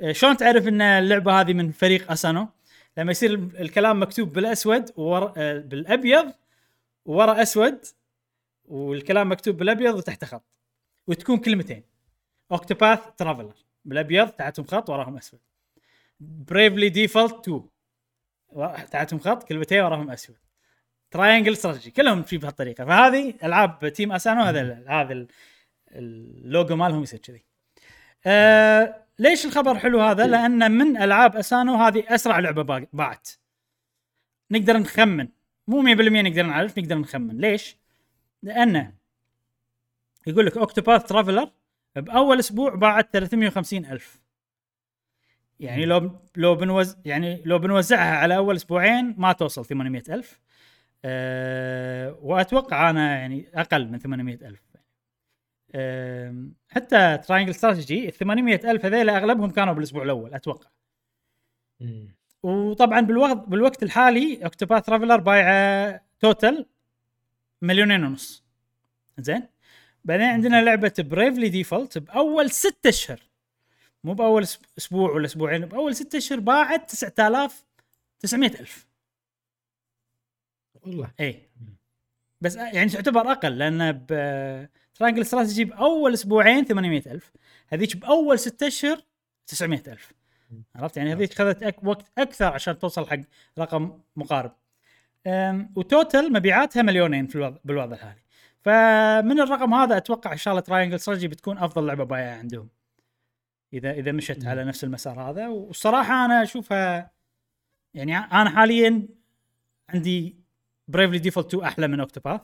آه، 0.00 0.12
شلون 0.12 0.36
تعرف 0.36 0.68
إن 0.68 0.80
اللعبة 0.82 1.40
هذه 1.40 1.52
من 1.52 1.72
فريق 1.72 2.10
Asano 2.10 2.48
لما 2.96 3.10
يصير 3.10 3.34
الكلام 3.34 4.02
مكتوب 4.02 4.32
بالأسود 4.32 4.90
وورا 4.96 5.32
آه، 5.36 5.58
بالأبيض 5.58 6.32
ورا 7.06 7.42
أسود 7.42 7.78
والكلام 8.64 9.30
مكتوب 9.32 9.56
بالأبيض 9.56 9.94
وتحته 9.94 10.26
خط 10.26 10.44
وتكون 11.06 11.36
كلمتين. 11.38 11.82
Octopath 12.52 13.00
Traveler 13.16 13.54
بالأبيض 13.84 14.28
تحتهم 14.28 14.64
خط 14.66 14.90
وراهم 14.90 15.16
أسود. 15.16 15.40
Bravely 16.20 16.88
Default 16.88 17.34
2 17.48 17.56
ورا- 17.56 17.75
تحتهم 18.90 19.18
خط 19.18 19.42
كلمتين 19.48 19.80
وراهم 19.80 20.10
أسود. 20.10 20.36
Triangle 21.10 21.52
Strategy 21.52 21.90
كلهم 21.90 22.22
في 22.22 22.38
بهالطريقة. 22.38 22.84
فهذه 22.84 23.34
ألعاب 23.44 23.88
Team 23.88 24.12
Asano 24.12 24.42
هذا 24.42 24.84
هذا 24.88 25.12
ال- 25.12 25.28
اللوجو 25.92 26.76
مالهم 26.76 27.02
يصير 27.02 27.18
كذي. 27.18 27.44
آه 28.26 29.04
ليش 29.18 29.46
الخبر 29.46 29.78
حلو 29.78 30.00
هذا؟ 30.00 30.26
لأن 30.26 30.70
من 30.72 30.96
ألعاب 30.96 31.36
Asano 31.36 31.74
هذه 31.74 32.04
أسرع 32.08 32.38
لعبة 32.38 32.62
با- 32.62 32.86
باعت. 32.92 33.28
نقدر 34.50 34.76
نخمن. 34.78 35.28
مو 35.68 35.82
100% 35.82 36.22
نقدر 36.22 36.42
نعرف 36.42 36.78
نقدر 36.78 36.98
نخمن. 36.98 37.38
ليش؟ 37.38 37.76
لأنه 38.42 38.92
يقول 40.26 40.46
لك 40.46 40.56
Octopath 40.56 41.04
Traveler 41.04 41.50
بأول 41.96 42.38
أسبوع 42.38 42.74
باعت 42.74 43.12
350 43.12 43.84
ألف. 43.86 44.20
يعني 45.60 45.84
لو 45.86 46.10
لو 46.36 46.54
بنوز 46.54 46.96
يعني 47.04 47.42
لو 47.44 47.58
بنوزعها 47.58 48.16
على 48.16 48.36
أول 48.36 48.56
أسبوعين 48.56 49.14
ما 49.18 49.32
توصل 49.32 49.64
800 49.64 50.02
ألف. 50.08 50.40
أه 51.04 52.18
وأتوقع 52.22 52.90
أنا 52.90 53.18
يعني 53.18 53.48
أقل 53.54 53.88
من 53.88 53.98
800 53.98 54.34
ألف. 54.34 54.62
أه 55.74 56.44
حتى 56.68 57.18
Triangle 57.18 57.50
Strategy 57.50 58.08
ال 58.08 58.12
800 58.12 58.70
ألف 58.70 58.84
هذيلا 58.84 59.16
أغلبهم 59.16 59.50
كانوا 59.50 59.74
بالأسبوع 59.74 60.02
الأول 60.02 60.34
أتوقع. 60.34 60.70
مم. 61.80 62.16
وطبعا 62.42 63.00
بالوقت 63.00 63.48
بالوقت 63.48 63.82
الحالي 63.82 64.44
Octopath 64.44 64.86
Traveler 64.86 65.16
بايعة 65.16 66.00
total 66.20 66.66
مليونين 67.62 68.04
ونص. 68.04 68.44
زين؟ 69.18 69.42
بعدين 70.04 70.26
عندنا 70.26 70.62
لعبة 70.64 70.94
Bravely 70.98 71.48
Default 71.48 71.98
بأول 71.98 72.50
ستة 72.50 72.88
أشهر. 72.88 73.20
مو 74.06 74.14
بأول 74.14 74.46
أسبوع 74.78 75.10
ولا 75.10 75.26
أسبوعين 75.26 75.66
بأول 75.66 75.96
ستة 75.96 76.16
أشهر 76.16 76.40
باعت 76.40 76.90
9000 76.90 77.64
900 78.20 78.50
ألف. 78.50 78.86
والله. 80.82 81.10
اي 81.20 81.48
بس 82.40 82.56
يعني 82.56 82.88
تعتبر 82.88 83.32
أقل 83.32 83.58
لأن 83.58 83.92
ب 83.92 84.06
Triangle 84.94 85.20
Strategy 85.20 85.64
بأول 85.64 86.12
أسبوعين 86.12 86.64
800 86.64 87.02
ألف 87.06 87.32
هذيك 87.68 87.96
بأول 87.96 88.38
ستة 88.38 88.66
أشهر 88.66 89.00
900 89.46 89.82
ألف. 89.86 90.12
عرفت؟ 90.74 90.96
يعني 90.96 91.12
هذيك 91.12 91.34
خذت 91.34 91.62
أك 91.62 91.84
وقت 91.84 92.06
أكثر 92.18 92.44
عشان 92.44 92.78
توصل 92.78 93.06
حق 93.06 93.20
رقم 93.58 94.00
مقارب. 94.16 94.52
و 95.76 95.85
total 95.85 96.32
مبيعاتها 96.32 96.82
مليونين 96.82 97.26
في 97.26 97.36
الوضع 97.36 97.58
بالوضع 97.64 97.94
الحالي 97.94 98.22
فمن 98.60 99.40
الرقم 99.40 99.74
هذا 99.74 99.96
أتوقع 99.96 100.32
إن 100.32 100.36
شاء 100.38 100.52
الله 100.52 100.60
Triangle 100.60 100.94
Strategy 100.94 101.28
بتكون 101.28 101.58
أفضل 101.58 101.86
لعبة 101.86 102.04
بايعة 102.04 102.36
عندهم. 102.38 102.75
اذا 103.72 103.90
إذا 103.90 104.12
مشت. 104.12 104.46
على 104.46 104.64
نفس 104.64 104.84
المسار 104.84 105.20
هذا. 105.30 105.48
والصراحة 105.48 106.24
أنا 106.24 106.42
أشوفها 106.42 107.10
يعني 107.94 108.16
أنا 108.16 108.50
حاليا 108.50 109.08
عندي 109.88 110.36
Bravely 110.88 111.18
Default 111.18 111.46
2 111.54 111.64
أحلى 111.64 111.88
من 111.88 112.00
Octopath 112.00 112.40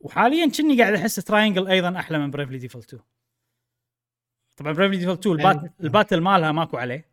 وحاليا 0.00 0.50
كني 0.50 0.82
قاعد 0.82 0.94
أحس 0.94 1.14
Triangle 1.14 1.66
أيضا 1.68 1.98
أحلى 1.98 2.18
من 2.18 2.30
Bravely 2.30 2.58
Default 2.58 2.86
2 2.94 3.02
طبعا 4.56 4.72
Bravely 4.72 4.96
Default 4.96 5.20
2 5.26 5.36
ال 5.36 5.41
bat 5.41 5.56
يعني- 5.56 5.72
ال 5.80 5.86
battle 5.86 6.20
مالها 6.20 6.52
ماكو 6.52 6.76
عليه. 6.76 7.08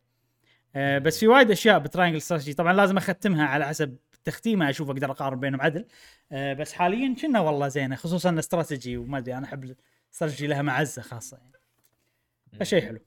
آه 0.75 0.97
بس 0.99 1.19
في 1.19 1.27
وايد 1.27 1.51
أشياء 1.51 1.79
ب 1.79 1.83
Triangle 1.83 2.17
Strategy 2.17 2.53
طبعا 2.53 2.73
لازم 2.73 2.97
أختمها 2.97 3.45
على 3.45 3.65
حسب 3.67 3.97
تختيمها 4.23 4.69
أشوف 4.69 4.89
أقدر 4.89 5.11
أقارن 5.11 5.39
بينهم 5.39 5.61
عدل. 5.61 5.85
آه 6.31 6.53
بس 6.53 6.73
حاليا 6.73 7.15
كنا 7.21 7.39
والله 7.39 7.67
زينة 7.67 7.95
خصوصا 7.95 8.39
استراتيجي 8.39 8.97
وما 8.97 9.17
أدري 9.17 9.37
أنا 9.37 9.45
أحب 9.45 9.63
الاستراتيجي 9.63 10.47
لها 10.47 10.61
معزة 10.61 11.01
خاصة 11.01 11.37
يعني. 11.37 11.53
فشيء 12.59 12.81
حلو. 12.85 12.99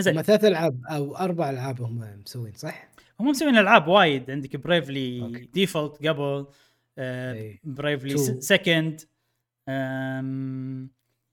زين. 0.00 0.16
هم 0.16 0.22
ثلاث 0.22 0.44
ألعاب 0.44 0.86
أو 0.86 1.16
أربع 1.16 1.50
ألعاب 1.50 1.82
هم 1.82 2.20
مسوين 2.20 2.52
صح؟ 2.52 2.88
هم 3.20 3.26
مسوين 3.28 3.58
ألعاب 3.58 3.88
وايد. 3.88 4.30
عندك 4.30 4.56
Bravely 4.56 5.22
okay. 5.22 5.44
Default 5.44 6.06
قبل 6.06 6.46
Two. 6.98 8.40
Second 8.40 9.00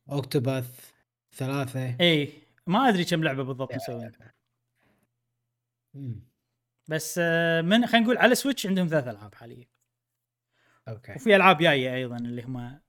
Octopath 0.10 0.92
ثلاثة. 1.34 1.96
إي. 2.02 2.34
ما 2.68 2.90
أدري 2.90 3.06
كم 3.06 3.24
لعبة 3.24 3.44
بالضبط 3.44 3.76
مسوين. 3.76 4.12
بس 6.88 7.20
آه 7.24 7.62
من 7.62 7.86
خلينا 7.86 8.06
نقول 8.06 8.18
على 8.18 8.36
Switch 8.36 8.68
عندهم 8.68 8.88
ثلاث 8.88 9.08
ألعاب 9.08 9.36
حاليا. 9.36 9.66
okay. 10.88 11.14
وفي 11.16 11.36
ألعاب 11.36 11.58
جاية 11.58 11.96
أيضا 11.96 12.18
اللي 12.18 12.44
هم 12.44 12.80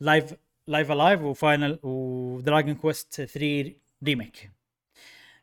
Live 0.00 0.34
Live 0.66 0.92
A 0.92 0.98
Live 0.98 1.20
و 1.20 1.30
Final 1.30 1.78
و 1.82 1.95
Dragon 1.95 2.74
Quest 2.74 3.22
3 3.22 3.74
remake 4.04 4.50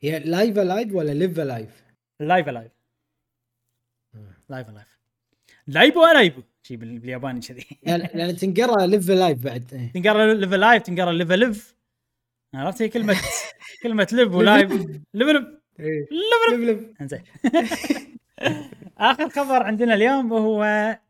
هي 0.01 0.19
Live 0.19 0.57
A 0.57 0.64
Live 0.64 0.93
ولا 0.93 1.11
Live 1.11 1.39
A 1.39 1.46
Live؟ 1.46 1.83
Live 2.19 2.49
A 2.49 2.53
Live. 2.53 2.71
Live 4.49 4.69
A 4.69 4.73
Live 4.73 4.87
لايبو 5.67 6.05
الايبو 6.05 6.41
شي 6.63 6.75
بال- 6.77 6.99
بالياباني 6.99 7.39
كذي. 7.41 7.65
لأن 7.83 7.99
لأن 8.17 8.35
تنقرأ 8.35 8.85
Live 8.85 9.09
A 9.09 9.16
Live 9.16 9.43
بعد. 9.43 9.73
إيه. 9.73 9.91
تنقرأ 10.01 10.33
Live 10.33 10.53
A 10.53 10.59
Live 10.59 10.83
تنقرأ 10.83 11.11
live 11.11 11.31
live 11.31 11.75
عرفت؟ 12.53 12.81
هي 12.81 12.89
كلمه 12.89 13.15
كلمة 13.83 14.07
live 14.11 14.33
و 14.33 14.41
live 14.41 14.71
live 14.71 15.29
live 15.29 15.47
إيه. 15.79 16.07
live 16.11 16.59
live 16.59 16.59
live 16.59 17.01
انزين. 17.01 17.23
آخر 18.97 19.29
خبر 19.29 19.63
عندنا 19.63 19.93
اليوم 19.93 20.33
هو 20.33 20.65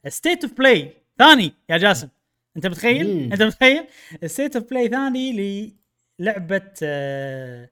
State 0.08 0.44
of 0.44 0.54
Play 0.54 0.94
ثاني 1.18 1.54
يا 1.70 1.78
جاسم. 1.78 2.08
انت 2.56 2.68
متخيل؟ 2.68 3.34
انت 3.34 3.42
متخيل؟ 3.42 3.86
State 4.26 4.56
of 4.56 4.70
Play 4.70 4.88
ثاني 4.90 5.76
للعبه 6.24 6.72
آه، 6.84 7.70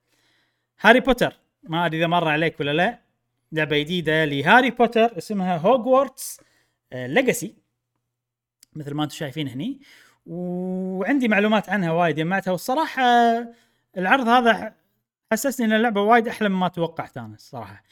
هاري 0.82 1.00
بوتر. 1.00 1.34
ما 1.64 1.86
أدري 1.86 2.00
إذا 2.00 2.08
مر 2.08 2.28
عليك 2.28 2.60
ولا 2.60 2.74
لا. 2.74 3.00
لعبة 3.52 3.80
جديدة 3.80 4.26
لهاري 4.26 4.70
بوتر 4.70 5.18
اسمها 5.18 5.58
Hogwarts 5.58 6.40
Legacy 6.94 7.56
مثل 8.76 8.94
ما 8.94 9.04
أنتم 9.04 9.16
شايفين 9.16 9.48
هني. 9.48 9.82
وعندي 10.26 11.28
معلومات 11.28 11.70
عنها 11.70 11.92
وايد 11.92 12.16
جمعتها 12.16 12.52
والصراحه 12.52 13.04
العرض 13.98 14.28
هذا 14.28 14.74
حسسني 15.32 15.66
إن 15.66 15.74
اللعبة 15.74 16.02
وايد 16.02 16.28
أحلى 16.28 16.50
مما 16.50 16.68
توقعت 16.68 17.18
أنا 17.18 17.36
الصراحة. 17.36 17.84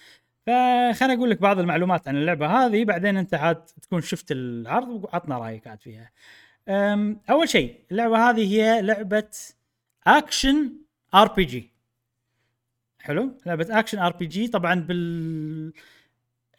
فخليني 0.48 1.14
أقول 1.14 1.30
لك 1.30 1.42
بعض 1.42 1.60
المعلومات 1.60 2.08
عن 2.08 2.18
اللعبة 2.18 2.48
هذه 2.48 2.86
بعدين 2.86 3.18
أنت 3.18 3.34
عاد 3.34 3.66
تكون 3.66 4.02
شفت 4.02 4.32
العرض 4.32 5.04
وعطنا 5.04 5.38
رأيك 5.38 5.68
عاد 5.68 5.82
فيها. 5.82 6.12
أول 7.30 7.50
شيء 7.50 7.80
اللعبة 7.92 8.30
هذه 8.30 8.54
هي 8.54 8.82
لعبة 8.82 9.30
action 10.18 10.74
RPG 11.14 11.72
حلو؟ 13.00 13.38
لعبه 13.46 13.80
action 13.80 14.00
RPG 14.00 14.48
طبعا 14.48 14.76
بال 14.76 15.74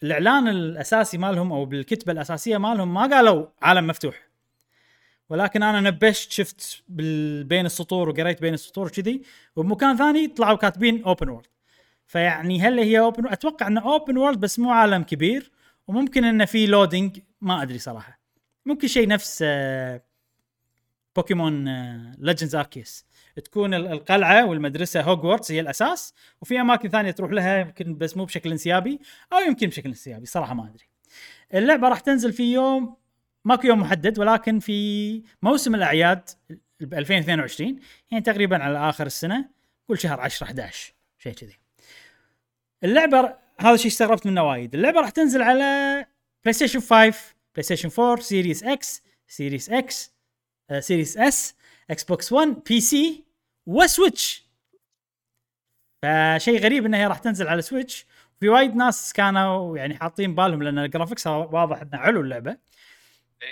الإعلان 0.02 0.48
الأساسي 0.48 1.18
مالهم 1.18 1.52
أو 1.52 1.64
بالكتبة 1.64 2.12
الأساسية 2.12 2.58
مالهم 2.58 2.94
ما 2.94 3.06
قالوا 3.06 3.46
عالم 3.62 3.86
مفتوح. 3.86 4.30
ولكن 5.28 5.62
أنا 5.62 5.80
نبشت 5.90 6.32
شفت 6.32 6.82
بين 6.88 7.66
السطور 7.66 8.08
وقريت 8.08 8.40
بين 8.40 8.54
السطور 8.54 8.88
كذي 8.88 9.22
وبمكان 9.56 9.96
ثاني 9.96 10.28
طلعوا 10.28 10.56
كاتبين 10.56 11.04
open 11.04 11.28
world 11.28 11.46
فيعني 12.06 12.60
هل 12.60 12.78
هي 12.78 12.98
open 12.98 13.28
أتوقع 13.28 13.66
إنه 13.66 13.92
open 13.92 14.16
world 14.16 14.40
بس 14.40 14.58
مو 14.58 14.70
عالم 14.70 15.02
كبير 15.02 15.50
وممكن 15.88 16.24
إنه 16.24 16.44
في 16.44 16.66
loading 16.66 17.20
ما 17.40 17.62
أدري 17.62 17.78
صراحة. 17.78 18.20
ممكن 18.66 18.88
شيء 18.88 19.08
نفس 19.08 19.44
Pokémon 21.16 21.64
Legends 22.18 22.54
Arceus 22.54 23.06
تكون 23.44 23.74
ال- 23.74 23.86
القلعة 23.92 24.46
والمدرسة 24.46 25.00
هوجورتس 25.00 25.52
هي 25.52 25.60
الأساس 25.60 26.14
وفي 26.42 26.60
أماكن 26.60 26.88
ثانية 26.88 27.10
تروح 27.10 27.30
لها 27.32 27.58
يمكن 27.58 27.98
بس 27.98 28.16
مو 28.16 28.24
بشكل 28.24 28.50
انسيابي 28.50 29.00
أو 29.32 29.38
يمكن 29.38 29.66
بشكل 29.68 29.88
انسيابي 29.88 30.26
صراحة 30.26 30.54
ما 30.54 30.64
أدري. 30.68 30.84
اللعبة 31.54 31.88
راح 31.88 32.00
تنزل 32.00 32.32
في 32.32 32.52
يوم 32.52 32.96
ماكو 33.44 33.66
يوم 33.66 33.80
محدد 33.80 34.18
ولكن 34.18 34.58
في 34.58 35.22
موسم 35.42 35.74
الأعياد 35.74 36.28
ب 36.80 36.94
2022 36.94 37.78
يعني 38.10 38.24
تقريبا 38.24 38.62
على 38.64 38.88
آخر 38.88 39.06
السنة 39.06 39.48
كل 39.88 39.98
شهر 39.98 40.20
10 40.20 40.44
11 40.46 40.92
شيء 41.18 41.32
كذي. 41.32 41.58
اللعبة 42.84 43.34
هذا 43.60 43.74
الشيء 43.74 43.90
استغربت 43.90 44.26
منه 44.26 44.42
وايد. 44.42 44.74
اللعبة 44.74 45.00
راح 45.00 45.10
تنزل 45.10 45.42
على 45.42 46.06
PlayStation 46.44 46.80
5 46.80 46.90
PlayStation 47.54 47.90
4 47.98 48.20
Series 48.20 48.64
X 48.64 49.02
Series 49.28 49.70
X 49.70 50.12
Series 50.80 51.16
S 51.18 51.54
Xbox 51.90 52.32
1 52.32 52.56
PC 52.68 52.80
و 52.80 53.24
Switch 53.66 54.50
فشيء 56.02 56.60
غريب 56.60 56.86
إنها 56.86 57.00
هي 57.00 57.06
راح 57.06 57.18
تنزل 57.18 57.48
على 57.48 57.62
Switch 57.62 58.06
في 58.40 58.48
وايد 58.48 58.76
ناس 58.76 59.12
كانوا 59.12 59.76
يعني 59.76 59.94
حاطين 59.94 60.34
بالهم 60.34 60.62
لأن 60.62 60.78
ال 60.78 60.83
graphics 60.83 61.26
واضح 61.26 61.80
إنه 61.80 61.98
حلو 61.98 62.20
اللعبة. 62.20 62.56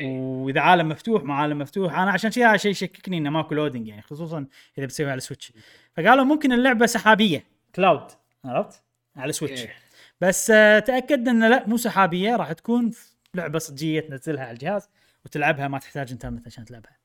وإذا 0.03 0.61
عالم 0.61 0.89
مفتوح 0.89 1.23
مع 1.23 1.41
عالم 1.41 1.59
مفتوح. 1.59 1.99
أنا 1.99 2.11
عشان 2.11 2.31
شيء 2.31 2.47
هذا 2.47 2.57
شيء 2.57 2.71
يشككني 2.71 3.19
إنه 3.19 3.31
ماكو 3.31 3.55
loading 3.55 3.89
يعني 3.89 4.03
خصوصا 4.03 4.47
إذا 4.79 4.87
بتسويها 4.87 5.11
على 5.11 5.21
Switch 5.21 5.53
فقالوا 5.97 6.25
ممكن 6.25 6.53
اللعبة 6.53 6.87
سحابية 6.87 7.45
cloud 7.75 8.11
عرفت؟ 8.45 8.83
على 9.17 9.33
Switch 9.33 9.61
إيه. 9.61 9.75
بس 10.21 10.51
آه، 10.51 10.79
تأكدنا 10.79 11.31
ان 11.31 11.51
لا 11.51 11.69
مو 11.69 11.77
سحابية 11.77 12.37
راح 12.37 12.53
تكون 12.53 12.91
لعبة 13.35 13.59
صجية 13.59 14.01
تنزلها 14.01 14.43
على 14.43 14.53
الجهاز 14.53 14.89
وتلعبها 15.25 15.69
ما 15.69 15.79
تحتاج 15.79 16.13
إنترنت 16.13 16.47
عشان 16.47 16.65
تلعبها. 16.65 16.98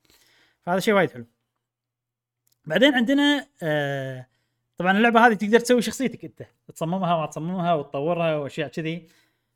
فهذا 0.65 0.79
شيء 0.79 0.93
وايد 0.93 1.11
حلو. 1.11 1.25
بعدين 2.65 2.93
عندنا 2.93 3.47
آه 3.63 4.27
طبعا 4.77 4.97
اللعبة 4.97 5.27
هذه 5.27 5.33
تقدر 5.33 5.59
تسوي 5.59 5.81
شخصيتك 5.81 6.25
أنت 6.25 6.43
تصممها 6.75 7.15
وما 7.15 7.25
تصممها 7.25 7.73
وتطورها 7.73 8.35
وأشياء 8.35 8.67
كذي. 8.67 9.07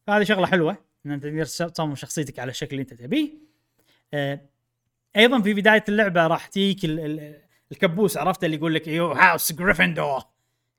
فهذه 0.08 0.24
شغلة 0.24 0.48
حلوة 0.48 0.78
إن 1.06 1.12
أنت 1.12 1.24
تقدر 1.24 1.46
تصمم 1.46 1.96
شخصيتك 1.96 2.40
على 2.40 2.50
الشكل 2.52 2.72
اللي 2.72 2.82
أنت 2.82 2.94
تبيه. 2.94 3.34
آه 4.14 4.40
أيضا 5.16 5.42
في 5.42 5.54
بداية 5.54 5.84
اللعبة 5.90 6.28
راح 6.28 6.48
تجيك 6.48 6.86
ال- 6.86 7.00
ال- 7.00 7.42
الكبوس 7.72 8.18
عرفت؟ 8.18 8.44
اللي 8.44 8.58
يقول 8.58 8.76
لك 8.76 8.88
you 8.88 9.12
house 9.12 9.52
Gryffindor 9.52 10.22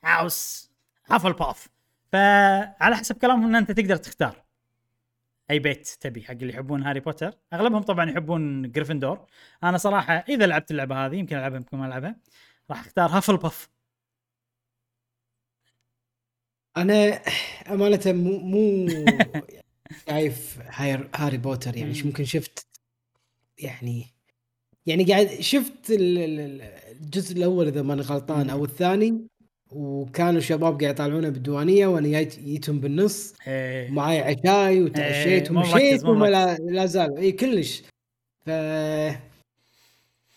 house 0.05 0.70
Hufflepuff 1.11 1.69
فعلى 2.13 2.97
حسب 2.97 3.17
كلامهم 3.17 3.45
إن 3.49 3.55
أنت 3.55 3.73
تقدر 3.73 3.97
تختار. 3.97 4.45
أي 5.51 5.59
بيت 5.59 5.87
تبي 6.01 6.23
حق 6.23 6.33
اللي 6.33 6.53
يحبون 6.53 6.83
Harry 6.82 7.01
Potter. 7.01 7.32
أغلبهم 7.53 7.83
طبعا 7.83 8.11
يحبون 8.11 8.73
Gryffindor 8.73 9.27
أنا 9.65 9.79
صراحة 9.79 10.15
إذا 10.29 10.47
لعبت 10.47 10.70
اللعبة 10.70 11.07
هذه 11.07 11.16
يمكن 11.16 11.37
ألعبها 11.37 11.57
يمكن 11.57 11.77
ما 11.79 11.87
ألعبها 11.87 12.16
راح 12.70 12.81
أختار 12.81 13.11
Hufflepuff 13.11 13.69
أنا 16.77 17.23
أمانة 17.70 18.01
مو 18.07 18.39
مو 18.39 18.87
شايف 20.09 20.59
هاري 21.15 21.39
بوتر 21.39 21.77
يعني 21.77 22.03
ممكن 22.03 22.25
شفت؟ 22.25 22.66
يعني 23.59 24.07
يعني 24.87 25.05
قاعد 25.05 25.27
شفت 25.41 25.91
ال- 25.91 26.19
ال- 26.19 26.41
ال- 26.41 26.62
الجزء 27.03 27.37
الأول 27.37 27.66
إذا 27.66 27.83
ماني 27.83 28.01
غلطان 28.01 28.51
أو 28.51 28.65
الثاني 28.65 29.29
وكانوا 29.73 30.40
شباب 30.40 30.81
قاعد 30.81 30.95
يطالعونه 30.95 31.28
بالديوانية 31.28 31.86
وأنا 31.86 32.23
جيتهم 32.23 32.81
بالنص. 32.81 33.35
إيه. 33.47 33.90
معاي 33.90 34.20
عشاي 34.20 34.82
وتعشيت 34.82 35.51
إيه، 35.51 35.57
ومشيت 35.57 36.05
وما 36.05 36.27
لا, 36.61 36.86
زالوا 36.86 37.19
اي 37.19 37.32
كلش. 37.32 37.82
ف 38.47 38.51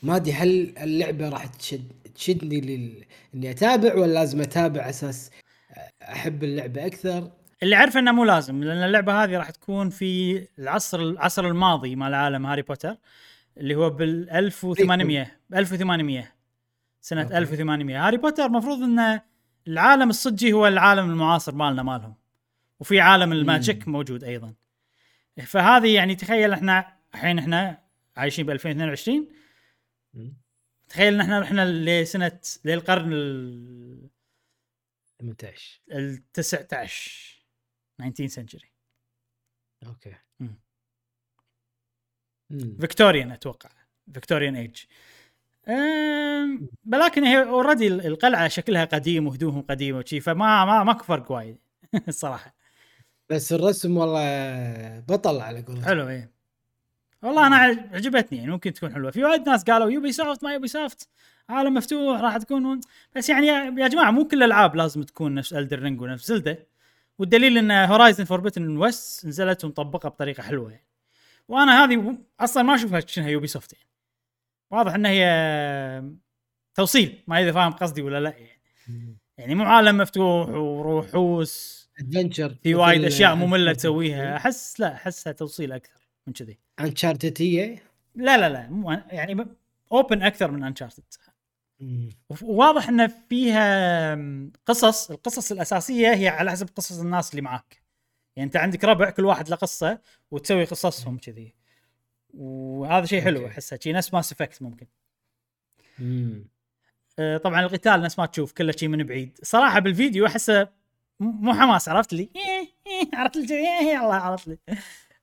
ما 0.04 0.16
أدري 0.16 0.34
هل 0.34 0.74
اللعبة 0.78 1.30
راح 1.30 1.46
تشد 1.46 1.92
تشدني 2.16 2.62
لل... 2.62 3.06
إني 3.36 3.52
أتابع 3.52 3.96
ولا 3.96 4.14
لازم 4.14 4.42
أتابع 4.42 4.90
أساس 4.90 5.32
أحب 6.02 6.44
اللعبة 6.44 6.86
أكثر؟ 6.86 7.32
اللي 7.64 7.76
عارف 7.76 7.98
إنه 7.98 8.12
مو 8.12 8.24
لازم 8.24 8.64
لأن 8.64 8.84
اللعبة 8.84 9.24
هذه 9.24 9.38
راح 9.38 9.50
تكون 9.50 9.90
في 9.90 10.42
العصر 10.60 11.00
العصر 11.00 11.48
الماضي 11.48 11.96
مال 11.96 12.14
عالم 12.14 12.46
Harry 12.46 12.62
Potter 12.62 12.96
اللي 13.58 13.76
هو 13.76 13.90
بال 13.90 14.30
1800 14.30 15.28
1800 15.56 16.41
سنة 17.02 17.24
okay. 17.24 17.38
1800 17.38 18.08
Harry 18.08 18.18
Potter 18.18 18.46
المفروض 18.46 18.84
انه 18.84 19.22
العالم 19.68 20.10
الصجي 20.10 20.54
هو 20.54 20.68
العالم 20.68 21.10
المعاصر 21.10 21.56
مالنا 21.56 21.84
مالهم. 21.84 22.16
وفي 22.80 23.00
عالم 23.00 23.32
ال 23.32 23.41
magic 23.41 23.88
موجود 23.88 24.24
أيضا. 24.24 24.54
فهذه 25.46 25.96
يعني 25.96 26.16
تخيل 26.16 26.54
إحنا 26.54 26.98
الحين 27.14 27.40
إحنا 27.40 27.84
عايشين 28.18 28.46
ب 28.46 28.50
2022 28.50 29.28
تخيل 30.90 31.14
إن 31.14 31.22
إحنا 31.22 31.40
رحنا 31.40 31.72
لسنة 31.72 32.40
للقرن 32.66 33.14
ال 33.14 34.10
18 35.20 35.82
ال 35.92 36.32
19 36.34 37.46
19 37.98 38.28
century 38.28 38.72
okay. 39.86 40.16
Victorian 42.80 43.32
أتوقع. 43.32 43.70
Victorian 44.14 44.56
age 44.56 44.84
ولكن 46.94 47.24
هي 47.24 47.44
already 47.44 47.88
القلعة 47.88 48.48
شكلها 48.48 48.86
قديم 48.86 49.28
وهدومهم 49.28 49.62
قديمة 49.62 49.98
وشي 49.98 50.20
فما 50.20 50.66
ما 50.66 50.84
ماكو 50.84 51.04
فرق 51.04 51.32
وايد 51.32 51.58
الصراحه 52.08 52.56
بس 53.30 53.54
الرسم 53.54 53.98
والله 53.98 55.00
بطل 55.00 55.40
على 55.40 55.62
قولتهم. 55.62 55.86
حلو 55.86 56.08
إيه. 56.10 56.32
والله 57.24 57.48
أنا 57.48 57.56
عج- 57.56 57.80
عجبتني 57.94 58.38
يعني 58.38 58.52
ممكن 58.52 58.74
تكون 58.74 58.94
حلوة. 58.94 59.12
في 59.12 59.24
وايد 59.24 59.50
ناس 59.50 59.64
قالوا 59.64 59.90
Ubisoft 59.90 60.44
ما 60.44 60.54
Ubisoft 60.54 61.10
عالم 61.50 61.74
مفتوح 61.74 62.22
راح 62.22 62.38
تكون 62.38 62.80
بس 63.16 63.30
يعني 63.30 63.48
يا 63.48 63.76
يا 63.78 63.88
جماعة 63.88 64.12
مو 64.12 64.28
كل 64.28 64.38
الألعاب 64.38 64.76
لازم 64.76 65.04
تكون 65.04 65.36
نفس 65.36 65.54
الدر 65.54 65.80
رينج 65.80 66.02
ونفس 66.02 66.28
زلده 66.28 66.68
والدليل 67.20 67.58
إن 67.58 67.72
هورايزن 67.72 68.24
فوربتن 68.24 68.78
ويست 68.78 69.26
نزلت 69.26 69.66
ومطبقة 69.66 70.10
بطريقة 70.10 70.44
حلوة 70.44 70.72
يعني. 70.72 70.86
وأنا 71.48 71.84
هذه 71.84 72.18
أصلا 72.40 72.64
ما 72.64 72.76
أشوفها 72.76 73.00
شنها 73.00 73.30
يوبي 73.30 73.48
سوفت 73.48 73.74
يعني. 73.74 73.86
واضح 74.72 74.94
ان 74.94 75.06
هي 75.06 76.04
توصيل. 76.76 77.24
ما 77.28 77.42
إذا 77.42 77.52
فاهم 77.52 77.72
قصدي 77.72 78.02
ولا 78.02 78.20
لا 78.20 78.30
يعني. 78.38 79.18
يعني 79.38 79.56
مو 79.56 79.64
عالم 79.64 79.98
مفتوح 79.98 80.50
وروحوس 80.50 81.82
ادفنشر 82.00 82.56
في 82.64 82.76
وايد 82.76 83.04
أشياء 83.04 83.36
ممله 83.36 83.74
تسويها. 83.74 84.38
أحس 84.38 84.80
لا 84.80 84.94
أحسها 84.94 85.34
توصيل 85.34 85.72
أكثر 85.72 86.10
من 86.28 86.34
كذي. 86.34 86.60
Uncharted 86.80 87.42
هي؟ 87.42 87.80
لا 88.16 88.38
لا 88.38 88.50
لا 88.50 88.70
مو 88.70 88.92
يعني 88.92 89.46
open 89.92 90.22
أكثر 90.22 90.52
من 90.52 90.64
Uncharted 90.64 91.04
وواضح 92.42 92.90
إن 92.90 93.08
فيها 93.08 94.18
قصص. 94.66 95.12
القصص 95.12 95.52
الأساسية 95.52 96.14
هي 96.14 96.28
على 96.28 96.52
حسب 96.52 96.70
قصص 96.76 97.00
الناس 97.00 97.32
اللي 97.32 97.42
معاك. 97.42 97.82
يعني 98.36 98.48
أنت 98.48 98.56
عندك 98.56 98.84
ربع 98.84 99.10
كل 99.10 99.26
واحد 99.26 99.50
له 99.50 99.56
قصة 99.56 100.02
وتسوي 100.32 100.64
قصصهم 100.64 101.18
كذي. 101.18 101.61
وهذا 102.34 103.06
شيء 103.06 103.22
حلو. 103.22 103.48
احسه 103.48 103.80
شيء 103.84 103.94
نفس 103.94 104.14
Mass 104.14 104.32
Effect 104.32 104.62
ممكن. 104.62 104.88
مم. 106.00 106.48
آه، 107.20 107.38
طبعا 107.38 107.62
القتال 107.62 108.02
نفس 108.02 108.20
ما 108.20 108.26
تشوف 108.26 108.52
كله 108.52 108.72
شيء 108.72 108.90
من 108.90 109.04
بعيد. 109.04 109.40
صراحة 109.44 109.80
بالفيديو 109.80 110.26
أحسه 110.26 110.70
مو 111.20 111.54
حماس 111.54 111.90
عرفت 111.90 112.14
لي؟ 112.14 112.30
إيه، 112.36 112.70
إيه، 112.88 113.10
عرفت 113.14 113.38
لي؟ 113.38 113.80
إيه، 113.80 114.02
الله 114.04 114.16
عرفت 114.16 114.48
لي. 114.48 114.58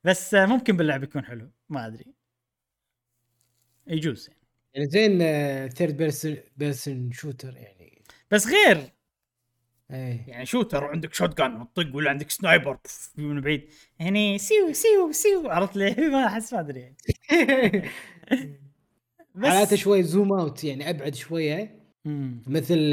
بس 0.05 0.35
آه، 0.35 0.47
ممكن 0.47 0.77
باللعب 0.77 1.03
يكون 1.03 1.25
حلو. 1.25 1.51
ما 1.69 1.87
أدري. 1.87 2.15
يجوز 3.87 4.29
يعني. 4.29 4.41
يعني 4.75 4.89
زين 4.91 5.19
third 5.69 5.97
person 5.97 6.37
person 6.57 7.13
shooter 7.13 7.57
يعني. 7.57 8.03
بس 8.31 8.47
غير 8.47 8.93
إيه 9.91 10.25
يعني 10.29 10.47
shooter 10.47 10.85
وعندك 10.85 11.15
shotgun 11.15 11.61
وتطق 11.61 11.97
ولا 11.97 12.11
عندك 12.11 12.31
sniper 12.31 12.79
من 13.17 13.41
بعيد 13.41 13.69
هني 14.01 14.39
سيو 14.39 14.73
سيو 14.73 15.13
سيو 15.13 15.51
عرفت 15.51 15.77
لي 15.77 15.91
ما 16.13 16.27
أحس 16.27 16.53
ما 16.53 16.61
أدري 16.61 16.81
يعني. 16.81 16.97
حالاته 19.43 19.73
بس 19.73 19.75
شوي 19.75 20.03
zoom 20.03 20.33
out 20.33 20.65
يعني 20.65 20.91
أبعد 20.91 21.15
شوية. 21.15 21.79
مثل 22.47 22.91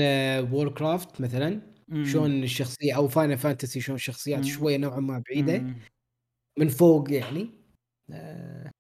Warcraft 0.52 1.22
مثلا. 1.22 1.62
شلون 2.04 2.44
الشخصية 2.44 2.96
أو 2.96 3.08
Final 3.08 3.38
Fantasy 3.38 3.82
شلون 3.82 3.96
الشخصيات. 3.96 4.46
شوية 4.46 4.78
نوعا 4.78 5.00
ما 5.00 5.24
بعيدة. 5.30 5.64
من 6.58 6.68
فوق 6.70 7.12
يعني 7.12 7.50
آه 8.12 8.72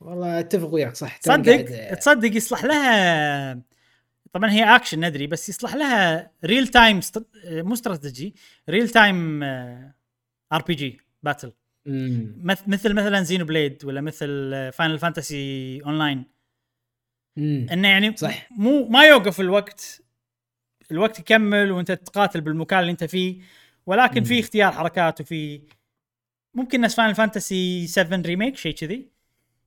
والله 0.00 0.40
أتفق 0.40 0.74
وياك 0.74 0.94
صح 0.96 1.16
تصدق 1.16 1.52
قاعد- 1.52 1.96
تصدق 1.96 2.36
يصلح 2.36 2.64
لها 2.64 3.62
طبعا 4.32 4.50
هي 4.50 4.76
اكشن 4.76 5.04
ندري 5.04 5.26
بس 5.26 5.48
يصلح 5.48 5.74
لها 5.74 6.30
real 6.44 6.68
time 6.68 7.00
مو 7.44 7.72
strategy 7.72 8.34
real 8.68 8.88
time 8.88 9.42
RPG 9.42 11.00
battle. 11.22 11.52
مثل 12.66 12.94
مثلا 12.94 13.22
Xenoblade 13.22 13.84
ولا 13.84 14.00
مثل 14.00 14.26
Final 14.72 14.98
Fantasy 14.98 15.82
Online. 15.82 16.24
إنه 17.38 17.88
يعني 17.88 18.16
صح. 18.16 18.52
مو 18.52 18.88
ما 18.88 19.04
يوقف 19.04 19.40
الوقت 19.40 20.02
الوقت 20.90 21.18
يكمل 21.18 21.70
وأنت 21.70 21.92
تقاتل 21.92 22.40
بالمكان 22.40 22.80
اللي 22.80 22.90
أنت 22.90 23.04
فيه 23.04 23.40
ولكن 23.86 24.24
في. 24.24 24.40
اختيار 24.40 24.72
حركات 24.72 25.20
وفي 25.20 25.60
ممكن 26.54 26.80
نفس 26.80 26.94
فاينل 26.94 27.14
فانتسي 27.14 27.86
7 27.86 28.20
ريميك 28.20 28.56
شيء 28.56 28.74
كذي 28.74 29.08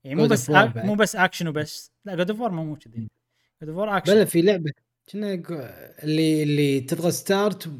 يعني 0.03 0.15
مو 0.22 0.27
بس. 0.27 0.49
مو 0.76 0.95
بس 0.95 1.15
اكشن 1.15 1.48
وبس 1.48 1.91
لا 2.06 2.15
جود 2.15 2.30
اوف 2.30 2.41
مو 2.41 2.76
كذي 2.76 3.07
جود 3.64 3.69
اوف 3.69 3.90
اكشن 3.90 4.14
بلا 4.14 4.26
في 4.26 4.41
لعبة 4.41 4.72
كنا 5.11 5.34
اللي 6.03 6.44
اللي 6.44 6.81
تضغط 6.81 7.11
ستارت 7.11 7.72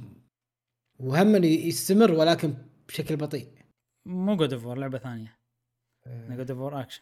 وهم 1.00 1.44
يستمر 1.44 2.12
ولكن 2.12 2.54
بشكل 2.88 3.16
بطيء. 3.16 3.48
مو 4.06 4.36
جود 4.36 4.54
اوف 4.54 4.66
لعبة 4.66 4.98
ثانية. 4.98 5.38
جود 6.08 6.52
اوف 6.52 6.74
اكشن 6.74 7.02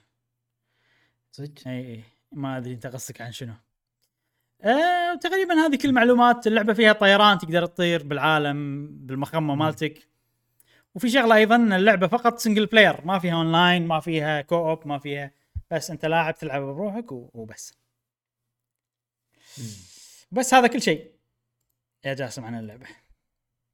صدق؟ 1.32 1.68
إي 1.68 1.94
إي. 1.94 2.04
ما 2.32 2.58
أدري 2.58 2.74
أنت 2.74 2.88
قصدك 2.88 3.22
عن 3.22 3.32
شنو. 3.32 3.54
آه 4.62 5.16
تقريبا 5.16 5.54
هذه 5.54 5.76
كل 5.76 5.90
المعلومات 5.90 6.48
اللعبة 6.48 6.74
فيها 6.74 6.94
طيران 6.94 7.38
تقدر 7.38 7.66
تطير 7.66 8.04
بالعالم 8.04 8.88
بالمخمه 9.06 9.56
مالتك. 9.56 10.08
وفي 10.96 11.10
شغلة 11.10 11.36
أيضا 11.36 11.56
اللعبة 11.56 12.08
فقط 12.08 12.40
single 12.40 12.66
player 12.66 13.06
ما 13.06 13.20
فيها 13.20 13.34
اونلاين 13.34 13.88
ما 13.88 14.00
فيها 14.00 14.42
co-op 14.42 14.88
ما 14.88 15.00
فيها 15.00 15.32
بس 15.72 15.92
أنت 15.92 16.06
لاعب 16.06 16.36
تلعب 16.36 16.62
بروحك 16.62 17.12
وبس. 17.12 17.74
بس 20.32 20.54
هذا 20.54 20.68
كل 20.68 20.82
شيء. 20.82 21.12
يا 22.06 22.14
جاسم 22.14 22.46
عن 22.46 22.60
اللعبة. 22.60 22.86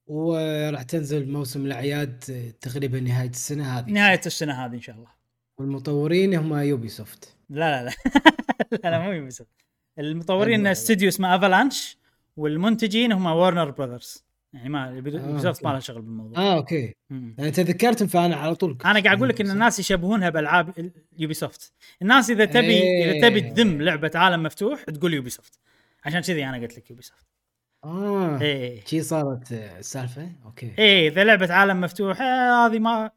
وراح 0.07 0.83
تنزل 0.83 1.31
موسم 1.31 1.65
الأعياد 1.65 2.19
تقريبا 2.61 2.99
نهاية 2.99 3.29
السنة 3.29 3.79
هذه. 3.79 3.91
نهاية 3.91 4.21
السنة 4.25 4.65
هذه 4.65 4.73
إن 4.73 4.81
شاء 4.81 4.95
الله. 4.95 5.09
والمطورين 5.57 6.33
هم 6.33 6.53
Ubisoft 6.53 7.35
لا 7.49 7.83
لا 7.83 7.89
لا. 7.89 7.95
لا, 8.83 8.89
لا 8.89 8.99
مو 8.99 9.11
Ubisoft. 9.11 9.49
المطورين 9.99 10.55
حلو، 10.55 10.63
حلو. 10.63 10.71
استوديو 10.71 11.07
اسمه 11.07 11.35
Avalanche 11.35 11.97
والمنتجين 12.37 13.11
هم 13.11 13.25
Warner 13.25 13.71
Brothers 13.71 14.23
يعني 14.53 14.69
ما 14.69 14.87
Ubisoft 14.87 15.45
okay. 15.45 15.65
ما 15.65 15.69
لها 15.69 15.79
شغل 15.79 16.01
بالموضوع. 16.01 16.37
آه 16.37 16.55
okay. 16.55 16.95
مم. 17.09 17.35
أنا 17.39 17.49
تذكرتهم 17.49 18.07
فأنا 18.07 18.35
على 18.35 18.55
طول 18.55 18.77
أنا 18.85 18.99
قاعد 18.99 19.17
أقول 19.17 19.29
لك 19.29 19.41
إن 19.41 19.51
الناس 19.51 19.79
يشبهونها 19.79 20.29
بألعاب 20.29 20.91
Ubisoft 21.17 21.73
الناس 22.01 22.29
إذا 22.29 22.45
تبي 22.45 22.67
إيه. 22.67 23.11
إذا 23.11 23.29
تبي 23.29 23.41
تذم 23.41 23.81
لعبة 23.81 24.11
عالم 24.15 24.43
مفتوح 24.43 24.83
تقول 24.83 25.13
Ubisoft 25.13 25.59
عشان 26.05 26.21
كذي 26.21 26.45
أنا 26.45 26.57
قلت 26.57 26.77
لك 26.77 26.89
Ubisoft 26.89 27.27
آه 27.83 28.41
إيه. 28.41 28.85
شي 28.85 29.01
صارت 29.01 29.51
آه، 29.51 29.79
السالفة؟ 29.79 30.31
okay. 30.45 30.75
إيه 30.79 31.09
إذا 31.09 31.23
لعبة 31.23 31.53
عالم 31.53 31.81
مفتوح 31.81 32.21
آه، 32.21 32.65
هذه 32.67 32.79
ما 32.79 33.11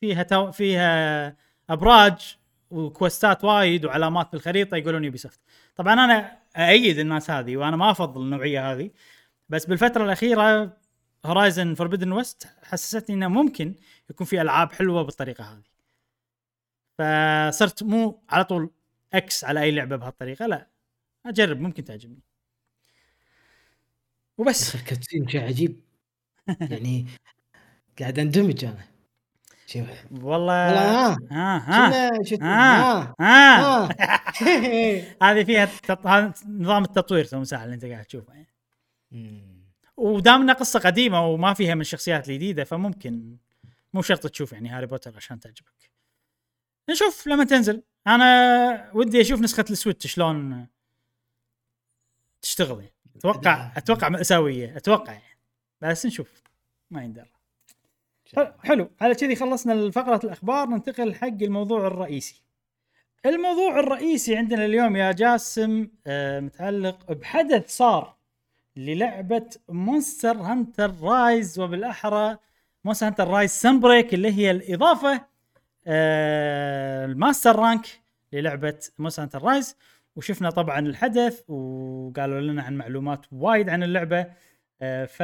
فيها 0.00 0.22
تو... 0.22 0.50
فيها 0.50 1.36
أبراج 1.70 2.36
و 2.70 2.81
quest 2.81 3.33
ات 3.33 3.44
وايد 3.44 3.84
وعلامات 3.84 4.32
بالخريطه 4.32 4.76
يقولون 4.76 5.04
Ubisoft 5.04 5.40
طبعا 5.76 5.92
أنا 5.92 6.38
ايد 6.56 6.98
الناس 6.98 7.30
هذه 7.30 7.56
وأنا 7.56 7.76
ما 7.76 7.90
أفضل 7.90 8.22
النوعية 8.22 8.72
هذه 8.72 8.90
بس 9.48 9.66
بالفترة 9.66 10.04
الأخيرة 10.04 10.76
Horizon 11.26 11.74
Forbidden 11.74 12.12
West 12.12 12.48
حسستني 12.62 13.16
إنه 13.16 13.28
ممكن 13.28 13.74
يكون 14.10 14.26
في 14.26 14.40
ألعاب 14.40 14.72
حلوة 14.72 15.02
بالطريقة 15.02 15.44
هذه. 15.44 15.62
فصرت 16.98 17.82
مو 17.82 18.22
على 18.30 18.44
طول 18.44 18.70
X 19.14 19.44
على 19.44 19.60
أي 19.60 19.70
لعبة 19.70 19.96
بهالطريقة 19.96 20.46
لا. 20.46 20.71
أجرب 21.26 21.60
ممكن 21.60 21.84
تعجبني. 21.84 22.22
وبس. 24.38 24.74
ال 24.74 24.80
cutscene 24.80 25.28
شيء 25.28 25.40
عجيب. 25.42 25.80
يعني 26.70 27.06
قاعد 28.00 28.18
أندمج 28.18 28.64
أنا. 28.64 28.84
شوف. 29.66 29.88
والله. 30.12 30.52
ها 30.52 31.16
ها 31.32 31.58
ها 31.90 32.10
شنو 32.14 32.24
شفت 32.24 32.42
ها 32.42 33.14
ها 33.20 33.88
ها. 33.90 33.96
هذه 35.22 35.44
فيها 35.44 35.68
نظام 36.48 36.84
التطوير 36.84 37.24
تو 37.24 37.40
مساحه 37.40 37.64
اللي 37.64 37.74
أنت 37.74 37.84
قاعد 37.84 38.04
تشوفه. 38.04 38.34
يعني. 38.34 38.48
ودامنا 39.96 40.52
قصة 40.52 40.80
قديمة 40.80 41.26
وما 41.28 41.54
فيها 41.54 41.74
من 41.74 41.80
الشخصيات 41.80 42.28
الجديدة 42.28 42.64
فممكن 42.64 43.36
مو 43.94 44.02
شرط 44.02 44.26
تشوف 44.26 44.52
يعني 44.52 44.68
هاري 44.68 44.86
بوتر 44.86 45.16
عشان 45.16 45.40
تعجبك. 45.40 45.90
نشوف 46.90 47.26
لما 47.26 47.44
تنزل. 47.44 47.82
أنا 48.06 48.90
ودي 48.94 49.20
أشوف 49.20 49.40
نسخة 49.40 49.64
ال 49.70 49.75
Switch 49.75 50.06
شلون 50.14 50.66
تشتغل 52.42 52.78
يعني. 52.80 52.92
أتوقع 53.16 53.72
أتوقع 53.76 54.08
مأساوية. 54.08 54.76
أتوقع 54.76 55.12
يعني. 55.12 55.38
بس 55.80 56.06
نشوف. 56.06 56.42
ما 56.90 57.02
يندر 57.02 57.26
حلو- 58.36 58.52
حلو. 58.64 58.90
على 59.00 59.14
كذي 59.14 59.36
خلصنا 59.36 59.90
فقرة 59.90 60.20
الأخبار. 60.24 60.68
ننتقل 60.68 61.14
حق 61.14 61.26
الموضوع 61.42 61.86
الرئيسي. 61.86 62.42
الموضوع 63.26 63.80
الرئيسي 63.80 64.36
عندنا 64.36 64.64
اليوم 64.64 64.96
يا 64.96 65.12
جاسم 65.12 65.88
آه، 66.06 66.40
متعلق 66.40 67.12
بحدث 67.12 67.76
صار 67.76 68.16
للعبة 68.76 69.50
Monster 69.68 70.36
Hunter 70.36 70.94
Rise 71.00 71.58
وبالأحرى 71.58 72.36
Monster 72.84 73.06
Hunter 73.06 73.28
Rise 73.28 73.50
Sunbreak 73.50 74.14
اللي 74.14 74.32
هي 74.32 74.50
الإضافة 74.50 75.24
آه، 75.86 77.04
ال 77.04 77.11
Master 77.11 77.56
Rank 77.56 77.86
للعبة 78.32 78.78
Monster 78.98 79.22
Hunter 79.22 79.42
Rise 79.42 79.76
وشفنا 80.16 80.50
طبعا 80.50 80.78
الحدث 80.78 81.50
وقالوا 81.50 82.40
لنا 82.40 82.62
عن 82.62 82.76
معلومات 82.76 83.26
وايد 83.32 83.68
عن 83.68 83.82
اللعبة. 83.82 84.26
آه، 84.82 85.04
ف 85.04 85.22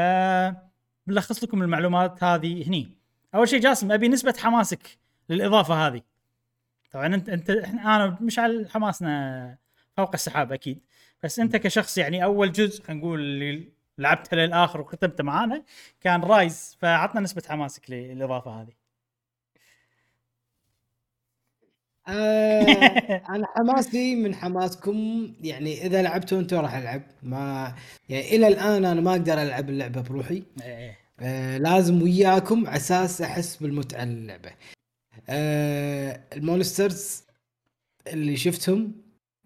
بلخص 1.06 1.44
لكم 1.44 1.62
المعلومات 1.62 2.24
هذه 2.24 2.68
هني. 2.68 2.98
أول 3.34 3.48
شيء 3.48 3.60
جاسم 3.60 3.92
أبي 3.92 4.08
نسبة 4.08 4.34
حماسك 4.38 4.98
للإضافة 5.28 5.86
هذه. 5.86 6.02
طبعا 6.92 7.06
انت 7.06 7.28
انت 7.28 7.50
أنا 7.50 8.18
مش 8.20 8.38
على 8.38 8.68
حماسنا 8.70 9.58
فوق 9.96 10.10
السحاب 10.14 10.52
أكيد. 10.52 10.80
بس 11.22 11.38
أنت 11.38 11.56
كشخص 11.56 11.98
يعني 11.98 12.24
أول 12.24 12.52
جزء 12.52 12.82
خلينا 12.82 13.00
نقول 13.02 13.20
اللي 13.20 13.72
لعبته 13.98 14.36
للآخر 14.36 14.80
وختمته 14.80 15.24
معانا 15.24 15.64
كان 16.00 16.20
Rise 16.20 16.76
فعطنا 16.80 17.20
نسبة 17.20 17.42
حماسك 17.48 17.90
للإضافة 17.90 18.50
هذه. 18.50 18.72
آه 22.08 22.62
أنا 23.34 23.46
حماسي 23.56 24.14
من 24.16 24.34
حماسكم. 24.34 25.28
يعني 25.40 25.86
إذا 25.86 26.02
لعبتوا 26.02 26.40
أنتم 26.40 26.56
راح 26.56 26.74
ألعب. 26.74 27.02
ما 27.22 27.74
يعني 28.08 28.36
إلى 28.36 28.48
الآن 28.48 28.84
أنا 28.84 29.00
ما 29.00 29.10
أقدر 29.10 29.42
ألعب 29.42 29.70
اللعبة 29.70 30.00
بروحي. 30.00 30.42
إيه. 30.62 30.98
آه 31.20 31.58
لازم 31.58 32.02
وياكم 32.02 32.66
على 32.66 32.76
أساس 32.76 33.22
أحس 33.22 33.56
بالمتعة 33.56 34.04
للعبه 34.04 34.50
آه 35.28 36.20
ال 36.36 36.46
monsters 36.46 37.22
اللي 38.06 38.36
شفتهم 38.36 38.92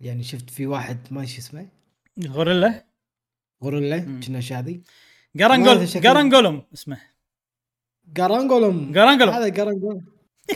يعني 0.00 0.22
شفت 0.22 0.50
في 0.50 0.66
واحد 0.66 0.98
ما 1.10 1.24
شو 1.26 1.38
اسمه. 1.38 1.66
غوريلا؟ 2.26 2.84
غوريلا. 3.64 4.20
كنا 4.26 4.40
شاذي 4.40 4.80
Garangol 5.36 5.86
Garangolm 5.86 6.62
اسمه. 6.74 6.98
Garangolm 8.16 8.92
Garangolm 8.92 9.34
هذا 9.34 9.48
Garangolm 9.48 10.04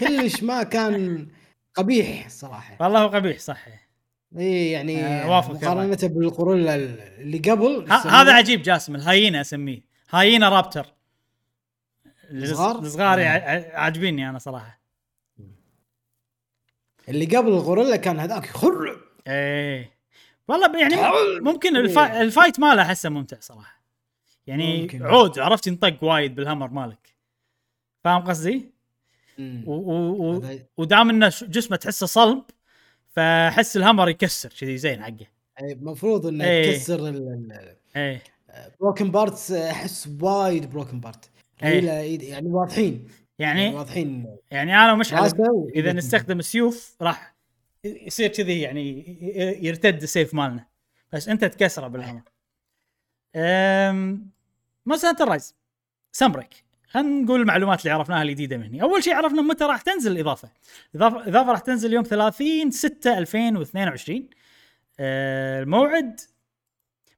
كلش 0.00 0.42
ما 0.42 0.62
كان 0.62 1.28
قبيح 1.76 2.28
صراحة. 2.28 2.76
والله 2.80 3.02
هو 3.02 3.08
قبيح 3.08 3.38
صح 3.38 3.64
اي 4.38 4.70
يعني 4.70 5.04
آه، 5.04 5.26
مقارنة 5.52 5.98
بالغوريلا 6.02 6.74
اللي 6.74 7.38
قبل 7.38 7.86
هذا 7.90 8.32
عجيب 8.32 8.62
جاسم 8.62 8.94
ال 8.94 9.02
hyena 9.02 9.40
أسميه. 9.40 9.80
hyena 10.10 10.48
raptor. 10.48 10.86
الصغار؟ 12.30 12.78
الصغار 12.78 13.20
آه. 13.20 13.24
ع- 13.24 13.78
عاجبيني 13.80 14.30
أنا 14.30 14.38
صراحة. 14.38 14.80
اللي 17.08 17.24
قبل 17.36 17.48
الغوريلا 17.48 17.96
كان 17.96 18.18
هذاك 18.20 18.46
خر 18.46 19.00
إيه. 19.26 19.90
والله 20.48 20.80
يعني. 20.80 20.96
ممكن 21.40 21.76
ال 21.76 21.84
fi... 21.84 22.20
ال 22.22 22.29
fight 22.29 22.60
ماله 22.60 22.82
أحسه 22.82 23.08
ممتع 23.08 23.36
صراحة. 23.40 23.82
يعني 24.46 24.82
ممكن. 24.82 25.02
عود 25.02 25.38
عرفت 25.38 25.66
ينطق 25.66 26.04
وايد 26.04 26.34
بال 26.34 26.43
hammer 26.43 26.68
مالك. 26.70 27.14
فاهم 28.04 28.22
قصدي؟ 28.22 28.70
مم. 29.38 29.64
و... 29.66 29.72
و... 29.72 29.92
و... 29.92 30.40
هذا- 30.40 30.66
ودام 30.76 31.10
إنه 31.10 31.28
جسمه 31.42 31.76
تحسه 31.76 32.06
صلب 32.06 32.44
فحس 33.08 33.76
ال 33.76 33.81
hammer 33.81 34.08
يكسر 34.08 34.48
كذي 34.60 34.78
زين 34.78 35.02
حقه. 35.02 35.26
أي 35.62 35.72
المفروض 35.72 36.26
إنه 36.26 36.44
إيه. 36.44 36.72
تكسر 36.72 37.08
إيه 37.96 38.22
broken 38.80 39.10
parts 39.10 39.52
أحس 39.52 40.08
وايد 40.20 40.70
broken 40.70 41.00
part. 41.00 41.30
يعني 41.62 42.48
واضحين. 42.48 43.08
يعني 43.38 43.62
يعني 43.62 43.76
واضحين. 43.76 44.36
يعني 44.50 44.76
أنا 44.76 44.92
ومشعل 44.92 45.32
إذا 45.74 45.92
نستخدم 45.92 46.38
السيوف 46.38 46.96
راح 47.02 47.36
يصير 47.84 48.28
كذي 48.28 48.60
يعني 48.60 49.18
يرتد 49.62 50.02
السيف 50.02 50.34
مالنا. 50.34 50.66
بس 51.12 51.28
أنت 51.28 51.44
تكسره 51.44 51.88
بال 51.88 51.97
hammer 51.97 52.22
أم... 53.36 54.30
Monster 54.86 55.08
Hunter 55.08 55.28
Rise 55.28 55.54
Sunbreak 56.12 56.65
خلينا 56.97 57.23
نقول 57.23 57.40
المعلومات 57.40 57.81
اللي 57.81 57.90
عرفناها 57.90 58.23
الجديدة 58.23 58.56
مني. 58.56 58.82
أول 58.82 59.05
شيء 59.05 59.14
عرفنا 59.14 59.43
متى 59.43 59.64
راح 59.64 59.82
تنزل 59.82 60.12
الإضافة. 60.12 60.51
الاضافه 60.94 61.51
راح 61.51 61.59
تنزل 61.60 61.93
يوم 61.93 62.05
30 62.05 62.70
6 62.70 63.18
2022 63.18 64.28
أه 65.01 65.62
الموعد. 65.62 66.20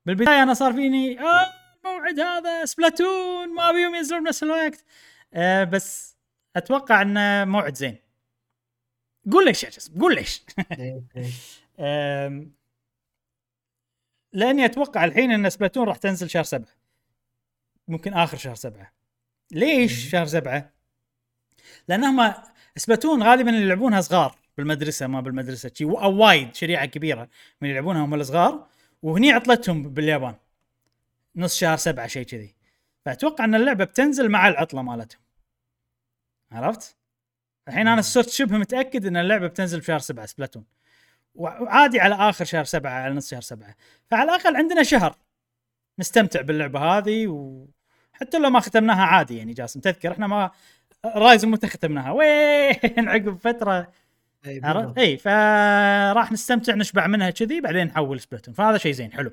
بالبداية 0.07 0.43
أنا 0.43 0.55
صار 0.55 0.73
فيني 0.73 1.21
آه 1.21 1.53
الموعد 1.85 2.21
هذا 2.21 2.65
Splatoon 2.65 3.55
ما 3.55 3.73
بيهم 3.73 3.95
ينزلون 3.95 4.25
بنفس 4.25 4.43
الوقت. 4.43 4.85
أه 5.35 5.65
بس 5.65 6.17
أتوقع 6.57 7.03
إنه 7.03 7.45
موعد 7.45 7.75
زين. 7.75 7.97
قول 9.33 9.45
ليش 9.45 9.65
يا 9.65 9.71
جسم؟ 9.71 10.01
قول 10.01 10.15
ليش؟ 10.15 10.43
لأني 14.33 14.65
أتوقع 14.65 15.05
الحين 15.05 15.33
إن 15.33 15.51
سبلاتون 15.51 15.89
راح 15.89 15.97
تنزل 15.97 16.31
شهر 16.31 16.43
سبعة. 16.43 16.75
ممكن 17.89 18.15
آخر 18.15 18.37
شهر 18.37 18.55
سبعة. 18.55 18.98
ليش 19.53 20.11
شهر 20.11 20.27
سبعة؟ 20.27 20.73
لانهم 21.89 22.35
سبلاتون 22.77 23.23
غالبا 23.23 23.51
اللي 23.51 23.63
يلعبونها 23.63 24.01
صغار 24.01 24.39
بالمدرسة 24.57 25.07
ما 25.07 25.21
بالمدرسة. 25.21 25.73
أو 25.81 26.17
وايد 26.17 26.55
شريعة 26.55 26.87
كبيرة 26.87 27.29
من 27.61 27.69
يلعبونها 27.69 28.05
هم 28.05 28.15
الصغار. 28.15 28.67
وهني 29.03 29.33
عطلتهم 29.33 29.91
باليابان. 29.95 30.35
نص 31.37 31.57
شهر 31.57 31.77
سبعة 31.77 32.07
شيء 32.07 32.27
كذي. 32.27 32.55
فأتوقع 33.05 33.45
إن 33.45 33.55
اللعبة 33.55 33.85
بتنزل 33.85 34.29
مع 34.29 34.49
العطلة 34.49 34.83
مالتهم. 34.83 35.21
عرفت؟ 36.53 36.97
الحين 37.69 37.89
أنا 37.89 38.03
صرت 38.03 38.29
شبه 38.29 38.59
متأكد 38.59 39.07
إن 39.07 39.17
اللعبة 39.17 39.47
بتنزل 39.47 39.81
بشهر 39.81 39.99
سبعة 39.99 40.27
Splatoon. 40.27 40.65
وعادي 41.35 42.01
على 42.01 42.15
آخر 42.15 42.45
شهر 42.45 42.65
سبعة 42.65 42.91
على 42.91 43.15
نص 43.15 43.31
شهر 43.31 43.41
سبعة. 43.41 43.75
فعلى 44.11 44.35
الأقل 44.35 44.57
عندنا 44.57 44.83
شهر 44.83 45.17
نستمتع 45.99 46.41
باللعبة 46.41 46.81
هذه 46.81 47.27
وحتى 48.19 48.39
لو 48.39 48.51
ما 48.51 48.61
ختمناها 48.61 49.03
عادي 49.03 49.37
يعني 49.37 49.53
جاسم 49.53 49.81
تذكر 49.81 50.13
إحنا 50.13 50.27
ما 50.27 50.51
Rise 51.05 51.45
متى 51.45 51.67
ختمناها 51.67 52.11
وين؟ 52.11 53.09
عقب 53.09 53.39
فترة؟ 53.39 53.93
بالضبط. 54.45 54.99
إي 54.99 55.17
فراح 55.17 56.33
نستمتع 56.33 56.75
نشبع 56.75 57.07
منها 57.07 57.31
كذي 57.31 57.61
بعدين 57.61 57.87
نحول 57.87 58.21
Splatoon. 58.21 58.55
فهذا 58.55 58.79
شيء 58.79 58.93
زين 58.93 59.13
حلو. 59.13 59.33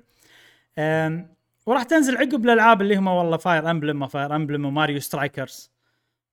وراح 1.65 1.83
تنزل 1.83 2.17
عقب 2.17 2.45
الألعاب 2.45 2.81
اللي 2.81 2.95
هم 2.95 3.07
والله 3.07 3.37
Fire 3.37 3.71
Emblem 3.71 4.01
و 4.01 4.08
Fire 4.08 4.35
Emblem 4.35 4.65
و 4.65 4.71
Mario 4.71 4.99
Strikers 4.99 5.71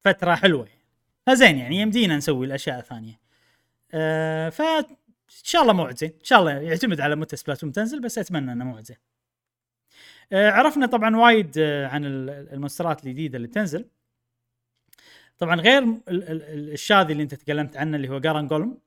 فترة 0.05 0.35
حلوة. 0.35 0.69
فزين 1.27 1.59
يعني 1.59 1.77
يمدينا 1.77 2.17
نسوي 2.17 2.47
الأشياء 2.47 2.79
الثانية. 2.79 3.21
أه 3.95 4.49
ف 4.49 4.63
ان 4.63 5.45
شاء 5.45 5.63
الله 5.63 5.73
موعد 5.73 5.99
زين. 5.99 6.11
إن 6.11 6.25
شاء 6.25 6.41
الله 6.41 6.53
يعتمد 6.53 7.01
على 7.01 7.17
متى 7.17 7.37
Splatoon 7.37 7.73
تنزل 7.73 8.01
بس 8.01 8.19
أتمنى 8.19 8.53
إنه 8.53 8.65
موعد 8.65 8.85
زين. 8.85 8.97
عرفنا 10.33 10.87
طبعا 10.87 11.17
وايد 11.17 11.55
آه، 11.59 11.87
عن 11.87 12.05
ال- 12.05 12.31
المونسترات 12.53 13.05
الجديدة 13.07 13.37
اللي 13.37 13.49
تنزل 13.49 13.85
طبعا 15.39 15.57
غير 15.61 15.83
ال- 15.83 16.01
ال- 16.09 16.43
ال- 16.43 16.73
الشاذي 16.73 17.13
اللي 17.13 17.23
انت 17.23 17.35
تكلمت 17.35 17.77
عنه 17.77 17.97
اللي 17.97 18.09
هو 18.09 18.19
Garangolm 18.19 18.79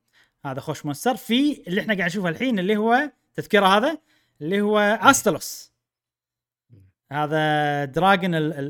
هذا 0.45 0.59
خوش 0.59 0.85
monster 0.85 1.15
في 1.15 1.63
اللي 1.67 1.81
إحنا 1.81 1.93
قاعد 1.93 2.09
نشوفه 2.09 2.29
الحين 2.29 2.59
اللي 2.59 2.77
هو 2.77 3.11
تذكرة 3.33 3.65
هذا 3.65 3.97
اللي 4.41 4.61
هو 4.61 4.79
Astalos 4.79 5.71
هذا 7.11 7.85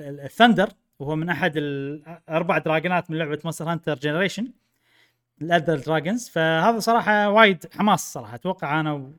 ال- 0.04 0.20
ال 0.20 0.26
thunder 0.26 0.70
وهو 1.00 1.16
من 1.16 1.30
أحد 1.30 1.54
الاربع 1.58 2.58
دراجونات 2.58 3.12
من 3.12 3.18
لعبة 3.18 3.40
Monster 3.44 3.72
Hunter 3.72 3.96
Generation 4.00 4.52
ال 5.42 5.48
elder 5.48 5.78
dragons. 5.80 6.30
فهذا 6.30 6.80
صراحة 6.80 7.30
وايد 7.30 7.66
حماس 7.74 8.14
صراحة. 8.14 8.36
أتوقع 8.36 8.80
أنا 8.80 9.14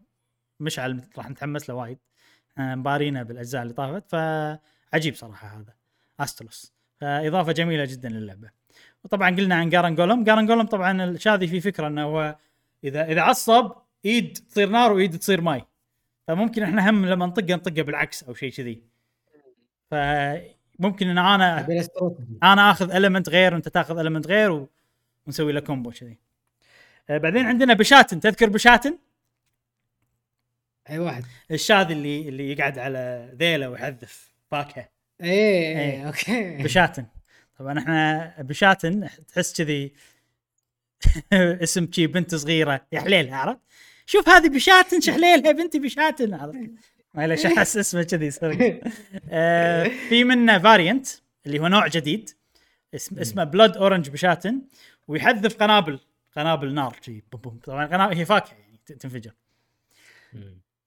ومشعل 0.61 1.03
راح 1.19 1.31
نتحمس 1.31 1.69
له 1.71 1.75
وايد. 1.77 1.99
آه، 1.99 2.16
مبارينا 2.59 3.23
بالأجزاء 3.23 3.63
اللي 3.63 3.75
طافت. 3.75 4.11
فعجيب 4.11 5.15
صراحة 5.15 5.49
هذا. 5.49 5.75
Astalos 6.21 6.73
فإضافة 7.01 7.53
جميلة 7.53 7.85
جدا 7.85 8.09
للعبة. 8.09 8.51
وطبعا 9.05 9.31
قلنا 9.31 9.55
عن 9.55 9.69
Garangolm 9.71 10.25
Garangolm 10.25 10.67
طبعا 10.67 11.05
الشاذي 11.05 11.47
في 11.47 11.61
فكرة 11.61 11.87
إنه 11.87 12.03
هو 12.03 12.37
إذا 12.85 13.05
إذا 13.05 13.21
عصب 13.21 13.73
إيد 14.05 14.39
تصير 14.51 14.69
نار 14.69 14.93
وإيد 14.93 15.19
تصير 15.19 15.41
ماي. 15.41 15.65
فممكن 16.29 16.63
إحنا 16.63 16.91
هم 16.91 17.07
لما 17.07 17.27
نطقه 17.27 17.55
نطقه 17.55 17.83
بالعكس 17.83 18.23
أو 18.23 18.35
شيء 18.35 18.53
كذي. 18.53 18.83
فممكن 19.91 21.09
إن 21.09 21.19
أنا. 21.19 21.67
أنا 22.43 22.71
آخذ 22.71 22.91
element 22.91 23.29
غير 23.29 23.55
وأنت 23.55 23.69
تاخذ 23.69 23.99
element 23.99 24.27
غير. 24.27 24.67
ونسوي 25.27 25.53
له 25.53 25.61
combo 25.61 25.91
كذي. 25.91 26.19
آه، 27.11 27.19
بعدين 27.19 27.47
عندنا 27.47 27.75
Bishaten. 27.75 28.21
تذكر 28.21 28.49
Bishaten؟ 28.49 28.99
أي 30.91 30.99
واحد. 30.99 31.25
الشاذ 31.51 31.91
اللي 31.91 32.29
اللي 32.29 32.53
يقعد 32.53 32.79
على 32.79 33.33
ذيله 33.35 33.71
ويحذف. 33.71 34.33
فاكهه 34.51 34.89
إيه 35.23 35.31
إيه. 35.31 35.79
إيه. 35.79 36.07
okay. 36.07 36.63
Bishaten. 36.63 37.07
طبعا 37.59 37.79
إحنا 37.79 38.35
Bishaten 38.39 39.09
تحس 39.29 39.63
كذي 39.63 39.93
اسم 41.33 41.89
شي 41.93 42.07
بنت 42.07 42.35
صغيرة. 42.35 42.87
يا 42.93 43.01
حليلها 43.01 43.37
عرفت؟ 43.37 43.61
شوف 44.07 44.29
هذه 44.29 44.49
Bishaten 44.49 45.01
شحليلها 45.01 45.53
بنتي 45.53 45.79
Bishaten 45.79 46.35
عرفت؟ 46.35 46.71
معليش 47.15 47.47
أحس 47.47 47.77
اسمه 47.77 48.03
كذي 48.03 48.31
صدق. 48.31 48.81
آه، 49.31 49.91
في 50.09 50.25
منه 50.25 50.59
variant 50.59 51.07
اللي 51.47 51.59
هو 51.59 51.67
نوع 51.69 51.87
جديد. 51.87 52.31
اسم 52.95 53.19
اسمه 53.19 53.45
Blood 53.45 53.77
Orange 53.77 54.11
Bishaten. 54.11 54.63
ويحذف 55.09 55.57
قنابل 55.57 56.01
قنابل 56.37 56.75
نار. 56.75 56.97
شي 57.03 57.23
بوم 57.33 57.41
بوم. 57.41 57.59
طبعا 57.65 57.87
قنابل 57.87 58.17
هي 58.17 58.25
فاكهة 58.25 58.55
يعني 58.55 58.79
تنفجر. 59.01 59.33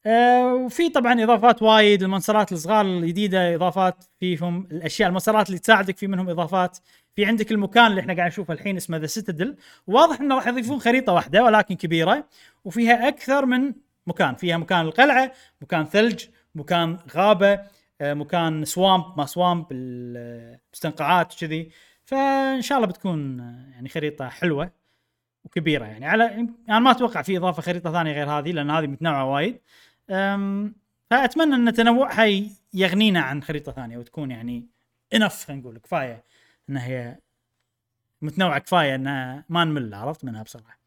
آه، 0.06 0.54
وفي 0.56 0.90
طبعا 0.90 1.24
إضافات 1.24 1.62
وايد 1.62 2.04
المونسترات 2.03 2.52
الصغار 2.52 2.86
الجديدة 2.86 3.56
إضافات 3.56 4.06
فيهم 4.20 4.68
الأشياء 4.72 5.10
المونسترات 5.10 5.48
اللي 5.48 5.60
تساعدك 5.60 5.98
في 5.98 6.08
منهم 6.08 6.30
إضافات. 6.30 6.78
في 7.16 7.26
عندك 7.26 7.52
المكان 7.52 7.88
اللي 7.88 8.02
إحنا 8.02 8.14
قاعد 8.14 8.28
نشوفه 8.28 8.54
الحين 8.54 8.78
اسمه 8.78 8.98
The 8.98 9.06
Citadel 9.06 9.56
واضح 9.88 10.22
إنه 10.22 10.36
راح 10.36 10.48
يضيفون 10.48 10.80
خريطة 10.80 11.14
واحدة 11.14 11.44
ولكن 11.44 11.76
كبيرة 11.76 12.28
وفيها 12.66 13.08
أكثر 13.08 13.46
من 13.46 13.74
مكان. 14.08 14.36
فيها 14.36 14.58
مكان 14.58 14.82
القلعة 14.86 15.32
مكان 15.62 15.86
ثلج 15.86 16.26
مكان 16.56 16.98
غابة 17.16 17.60
آه، 18.02 18.14
مكان 18.14 18.66
swamp 18.66 19.06
ما 19.18 19.26
swamp 19.26 19.66
المستنقعات 19.72 21.34
وكذي. 21.34 21.72
فإن 22.06 22.62
شاء 22.62 22.78
الله 22.78 22.88
بتكون 22.90 23.40
آه، 23.40 23.72
يعني 23.74 23.90
خريطة 23.90 24.30
حلوة 24.30 24.72
وكبيرة 25.46 25.86
يعني. 25.86 26.06
على 26.06 26.48
يعني 26.68 26.84
ما 26.84 26.92
أتوقع 26.92 27.22
في 27.22 27.38
إضافة 27.38 27.62
خريطة 27.62 27.92
ثانية 27.92 28.14
غير 28.14 28.30
هذه 28.30 28.52
لأن 28.52 28.70
هذه 28.70 28.88
متنوعة 28.88 29.26
وايد. 29.26 29.60
فأتمنى 31.10 31.56
أن 31.56 31.73
تنوعها 31.73 32.44
يغنينا 32.73 33.19
عن 33.22 33.44
خريطة 33.44 33.72
ثانية 33.72 33.98
وتكون 33.98 34.31
يعني 34.31 34.65
enough 35.14 35.45
خلينا 35.45 35.61
نقول 35.61 35.77
كفاية 35.77 36.23
انها 36.69 36.86
هي 36.88 37.18
متنوعة 38.22 38.60
كفاية 38.60 38.95
إنها 38.95 39.45
ما 39.49 39.64
نمل 39.64 39.94
عرفت 39.94 40.26
منها 40.26 40.44
بصراحه. 40.44 40.80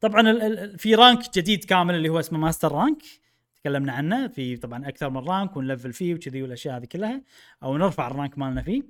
طبعا 0.00 0.22
في 0.76 0.94
rank 0.94 1.34
جديد 1.34 1.64
كامل 1.64 1.94
اللي 1.94 2.08
هو 2.08 2.20
اسمه 2.20 2.38
Master 2.38 2.72
Rank 2.72 3.02
تكلمنا 3.56 3.92
عنه 3.92 4.28
في 4.28 4.56
طبعا 4.56 4.88
أكثر 4.88 5.10
من 5.10 5.16
rank 5.16 5.56
و 5.56 5.61
نlevel 5.61 5.92
فيه 5.92 6.14
وكذي 6.14 6.42
والأشياء 6.42 6.76
هذه 6.76 6.84
كلها 6.84 7.22
أو 7.62 7.76
نرفع 7.76 8.06
ال 8.06 8.12
rank 8.12 8.38
مالنا 8.38 8.62
فيه. 8.62 8.82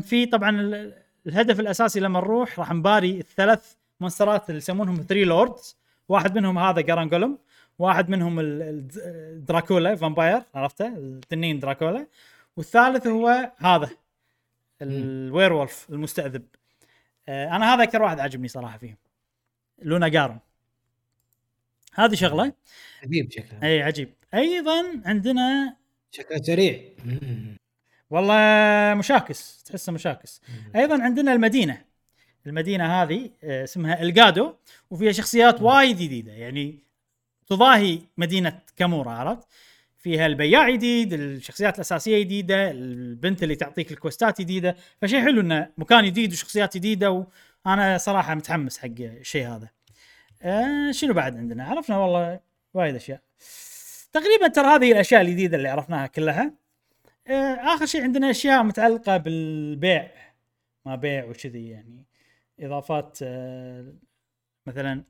في 0.00 0.26
طبعا 0.32 0.60
ال- 0.60 0.94
الهدف 1.26 1.60
الأساسي 1.60 2.00
لما 2.00 2.20
نروح 2.20 2.58
راح 2.58 2.72
نباري 2.72 3.18
الثلاث 3.20 3.74
monster 4.00 4.44
ات 4.44 4.50
اللي 4.50 4.58
يسمونهم 4.58 4.96
Three 5.08 5.24
Lords 5.24 5.76
واحد 6.10 6.38
منهم 6.38 6.58
هذا 6.58 6.80
Garangolm 6.80 7.38
واحد 7.78 8.08
منهم 8.08 8.40
دراكولا 9.48 9.96
vampire 9.96 10.42
عرفته؟ 10.54 10.86
التنين 10.86 11.58
دراكولا. 11.58 12.06
والثالث 12.56 13.06
هو 13.06 13.52
هذا 13.58 13.90
ال 14.82 14.94
werewolf 14.94 15.86
المستأذب. 15.90 16.42
آه، 17.28 17.56
أنا 17.56 17.74
هذا 17.74 17.82
أكثر 17.82 18.02
واحد 18.02 18.20
عجبني 18.20 18.48
صراحة 18.48 18.78
فيهم. 18.78 18.96
Lunagaron 19.82 20.38
هذه 21.94 22.14
شغلة؟ 22.14 22.52
عجيب 23.02 23.30
شكله. 23.30 23.62
إي 23.62 23.82
عجيب. 23.82 24.12
أيضا 24.34 25.02
عندنا 25.04 25.76
شكله 26.10 26.42
سريع. 26.42 26.80
والله 28.10 28.94
مشاكس 28.98 29.62
تحسه 29.62 29.92
مشاكس. 29.92 30.42
أيضا 30.76 31.02
عندنا 31.02 31.32
المدينة. 31.32 31.89
المدينة 32.46 33.02
هذه 33.02 33.30
آه، 33.44 33.64
اسمها 33.64 34.02
الجادو 34.02 34.54
وفيها 34.90 35.12
شخصيات 35.12 35.62
وايد 35.62 35.96
جديدة. 35.96 36.32
يعني 36.32 36.78
تضاهي 37.46 37.98
مدينة 38.16 38.58
كامورا 38.76 39.10
عرفت؟ 39.10 39.48
فيها 39.98 40.26
البياع 40.26 40.70
جديد 40.70 41.12
الشخصيات 41.12 41.74
الأساسية 41.74 42.18
جديدة 42.18 42.70
البنت 42.70 43.42
اللي 43.42 43.54
تعطيك 43.54 43.92
الكوستات 43.92 44.40
جديدة. 44.40 44.76
فشيء 45.02 45.20
حلو 45.20 45.40
إنه 45.40 45.68
مكان 45.78 46.04
جديد 46.04 46.32
وشخصيات 46.32 46.76
جديدة 46.76 47.26
وأنا 47.66 47.98
صراحة 47.98 48.34
متحمس 48.34 48.78
حق 48.78 48.88
الشيء 49.00 49.46
هذا. 49.46 49.68
آه 50.42 50.90
شنو 50.90 51.14
بعد 51.14 51.36
عندنا؟ 51.36 51.64
عرفنا 51.64 51.98
والله 51.98 52.40
وايد 52.74 52.94
أشياء. 52.94 53.20
تقريبا 54.12 54.48
ترى 54.48 54.66
هذه 54.66 54.92
الأشياء 54.92 55.20
الجديدة 55.20 55.56
اللي 55.56 55.68
عرفناها 55.68 56.06
كلها. 56.06 56.52
آه، 57.26 57.54
آخر 57.54 57.86
شيء 57.86 58.02
عندنا 58.02 58.30
أشياء 58.30 58.62
متعلقة 58.62 59.16
بالبيع. 59.16 60.10
ما 60.86 60.96
بيع 60.96 61.24
وكذي 61.24 61.68
يعني. 61.68 62.04
إضافات 62.60 63.18
آه، 63.22 63.94
مثلا 64.66 65.04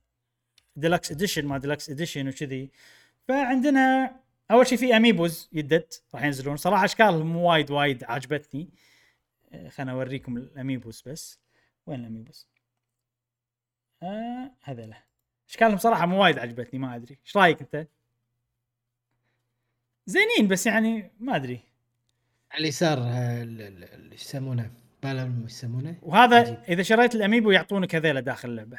Deluxe 0.77 1.11
Edition 1.11 1.47
ما 1.47 1.59
Deluxe 1.59 1.91
Edition 1.91 2.29
وكذي. 2.29 2.71
فعندنا 3.29 4.17
أول 4.51 4.67
شيء 4.67 4.79
في 4.79 4.97
amiibos 4.97 5.49
يدد 5.53 5.93
راح 6.15 6.25
ينزلون. 6.25 6.57
صراحة 6.57 6.85
اشكالهم 6.85 7.37
وايد 7.37 7.71
وايد 7.71 8.05
عجبتني. 8.05 8.69
آه، 9.53 9.69
خلنا 9.69 9.93
أوريكم 9.93 10.37
ال 10.37 10.45
amiibos 10.45 11.03
بس. 11.07 11.39
وين 11.87 12.01
ال 12.01 12.06
amiibos؟ 12.06 12.47
آه 14.03 14.51
هذيلا 14.63 14.97
أشكالهم 15.49 15.77
صراحة 15.79 16.07
مو 16.07 16.23
وايد 16.23 16.39
عجبتني 16.39 16.81
ما 16.81 16.97
أدري. 16.97 17.19
إيش 17.27 17.37
رأيك 17.37 17.61
أنت؟ 17.61 17.87
زينين 20.07 20.49
بس 20.49 20.67
يعني 20.67 21.11
ما 21.21 21.37
أدري. 21.37 21.61
على 22.51 22.61
اليسار 22.61 22.99
آه، 22.99 23.43
ال- 23.43 23.63
ال- 23.63 23.85
ال- 23.85 24.13
إيش 24.13 24.23
يسمونه؟ 24.23 24.71
إيش 25.05 25.53
يسمونه؟ 25.53 25.97
وهذا 26.03 26.37
عجيب. 26.37 26.57
إذا 26.69 26.83
شريت 26.83 27.15
ال 27.15 27.20
amiibo 27.20 27.51
يعطونك 27.51 27.95
هذيلا 27.95 28.21
داخل 28.21 28.49
اللعبة. 28.49 28.79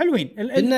حلوين. 0.00 0.34
ال- 0.38 0.50
ال- 0.50 0.72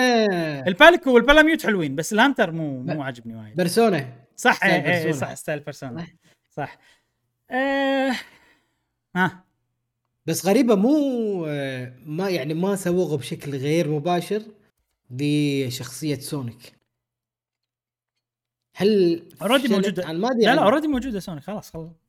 ال 0.69 0.75
Palico 0.75 1.15
وال 1.15 1.25
Palamute 1.25 1.66
حلوين 1.67 1.97
بس 1.97 2.13
ال 2.12 2.18
hunter 2.18 2.51
مو 2.51 2.83
مو 2.83 3.03
عاجبني 3.03 3.37
وايد. 3.37 3.57
Persona. 3.57 4.12
صح 4.37 4.65
إيه 4.65 4.73
إيه 4.73 5.03
Persona. 5.05 5.12
صح 5.27 5.35
style 5.35 5.61
Persona. 5.61 6.01
صح. 6.01 6.09
صح. 6.51 6.79
آه 7.51 8.13
ها. 9.17 9.45
بس 10.27 10.47
غريبة 10.47 10.75
مو 10.75 11.45
آه، 11.49 11.93
ما 12.07 12.29
يعني 12.31 12.55
ما 12.55 12.77
سووه 12.77 13.17
بشكل 13.17 13.57
غير 13.57 13.89
مباشر 13.89 14.43
لشخصية 15.11 16.19
سونيك. 16.19 16.73
هل. 18.75 19.23
أنا 19.43 20.13
ما 20.13 20.29
أدري 20.31 20.45
لا 20.45 20.55
لا 20.55 20.63
already 20.62 20.89
موجودة 20.89 21.21
سونيك 21.21 21.43
خلاص 21.43 21.71
خلاص. 21.71 22.07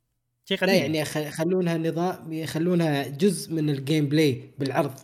شيء 0.50 0.58
لا 0.62 0.68
قديم. 0.68 0.82
يعني 0.82 1.00
يخ- 1.00 1.18
يخلونها 1.18 1.78
نظام 1.78 2.34
يخلونها 2.34 3.08
جزء 3.08 3.54
من 3.54 3.70
ال 3.70 4.10
gameplay 4.10 4.52
بالعرض. 4.60 5.00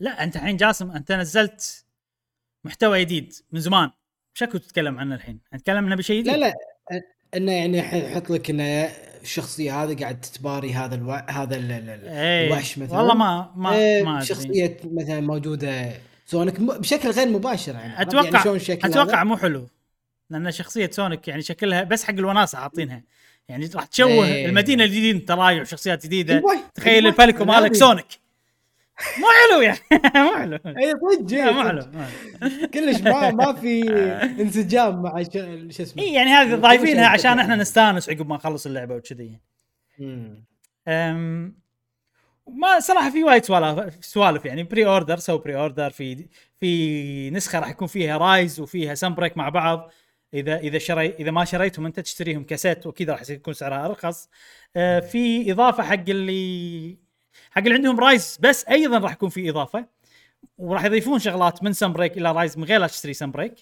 لا 0.00 0.24
أنت 0.24 0.36
الحين 0.36 0.56
جاسم 0.56 0.90
أنت 0.90 1.12
نزلت 1.12 1.84
محتوى 2.64 3.00
جديد 3.04 3.32
من 3.52 3.60
زمان. 3.60 3.90
شكو 4.34 4.58
تتكلم 4.58 4.98
عنه 4.98 5.14
الحين؟ 5.14 5.40
نتكلم 5.54 5.86
عنه 5.86 5.96
بشيء 5.96 6.20
جديد؟ 6.20 6.32
لا 6.32 6.36
لا. 6.36 6.54
إنه 7.34 7.52
يعني 7.52 7.78
يحط 7.78 8.30
لك 8.30 8.50
إنه 8.50 8.90
الشخصيه 9.22 9.82
هذه 9.84 10.00
قاعد 10.00 10.20
تتباري 10.20 10.72
هذا 10.72 10.94
ألو... 10.94 11.12
هذا 11.12 11.56
ال... 11.56 11.70
إيه. 12.08 12.46
الوحش 12.46 12.78
مثلا. 12.78 12.98
والله 12.98 13.14
ما 13.14 13.52
ما 13.56 13.76
آه، 13.76 14.02
ما 14.02 14.24
شخصية 14.24 14.76
مثلا 14.84 15.20
موجودة. 15.20 15.92
سونيك. 16.26 16.60
بشكل 16.60 17.10
غير 17.10 17.28
مباشر 17.28 17.74
يعني؟ 17.74 18.02
أتوقع 18.02 18.38
يعني 18.44 18.56
الشكل 18.56 18.88
أتوقع 18.88 19.18
هذا؟ 19.18 19.24
مو 19.24 19.36
حلو. 19.36 19.68
لأن 20.30 20.50
شخصية 20.50 20.90
سونيك 20.90 21.28
يعني 21.28 21.42
شكلها 21.42 21.82
بس 21.82 22.04
حق 22.04 22.14
الوناسة 22.14 22.58
عاطينها. 22.58 23.02
يعني 23.48 23.70
راح 23.74 23.84
تشوه 23.84 24.26
إيه. 24.26 24.46
المدينة 24.46 24.84
الجديدة 24.84 25.26
ترايع 25.26 25.60
وشخصيات 25.62 26.06
جديدة 26.06 26.34
أيوة، 26.34 26.60
تخيل 26.74 26.94
أيوة، 26.94 27.08
الباليكو 27.10 27.42
أنا 27.44 27.52
مالك 27.52 27.64
أدري. 27.66 27.78
سونيك 27.78 28.06
مو 29.18 29.26
حلو 29.50 29.60
يعني 29.60 29.78
مو 30.24 30.36
حلو 30.38 30.58
اي 30.78 30.92
صدق 30.92 31.52
مو. 31.52 31.62
حلو. 31.64 31.80
كلش 32.74 33.00
ما 33.00 33.30
ما 33.30 33.52
في 33.52 33.82
انسجام 34.42 35.02
مع 35.02 35.22
ش- 35.22 35.26
شو 35.76 35.82
اسمه 35.82 36.02
اي 36.02 36.12
يعني 36.12 36.30
هذه 36.30 36.54
ضايفينها 36.54 37.06
عشان. 37.06 37.38
إحنا 37.38 37.56
نستانس 37.56 38.08
عقب 38.10 38.28
ما 38.28 38.36
نخلص 38.36 38.66
اللعبة 38.66 38.94
وكذي 38.94 39.38
مم. 39.98 40.44
أم، 40.88 41.54
ما 42.48 42.80
صراحة 42.80 43.10
في 43.10 43.24
وايد 43.24 43.44
سوالف 43.44 44.04
سوالف 44.04 44.44
يعني 44.44 44.62
pre-order 44.62 45.16
so 45.18 45.38
pre-order 45.38 45.90
في 45.90 46.26
في 46.60 47.30
نسخة 47.30 47.58
راح 47.58 47.68
يكون 47.70 47.88
فيها 47.88 48.16
Rise 48.18 48.60
وفيها 48.60 48.94
Sunbreak 48.94 49.36
مع 49.36 49.48
بعض 49.48 49.90
إذا 50.34 50.58
إذا 50.58 50.78
شري 50.78 51.08
إذا 51.08 51.30
ما 51.30 51.44
شريتهم 51.44 51.86
أنت 51.86 52.00
تشتريهم 52.00 52.44
كاسيت 52.44 52.86
وكذا 52.86 53.12
راح 53.12 53.30
يكون 53.30 53.54
سعرها 53.54 53.86
أرخص. 53.86 54.28
آه، 54.76 55.00
في 55.00 55.52
إضافة 55.52 55.82
حق 55.82 56.04
اللي 56.08 56.98
حق 57.50 57.62
اللي 57.62 57.74
عندهم 57.74 58.00
Rise 58.00 58.38
بس 58.40 58.64
أيضا 58.64 58.98
راح 58.98 59.12
يكون 59.12 59.28
في 59.28 59.50
إضافة. 59.50 59.86
وراح 60.58 60.84
يضيفون 60.84 61.18
شغلات 61.18 61.62
من 61.62 61.72
Sunbreak 61.72 62.18
إلى 62.18 62.32
Rise 62.32 62.58
من 62.58 62.64
غير 62.64 62.80
لا 62.80 62.86
تشتري 62.86 63.14
Sunbreak 63.14 63.54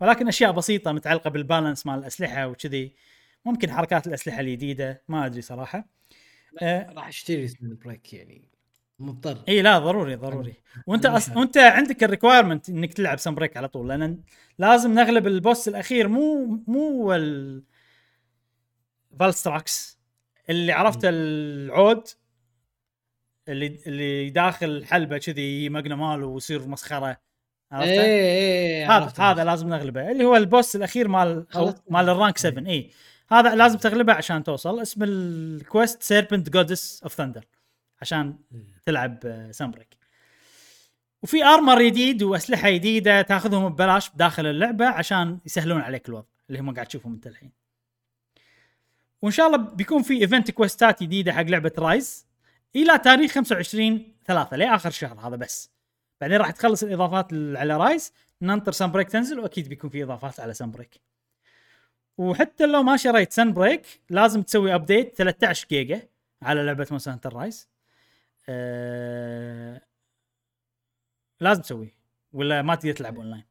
ولكن 0.00 0.28
أشياء 0.28 0.52
بسيطة 0.52 0.92
متعلقة 0.92 1.30
بال 1.30 1.42
balance 1.42 1.86
مال 1.86 1.98
الأسلحة 1.98 2.48
وكذي. 2.48 2.94
ممكن 3.44 3.70
حركات 3.70 4.06
الأسلحة 4.06 4.40
الجديده 4.40 5.02
ما 5.08 5.26
أدري 5.26 5.42
صراحة. 5.42 5.88
آه، 6.62 6.92
راح 6.92 7.08
أشتري 7.08 7.48
Sunbreak 7.48 8.12
يعني. 8.12 8.51
مضطر. 9.02 9.38
إي 9.48 9.62
لا 9.62 9.78
ضروري 9.78 10.14
ضروري. 10.14 10.54
وأنت 10.86 11.06
أص... 11.06 11.28
وأنت 11.36 11.58
عندك 11.58 12.04
ال 12.04 12.09
requirement 12.09 12.68
إنك 12.68 12.94
تلعب 12.94 13.18
Sunbreak 13.18 13.56
على 13.56 13.68
طول 13.68 13.88
لأن 13.88 14.22
لازم 14.58 14.94
نغلب 14.94 15.26
ال 15.26 15.34
boss 15.34 15.68
الأخير 15.68 16.08
مو 16.08 16.44
مو 16.66 17.12
ال 17.14 17.62
Valstrax 19.20 19.98
اللي 20.50 20.72
عرفته 20.72 21.08
العود 21.08 22.08
اللي 23.48 23.78
اللي 23.86 24.30
داخل 24.30 24.84
حلبة 24.84 25.18
كذي 25.18 25.68
مقنه 25.68 25.94
ماله 25.94 26.26
ويصير 26.26 26.68
مسخرة. 26.68 27.20
عرفته؟ 27.72 28.02
إيه 28.02 28.86
هذا 28.86 28.92
عرفت، 28.92 29.20
هذا 29.20 29.44
لازم 29.44 29.68
نغلبه. 29.68 30.10
اللي 30.10 30.24
هو 30.24 30.36
ال 30.36 30.44
boss 30.44 30.76
الأخير 30.76 31.08
مال. 31.08 31.46
مال 31.90 32.08
ال 32.08 32.14
rank 32.14 32.38
7 32.38 32.66
إي. 32.66 32.90
هذا 33.30 33.54
لازم 33.54 33.78
تغلبه 33.78 34.12
عشان 34.12 34.42
توصل. 34.42 34.80
اسم 34.80 35.02
ال 35.02 35.19
quest 35.19 36.02
Serpent 36.02 36.50
Goddess 36.50 37.02
of 37.02 37.14
Thunder 37.14 37.44
عشان 38.02 38.36
تلعب 38.86 39.48
Sunbreak 39.50 39.96
وفي 41.22 41.44
armor 41.44 41.82
جديد 41.82 42.22
وأسلحة 42.22 42.70
جديده 42.70 43.22
تاخذهم 43.22 43.68
ببلاش 43.68 44.10
داخل 44.14 44.46
اللعبة 44.46 44.86
عشان 44.86 45.38
يسهلون 45.46 45.80
عليك 45.80 46.08
الوضع 46.08 46.26
اللي 46.48 46.60
هم 46.60 46.74
قاعد 46.74 46.86
تشوفهم 46.86 47.12
انت 47.12 47.26
الحين. 47.26 47.52
وإن 49.22 49.32
شاء 49.32 49.46
الله 49.46 49.56
بيكون 49.56 50.02
في 50.02 50.20
event 50.20 50.50
quest 50.50 50.93
ات 50.93 51.02
جديده 51.02 51.32
حق 51.32 51.42
لعبة 51.42 51.72
Rise 51.78 52.26
إلى 52.76 52.98
تاريخ 52.98 53.32
25 53.32 54.14
3 54.26 54.56
لآخر 54.56 54.90
شهر 54.90 55.28
هذا 55.28 55.36
بس. 55.36 55.70
بعدين 56.20 56.36
راح 56.36 56.50
تخلص 56.50 56.82
الإضافات 56.82 57.32
على 57.32 57.76
Rise 57.76 58.12
ننطر 58.42 58.72
Sunbreak 58.72 59.08
تنزل 59.08 59.40
وأكيد 59.40 59.68
بيكون 59.68 59.90
في 59.90 60.02
إضافات 60.02 60.40
على 60.40 60.54
Sunbreak 60.54 61.00
وحتى 62.18 62.66
لو 62.66 62.82
ما 62.82 62.96
شريت 62.96 63.32
Sunbreak 63.32 63.86
لازم 64.10 64.42
تسوي 64.42 64.74
update 64.74 65.16
13 65.16 65.66
جيجا 65.70 66.08
على 66.42 66.62
لعبة 66.62 66.86
Monster 66.90 67.34
Rise 67.34 67.68
أه... 68.48 69.80
لازم 71.40 71.62
تسويه 71.62 71.98
ولا 72.32 72.62
ما 72.62 72.74
تقدر 72.74 72.92
تلعب 72.92 73.16
اونلاين 73.16 73.44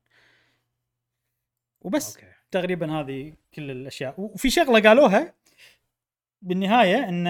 وبس 1.81 2.15
أوكي. 2.15 2.27
تقريبا 2.51 2.91
هذه 2.91 3.33
كل 3.53 3.71
الأشياء. 3.71 4.15
وفي 4.17 4.49
شغلة 4.49 4.89
قالوها 4.89 5.33
بالنهاية 6.41 7.09
ان 7.09 7.27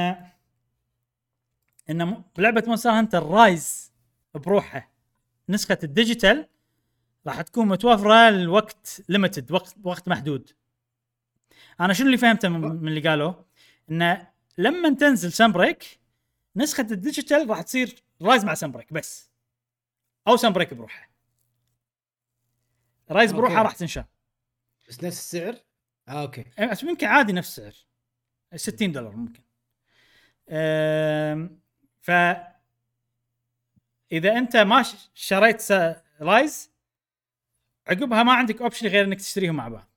إن 1.89 2.23
لعبة 2.37 2.63
Monster 2.67 2.89
Hunter 2.89 3.23
Rise 3.23 3.93
بروحها. 4.33 4.89
نسخة 5.49 5.77
ال 5.83 5.91
digital 5.91 6.47
راح 7.27 7.41
تكون 7.41 7.67
متوفرة 7.67 8.29
لوقت 8.29 9.01
limited 9.09 9.51
وقت 9.51 9.75
وقت 9.83 10.07
محدود. 10.07 10.51
أنا 11.79 11.93
شنو 11.93 12.07
اللي 12.07 12.17
فهمته 12.17 12.49
من 12.49 12.61
من 12.61 12.87
اللي 12.87 13.09
قالوه؟ 13.09 13.45
انه 13.91 14.27
لما 14.57 14.95
تنزل 14.95 15.31
Sunbreak 15.31 16.00
نسخة 16.55 16.87
ال 16.91 16.98
digital 16.98 17.49
راح 17.49 17.61
تصير 17.61 18.03
Rise 18.21 18.45
مع 18.45 18.53
Sunbreak 18.53 18.93
بس. 18.93 19.31
أو 20.27 20.37
Sunbreak 20.37 20.73
بروحها 20.73 21.09
Rise 23.11 23.31
بروحها 23.31 23.57
أوكي. 23.57 23.67
راح 23.67 23.75
تنشر. 23.75 24.05
بس 24.89 25.03
نفس 25.03 25.19
السعر؟ 25.19 25.55
آه 26.07 26.21
أوكي. 26.21 26.45
يمكن 26.83 27.07
عادي 27.07 27.33
نفس 27.33 27.59
السعر. 27.59 27.85
60 28.55 28.91
دولار 28.91 29.15
ممكن. 29.15 29.43
أم، 30.49 31.61
ف 32.01 32.11
إذا 34.11 34.37
أنت 34.37 34.57
ما 34.57 34.85
شريت 35.13 35.71
Rise 36.21 36.71
عقبها 37.87 38.23
ما 38.23 38.33
عندك 38.33 38.61
option 38.61 38.87
غير 38.87 39.05
إنك 39.05 39.19
تشتريهم 39.19 39.55
مع 39.55 39.67
بعض. 39.67 39.89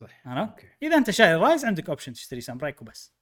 صح. 0.00 0.26
عرفت؟ 0.26 0.50
أوكي. 0.50 0.68
إذا 0.82 0.96
أنت 0.96 1.10
شاري 1.10 1.34
Rise 1.34 1.64
عندك 1.64 1.88
option 1.88 2.12
تشتري 2.12 2.40
Sunbreak 2.40 2.82
وبس. 2.82 3.15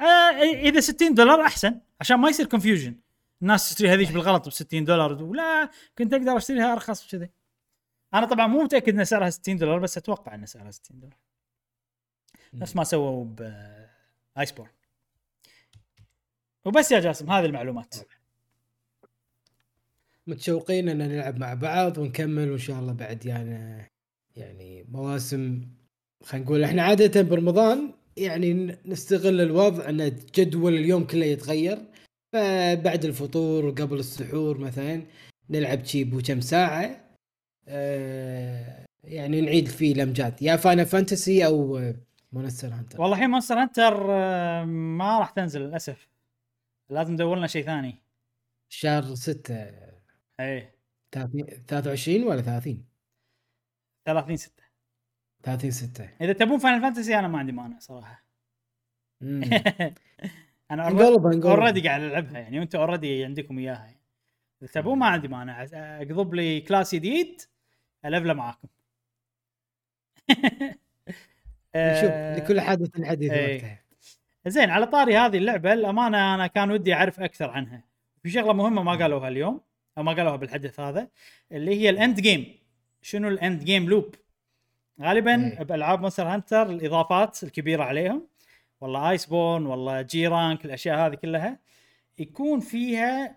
آه 0.00 0.04
إذا 0.42 0.80
60 0.80 1.14
دولار 1.14 1.40
أحسن 1.40 1.80
عشان 2.00 2.16
ما 2.16 2.28
يصير 2.28 2.46
confusion 2.46 2.96
الناس 3.42 3.70
تشتري 3.70 3.88
هذيك 3.90 4.12
بالغلط 4.12 4.48
ب 4.48 4.52
60 4.52 4.84
دولار 4.84 5.22
ولا 5.22 5.70
كنت 5.98 6.14
أقدر 6.14 6.36
أشتريها 6.36 6.72
أرخص 6.72 7.06
وكذي 7.06 7.30
أنا 8.14 8.26
طبعا 8.26 8.46
مو 8.46 8.62
متأكد 8.62 8.98
إن 8.98 9.04
سعرها 9.04 9.30
60 9.30 9.56
دولار 9.56 9.78
بس 9.78 9.98
أتوقع 9.98 10.34
إن 10.34 10.46
سعرها 10.46 10.70
60 10.70 11.00
دولار. 11.00 11.16
نفس 12.54 12.76
ما 12.76 12.84
سووا 12.84 13.24
ب 13.24 13.54
Iceborne 14.38 14.70
وبس 16.64 16.92
يا 16.92 17.00
جاسم 17.00 17.30
هذه 17.30 17.44
المعلومات. 17.44 17.94
متشوقين 20.26 20.88
إن 20.88 20.98
نلعب 20.98 21.38
مع 21.38 21.54
بعض 21.54 21.98
ونكمل 21.98 22.50
وإن 22.50 22.58
شاء 22.58 22.78
الله 22.78 22.92
بعد 22.92 23.26
يعني 23.26 23.90
يعني 24.36 24.84
مواسم 24.88 25.68
خلينا 26.24 26.44
نقول 26.46 26.64
إحنا 26.64 26.82
عادة 26.82 27.22
برمضان 27.22 27.92
يعني 28.20 28.76
نستغل 28.86 29.40
الوضع 29.40 29.88
أن 29.88 30.16
جدول 30.34 30.74
اليوم 30.74 31.04
كله 31.06 31.26
يتغير. 31.26 31.78
فبعد 32.32 33.04
الفطور 33.04 33.66
وقبل 33.66 33.98
السحور 33.98 34.58
مثلا 34.58 35.02
نلعب 35.50 35.84
جيب 35.84 36.20
كم 36.20 36.40
ساعة. 36.40 37.00
آه 37.68 38.86
يعني 39.04 39.40
نعيد 39.40 39.68
فيه 39.68 39.92
الأمجاد. 39.92 40.42
يا 40.42 40.56
Final 40.56 40.84
Fantasy 40.84 41.46
أو 41.46 41.80
Monster 42.32 42.68
Hunter 42.68 43.00
والله 43.00 43.16
الحين 43.16 43.30
Monster 43.30 43.54
Hunter 43.54 44.06
آه، 44.10 44.64
ما 44.64 45.18
راح 45.18 45.30
تنزل 45.30 45.60
للأسف. 45.60 46.08
لازم 46.90 47.12
ندور 47.12 47.36
لنا 47.38 47.46
شيء 47.46 47.64
ثاني. 47.64 47.94
شهر 48.68 49.14
6 49.14 49.54
إيه. 50.40 50.74
23 51.12 52.24
ولا 52.24 52.42
30 52.42 52.84
30 54.06 54.36
6 54.36 54.69
30 55.42 55.70
6 55.70 56.08
إذا 56.20 56.32
تبون 56.32 56.58
Final 56.58 56.82
Fantasy 56.82 57.18
أنا 57.18 57.28
ما 57.28 57.38
عندي 57.38 57.52
مانع 57.52 57.78
صراحة. 57.78 58.24
أنا 60.70 60.88
already 61.44 61.88
قاعد 61.88 62.02
ألعبها 62.02 62.38
يعني 62.38 62.58
وأنتم 62.58 62.78
already 62.78 63.24
عندكم 63.24 63.58
إياها 63.58 63.84
يعني. 63.84 64.00
إذا 64.62 64.70
تبون 64.72 64.98
ما 64.98 65.06
عندي 65.06 65.28
مانع. 65.28 65.66
أقضب 65.72 66.34
لي 66.34 66.60
class 66.60 66.94
جديد 66.94 67.42
ألفله 68.04 68.32
معاكم. 68.32 68.68
نشوف 71.76 72.10
آه، 72.10 72.36
لكل 72.36 72.60
حادث 72.60 73.02
حديث 73.04 73.32
إيه. 73.32 73.54
وقتها. 73.54 73.82
زين 74.46 74.70
على 74.70 74.86
طاري 74.86 75.16
هذه 75.16 75.38
اللعبة 75.38 75.72
الأمانة 75.72 76.34
أنا 76.34 76.46
كان 76.46 76.70
ودي 76.70 76.94
أعرف 76.94 77.20
أكثر 77.20 77.50
عنها. 77.50 77.84
في 78.22 78.30
شغلة 78.30 78.52
مهمة 78.52 78.82
ما 78.82 78.92
قالوها 78.92 79.28
اليوم 79.28 79.60
أو 79.98 80.02
ما 80.02 80.12
قالوها 80.12 80.36
بالحدث 80.36 80.80
هذا 80.80 81.08
اللي 81.52 81.80
هي 81.80 81.90
ال 81.90 81.97
end 81.97 82.20
game 82.20 82.58
شنو 83.02 83.28
ال 83.28 83.37
end 83.37 83.64
game 83.64 83.88
loop 83.88 84.14
غالبا 85.02 85.34
إيه. 85.34 85.62
بألعاب 85.62 86.00
Monster 86.00 86.28
Hunter 86.28 86.70
الإضافات 86.70 87.42
الكبيرة 87.42 87.84
عليهم 87.84 88.26
والله 88.80 89.10
Iceborne 89.10 89.66
والله 89.66 90.02
G 90.02 90.26
Rank 90.26 90.64
الأشياء 90.64 91.06
هذه 91.06 91.14
كلها 91.14 91.58
يكون 92.18 92.60
فيها 92.60 93.36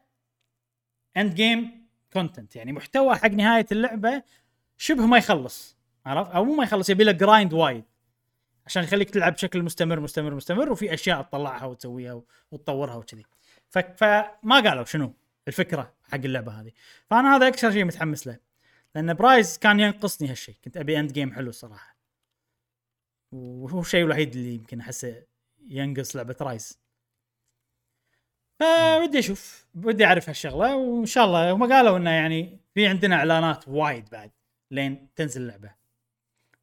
end 1.17 1.33
game 1.33 1.87
content 2.13 2.55
يعني 2.55 2.73
محتوى 2.73 3.15
حق 3.15 3.29
نهاية 3.29 3.65
اللعبة 3.71 4.23
شبه 4.77 5.05
ما 5.05 5.17
يخلص 5.17 5.77
عرفت 6.05 6.31
أو 6.31 6.45
مو 6.45 6.53
ما 6.55 6.63
يخلص 6.63 6.89
يبي 6.89 7.03
له 7.03 7.11
grind 7.11 7.53
وايد 7.53 7.83
عشان 8.65 8.83
يخليك 8.83 9.09
تلعب 9.09 9.33
بشكل 9.33 9.63
مستمر 9.63 9.99
مستمر 9.99 10.35
مستمر 10.35 10.71
وفي 10.71 10.93
أشياء 10.93 11.21
تطلعها 11.21 11.65
وتسويها 11.65 12.21
وتطورها 12.51 12.95
وكذي. 12.95 13.25
فما 13.69 14.59
قالوا 14.69 14.83
شنو 14.83 15.13
الفكرة 15.47 15.93
حق 16.11 16.15
اللعبة 16.15 16.61
هذه 16.61 16.71
فأنا 17.09 17.35
هذا 17.35 17.47
أكثر 17.47 17.71
شيء 17.71 17.83
متحمس 17.83 18.27
له 18.27 18.37
لأن 18.95 19.13
ب 19.13 19.22
Rise 19.22 19.57
كان 19.57 19.79
ينقصني 19.79 20.29
هالشيء. 20.29 20.55
كنت 20.65 20.77
أبي 20.77 20.99
end 20.99 21.13
game 21.13 21.33
حلو 21.33 21.49
الصراحه 21.49 21.97
وهو 23.31 23.81
الشيء 23.81 24.05
الوحيد 24.05 24.35
اللي 24.35 24.55
يمكن 24.55 24.79
أحسه 24.79 25.23
ينقص 25.67 26.15
لعبة 26.15 26.35
Rise. 26.41 26.79
فودي 28.59 29.19
أشوف. 29.19 29.65
ودي 29.75 30.05
أعرف 30.05 30.29
هالشغلة. 30.29 30.75
وإن 30.75 31.05
شاء 31.05 31.25
الله 31.25 31.51
هم 31.51 31.73
قالوا 31.73 31.97
إنه 31.97 32.09
يعني 32.09 32.59
في 32.73 32.87
عندنا 32.87 33.15
إعلانات 33.15 33.67
وايد 33.67 34.09
بعد 34.09 34.31
لين 34.71 35.07
تنزل 35.15 35.41
اللعبة. 35.41 35.71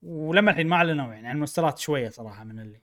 ولما 0.03 0.51
الحين 0.51 0.67
ما 0.67 0.77
أعلنوا 0.77 1.15
يعني 1.15 1.29
عن 1.29 1.39
مونسترات 1.39 1.79
شوية 1.79 2.09
صراحة 2.09 2.45
من 2.45 2.61
اللي 2.61 2.81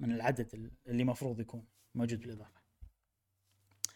من 0.00 0.12
العدد 0.12 0.54
اللي 0.54 1.02
المفروض 1.02 1.40
يكون 1.40 1.64
موجود 1.94 2.20
بالإضافة. 2.20 2.60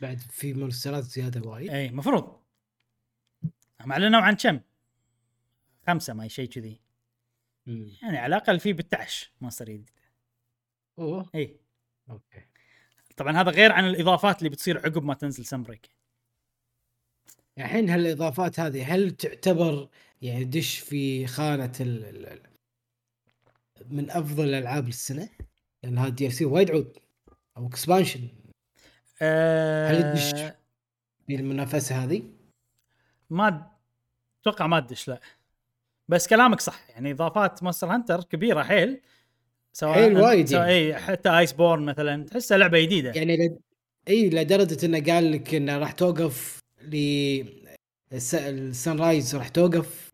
بعد 0.00 0.18
في 0.18 0.54
مونسترات 0.54 1.04
زيادة 1.04 1.48
وايد؟ 1.48 1.70
اي 1.70 1.90
مفروض. 1.90 2.40
هم 3.80 3.92
أعلنوا 3.92 4.20
عن 4.20 4.36
كم؟ 4.36 4.60
خمسة 5.86 6.14
ما 6.14 6.28
شيء 6.28 6.48
كذي. 6.48 6.80
يعني 8.02 8.18
على 8.18 8.36
الأقل 8.36 8.60
في 8.60 8.74
11 8.80 9.30
monster 9.40 9.64
جديد 9.64 9.90
أوه. 10.98 11.30
إي. 11.34 11.56
أوكي. 12.10 12.46
طبعا 13.16 13.36
هذا 13.40 13.50
غير 13.50 13.72
عن 13.72 13.84
الإضافات 13.88 14.38
اللي 14.38 14.50
بتصير 14.50 14.78
عقب 14.78 15.04
ما 15.04 15.14
تنزل 15.14 15.44
Sunbreak 15.44 15.90
الحين 17.58 17.90
هالإضافات 17.90 18.60
هذه 18.60 18.94
هل 18.94 19.10
تعتبر 19.10 19.88
يعني 20.22 20.44
دش 20.44 20.78
في 20.78 21.26
خانة 21.26 21.72
ال 21.80 22.04
ال- 22.26 22.42
من 23.90 24.10
أفضل 24.10 24.44
الألعاب 24.48 24.88
السنة؟ 24.88 25.28
لأن 25.82 25.98
هذا 25.98 26.08
DLC 26.08 26.44
وايد 26.44 26.70
عود. 26.70 26.98
أو 27.56 27.66
expansion 27.66 28.28
أه 29.22 29.88
هل 29.90 30.02
تدش؟ 30.02 30.30
في 31.26 31.34
المنافسة 31.34 32.04
هذه؟ 32.04 32.22
ما 33.30 33.70
أتوقع 34.42 34.66
ما 34.66 34.80
تدش 34.80 35.08
لا. 35.08 35.20
بس 36.10 36.28
كلامك 36.28 36.60
صح. 36.60 36.90
يعني 36.90 37.10
إضافات 37.10 37.62
Monster 37.62 37.86
Hunter 37.86 38.24
كبيرة 38.24 38.62
حيل. 38.62 39.00
سواء 39.72 39.94
حيل 39.94 40.16
وايد 40.16 40.48
سواء 40.48 40.60
يعني. 40.60 40.72
اي 40.72 40.96
حتى 40.96 41.38
Iceborne 41.38 41.82
مثلا 41.82 42.24
تحسها 42.24 42.58
لعبة 42.58 42.80
جديدة. 42.80 43.10
يعني 43.10 43.36
لد... 43.36 43.60
إي 44.08 44.30
لدرجة 44.30 44.86
إنه 44.86 45.12
قال 45.14 45.32
لك 45.32 45.54
إنه 45.54 45.78
راح 45.78 45.92
توقف 45.92 46.58
ل 46.82 46.96
الس... 48.12 48.34
ال 48.34 49.00
Sunrise 49.00 49.36
راح 49.36 49.48
توقف. 49.48 50.12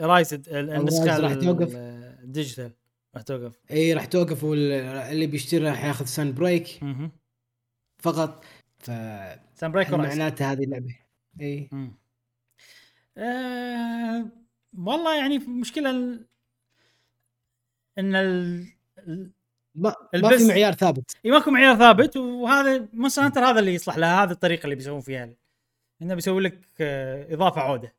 Rise 0.00 0.34
النسخه 0.48 1.18
راح 1.18 1.34
توقف. 1.34 1.74
ال- 1.74 2.18
ال 2.22 2.28
digital 2.28 2.72
راح 3.14 3.22
توقف. 3.22 3.60
إي 3.70 3.92
راح 3.94 4.04
توقف 4.04 4.44
واللي 4.44 5.26
بيشتري 5.26 5.68
راح 5.68 5.84
ياخذ 5.84 6.04
Sunbreak. 6.04 6.80
فقط. 7.98 8.44
ف 8.78 8.90
Sunbreak 9.54 9.90
معناته 9.90 10.52
هذه 10.52 10.64
اللعبة؟ 10.64 10.96
إي. 11.40 11.70
آه 13.18 14.45
والله 14.78 15.18
يعني 15.18 15.38
مشكلة 15.38 15.90
ال- 15.90 16.26
إن 17.98 18.14
ال... 18.14 18.66
ال- 18.98 19.30
ما, 19.74 19.88
ما 19.88 19.94
في 20.10 20.16
البس- 20.16 20.42
معيار 20.48 20.72
ثابت. 20.72 21.16
إي 21.24 21.30
ماكو 21.30 21.50
معيار 21.50 21.76
ثابت 21.76 22.16
وهذا 22.16 22.88
Monster 22.92 23.22
Hunter 23.22 23.40
هذا 23.44 23.60
اللي 23.60 23.74
يصلح 23.74 23.96
له 23.96 24.22
هذه 24.22 24.30
الطريقة 24.30 24.64
اللي 24.64 24.74
بيسوون 24.74 25.00
فيها. 25.00 25.28
إنه 26.02 26.14
بيسوي 26.14 26.42
لك 26.42 26.58
آه، 26.80 27.34
إضافة 27.34 27.60
عودة. 27.60 27.94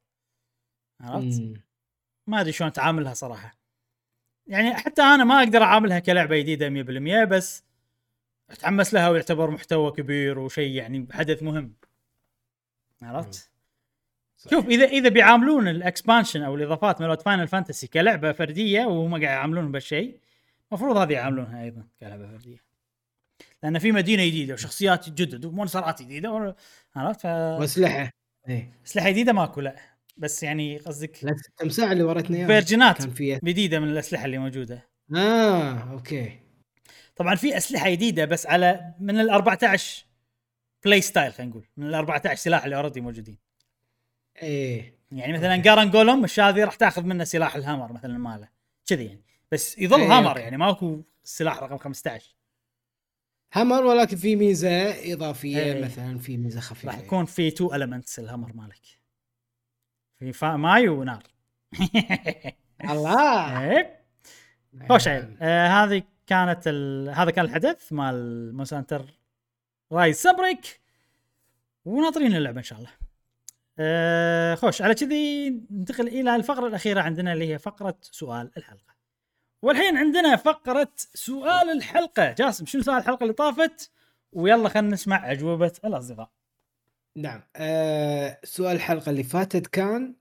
عرفت؟ 1.01 1.41
ما 2.27 2.41
أدري 2.41 2.51
شلون 2.51 2.73
تعاملها 2.73 3.13
صراحة. 3.13 3.55
يعني 4.47 4.73
حتى 4.75 5.01
أنا 5.01 5.23
ما 5.23 5.39
أقدر 5.39 5.61
أعاملها 5.63 5.99
كلعبة 5.99 6.37
جديدة 6.37 6.69
100% 6.69 7.25
بس 7.25 7.63
أتحمس 8.49 8.93
لها 8.93 9.09
ويعتبر 9.09 9.51
محتوى 9.51 9.91
كبير 9.91 10.39
وشيء 10.39 10.71
يعني 10.75 11.07
حدث 11.11 11.43
مهم. 11.43 11.73
عرفت؟ 13.01 13.51
شوف 14.37 14.65
اذا 14.67 14.85
إذا 14.85 15.09
بيعاملون 15.09 15.67
ال 15.67 15.75
expansion 15.75 16.41
أو 16.41 16.55
الإضافات 16.55 17.01
مالت 17.01 17.21
Final 17.21 17.47
Fantasy 17.47 17.87
كلعبة 17.87 18.31
فردية 18.31 18.85
وهم 18.85 19.11
قاعد 19.11 19.21
يعاملون 19.21 19.71
بهالشيء 19.71 20.19
المفروض 20.71 20.97
هذه 20.97 21.13
يعاملونها 21.13 21.63
أيضا 21.63 21.87
كلعبة 21.99 22.27
فردية. 22.27 22.57
لأن 23.63 23.79
في 23.79 23.91
مدينة 23.91 24.25
جديدة 24.25 24.53
وشخصيات 24.53 25.09
جدد 25.09 25.45
ومونسترات 25.45 26.01
جديدة 26.01 26.55
عرفت؟ 26.95 27.25
وأسلحة. 27.25 28.09
إيه. 28.49 28.79
أسلحة 28.85 29.09
جديدة 29.09 29.33
ماكو 29.33 29.61
لا. 29.61 29.75
بس 30.17 30.43
يعني 30.43 30.77
قصدك 30.77 31.23
التمساح 31.23 31.91
اللي 31.91 32.03
ورتنا 32.03 32.37
اياه 32.37 32.47
versionات 32.47 33.07
جديدة 33.43 33.79
من 33.79 33.87
الأسلحة 33.89 34.25
اللي 34.25 34.37
موجودة. 34.37 34.89
آه 35.15 35.91
أوكي. 35.91 36.39
طبعا 37.15 37.35
في 37.35 37.57
أسلحة 37.57 37.89
جديدة 37.89 38.25
بس 38.25 38.47
على 38.47 38.93
من 38.99 39.19
ال 39.19 39.29
14 39.29 40.05
play 40.85 41.01
style 41.01 41.33
خلينا 41.33 41.51
نقول. 41.51 41.67
من 41.77 41.87
ال 41.87 41.93
14 41.93 42.35
سلاح 42.35 42.63
اللي 42.63 42.75
already 42.75 43.01
موجودين. 43.01 43.46
إيه. 44.41 44.97
يعني 45.11 45.33
مثلا 45.33 45.55
Garangolm 45.55 46.23
الشاذي 46.23 46.63
راح 46.63 46.75
تاخذ 46.75 47.03
منه 47.03 47.23
سلاح 47.23 47.55
ال 47.55 47.60
hammer 47.60 47.91
مثلا 47.91 48.17
ماله. 48.17 48.49
كذي 48.85 49.05
يعني. 49.05 49.23
بس 49.51 49.77
يظل 49.77 49.99
إيه، 49.99 50.17
hammer. 50.17 50.37
يعني 50.37 50.57
ماكو 50.57 51.03
سلاح 51.23 51.63
رقم 51.63 51.77
15 51.77 52.35
hammer 53.55 53.85
ولكن 53.85 54.17
في 54.17 54.35
ميزة 54.35 55.13
إضافية 55.13 55.59
إيه. 55.59 55.85
مثلا 55.85 56.19
في 56.19 56.37
ميزة 56.37 56.59
خفيفة. 56.59 56.91
راح 56.91 56.99
يكون 56.99 57.25
في 57.25 57.51
two 57.51 57.73
elements 57.73 58.19
ال 58.19 58.24
hammer 58.24 58.53
مالك. 58.53 58.81
في 60.19 60.33
فا 60.33 60.55
ماي 60.55 60.87
ونار. 60.87 61.23
الله! 62.91 63.71
إيه. 63.71 63.97
خوش 64.89 65.07
عيل 65.07 65.37
آه 65.41 65.67
هذه 65.67 66.03
كانت 66.27 66.63
ال... 66.67 67.09
هذا 67.09 67.31
كان 67.31 67.45
الحدث 67.45 67.93
مال 67.93 68.55
Monster 68.55 69.05
Rise 69.91 70.17
Sunbreak 70.17 70.81
وناطرين 71.85 72.35
اللعبه 72.35 72.57
إن 72.57 72.63
شاء 72.63 72.79
الله. 72.79 72.91
آه 73.79 74.55
خوش. 74.55 74.81
على 74.81 74.95
كذي 74.95 75.49
ننتقل 75.49 76.07
إلى 76.07 76.35
الفقرة 76.35 76.67
الأخيرة 76.67 77.01
عندنا 77.01 77.33
اللي 77.33 77.53
هي 77.53 77.59
فقرة 77.59 77.97
سؤال 78.01 78.51
الحلقة. 78.57 78.95
والحين 79.61 79.97
عندنا 79.97 80.35
فقرة 80.35 80.93
سؤال 80.97 81.69
الحلقة. 81.69 82.31
جاسم 82.31 82.65
شنو 82.65 82.81
سؤال 82.81 82.97
الحلقة 82.97 83.23
اللي 83.23 83.33
طافت؟ 83.33 83.91
ويلا 84.33 84.69
خلينا 84.69 84.93
نسمع 84.93 85.31
أجوبة 85.31 85.71
الأصدقاء. 85.85 86.31
نعم. 87.17 87.43
آه 87.55 88.39
سؤال 88.43 88.75
الحلقة 88.75 89.09
اللي 89.09 89.23
فاتت 89.23 89.67
كان 89.67 90.15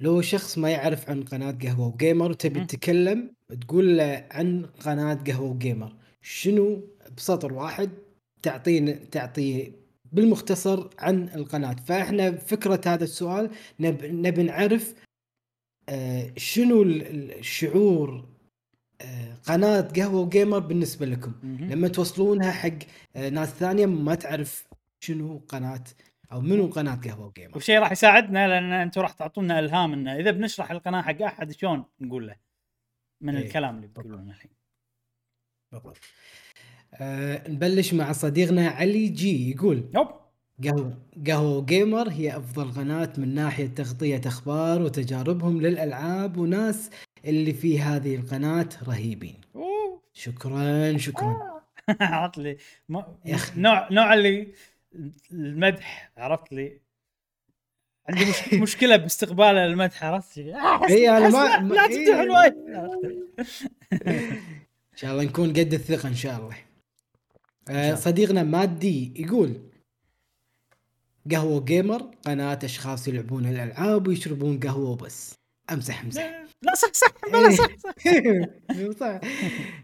لو 0.00 0.20
شخص 0.20 0.58
ما 0.58 0.70
يعرف 0.70 1.10
عن 1.10 1.22
قناة 1.22 1.58
قهوة 1.62 1.86
وجيمر 1.86 2.30
وتبي. 2.30 2.64
تتكلم 2.64 3.34
تقول 3.60 3.98
له 3.98 4.28
عن 4.30 4.66
قناة 4.66 5.14
قهوة 5.14 5.50
وجيمر 5.50 5.96
شنو 6.22 6.88
بسطر 7.16 7.52
واحد 7.52 7.90
تعطينا 8.42 8.92
تعطي 8.92 9.72
بالمختصر 10.16 10.88
عن 10.98 11.28
القناة. 11.28 11.72
فإحنا 11.74 12.36
فكرة 12.36 12.80
هذا 12.86 13.04
السؤال 13.04 13.50
نب 13.80 14.04
نبي 14.04 14.42
نعرف 14.42 14.94
آه 15.88 16.32
شنو 16.36 16.82
ال- 16.82 17.02
ال- 17.06 17.38
الشعور 17.38 18.28
آه 19.00 19.34
قناة 19.34 19.80
قهوة 19.80 20.20
وجيمر 20.20 20.58
بالنسبة 20.58 21.06
لكم. 21.06 21.32
لما 21.42 21.88
توصلونها 21.88 22.50
حق 22.52 22.70
آه، 23.16 23.28
ناس 23.28 23.48
ثانية 23.48 23.86
ما 23.86 24.14
تعرف 24.14 24.66
شنو 25.00 25.38
قناة 25.48 25.84
أو 26.32 26.40
منو 26.40 26.66
قناة 26.66 26.94
قهوة 26.94 27.26
وجيمر. 27.26 27.56
وشيء 27.56 27.78
راح 27.78 27.92
يساعدنا 27.92 28.48
لأن 28.48 28.72
أنتم 28.72 29.00
راح 29.00 29.12
تعطونا 29.12 29.58
إلهام 29.58 29.92
إنه 29.92 30.16
إذا 30.16 30.30
بنشرح 30.30 30.70
القناة 30.70 31.02
حق 31.02 31.22
أحد 31.22 31.52
شلون 31.52 31.84
نقول 32.00 32.26
له؟ 32.26 32.36
من 33.20 33.36
إيه. 33.36 33.46
الكلام 33.46 33.76
اللي 33.76 33.86
بتقولونه 33.86 34.30
الحين. 34.30 34.50
بالضبط. 35.72 35.96
آه 37.00 37.48
نبلش 37.50 37.94
مع 37.94 38.12
صديقنا 38.12 38.68
علي 38.68 39.08
جي 39.08 39.50
يقول 39.50 39.84
يوب 39.94 40.08
قهوه 40.64 40.98
قهوه 41.26 41.56
وجيمر 41.58 42.08
هي 42.08 42.36
أفضل 42.36 42.72
قناة 42.72 43.12
من 43.18 43.34
ناحية 43.34 43.66
تغطية 43.66 44.20
أخبار 44.26 44.82
وتجاربهم 44.82 45.60
للألعاب 45.62 46.36
وناس 46.36 46.90
اللي 47.24 47.52
في 47.52 47.80
هذه 47.80 48.16
القناة 48.16 48.68
رهيبين 48.88 49.34
أوه. 49.56 50.00
شكرا 50.12 50.96
شكرا 50.98 51.36
عرفت 52.00 52.38
لي 52.38 52.56
ما-. 52.88 53.06
نوع 53.56 53.88
نوع 53.92 54.14
اللي 54.14 54.48
المدح 55.32 56.12
عرفت 56.18 56.52
لي 56.52 56.80
عندي 58.08 58.24
مش 58.24 58.54
مشكلة 58.62 58.96
باستقبال 58.96 59.44
المدح 59.46 60.04
عرفت 60.04 60.36
لي 60.38 60.54
آه، 60.54 60.58
أنا 61.18 61.26
حس- 61.26 61.34
ما- 61.34 61.44
لا, 61.48 61.60
ما- 61.60 61.74
لا 61.74 61.86
إي. 61.86 62.04
تفتح 62.04 62.18
الوايد 62.20 62.54
إن 64.92 64.96
شاء 64.96 65.12
الله 65.12 65.24
نكون 65.24 65.50
قد 65.50 65.74
الثقة 65.74 66.08
إن 66.08 66.14
شاء 66.14 66.32
آه 66.34 66.38
الله. 66.38 66.56
صديقنا 67.96 68.42
مادي 68.42 69.12
يقول 69.16 69.52
قهوة 71.30 71.64
جيمر 71.64 72.02
قناة 72.26 72.58
أشخاص 72.64 73.08
يلعبون 73.08 73.46
الألعاب 73.46 74.08
ويشربون 74.08 74.60
قهوة 74.60 74.90
وبس. 74.90 75.34
امزح 75.72 76.02
امزح 76.04 76.44
لا 76.62 76.74
صح 76.74 76.92
صح 76.92 77.12
بلا 77.32 77.50
صح 77.56 77.76
صح. 77.78 77.94
صح. 79.00 79.20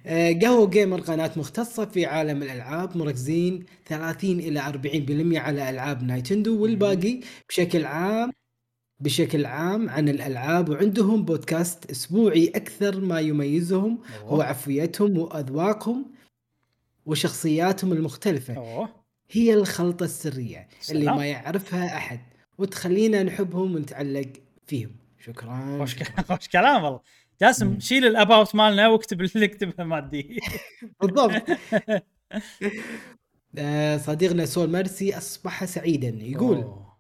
آه، 0.07 0.33
قهوة 0.33 0.71
جيمر 0.71 1.01
قناة 1.01 1.31
مختصة 1.37 1.85
في 1.85 2.07
عالم 2.07 2.43
الألعاب 2.43 2.97
مركزين 2.97 3.65
30 3.87 4.41
إلى 4.41 4.61
40% 4.61 5.39
على 5.39 5.71
ألعاب 5.71 6.03
نايتندو 6.03 6.63
والباقي 6.63 7.21
بشكل 7.49 7.85
عام 7.85 8.33
بشكل 9.01 9.47
عام 9.47 9.89
عن 9.91 10.09
الألعاب 10.09 10.69
وعندهم 10.69 11.25
بودكاست 11.25 11.91
أسبوعي 11.91 12.49
أكثر 12.55 13.01
ما 13.01 13.21
يميزهم 13.21 13.99
هو 14.27 14.41
عفويتهم 14.43 15.19
وأذواقهم. 15.19 16.13
وشخصياتهم 17.07 17.93
المختلفة. 17.93 18.57
أوه. 18.57 19.03
هي 19.31 19.55
الخلطة 19.55 20.05
السرية 20.05 20.59
اللي 20.91 21.03
سلام. 21.05 21.17
ما 21.17 21.27
يعرفها 21.27 21.97
أحد 21.97 22.21
وتخلينا 22.59 23.23
نحبهم 23.23 23.75
ونتعلق 23.75 24.33
فيهم. 24.67 24.97
شكرا. 25.25 25.85
خوش 26.29 26.49
كلام 26.53 26.85
والله. 26.85 27.01
جاسم. 27.41 27.81
شيل 27.81 28.05
ال 28.07 28.15
about 28.15 28.55
مالنا 28.55 28.89
واكتب 28.89 29.21
اللي 29.21 29.45
اكتبه 29.53 29.85
مادي. 29.85 30.41
بالضبط. 31.03 31.43
آه، 33.59 33.97
صديقنا 33.97 34.47
سول 34.47 34.71
ميرسي 34.73 35.17
أصبح 35.19 35.65
سعيدا. 35.65 36.09
يقول 36.09 36.57
أوه. 36.57 36.93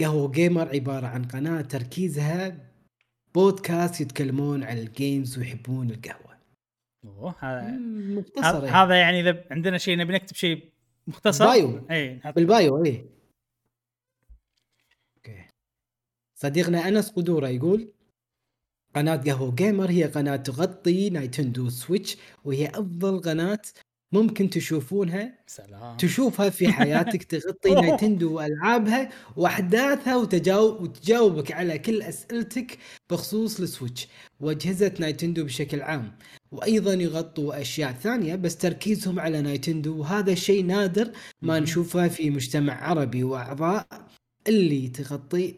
قهوة 0.00 0.30
جيمر 0.30 0.68
عبارة 0.68 1.06
عن 1.06 1.24
قناة 1.24 1.60
تركيزها 1.62 2.70
بودكاست 3.34 4.00
يتكلمون 4.00 4.64
عن 4.64 4.78
ال 4.78 4.88
games 4.88 5.38
ويحبون 5.38 5.90
القهوة. 5.90 6.29
أوه 7.04 7.34
هذا 7.38 7.70
مختصر 8.18 8.48
هذا 8.48 8.66
يعني. 8.66 8.76
هذا 8.76 9.00
يعني 9.00 9.20
إذا 9.20 9.44
عندنا 9.50 9.78
شيء 9.78 9.96
نبي 9.96 10.12
نكتب 10.12 10.36
شيء 10.36 10.72
مختصر 11.06 11.44
bio. 11.44 11.86
اي 11.90 12.20
بال 12.36 12.55
bio 12.55 12.84
إيه 12.84 13.06
okay 15.16 15.44
صديقنا 16.34 16.88
أنس 16.88 17.10
قدورة 17.10 17.48
يقول 17.48 17.92
قناة 18.94 19.16
قهوة 19.16 19.54
جيمر 19.54 19.90
هي 19.90 20.04
قناة 20.04 20.36
تغطي 20.36 21.10
نايتندو 21.10 21.68
سويتش 21.68 22.16
وهي 22.44 22.68
أفضل 22.68 23.20
قناة 23.20 23.62
ممكن 24.12 24.50
تشوفونها؟ 24.50 25.38
سلام. 25.46 25.96
تشوفها 25.96 26.50
في 26.50 26.68
حياتك 26.68 27.22
تغطي 27.24 27.74
نايتندو 27.80 28.32
وألعابها 28.36 29.10
وأحداثها 29.36 30.16
وتجاوب 30.16 30.80
وتجاوبك 30.82 31.52
على 31.52 31.78
كل 31.78 32.02
أسئلتك 32.02 32.78
بخصوص 33.10 33.60
السويتش. 33.60 34.08
واجهزه 34.40 34.92
نايتندو 34.98 35.44
بشكل 35.44 35.82
عام. 35.82 36.18
وأيضا 36.52 36.92
يغطوا 36.94 37.60
أشياء 37.60 37.92
ثانية 37.92 38.34
بس 38.36 38.56
تركيزهم 38.56 39.20
على 39.20 39.40
نايتندو 39.42 39.98
وهذا 39.98 40.34
شيء 40.34 40.64
نادر 40.66 41.12
ما. 41.42 41.60
نشوفه 41.60 42.08
في 42.08 42.30
مجتمع 42.30 42.74
عربي 42.88 43.24
وأعضاء 43.24 43.86
اللي 44.48 44.88
تغطي 44.88 45.54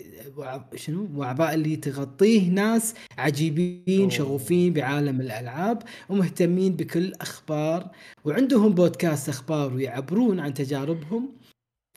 شنو؟ 0.77 1.09
واعضاء 1.15 1.55
اللي 1.55 1.77
تغطيه 1.77 2.51
ناس 2.51 2.95
عجيبين 3.19 4.01
أوه. 4.01 4.09
شغوفين 4.09 4.73
بعالم 4.73 5.21
الألعاب 5.21 5.83
ومهتمين 6.09 6.77
بكل 6.77 7.13
أخبار. 7.21 7.91
وعندهم 8.25 8.75
بودكاست 8.75 9.29
أخبار 9.29 9.75
ويعبرون 9.75 10.41
عن 10.41 10.55
تجاربهم 10.55 11.37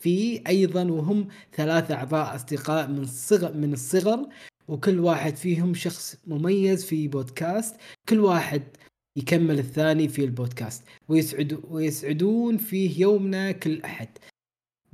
في 0.01 0.41
أيضا 0.47 0.83
وهم 0.83 1.27
ثلاثة 1.53 1.95
أعضاء 1.95 2.35
أصدقاء 2.35 2.87
من 2.87 2.99
الصغر 2.99 3.53
من 3.53 3.73
الصغر. 3.73 4.29
وكل 4.67 4.99
واحد 4.99 5.35
فيهم 5.35 5.73
شخص 5.73 6.17
مميز 6.27 6.85
في 6.85 7.07
بودكاست. 7.07 7.75
كل 8.09 8.19
واحد 8.19 8.63
يكمل 9.17 9.59
الثاني 9.59 10.07
في 10.07 10.23
البودكاست. 10.23 10.83
ويسعد 11.07 11.59
ويسعدون 11.69 12.57
فيه 12.57 13.01
يومنا 13.01 13.51
كل 13.51 13.81
أحد. 13.81 14.09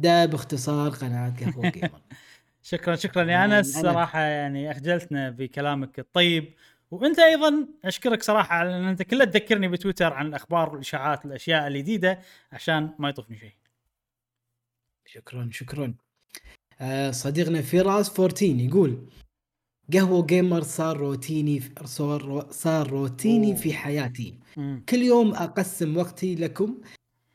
ده 0.02 0.26
باختصار 0.26 0.90
قناة 0.90 1.34
قهوة 1.40 1.70
جيمر 1.70 2.02
شكرا 2.72 2.96
شكرا 2.96 3.32
يا 3.32 3.46
أنس 3.46 3.82
صراحة 3.82 4.20
يعني 4.20 4.72
أخجلتنا 4.72 5.30
بكلامك 5.30 6.00
الطيب 6.00 6.54
وأنت 6.92 7.20
أيضا 7.20 7.68
أشكرك 7.86 8.24
صراحة 8.24 8.56
على 8.56 8.78
إن 8.78 8.84
أنت 8.84 9.02
كله 9.02 9.26
تذكرني 9.26 9.68
بتويتر 9.68 10.14
عن 10.14 10.28
الأخبار 10.28 10.70
والإشاعات 10.70 11.26
والاشياء 11.26 11.68
الجديده 11.68 12.20
عشان 12.52 12.90
ما 13.00 13.10
يطوفني 13.10 13.38
شيء. 13.38 13.54
شكرا 15.06 15.50
شكرا 15.52 15.94
آه 16.82 17.12
صديقنا 17.12 17.62
فراس 17.62 18.20
14 18.20 18.46
يقول 18.46 19.10
قهوة 19.94 20.26
جيمر 20.26 20.62
صار 20.62 20.98
روتيني 20.98 21.62
صار 21.86 22.48
صار 22.52 22.90
روتيني 22.90 23.48
أوه. 23.48 23.56
في 23.56 23.74
حياتي 23.74 24.40
مم. 24.58 24.84
كل 24.90 24.98
يوم 24.98 25.36
أقسم 25.36 25.98
وقتي 25.98 26.36
لكم 26.36 26.78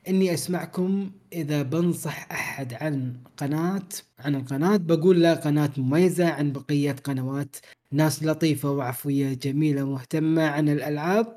إني 0.09 0.35
أسمعكم 0.35 1.11
إذا 1.33 1.63
بنصح 1.63 2.33
أحد 2.33 2.75
عن 2.75 3.17
قناة 3.37 3.89
عن 4.19 4.35
القناة 4.35 4.77
بقول 4.77 5.23
له 5.23 5.35
قناة 5.35 5.71
مميزة 5.77 6.29
عن 6.29 6.53
بقية 6.53 6.93
قنوات. 6.93 7.57
ناس 7.93 8.23
لطيفة 8.23 8.71
وعفوية 8.71 9.35
جميلة 9.35 9.85
مهتمة 9.85 10.43
عن 10.43 10.69
الألعاب. 10.69 11.35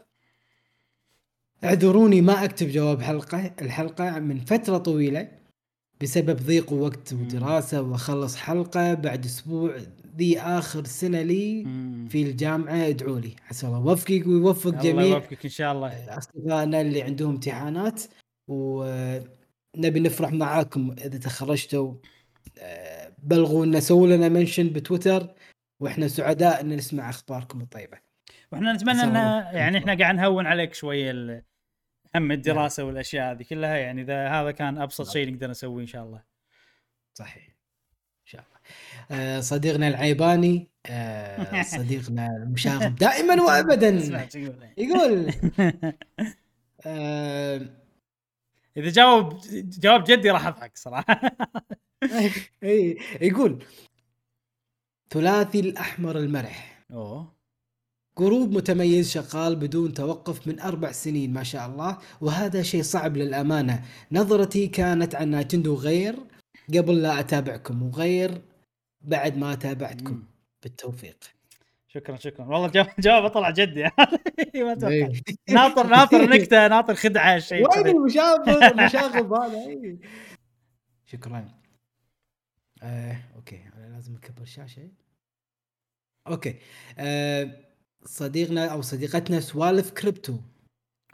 اعذروني 1.63 2.21
ما 2.21 2.43
أكتب 2.43 2.67
جواب 2.67 3.01
حلقة 3.01 3.51
الحلقة 3.61 4.19
من 4.19 4.39
فترة 4.39 4.77
طويلة 4.77 5.31
بسبب 6.01 6.39
ضيق 6.39 6.73
وقت 6.73 7.13
ودراسة 7.13 7.81
وأخلص 7.81 8.35
حلقة 8.35 8.93
بعد 8.93 9.25
أسبوع 9.25 9.77
ذي 10.17 10.39
آخر 10.39 10.85
سنة 10.85 11.21
لي. 11.21 11.63
في 12.09 12.21
الجامعة. 12.21 12.87
ادعوا 12.87 13.19
لي. 13.19 13.35
عسى 13.49 13.67
الله 13.67 13.79
يوفقك 13.79 14.27
ويوفق 14.27 14.69
الله 14.69 14.83
جميع 14.83 15.05
يوفقك 15.05 15.43
إن 15.43 15.49
شاء 15.49 15.71
الله. 15.71 16.17
أصدقائنا 16.17 16.81
اللي 16.81 17.01
عندهم 17.01 17.29
امتحانات. 17.29 18.03
ونبي 18.49 19.99
نفرح 19.99 20.31
معاكم 20.31 20.91
إذا 20.91 21.17
تخرجتوا 21.17 21.93
آه، 22.57 23.13
بلغوا 23.17 23.65
لنا 23.65 23.79
سووا 23.79 24.07
لنا 24.07 24.29
منشن 24.29 24.69
بتويتر 24.69 25.33
وإحنا 25.79 26.07
سعداء 26.07 26.61
إن 26.61 26.69
نسمع 26.69 27.09
أخباركم 27.09 27.61
الطيبة. 27.61 27.97
وإحنا 28.51 28.73
نتمنى 28.73 29.03
ان. 29.03 29.15
يعني 29.55 29.77
إحنا 29.77 29.97
قاعد 29.97 30.15
نهون 30.15 30.47
عليك 30.47 30.73
شوية 30.73 31.11
هم 32.15 32.31
الدراسة 32.31 32.83
والأشياء 32.83 33.31
هذه 33.31 33.43
كلها 33.43 33.77
يعني 33.77 34.01
إذا 34.01 34.27
هذا 34.27 34.51
كان 34.51 34.77
أبسط 34.77 35.05
نعم. 35.05 35.13
شيء 35.13 35.33
نقدر 35.33 35.49
نسويه 35.49 35.81
إن 35.81 35.87
شاء 35.87 36.03
الله. 36.03 36.23
صحيح. 37.13 37.47
إن 37.47 38.25
شاء 38.25 38.41
الله. 38.41 38.59
آه، 39.21 39.39
صديقنا 39.39 39.87
العيباني 39.87 40.67
آه، 40.85 41.61
صديقنا 41.77 42.27
المشاغب 42.27 42.95
دائما 42.95 43.43
وابدا 43.43 43.89
يقول. 44.77 45.33
إذا 48.77 48.89
جاوب 48.89 49.39
جواب 49.53 50.03
جدي 50.07 50.31
راح 50.31 50.47
أضحك 50.47 50.77
صراحة. 50.77 51.21
إيه، 52.63 52.97
يقول 53.21 53.63
ثلاثي 55.09 55.59
الأحمر 55.59 56.17
المرح. 56.19 56.85
أوه. 56.91 57.33
جروب 58.19 58.51
متميز 58.51 59.11
شغال 59.11 59.55
بدون 59.55 59.93
توقف 59.93 60.47
من 60.47 60.59
أربع 60.59 60.91
سنين 60.91 61.33
ما 61.33 61.43
شاء 61.43 61.67
الله 61.69 61.97
وهذا 62.21 62.61
شيء 62.63 62.83
صعب 62.83 63.17
للأمانة. 63.17 63.85
نظرتي 64.11 64.67
كانت 64.67 65.15
عن 65.15 65.29
نايتندو 65.29 65.75
غير 65.75 66.15
قبل 66.75 67.01
لا 67.01 67.19
أتابعكم 67.19 67.83
وغير 67.83 68.41
بعد 69.01 69.37
ما 69.37 69.55
تابعتكم. 69.55 70.23
بالتوفيق. 70.63 71.38
شكرا 71.91 72.15
شكرا. 72.15 72.45
والله 72.45 72.67
جواب 72.67 72.87
جوابه 72.99 73.27
طلع 73.27 73.49
جدي. 73.49 73.83
ما 74.55 74.71
أتوقع. 74.73 74.87
إيه. 74.93 75.11
ناطر 75.49 75.87
ناطر 75.87 76.29
نكتة 76.35 76.67
ناطر 76.67 76.95
خدعة 76.95 77.39
شيء 77.39 77.67
وين. 77.77 77.87
المشاغب 77.87 78.49
المشاغب 78.49 79.33
هذا 79.43 79.57
إيه. 79.67 79.97
شكرا. 81.05 81.47
آه، 82.83 83.17
okay. 83.35 83.61
أنا 83.77 83.95
لازم 83.95 84.15
اكبر 84.15 84.41
الشاشه 84.41 84.89
okay. 86.27 86.55
آه، 86.97 87.49
صديقنا 88.05 88.67
أو 88.67 88.81
صديقتنا 88.81 89.39
سوالف 89.39 89.91
كريبتو. 89.91 90.37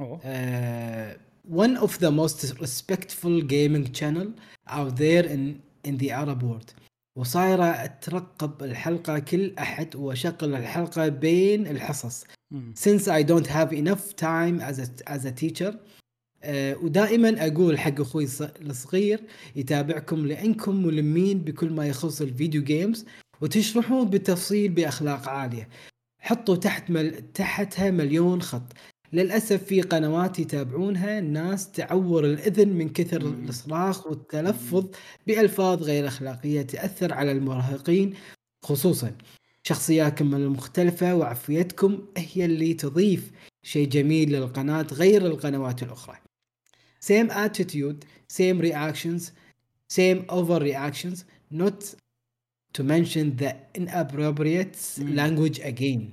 أوه. 0.01 0.19
uh, 0.19 1.17
one 1.63 1.77
of 1.77 1.99
the 1.99 2.11
most 2.11 2.59
respectful 2.59 3.41
gaming 3.41 3.87
channel 3.99 4.27
out 4.67 4.95
there 4.97 5.25
in 5.35 5.61
in 5.87 5.97
the 5.97 6.11
Arab 6.11 6.43
world. 6.43 6.69
وصايرة 7.15 7.63
أترقب 7.65 8.63
الحلقة 8.63 9.19
كل 9.19 9.53
أحد 9.59 9.95
وأشغل 9.95 10.55
الحلقة 10.55 11.07
بين 11.07 11.67
الحصص. 11.67 12.23
since 12.75 13.07
I 13.07 13.21
don't 13.23 13.47
have 13.47 13.73
enough 13.73 14.15
time 14.15 14.59
as 14.61 14.79
a, 14.79 14.87
as 15.07 15.25
a 15.25 15.31
teacher 15.31 15.71
uh, 15.73 16.47
ودائما 16.83 17.47
أقول 17.47 17.79
حق 17.79 18.01
أخوي 18.01 18.27
الص- 18.27 18.61
الصغير 18.61 19.19
يتابعكم 19.55 20.25
لأنكم 20.25 20.85
ملمين 20.85 21.39
بكل 21.39 21.69
ما 21.69 21.87
يخص 21.87 22.21
الفيديو 22.21 22.63
جيمز 22.63 23.05
وتشرحون 23.41 24.09
بالتفصيل 24.09 24.71
بأخلاق 24.71 25.29
عالية. 25.29 25.69
حطوا 26.19 26.55
تحت 26.55 26.91
مل... 26.91 27.31
تحتها 27.33 27.91
مليون 27.91 28.41
خط. 28.41 28.73
للأسف 29.15 29.63
في 29.63 29.81
قنوات 29.81 30.39
يتابعونها 30.39 31.21
ناس 31.21 31.71
تعور 31.71 32.25
الأذن 32.25 32.69
من 32.69 32.89
كثر. 32.89 33.21
الصراخ 33.21 34.07
والتلفظ 34.07 34.85
بألفاظ 35.27 35.83
غير 35.83 36.07
أخلاقية 36.07 36.61
تأثر 36.61 37.13
على 37.13 37.31
المراهقين 37.31 38.13
خصوصا 38.63 39.11
شخصياتكم 39.63 40.35
المختلفة 40.35 41.15
وعفويتكم 41.15 42.05
هي 42.17 42.45
اللي 42.45 42.73
تضيف 42.73 43.31
شيء 43.63 43.87
جميل 43.87 44.31
للقناة 44.31 44.87
غير 44.91 45.25
القنوات 45.25 45.83
الأخرى. 45.83 46.17
Same 47.05 47.29
attitude 47.29 48.05
same 48.33 48.59
reactions 48.59 49.21
same 49.99 50.19
overreactions 50.29 51.23
not 51.51 51.95
to 52.73 52.83
mention 52.83 53.35
the 53.37 53.55
inappropriate 53.79 54.77
language 55.19 55.59
again. 55.59 56.03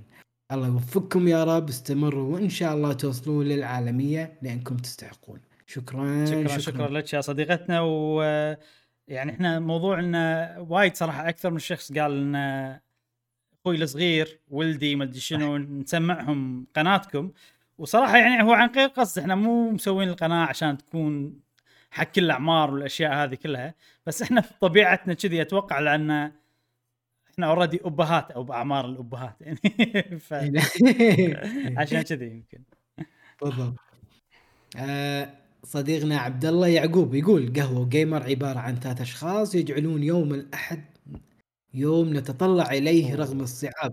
الله 0.52 0.66
يوفقكم 0.66 1.28
يا 1.28 1.44
رب 1.44 1.68
استمروا 1.68 2.34
وإن 2.34 2.48
شاء 2.48 2.74
الله 2.74 2.92
توصلون 2.92 3.46
للعالمية 3.46 4.38
لأنكم 4.42 4.76
تستحقون. 4.76 5.40
شكرا 5.66 6.26
شكرا 6.26 6.58
شكرا. 6.58 6.88
لك 6.88 7.12
يا 7.12 7.20
صديقتنا. 7.20 7.80
و 7.80 8.22
يعني 9.08 9.32
إحنا 9.32 9.60
موضوعنا 9.60 10.56
وايد 10.58 10.96
صراحة 10.96 11.28
أكثر 11.28 11.50
من 11.50 11.58
شخص 11.58 11.92
قال 11.92 12.20
لنا 12.20 12.80
أخوي 13.60 13.76
الصغير 13.76 14.40
ولدي 14.50 14.96
ما 14.96 15.04
أدري 15.04 15.20
شنو 15.20 15.56
نسمعهم 15.56 16.66
قناتكم. 16.76 17.30
وصراحة 17.78 18.16
يعني 18.16 18.42
هو 18.42 18.52
عن 18.52 18.68
غير 18.68 18.88
قصد 18.88 19.18
إحنا 19.18 19.34
مو 19.34 19.70
مسوين 19.70 20.08
القناة 20.08 20.46
عشان 20.46 20.78
تكون 20.78 21.40
حق 21.90 22.04
كل 22.04 22.24
الأعمار 22.24 22.74
والأشياء 22.74 23.14
هذه 23.14 23.34
كلها 23.34 23.74
بس 24.06 24.22
إحنا 24.22 24.40
في 24.40 24.54
طبيعتنا 24.60 25.14
كذي 25.14 25.42
أتوقع 25.42 25.78
لأن 25.78 26.32
إحنا 27.32 27.46
already 27.46 27.80
أبهات 27.84 28.30
أو 28.30 28.44
بأعمار 28.44 28.84
الأبهات 28.86 29.36
يعني. 29.40 29.56
ف... 30.18 30.34
عشان 31.78 32.02
كذي 32.02 32.26
يمكن. 32.26 32.62
بالضبط. 33.42 33.74
آه، 34.76 35.30
صديقنا 35.64 36.18
عبد 36.18 36.44
الله 36.44 36.66
يعقوب 36.68 37.14
يقول 37.14 37.52
قهوة 37.56 37.88
جيمر 37.88 38.22
عبارة 38.22 38.58
عن 38.58 38.76
ثلاث 38.80 39.00
أشخاص 39.00 39.54
يجعلون 39.54 40.02
يوم 40.02 40.34
الأحد 40.34 40.84
يوم 41.74 42.16
نتطلع 42.16 42.70
إليه 42.72 43.14
رغم 43.16 43.40
الصعاب 43.40 43.92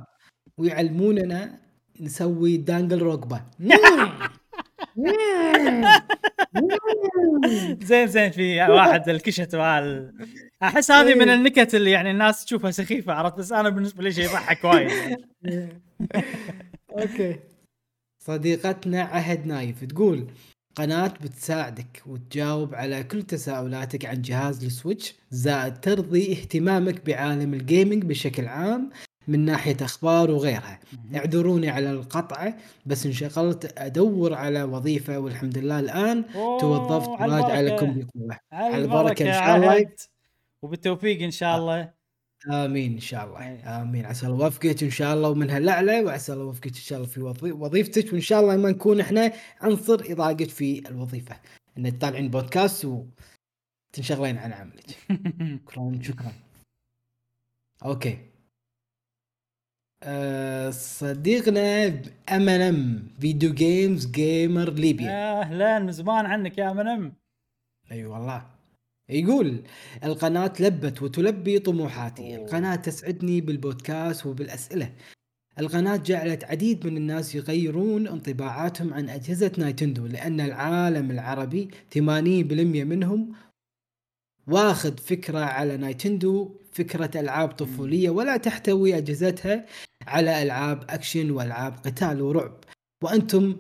ويعلموننا 0.58 1.60
نسوي 2.02 2.58
دانجل 2.58 3.00
روكبا 3.02 3.42
زين 7.90 8.08
زين 8.08 8.32
في 8.32 8.62
واحد 8.62 9.10
الكشت 9.10 9.56
وال 9.56 10.14
أحس 10.64 10.92
هذه 10.92 11.16
من 11.16 11.30
إيه. 11.30 11.36
النكت 11.36 11.76
اللي 11.76 11.92
يعني 11.92 12.12
الناس 12.12 12.46
تشوفها 12.46 12.72
سخيفة 12.72 13.14
عرفت؟ 13.14 13.38
بس 13.38 13.52
أنا 13.52 13.70
بالنسبة 13.70 14.04
لي 14.04 14.12
شيء 14.12 14.24
يضحك 14.24 14.64
وايد. 14.64 14.92
okay. 17.00 17.40
صديقتنا 18.24 19.02
عهد 19.02 19.48
نايف 19.48 19.84
تقول 19.84 20.28
قناة 20.76 21.08
بتساعدك 21.08 22.02
وتجاوب 22.06 22.76
على 22.76 23.04
كل 23.04 23.24
تساؤلاتك 23.24 24.06
عن 24.06 24.22
جهاز 24.22 24.64
السويتش 24.64 25.16
زائد 25.30 25.80
ترضي 25.80 26.32
اهتمامك 26.32 27.06
بعالم 27.06 27.54
ال 27.54 27.61
gaming 27.61 28.04
بشكل 28.04 28.48
عام. 28.48 28.90
من 29.30 29.46
ناحية 29.46 29.78
أخبار 29.82 30.32
وغيرها. 30.32 30.80
اعذروني 31.16 31.70
على 31.70 31.92
القطعة 31.92 32.58
بس 32.86 33.06
انشغلت 33.06 33.74
أدور 33.80 34.34
على 34.34 34.64
وظيفة 34.64 35.20
والحمد 35.20 35.58
لله 35.58 35.80
الآن 35.80 36.26
أوه، 36.36 36.60
توظفت 36.60 37.10
على 37.22 37.36
راجع 37.42 37.60
البركة. 37.60 37.76
لكم 37.76 38.00
بقوة 38.00 38.38
على 38.52 38.78
البركة 38.78 39.28
إن 39.28 39.34
شاء 39.34 39.56
الله. 39.56 39.86
وبالتوفيق 40.62 41.22
إن 41.22 41.32
شاء 41.32 41.58
الله. 41.58 41.94
آمين 42.52 42.94
إن 42.94 43.00
شاء. 43.00 43.26
الله. 43.26 43.82
آمين. 43.82 44.06
عسى 44.06 44.28
الله 44.28 44.46
يوفقك 44.46 44.84
إن 44.84 44.90
شاء 44.90 45.14
الله 45.14 45.30
ومن 45.30 45.50
هالاعلى 45.50 46.02
وعسى 46.06 46.34
الله 46.34 46.44
يوفقك 46.46 46.68
إن 46.68 46.74
شاء 46.74 46.98
الله 47.00 47.10
في 47.10 47.22
وظي- 47.22 47.52
وظيفتك 47.52 48.14
وإن 48.14 48.22
شاء 48.22 48.42
الله 48.42 48.56
ما 48.58 48.70
نكون 48.72 49.00
إحنا 49.00 49.32
عنصر 49.62 49.94
إضاقك 50.10 50.50
في 50.50 50.90
الوظيفة. 50.90 51.36
إن 51.78 52.00
تطالعين 52.00 52.30
بودكاست 52.30 52.86
وتنشغلين 52.86 54.38
عن 54.38 54.54
عملك. 54.54 54.86
شكرا 55.72 56.00
شكرا. 56.04 56.32
okay. 57.86 58.29
صديقنا 60.70 61.88
MNM 62.32 63.08
Video 63.20 63.54
Games 63.54 64.06
جيمر 64.12 64.70
ليبيا 64.70 65.42
أهلا 65.42 65.80
من 65.80 65.92
زمان 65.92 66.26
عنك 66.26 66.58
يا 66.58 66.74
منم 66.74 67.14
أي 67.92 68.06
والله. 68.06 68.46
يقول 69.10 69.64
القناة 70.04 70.54
لبت 70.60 71.02
وتلبي 71.02 71.60
طموحاتي. 71.60 72.36
القناة 72.36 72.76
تسعدني 72.76 73.42
بالبودكاست 73.42 74.26
وبالأسئلة. 74.26 74.92
القناة 75.60 75.98
جعلت 75.98 76.44
عديد 76.44 76.88
من 76.88 76.98
الناس 76.98 77.36
يغيرون 77.36 78.08
انطباعاتهم 78.08 78.94
عن 78.94 79.10
أجهزة 79.10 79.52
نايتندو 79.58 80.08
لأن 80.08 80.42
العالم 80.42 81.12
العربي 81.12 81.70
80% 81.90 82.00
منهم 82.84 83.32
واخذ 84.50 84.98
فكرة 84.98 85.40
على 85.40 85.78
نايتندو 85.78 86.56
فكرة 86.72 87.20
ألعاب 87.20 87.50
طفولية 87.50 88.10
ولا 88.10 88.38
تحتوي 88.38 88.98
أجهزتها 88.98 89.66
على 90.08 90.44
ألعاب 90.44 90.84
أكشن 90.90 91.32
وألعاب 91.32 91.74
قتال 91.74 92.22
ورعب. 92.22 92.58
وأنتم 93.04 93.56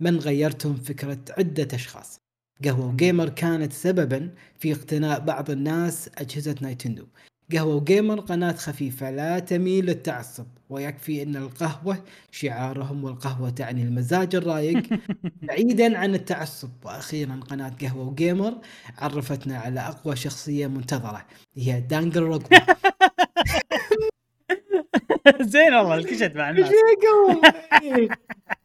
من 0.00 0.18
غيرتم 0.18 0.74
فكرة 0.74 1.18
عدة 1.38 1.68
أشخاص. 1.74 2.20
قهوة 2.64 2.86
وجيمر 2.86 3.28
كانت 3.28 3.72
سببا 3.72 4.34
في 4.58 4.72
اقتناء 4.72 5.20
بعض 5.20 5.50
الناس 5.50 6.10
أجهزة 6.18 6.54
نايتندو. 6.60 7.06
قهوة 7.52 7.74
وجيمر 7.76 8.20
قناة 8.20 8.52
خفيفة 8.52 9.10
لا 9.10 9.38
تميل 9.38 9.86
للتعصب 9.86 10.46
ويكفي 10.70 11.22
أن 11.22 11.36
القهوة 11.36 12.04
شعارهم 12.30 13.04
والقهوة 13.04 13.50
تعني 13.50 13.82
المزاج 13.82 14.34
الرايق. 14.34 14.82
بعيدا 15.42 15.98
عن 15.98 16.14
التعصب 16.14 16.70
وأخيرا 16.84 17.40
قناة 17.50 17.72
قهوة 17.82 18.08
وجيمر 18.08 18.54
عرفتنا 18.98 19.58
على 19.58 19.80
أقوى 19.80 20.16
شخصية 20.16 20.66
منتظرة 20.66 21.24
هي 21.56 21.80
دانجل 21.80 22.22
روجو 22.22 22.46
زين 25.40 25.74
والله 25.74 25.94
الكشت 25.94 26.32
مع 26.36 26.50
الناس. 26.50 26.72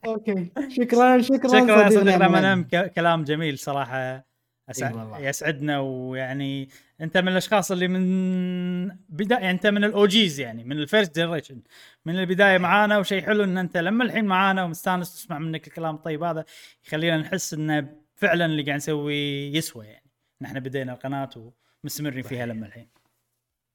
okay. 0.05 0.51
شكرا 0.69 1.21
شكرا 1.21 1.61
شكرا 1.61 1.83
يا 1.83 1.89
صديقنا 1.89 2.27
منام 2.27 2.63
كلام 2.95 3.23
جميل 3.23 3.59
صراحة. 3.59 4.32
والله. 4.81 5.19
يسعدنا 5.19 5.79
ويعني 5.79 6.69
أنت 7.01 7.17
من 7.17 7.27
الأشخاص 7.27 7.71
اللي 7.71 7.87
من 7.87 8.87
بدايه 9.09 9.39
يعني 9.39 9.51
أنت 9.51 9.67
من 9.67 9.83
ال 9.83 9.97
OGs 9.97 10.39
يعني 10.39 10.63
من 10.63 10.79
ال 10.79 10.85
first 10.85 11.15
generation 11.19 11.61
من 12.05 12.19
البداية 12.19 12.57
معانا 12.57 12.97
وشيء 12.97 13.21
حلو 13.21 13.43
إن 13.43 13.57
أنت 13.57 13.77
لما 13.77 14.03
الحين 14.03 14.25
معانا 14.25 14.63
ومستانس 14.63 15.13
تسمع 15.13 15.39
منك 15.39 15.67
الكلام 15.67 15.95
الطيب 15.95 16.23
هذا 16.23 16.45
يخلينا 16.85 17.17
نحس 17.17 17.53
انه 17.53 17.89
فعلا 18.15 18.45
اللي 18.45 18.63
قاعد 18.63 18.77
نسويه 18.77 19.57
يسوى 19.57 19.85
يعني. 19.85 20.11
نحن 20.41 20.59
بدينا 20.59 20.93
القناة 20.93 21.53
ومستمرين 21.83 22.23
فيها 22.23 22.45
لما 22.45 22.67
الحين. 22.67 22.87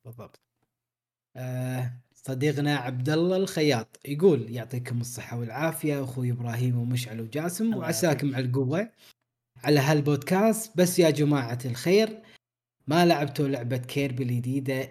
بالضبط. 0.05 0.40
آه 1.36 1.93
صديقنا 2.15 2.77
عبد 2.77 3.09
الله 3.09 3.36
الخياط 3.36 4.01
يقول 4.05 4.51
يعطيكم 4.51 5.01
الصحة 5.01 5.39
والعافية 5.39 6.05
أخوي 6.05 6.31
إبراهيم 6.32 6.78
ومشعل 6.78 7.20
وجاسم 7.20 7.74
وعساكم 7.77 8.35
على 8.35 8.44
القوة. 8.44 8.90
على 9.64 9.80
هالبودكاست 9.80 10.72
بس 10.76 10.98
يا 10.98 11.10
جماعة 11.10 11.59
الخير 11.64 12.18
ما 12.86 13.06
لعبتوا 13.06 13.48
لعبة 13.48 13.76
كيربي 13.76 14.22
الجديدة؟ 14.22 14.89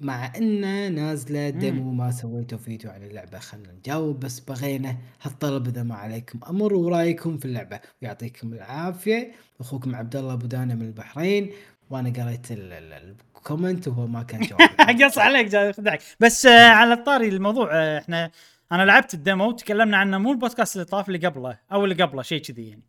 مع 0.00 0.32
انه 0.36 0.88
نازلة 0.88 1.50
ديمو 1.50 1.92
ما 1.92 2.10
سويتوا 2.10 2.58
فيديو 2.58 2.90
عن 2.90 3.02
اللعبة 3.02 3.38
خلنا 3.38 3.72
نجاوب 3.72 4.20
بس 4.20 4.40
بغينا 4.40 4.96
هالطلب 5.22 5.68
إذا 5.68 5.82
ما 5.82 5.94
عليكم 5.94 6.40
أمر 6.50 6.74
ورأيكم 6.74 7.38
في 7.38 7.44
اللعبة. 7.44 7.80
ويعطيكم 8.02 8.52
العافية. 8.52 9.32
أخوكم 9.60 9.94
عبد 9.94 10.16
الله 10.16 10.32
أبو 10.32 10.46
دانا 10.46 10.74
من 10.74 10.82
البحرين 10.86 11.52
وأنا 11.90 12.22
قريت 12.24 12.52
ال- 12.52 12.72
ال- 12.72 13.14
ال 13.36 13.42
comment 13.42 13.88
وهو 13.88 14.06
ما 14.06 14.22
كان 14.22 14.40
جواب 14.48 15.02
قص 15.02 15.18
عليك 15.18 15.46
جاي 15.46 15.72
خدعك 15.72 16.02
بس 16.20 16.46
آه 16.46 16.68
على 16.68 16.92
الطاري 16.94 17.28
الموضوع 17.28 17.70
آه 17.72 17.98
إحنا 17.98 18.30
أنا 18.72 18.82
لعبت 18.82 19.14
ال 19.14 19.21
demo 19.21 19.48
وتكلمنا 19.48 19.96
عنه 19.96 20.18
مو 20.18 20.32
البودكاست 20.32 20.76
اللي 20.76 20.84
طاف 20.84 21.08
اللي 21.08 21.26
قبله 21.26 21.58
أو 21.72 21.84
اللي 21.84 22.02
قبله 22.02 22.22
شيء 22.22 22.42
كذي 22.42 22.68
يعني. 22.68 22.82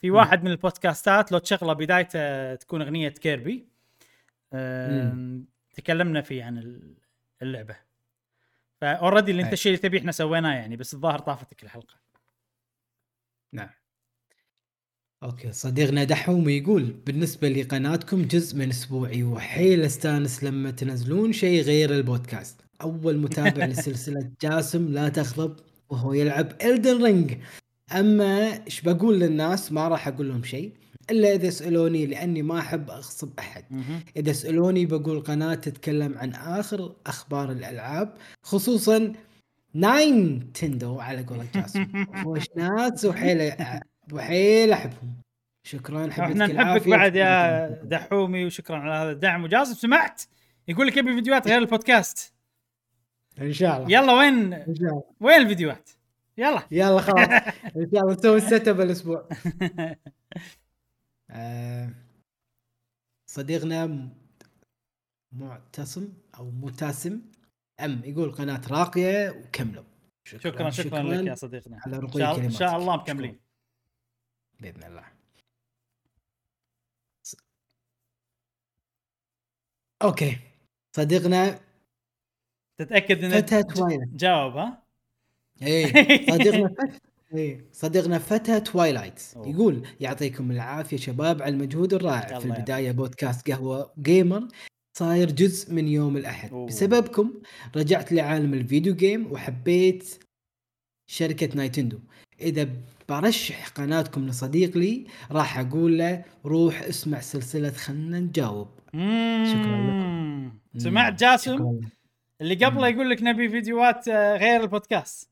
في 0.00 0.10
واحد 0.10 0.44
من 0.44 0.50
البودكاستات 0.50 1.32
لو 1.32 1.38
تشغله 1.38 1.72
بدايته 1.72 2.54
تكون 2.54 2.82
أغنية 2.82 3.08
كيربي 3.08 3.66
تكلمنا 5.74 6.20
فيه 6.22 6.44
عن 6.44 6.58
ال- 6.58 6.94
اللعبة. 7.42 7.76
ف 8.80 8.86
already 8.86 9.30
اللي 9.30 9.42
أنت. 9.42 9.52
الشيء 9.52 9.72
اللي 9.72 9.82
تبيه 9.82 9.98
إحنا 9.98 10.12
سويناه 10.12 10.54
يعني 10.54 10.76
بس 10.76 10.94
الظاهر 10.94 11.18
طافتك 11.18 11.62
الحلقة. 11.62 11.94
نعم. 13.52 13.70
okay 15.22 15.52
صديقنا 15.52 16.04
دحوم 16.04 16.48
يقول 16.48 16.82
بالنسبة 16.84 17.48
لقناتكم 17.48 18.22
جزء 18.22 18.56
من 18.58 18.68
أسبوعي 18.68 19.22
وحيل 19.24 19.82
أستانس 19.82 20.44
لما 20.44 20.70
تنزلون 20.70 21.32
شيء 21.32 21.62
غير 21.62 21.90
البودكاست. 21.94 22.60
أول 22.82 23.18
متابع 23.18 23.64
لسلسلة 23.72 24.30
جاسم 24.42 24.88
لا 24.92 25.08
تغضب 25.08 25.56
وهو 25.90 26.12
يلعب 26.12 26.52
Elden 26.62 27.04
Ring 27.04 27.38
أما 27.92 28.64
إيش 28.66 28.80
بقول 28.80 29.20
للناس 29.20 29.72
ما 29.72 29.88
راح 29.88 30.08
أقول 30.08 30.28
لهم 30.28 30.42
شيء 30.42 30.72
إلا 31.10 31.34
إذا 31.34 31.50
سألوني 31.50 32.06
لأني 32.06 32.42
ما 32.42 32.58
أحب 32.58 32.90
أغصب 32.90 33.38
أحد. 33.38 33.64
إذا 34.16 34.32
سألوني 34.32 34.86
بقول 34.86 35.20
قناة 35.20 35.54
تتكلم 35.54 36.18
عن 36.18 36.32
آخر 36.32 36.94
أخبار 37.06 37.52
الألعاب 37.52 38.14
خصوصا 38.42 39.12
نينتندو 39.74 41.00
على 41.00 41.22
قولة 41.22 41.46
جاسم. 41.54 41.86
خوش 42.24 42.44
ناس 42.56 43.04
وحيل 43.04 43.52
وحيل 44.12 44.72
أحبهم. 44.72 45.14
شكرا 45.66 46.10
حبيتك 46.10 46.20
إحنا 46.20 46.46
نحبك. 46.46 46.88
بعد 46.88 47.16
يا 47.16 47.68
دحومي 47.84 48.44
وشكرا 48.44 48.76
على 48.76 48.94
هذا 48.94 49.10
الدعم. 49.12 49.44
وجاسم 49.44 49.74
سمعت؟ 49.74 50.22
يقول 50.68 50.86
لك 50.86 50.96
يبي 50.96 51.14
فيديوهات 51.14 51.48
غير 51.48 51.58
البودكاست. 51.58 52.32
إن 53.40 53.52
شاء 53.52 53.76
الله. 53.76 53.98
يلا 53.98 54.12
وين 54.12 54.52
إن 54.52 54.74
شاء 54.74 54.88
الله. 54.88 55.04
وين 55.20 55.36
الفيديوهات؟ 55.36 55.90
يلا. 56.40 56.62
يلا 56.70 57.00
خلاص. 57.00 57.28
إن 57.76 57.90
شاء 57.92 58.00
الله 58.02 58.12
نسوي 58.14 58.36
ال 58.36 58.68
setup 58.68 58.80
الأسبوع. 58.80 59.28
آه، 61.30 61.90
صديقنا 63.30 64.08
معتصم 65.32 66.08
أو 66.38 66.50
متاسم 66.50 67.20
أم 67.80 68.02
يقول 68.04 68.32
قناة 68.32 68.60
راقية 68.70 69.30
وكملوا. 69.30 69.84
شكرا 70.24 70.70
شكرا 70.70 71.02
لك 71.02 71.26
يا 71.26 71.34
صديقنا. 71.34 71.80
على 71.86 71.96
إن 71.96 72.00
رقي 72.00 72.18
شاء, 72.18 72.36
كلماتك 72.36 72.58
شاء 72.58 72.76
الله 72.76 72.96
مكملين. 72.96 73.30
شكراً. 73.30 73.40
بإذن 74.60 74.84
الله. 74.84 75.04
okay. 80.02 80.38
صديقنا 80.96 81.60
تتأكد 82.78 83.24
إن 83.24 83.32
جاوب 84.16 84.56
ها؟ 84.56 84.79
إيه 85.62 85.86
صديقنا 86.30 86.74
إيه 87.34 87.64
صديقنا 87.72 88.18
فتى 88.18 88.60
توايلايت. 88.60 89.20
يقول 89.36 89.86
يعطيكم 90.00 90.50
العافية 90.50 90.96
شباب 90.96 91.42
على 91.42 91.54
المجهود 91.54 91.94
الرائع 91.94 92.38
في 92.38 92.44
البداية 92.44 92.92
بودكاست 92.92 93.50
قهوة 93.50 93.92
جيمر 94.02 94.48
صاير 94.98 95.30
جزء 95.30 95.74
من 95.74 95.88
يوم 95.88 96.16
الأحد 96.16 96.50
أوه. 96.50 96.66
بسببكم 96.66 97.32
رجعت 97.76 98.12
لعالم 98.12 98.54
ال 98.54 98.61
video 98.61 98.94
game 98.94 99.32
وحبيت 99.32 100.14
شركة 101.10 101.56
نينتندو 101.56 101.98
إذا 102.40 102.68
برشح 103.08 103.68
قناتكم 103.68 104.26
لصديق 104.26 104.76
لي 104.76 105.04
راح 105.30 105.58
أقول 105.58 105.98
له 105.98 106.24
روح 106.46 106.82
اسمع 106.82 107.20
سلسلة 107.20 107.70
خلنا 107.70 108.20
نجاوب 108.20 108.68
مم. 108.94 109.44
لكم. 109.46 110.58
سمعت. 110.78 111.20
جاسم 111.20 111.54
شكراً. 111.56 111.80
اللي 112.40 112.54
قبله. 112.54 112.88
يقول 112.88 113.10
لك 113.10 113.22
نبي 113.22 113.48
فيديوهات 113.48 114.08
آه، 114.08 114.36
غير 114.36 114.60
البودكاست 114.60 115.29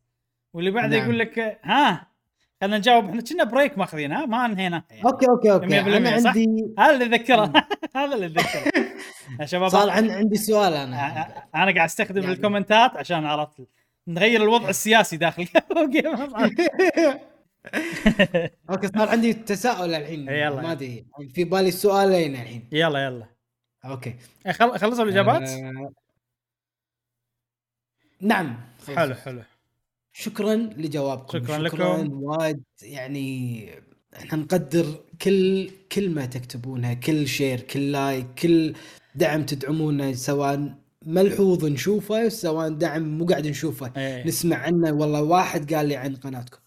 واللي 0.58 0.70
بعده 0.70 0.96
نعم. 0.96 1.04
يقول 1.04 1.18
لك 1.18 1.58
ها 1.64 2.06
خلينا 2.60 2.78
نجاوب 2.78 3.04
إحنا 3.08 3.22
كنا 3.22 3.44
break 3.44 3.78
ماخذين 3.78 4.12
ها 4.12 4.26
ما 4.26 4.46
انهينا. 4.46 4.84
يعني. 4.90 5.04
okay 5.04 5.26
okay. 5.28 5.52
okay 5.52 5.66
100% 5.66 5.72
أنا؟ 5.72 6.10
عندي 6.26 6.46
هذا 6.78 6.90
اللي 6.94 7.04
اتذكره 7.16 7.52
هذا 7.96 8.14
اللي 8.14 8.26
اتذكره 8.26 8.72
يا 9.40 9.46
شباب 9.46 9.68
صار 9.68 9.90
عن- 9.90 10.10
عندي 10.10 10.36
سؤال 10.36 10.72
أنا. 10.74 11.26
أنا 11.54 11.64
قاعد 11.74 11.78
أستخدم 11.78 12.22
يعني- 12.22 12.32
الكومنتات 12.34 12.96
عشان 12.96 13.24
عرفت 13.26 13.68
نغير 14.08 14.42
الوضع 14.42 14.68
السياسي 14.76 15.16
داخل. 15.16 15.48
okay 18.70 18.88
صار 18.98 19.08
عندي 19.08 19.32
تساؤل 19.32 19.94
الحين. 19.94 20.28
إيه، 20.28 20.44
يلا. 20.44 20.62
ما 20.62 20.72
أدري. 20.72 21.06
في 21.34 21.44
بالي 21.44 21.70
سؤالين 21.70 22.34
الحين. 22.34 22.68
يلا 22.72 23.04
يلا. 23.04 23.26
okay. 23.84 24.14
خل- 24.50 24.78
خلصوا 24.78 25.04
الإجابات؟ 25.04 25.48
آه، 25.48 25.90
نعم. 28.20 28.56
حلو 28.96 29.14
حلو. 29.14 29.42
شكرا 30.20 30.54
لجوابكم 30.54 31.38
شكراً 31.38 31.68
شكرا 31.68 32.02
لكم. 32.02 32.22
وايد. 32.22 32.62
يعني 32.82 33.68
إحنا 34.16 34.38
نقدر 34.38 35.04
كل 35.22 35.70
كلمه 35.92 36.24
تكتبونها 36.24 36.94
كل 36.94 37.28
share 37.28 37.60
كل 37.60 37.92
like 37.92 38.26
كل 38.42 38.74
دعم 39.14 39.46
تدعمونه 39.46 40.12
سواء 40.12 40.74
ملحوظ 41.06 41.64
نشوفه 41.64 42.28
سواء 42.28 42.68
دعم 42.68 43.18
مو 43.18 43.26
قاعد 43.26 43.46
نشوفه 43.46 43.92
إيه. 43.96 44.26
نسمع 44.26 44.56
عنه. 44.56 44.92
والله 44.92 45.22
واحد 45.22 45.74
قال 45.74 45.88
لي 45.88 45.96
عن 45.96 46.16
قناتكم. 46.16 46.58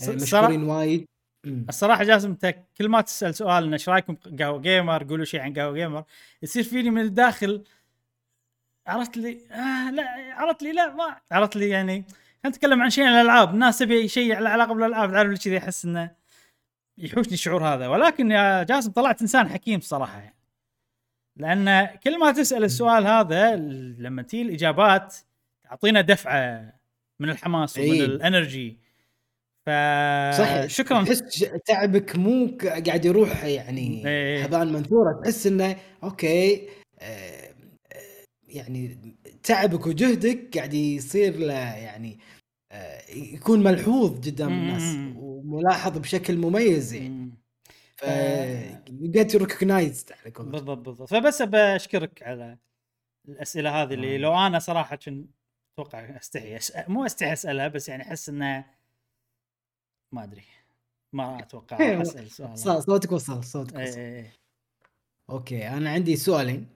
يعني 0.00 0.14
مشكورين 0.14 0.62
وايد. 0.62 1.04
الصراحة 1.46 2.04
جاسم 2.04 2.30
انت 2.30 2.54
كل 2.78 2.88
ما 2.88 3.00
تسأل 3.00 3.34
سؤال 3.34 3.72
إيش 3.72 3.88
رأيكم 3.88 4.16
قهوة 4.38 4.60
جيمر 4.60 5.04
قولوا 5.04 5.24
شيء 5.24 5.40
عن 5.40 5.52
قهوة 5.52 5.72
جيمر 5.74 6.04
يصير 6.42 6.62
فيني 6.62 6.90
من 6.90 7.00
الداخل 7.00 7.64
عرفت 8.86 9.16
لي؟ 9.16 9.38
آه 9.50 9.90
لا 9.90 10.04
عرفت 10.34 10.62
لي 10.62 10.72
لا 10.72 10.94
ما 10.94 11.16
عرفت 11.32 11.56
لي 11.56 11.68
يعني 11.68 12.04
نتكلم 12.46 12.82
عن 12.82 12.90
شيء 12.90 13.04
عن 13.04 13.12
الألعاب. 13.12 13.54
الناس 13.54 13.78
تبي 13.78 14.08
شيء 14.08 14.34
على 14.34 14.48
علاقة 14.48 14.74
بالألعاب 14.74 15.12
تعرف 15.12 15.44
كذي 15.44 15.58
احس 15.58 15.84
إنه 15.84 16.10
يحوشني 16.98 17.34
الشعور 17.34 17.64
هذا. 17.64 17.88
ولكن 17.88 18.30
يا 18.30 18.62
جاسم 18.62 18.90
طلعت 18.90 19.20
إنسان 19.20 19.48
حكيم 19.48 19.78
الصراحة. 19.78 20.18
يعني 20.18 20.34
لأن 21.36 21.86
كل 22.04 22.18
ما 22.18 22.32
تسأل 22.32 22.64
السؤال 22.64 23.06
هذا 23.06 23.56
لما 23.98 24.22
تجي 24.22 24.42
الإجابات 24.42 25.16
تعطينا 25.64 26.00
دفعة 26.00 26.72
من 27.20 27.30
الحماس 27.30 27.78
ومن 27.78 27.92
إيه. 27.92 28.04
ال 28.04 28.13
energy. 28.13 28.78
ف 29.66 29.70
صح. 30.38 30.66
شكرا. 30.66 31.04
تحس 31.04 31.46
تعبك 31.66 32.16
مو 32.16 32.58
قاعد 32.86 33.04
يروح 33.04 33.44
يعني. 33.44 34.02
هباء 34.42 34.72
منثورا. 34.72 35.20
تحس 35.24 35.46
إنه 35.46 35.76
okay 36.02 36.68
آه، 37.00 37.54
آه، 37.92 38.24
يعني 38.48 38.98
تعبك 39.42 39.86
وجهدك 39.86 40.56
قاعد 40.56 40.74
يصير 40.74 41.36
له 41.36 41.76
يعني 41.76 42.18
يكون 43.08 43.62
ملحوظ 43.62 44.16
قدام. 44.26 44.52
الناس 44.52 45.16
وملاحظ 45.16 45.98
بشكل 45.98 46.36
مميز 46.36 46.92
يعني. 46.92 47.34
ف 47.96 48.04
جيت 48.90 49.36
ريكوجنايزد 49.36 50.12
على 50.12 50.20
قولتهم. 50.22 50.50
بالضبط 50.50 50.78
بالضبط 50.78 51.08
فبس 51.10 51.42
بشكرك 51.42 52.22
على 52.22 52.58
الأسئلة 53.28 53.82
هذه 53.82 53.94
اللي 53.94 54.14
آه. 54.14 54.18
لو 54.18 54.34
أنا 54.34 54.58
صراحة 54.58 54.96
كنت 54.96 55.30
أتوقع 55.78 56.16
أستحي 56.16 56.56
أسأل 56.56 56.92
مو 56.92 57.06
أستحي 57.06 57.32
أسألها 57.32 57.68
بس 57.68 57.88
يعني 57.88 58.02
أحس 58.02 58.28
إنه 58.28 58.64
ما 60.12 60.24
أدري 60.24 60.44
ما 61.12 61.38
أتوقع 61.38 61.76
أسأل. 62.02 62.30
صوت- 62.58 62.78
صوتك 62.86 63.12
وصل 63.12 63.44
صوتك 63.44 63.76
إيه 63.76 63.88
وصل 63.88 63.98
إيه 63.98 64.20
إيه. 64.22 64.32
okay 65.30 65.68
أنا 65.68 65.90
عندي 65.90 66.16
سؤالين 66.16 66.66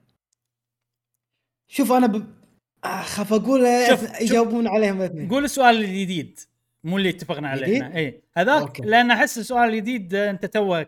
شوف 1.67 1.91
أنا 1.91 2.07
ب... 2.07 2.38
اخاف 2.83 3.33
أقول 3.33 3.61
شوف- 3.89 3.99
شوف. 3.99 4.21
يجاوبون 4.21 4.67
عليهم 4.67 4.97
الاثنين 5.01 5.29
قول 5.29 5.43
السؤال 5.43 5.75
الجديد 5.77 6.39
مو 6.83 6.97
اللي 6.97 7.09
اتفقنا 7.09 7.49
عليه 7.49 7.61
جديد؟ 7.67 7.81
إحنا. 7.81 7.95
اي 7.97 8.21
هذاك 8.37 8.61
okay. 8.61 8.81
لأن 8.81 9.11
أحس 9.11 9.37
السؤال 9.37 9.69
الجديد 9.69 10.15
آه، 10.15 10.29
أنت 10.29 10.45
توك 10.45 10.87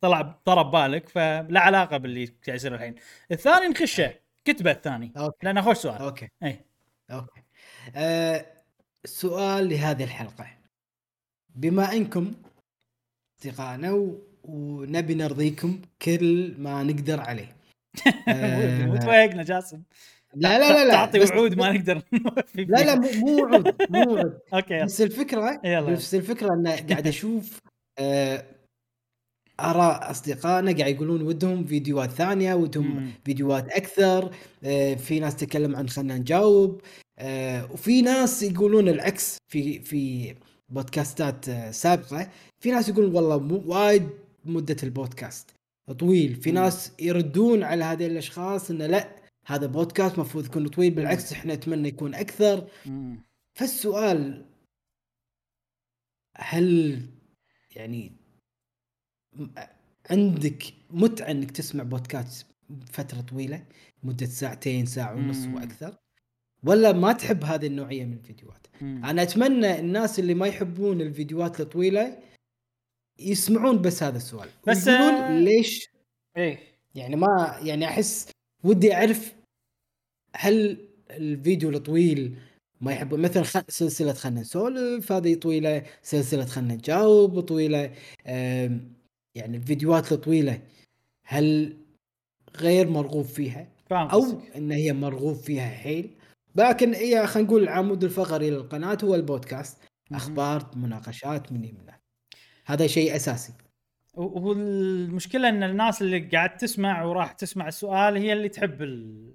طلع 0.00 0.38
طرب 0.44 0.70
بالك 0.70 1.08
فلا 1.08 1.60
علاقة 1.60 1.96
باللي 1.96 2.24
قاعد 2.46 2.56
يصير 2.56 2.74
الحين. 2.74 2.94
الثاني 3.32 3.68
نخشه. 3.68 4.14
كتبه 4.44 4.70
الثاني 4.70 5.12
okay. 5.16 5.46
لأنه 5.46 5.60
خوش 5.62 5.76
سؤال. 5.76 5.98
أوكي. 6.02 6.28
اي 6.42 6.64
okay. 7.10 7.42
آه 7.96 8.46
سؤال 9.04 9.68
لهذه 9.68 10.04
الحلقة. 10.04 10.46
بما 11.54 11.92
إنكم 11.92 12.32
أصدقائنا 13.40 13.92
و... 13.92 14.18
ونبي 14.44 15.14
نرضيكم 15.14 15.80
كل 16.02 16.54
ما 16.58 16.82
نقدر 16.82 17.20
عليه. 17.20 17.56
آه، 18.28 18.86
مو 18.86 18.96
تويقنا 18.96 19.42
جاسم. 19.42 19.82
لا 20.34 20.58
لا 20.58 20.72
لا 20.72 20.84
لا 20.84 20.90
تعطي 20.90 21.20
وعود 21.20 21.54
ما 21.54 21.72
نقدر 21.72 22.02
لا 22.54 22.84
لا. 22.84 22.94
مو 22.94 23.08
مو 23.16 23.42
وعود 23.42 23.74
مو 23.90 24.14
وعود 24.14 24.38
أوكي. 24.54 24.84
بس 24.84 25.00
الفكرة 25.00 25.60
يلا. 25.64 25.80
بس 25.80 26.14
الفكرة 26.14 26.54
إن 26.54 26.66
قاعد 26.68 27.06
أشوف 27.06 27.58
آه، 27.98 28.44
آراء 29.60 30.10
أصدقائنا 30.10 30.72
قاعد 30.78 30.94
يقولون 30.94 31.22
ودهم 31.22 31.64
فيديوهات 31.64 32.10
ثانية 32.10 32.54
ودهم. 32.54 33.12
فيديوهات 33.24 33.68
أكثر 33.72 34.30
آه، 34.64 34.94
في 34.94 35.20
ناس 35.20 35.36
تتكلم 35.36 35.76
عن 35.76 35.88
خلينا 35.88 36.18
نجاوب 36.18 36.80
آه، 37.18 37.72
وفي 37.72 38.02
ناس 38.02 38.42
يقولون 38.42 38.88
العكس 38.88 39.36
في 39.52 39.78
في 39.78 40.34
بودكاستات 40.68 41.50
سابقة 41.70 42.28
في 42.60 42.70
ناس 42.70 42.88
يقولون 42.88 43.14
والله 43.14 43.38
مو 43.38 43.62
وايد 43.66 44.08
مدة 44.44 44.76
البودكاست 44.82 45.50
طويل 45.98 46.34
في. 46.34 46.50
ناس 46.50 46.92
يردون 47.00 47.62
على 47.62 47.84
هذه 47.84 48.06
الأشخاص 48.06 48.70
إنه 48.70 48.86
لا 48.86 49.08
هذا 49.46 49.66
بودكاست 49.66 50.14
المفروض 50.14 50.46
يكون 50.46 50.68
طويل 50.68 50.94
بالعكس 50.94 51.32
إحنا 51.32 51.54
نتمنى 51.54 51.88
يكون 51.88 52.14
أكثر. 52.14 52.68
فالسؤال 53.54 54.46
هل 56.36 57.00
يعني 57.76 58.12
عندك 60.10 60.62
متعة 60.90 61.30
إنك 61.30 61.50
تسمع 61.50 61.84
بودكاست 61.84 62.46
فترة 62.92 63.20
طويلة 63.20 63.66
مدة 64.02 64.26
ساعتين 64.26 64.86
ساعة 64.86 65.14
ونص. 65.14 65.46
وأكثر 65.46 65.96
ولا 66.64 66.92
ما 66.92 67.12
تحب 67.12 67.44
هذه 67.44 67.66
النوعية 67.66 68.04
من 68.04 68.12
الفيديوهات 68.12 68.66
مم. 68.80 69.04
أنا 69.04 69.22
أتمنى 69.22 69.78
الناس 69.78 70.18
اللي 70.18 70.34
ما 70.34 70.46
يحبون 70.46 71.00
الفيديوهات 71.00 71.60
الطويلة 71.60 72.18
يسمعون 73.18 73.82
بس 73.82 74.02
هذا 74.02 74.16
السؤال 74.16 74.48
بس، 74.68 74.88
ويقولون 74.88 75.14
آه، 75.14 75.38
ليش 75.38 75.88
إيه 76.36 76.58
يعني 76.94 77.16
ما 77.16 77.58
يعني 77.62 77.84
أحس 77.84 78.30
ودي 78.64 78.94
أعرف 78.94 79.34
هل 80.36 80.88
الفيديو 81.10 81.70
الطويل 81.70 82.38
ما 82.80 82.92
يحبون 82.92 83.20
مثلا 83.20 83.42
خ... 83.42 83.58
سلسلة 83.68 84.12
خلنا 84.12 84.40
نسولف 84.40 85.12
هذه 85.12 85.34
طويلة 85.34 85.82
سلسلة 86.02 86.44
خلنا 86.44 86.74
نجاوب 86.74 87.40
طويلة 87.40 87.94
أم... 88.26 88.92
يعني 89.34 89.56
الفيديوهات 89.56 90.12
الطويله 90.12 90.62
هل 91.26 91.76
غير 92.56 92.90
مرغوب 92.90 93.24
فيها؟ 93.24 93.68
أو. 93.92 94.40
إن 94.56 94.72
هي 94.72 94.92
مرغوب 94.92 95.36
فيها 95.36 95.68
حيل. 95.68 96.10
لكن 96.56 96.94
هي 96.94 97.26
خلينا 97.26 97.48
نقول 97.48 97.62
العمود 97.62 98.04
الفقري 98.04 98.50
للقناة 98.50 98.98
هو 99.04 99.14
البودكاست. 99.14 99.78
أخبار 100.12 100.70
مناقشات 100.76 101.52
من 101.52 101.64
هنا. 101.64 101.98
هذا 102.66 102.86
شيء 102.86 103.16
أساسي. 103.16 103.52
والمشكلة 104.14 105.48
إن 105.48 105.62
الناس 105.62 106.02
اللي 106.02 106.18
قاعد 106.18 106.56
تسمع 106.56 107.04
وراح 107.04 107.32
تسمع 107.32 107.68
السؤال 107.68 108.16
هي 108.16 108.32
اللي 108.32 108.48
تحب 108.48 108.82
ال... 108.82 109.34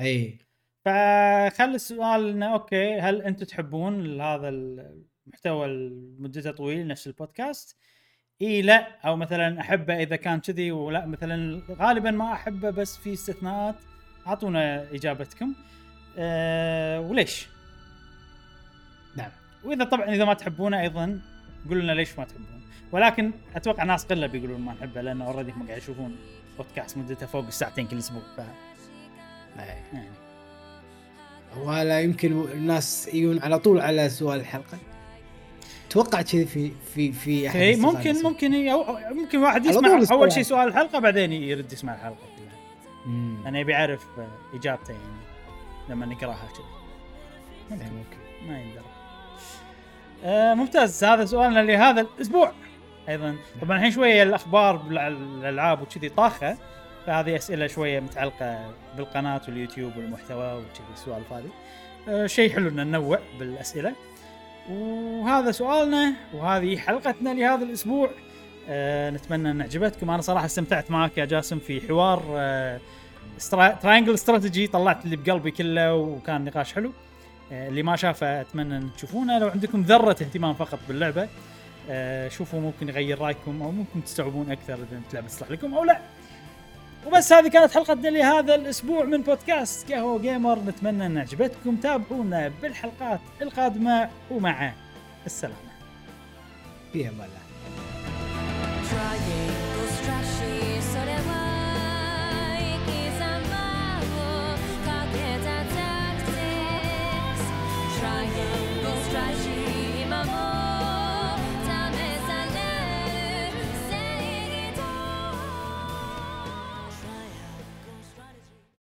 إي. 0.00 0.38
فخل 0.84 1.74
السؤال 1.74 2.28
إنه 2.28 2.52
أوكي 2.52 3.00
هل 3.00 3.22
أنتم 3.22 3.44
تحبون 3.44 4.20
هذا 4.20 4.48
المحتوى 4.48 5.90
مدته 6.18 6.50
طويل 6.50 6.86
نفس 6.86 7.06
البودكاست؟ 7.06 7.76
إي 8.42 8.62
لا. 8.62 9.06
أو 9.06 9.16
مثلا 9.16 9.60
أحبه 9.60 10.02
إذا 10.02 10.16
كان 10.16 10.40
كذي 10.40 10.72
ولا. 10.72 11.06
مثلا 11.06 11.62
غالبا 11.70 12.10
ما 12.10 12.32
أحبه 12.32 12.70
بس 12.70 12.96
في 12.96 13.12
استثناءات. 13.12 13.76
أعطونا 14.26 14.92
إجابتكم. 14.92 15.54
أه 16.18 17.00
وليش؟ 17.00 17.48
نعم. 19.16 19.30
وإذا 19.64 19.84
طبعا 19.84 20.14
إذا 20.14 20.24
ما 20.24 20.34
تحبونه 20.34 20.80
أيضا 20.80 21.20
قولوا 21.68 21.82
لنا 21.82 21.92
ليش 21.92 22.18
ما 22.18 22.24
تحبون 22.24 22.65
ولكن 22.92 23.32
أتوقع 23.56 23.84
ناس 23.84 24.04
قلة 24.04 24.26
بيقولون 24.26 24.60
ما 24.60 24.72
نحبه 24.72 25.00
لأن 25.00 25.22
already 25.22 25.52
هم 25.52 25.66
قاعد 25.66 25.78
يشوفون 25.78 26.16
بودكاست 26.58 26.96
مدته 26.96 27.26
فوق 27.26 27.46
الساعتين 27.46 27.86
كل 27.86 27.98
أسبوع 27.98 28.22
ف 28.36 28.40
يعني. 29.56 30.10
ولا 31.56 32.00
يمكن 32.00 32.44
الناس 32.52 33.08
يجون 33.14 33.42
على 33.42 33.58
طول 33.58 33.80
على 33.80 34.08
سؤال 34.08 34.40
الحلقة. 34.40 34.78
توقع 35.90 36.22
كذي 36.22 36.44
في 36.44 36.72
في 36.94 37.12
في 37.12 37.48
أحد 37.48 37.56
اي 37.56 37.76
ممكن. 37.76 38.22
ممكن 38.22 38.72
ممكن 39.12 39.38
واحد 39.38 39.66
يسمع. 39.66 40.00
أول 40.12 40.32
شيء 40.32 40.42
سؤال 40.42 40.68
الحلقة 40.68 40.98
بعدين 40.98 41.32
يرد 41.32 41.72
يسمع 41.72 41.94
الحلقة. 41.94 42.16
كلها. 42.36 42.58
أنا 43.48 43.58
يبي 43.58 43.72
يعرف 43.72 44.06
إجابته 44.54 44.92
يعني 44.92 45.20
لما 45.88 46.06
نقراها 46.06 46.48
كذي. 46.54 46.64
إيه، 47.70 47.76
ممكن. 47.76 47.96
ممكن. 47.96 48.48
ما 48.48 48.60
يندرى. 48.60 48.84
آه 50.24 50.54
ممتاز. 50.54 51.04
هذا 51.04 51.24
سؤالنا 51.24 51.60
لهذا 51.60 52.00
الأسبوع. 52.00 52.52
أيضا. 53.08 53.36
طبعا 53.62 53.76
الحين 53.76 53.90
شوية 53.90 54.22
الأخبار 54.22 54.76
بالألعاب 54.76 55.82
وكذي 55.82 56.08
طاخة 56.08 56.56
فهذه 57.06 57.36
أسئلة 57.36 57.66
شوية 57.66 58.00
متعلقة 58.00 58.70
بالقناة 58.96 59.40
واليوتيوب 59.48 59.96
والمحتوى 59.96 60.52
وكذي 60.52 60.92
السوالف 60.94 61.32
هذه. 61.32 61.50
آه 62.08 62.26
شيء 62.26 62.52
حلو 62.52 62.68
ان 62.68 62.76
ننوع 62.76 63.18
بالأسئلة. 63.38 63.92
وهذا 64.70 65.50
سؤالنا 65.50 66.12
وهذه 66.34 66.76
حلقتنا 66.76 67.34
لهذا 67.34 67.64
الأسبوع. 67.64 68.10
آه 68.68 69.10
نتمنى 69.10 69.50
أن 69.50 69.62
عجبتكم 69.62 70.10
أنا 70.10 70.22
صراحة 70.22 70.46
استمتعت 70.46 70.90
معك 70.90 71.18
يا 71.18 71.24
جاسم 71.24 71.58
في 71.58 71.88
حوار. 71.88 72.20
تراينجل 73.82 74.14
استراتيجي 74.14 74.66
طلعت 74.66 75.04
اللي 75.04 75.16
بقلبي 75.16 75.50
كله 75.50 75.94
وكان 75.94 76.44
نقاش 76.44 76.72
حلو. 76.72 76.92
آه 77.52 77.68
اللي 77.68 77.82
ما 77.82 77.96
شافه 77.96 78.40
أتمنى 78.40 78.76
أن 78.76 78.90
تشوفونه. 78.96 79.38
لو 79.38 79.48
عندكم 79.48 79.82
ذرة 79.82 80.10
اهتمام 80.10 80.54
فقط 80.54 80.78
باللعبة 80.88 81.28
آه 81.90 82.28
شوفوا 82.28 82.60
ممكن 82.60 82.88
يغير 82.88 83.18
رايكم 83.18 83.62
أو 83.62 83.70
ممكن 83.70 84.04
تستوعبون 84.04 84.50
أكثر 84.50 84.74
إذا 84.74 85.00
اللعبه 85.10 85.28
تصلح 85.28 85.50
لكم 85.50 85.74
أو 85.74 85.84
لا. 85.84 86.00
وبس 87.06 87.32
هذه 87.32 87.48
كانت 87.48 87.74
حلقتنا 87.74 88.08
لهذا 88.08 88.54
الأسبوع 88.54 89.04
من 89.04 89.22
بودكاست 89.22 89.92
قهوة 89.92 90.18
جيمر. 90.18 90.58
نتمنى 90.58 91.06
أن 91.06 91.18
عجبتكم 91.18 91.76
تابعونا 91.76 92.52
بالحلقات 92.62 93.20
القادمة 93.42 94.10
ومع 94.30 94.72
السلامة. 95.26 95.56
في 96.92 97.08
أمان 97.08 97.28
الله. 97.28 97.46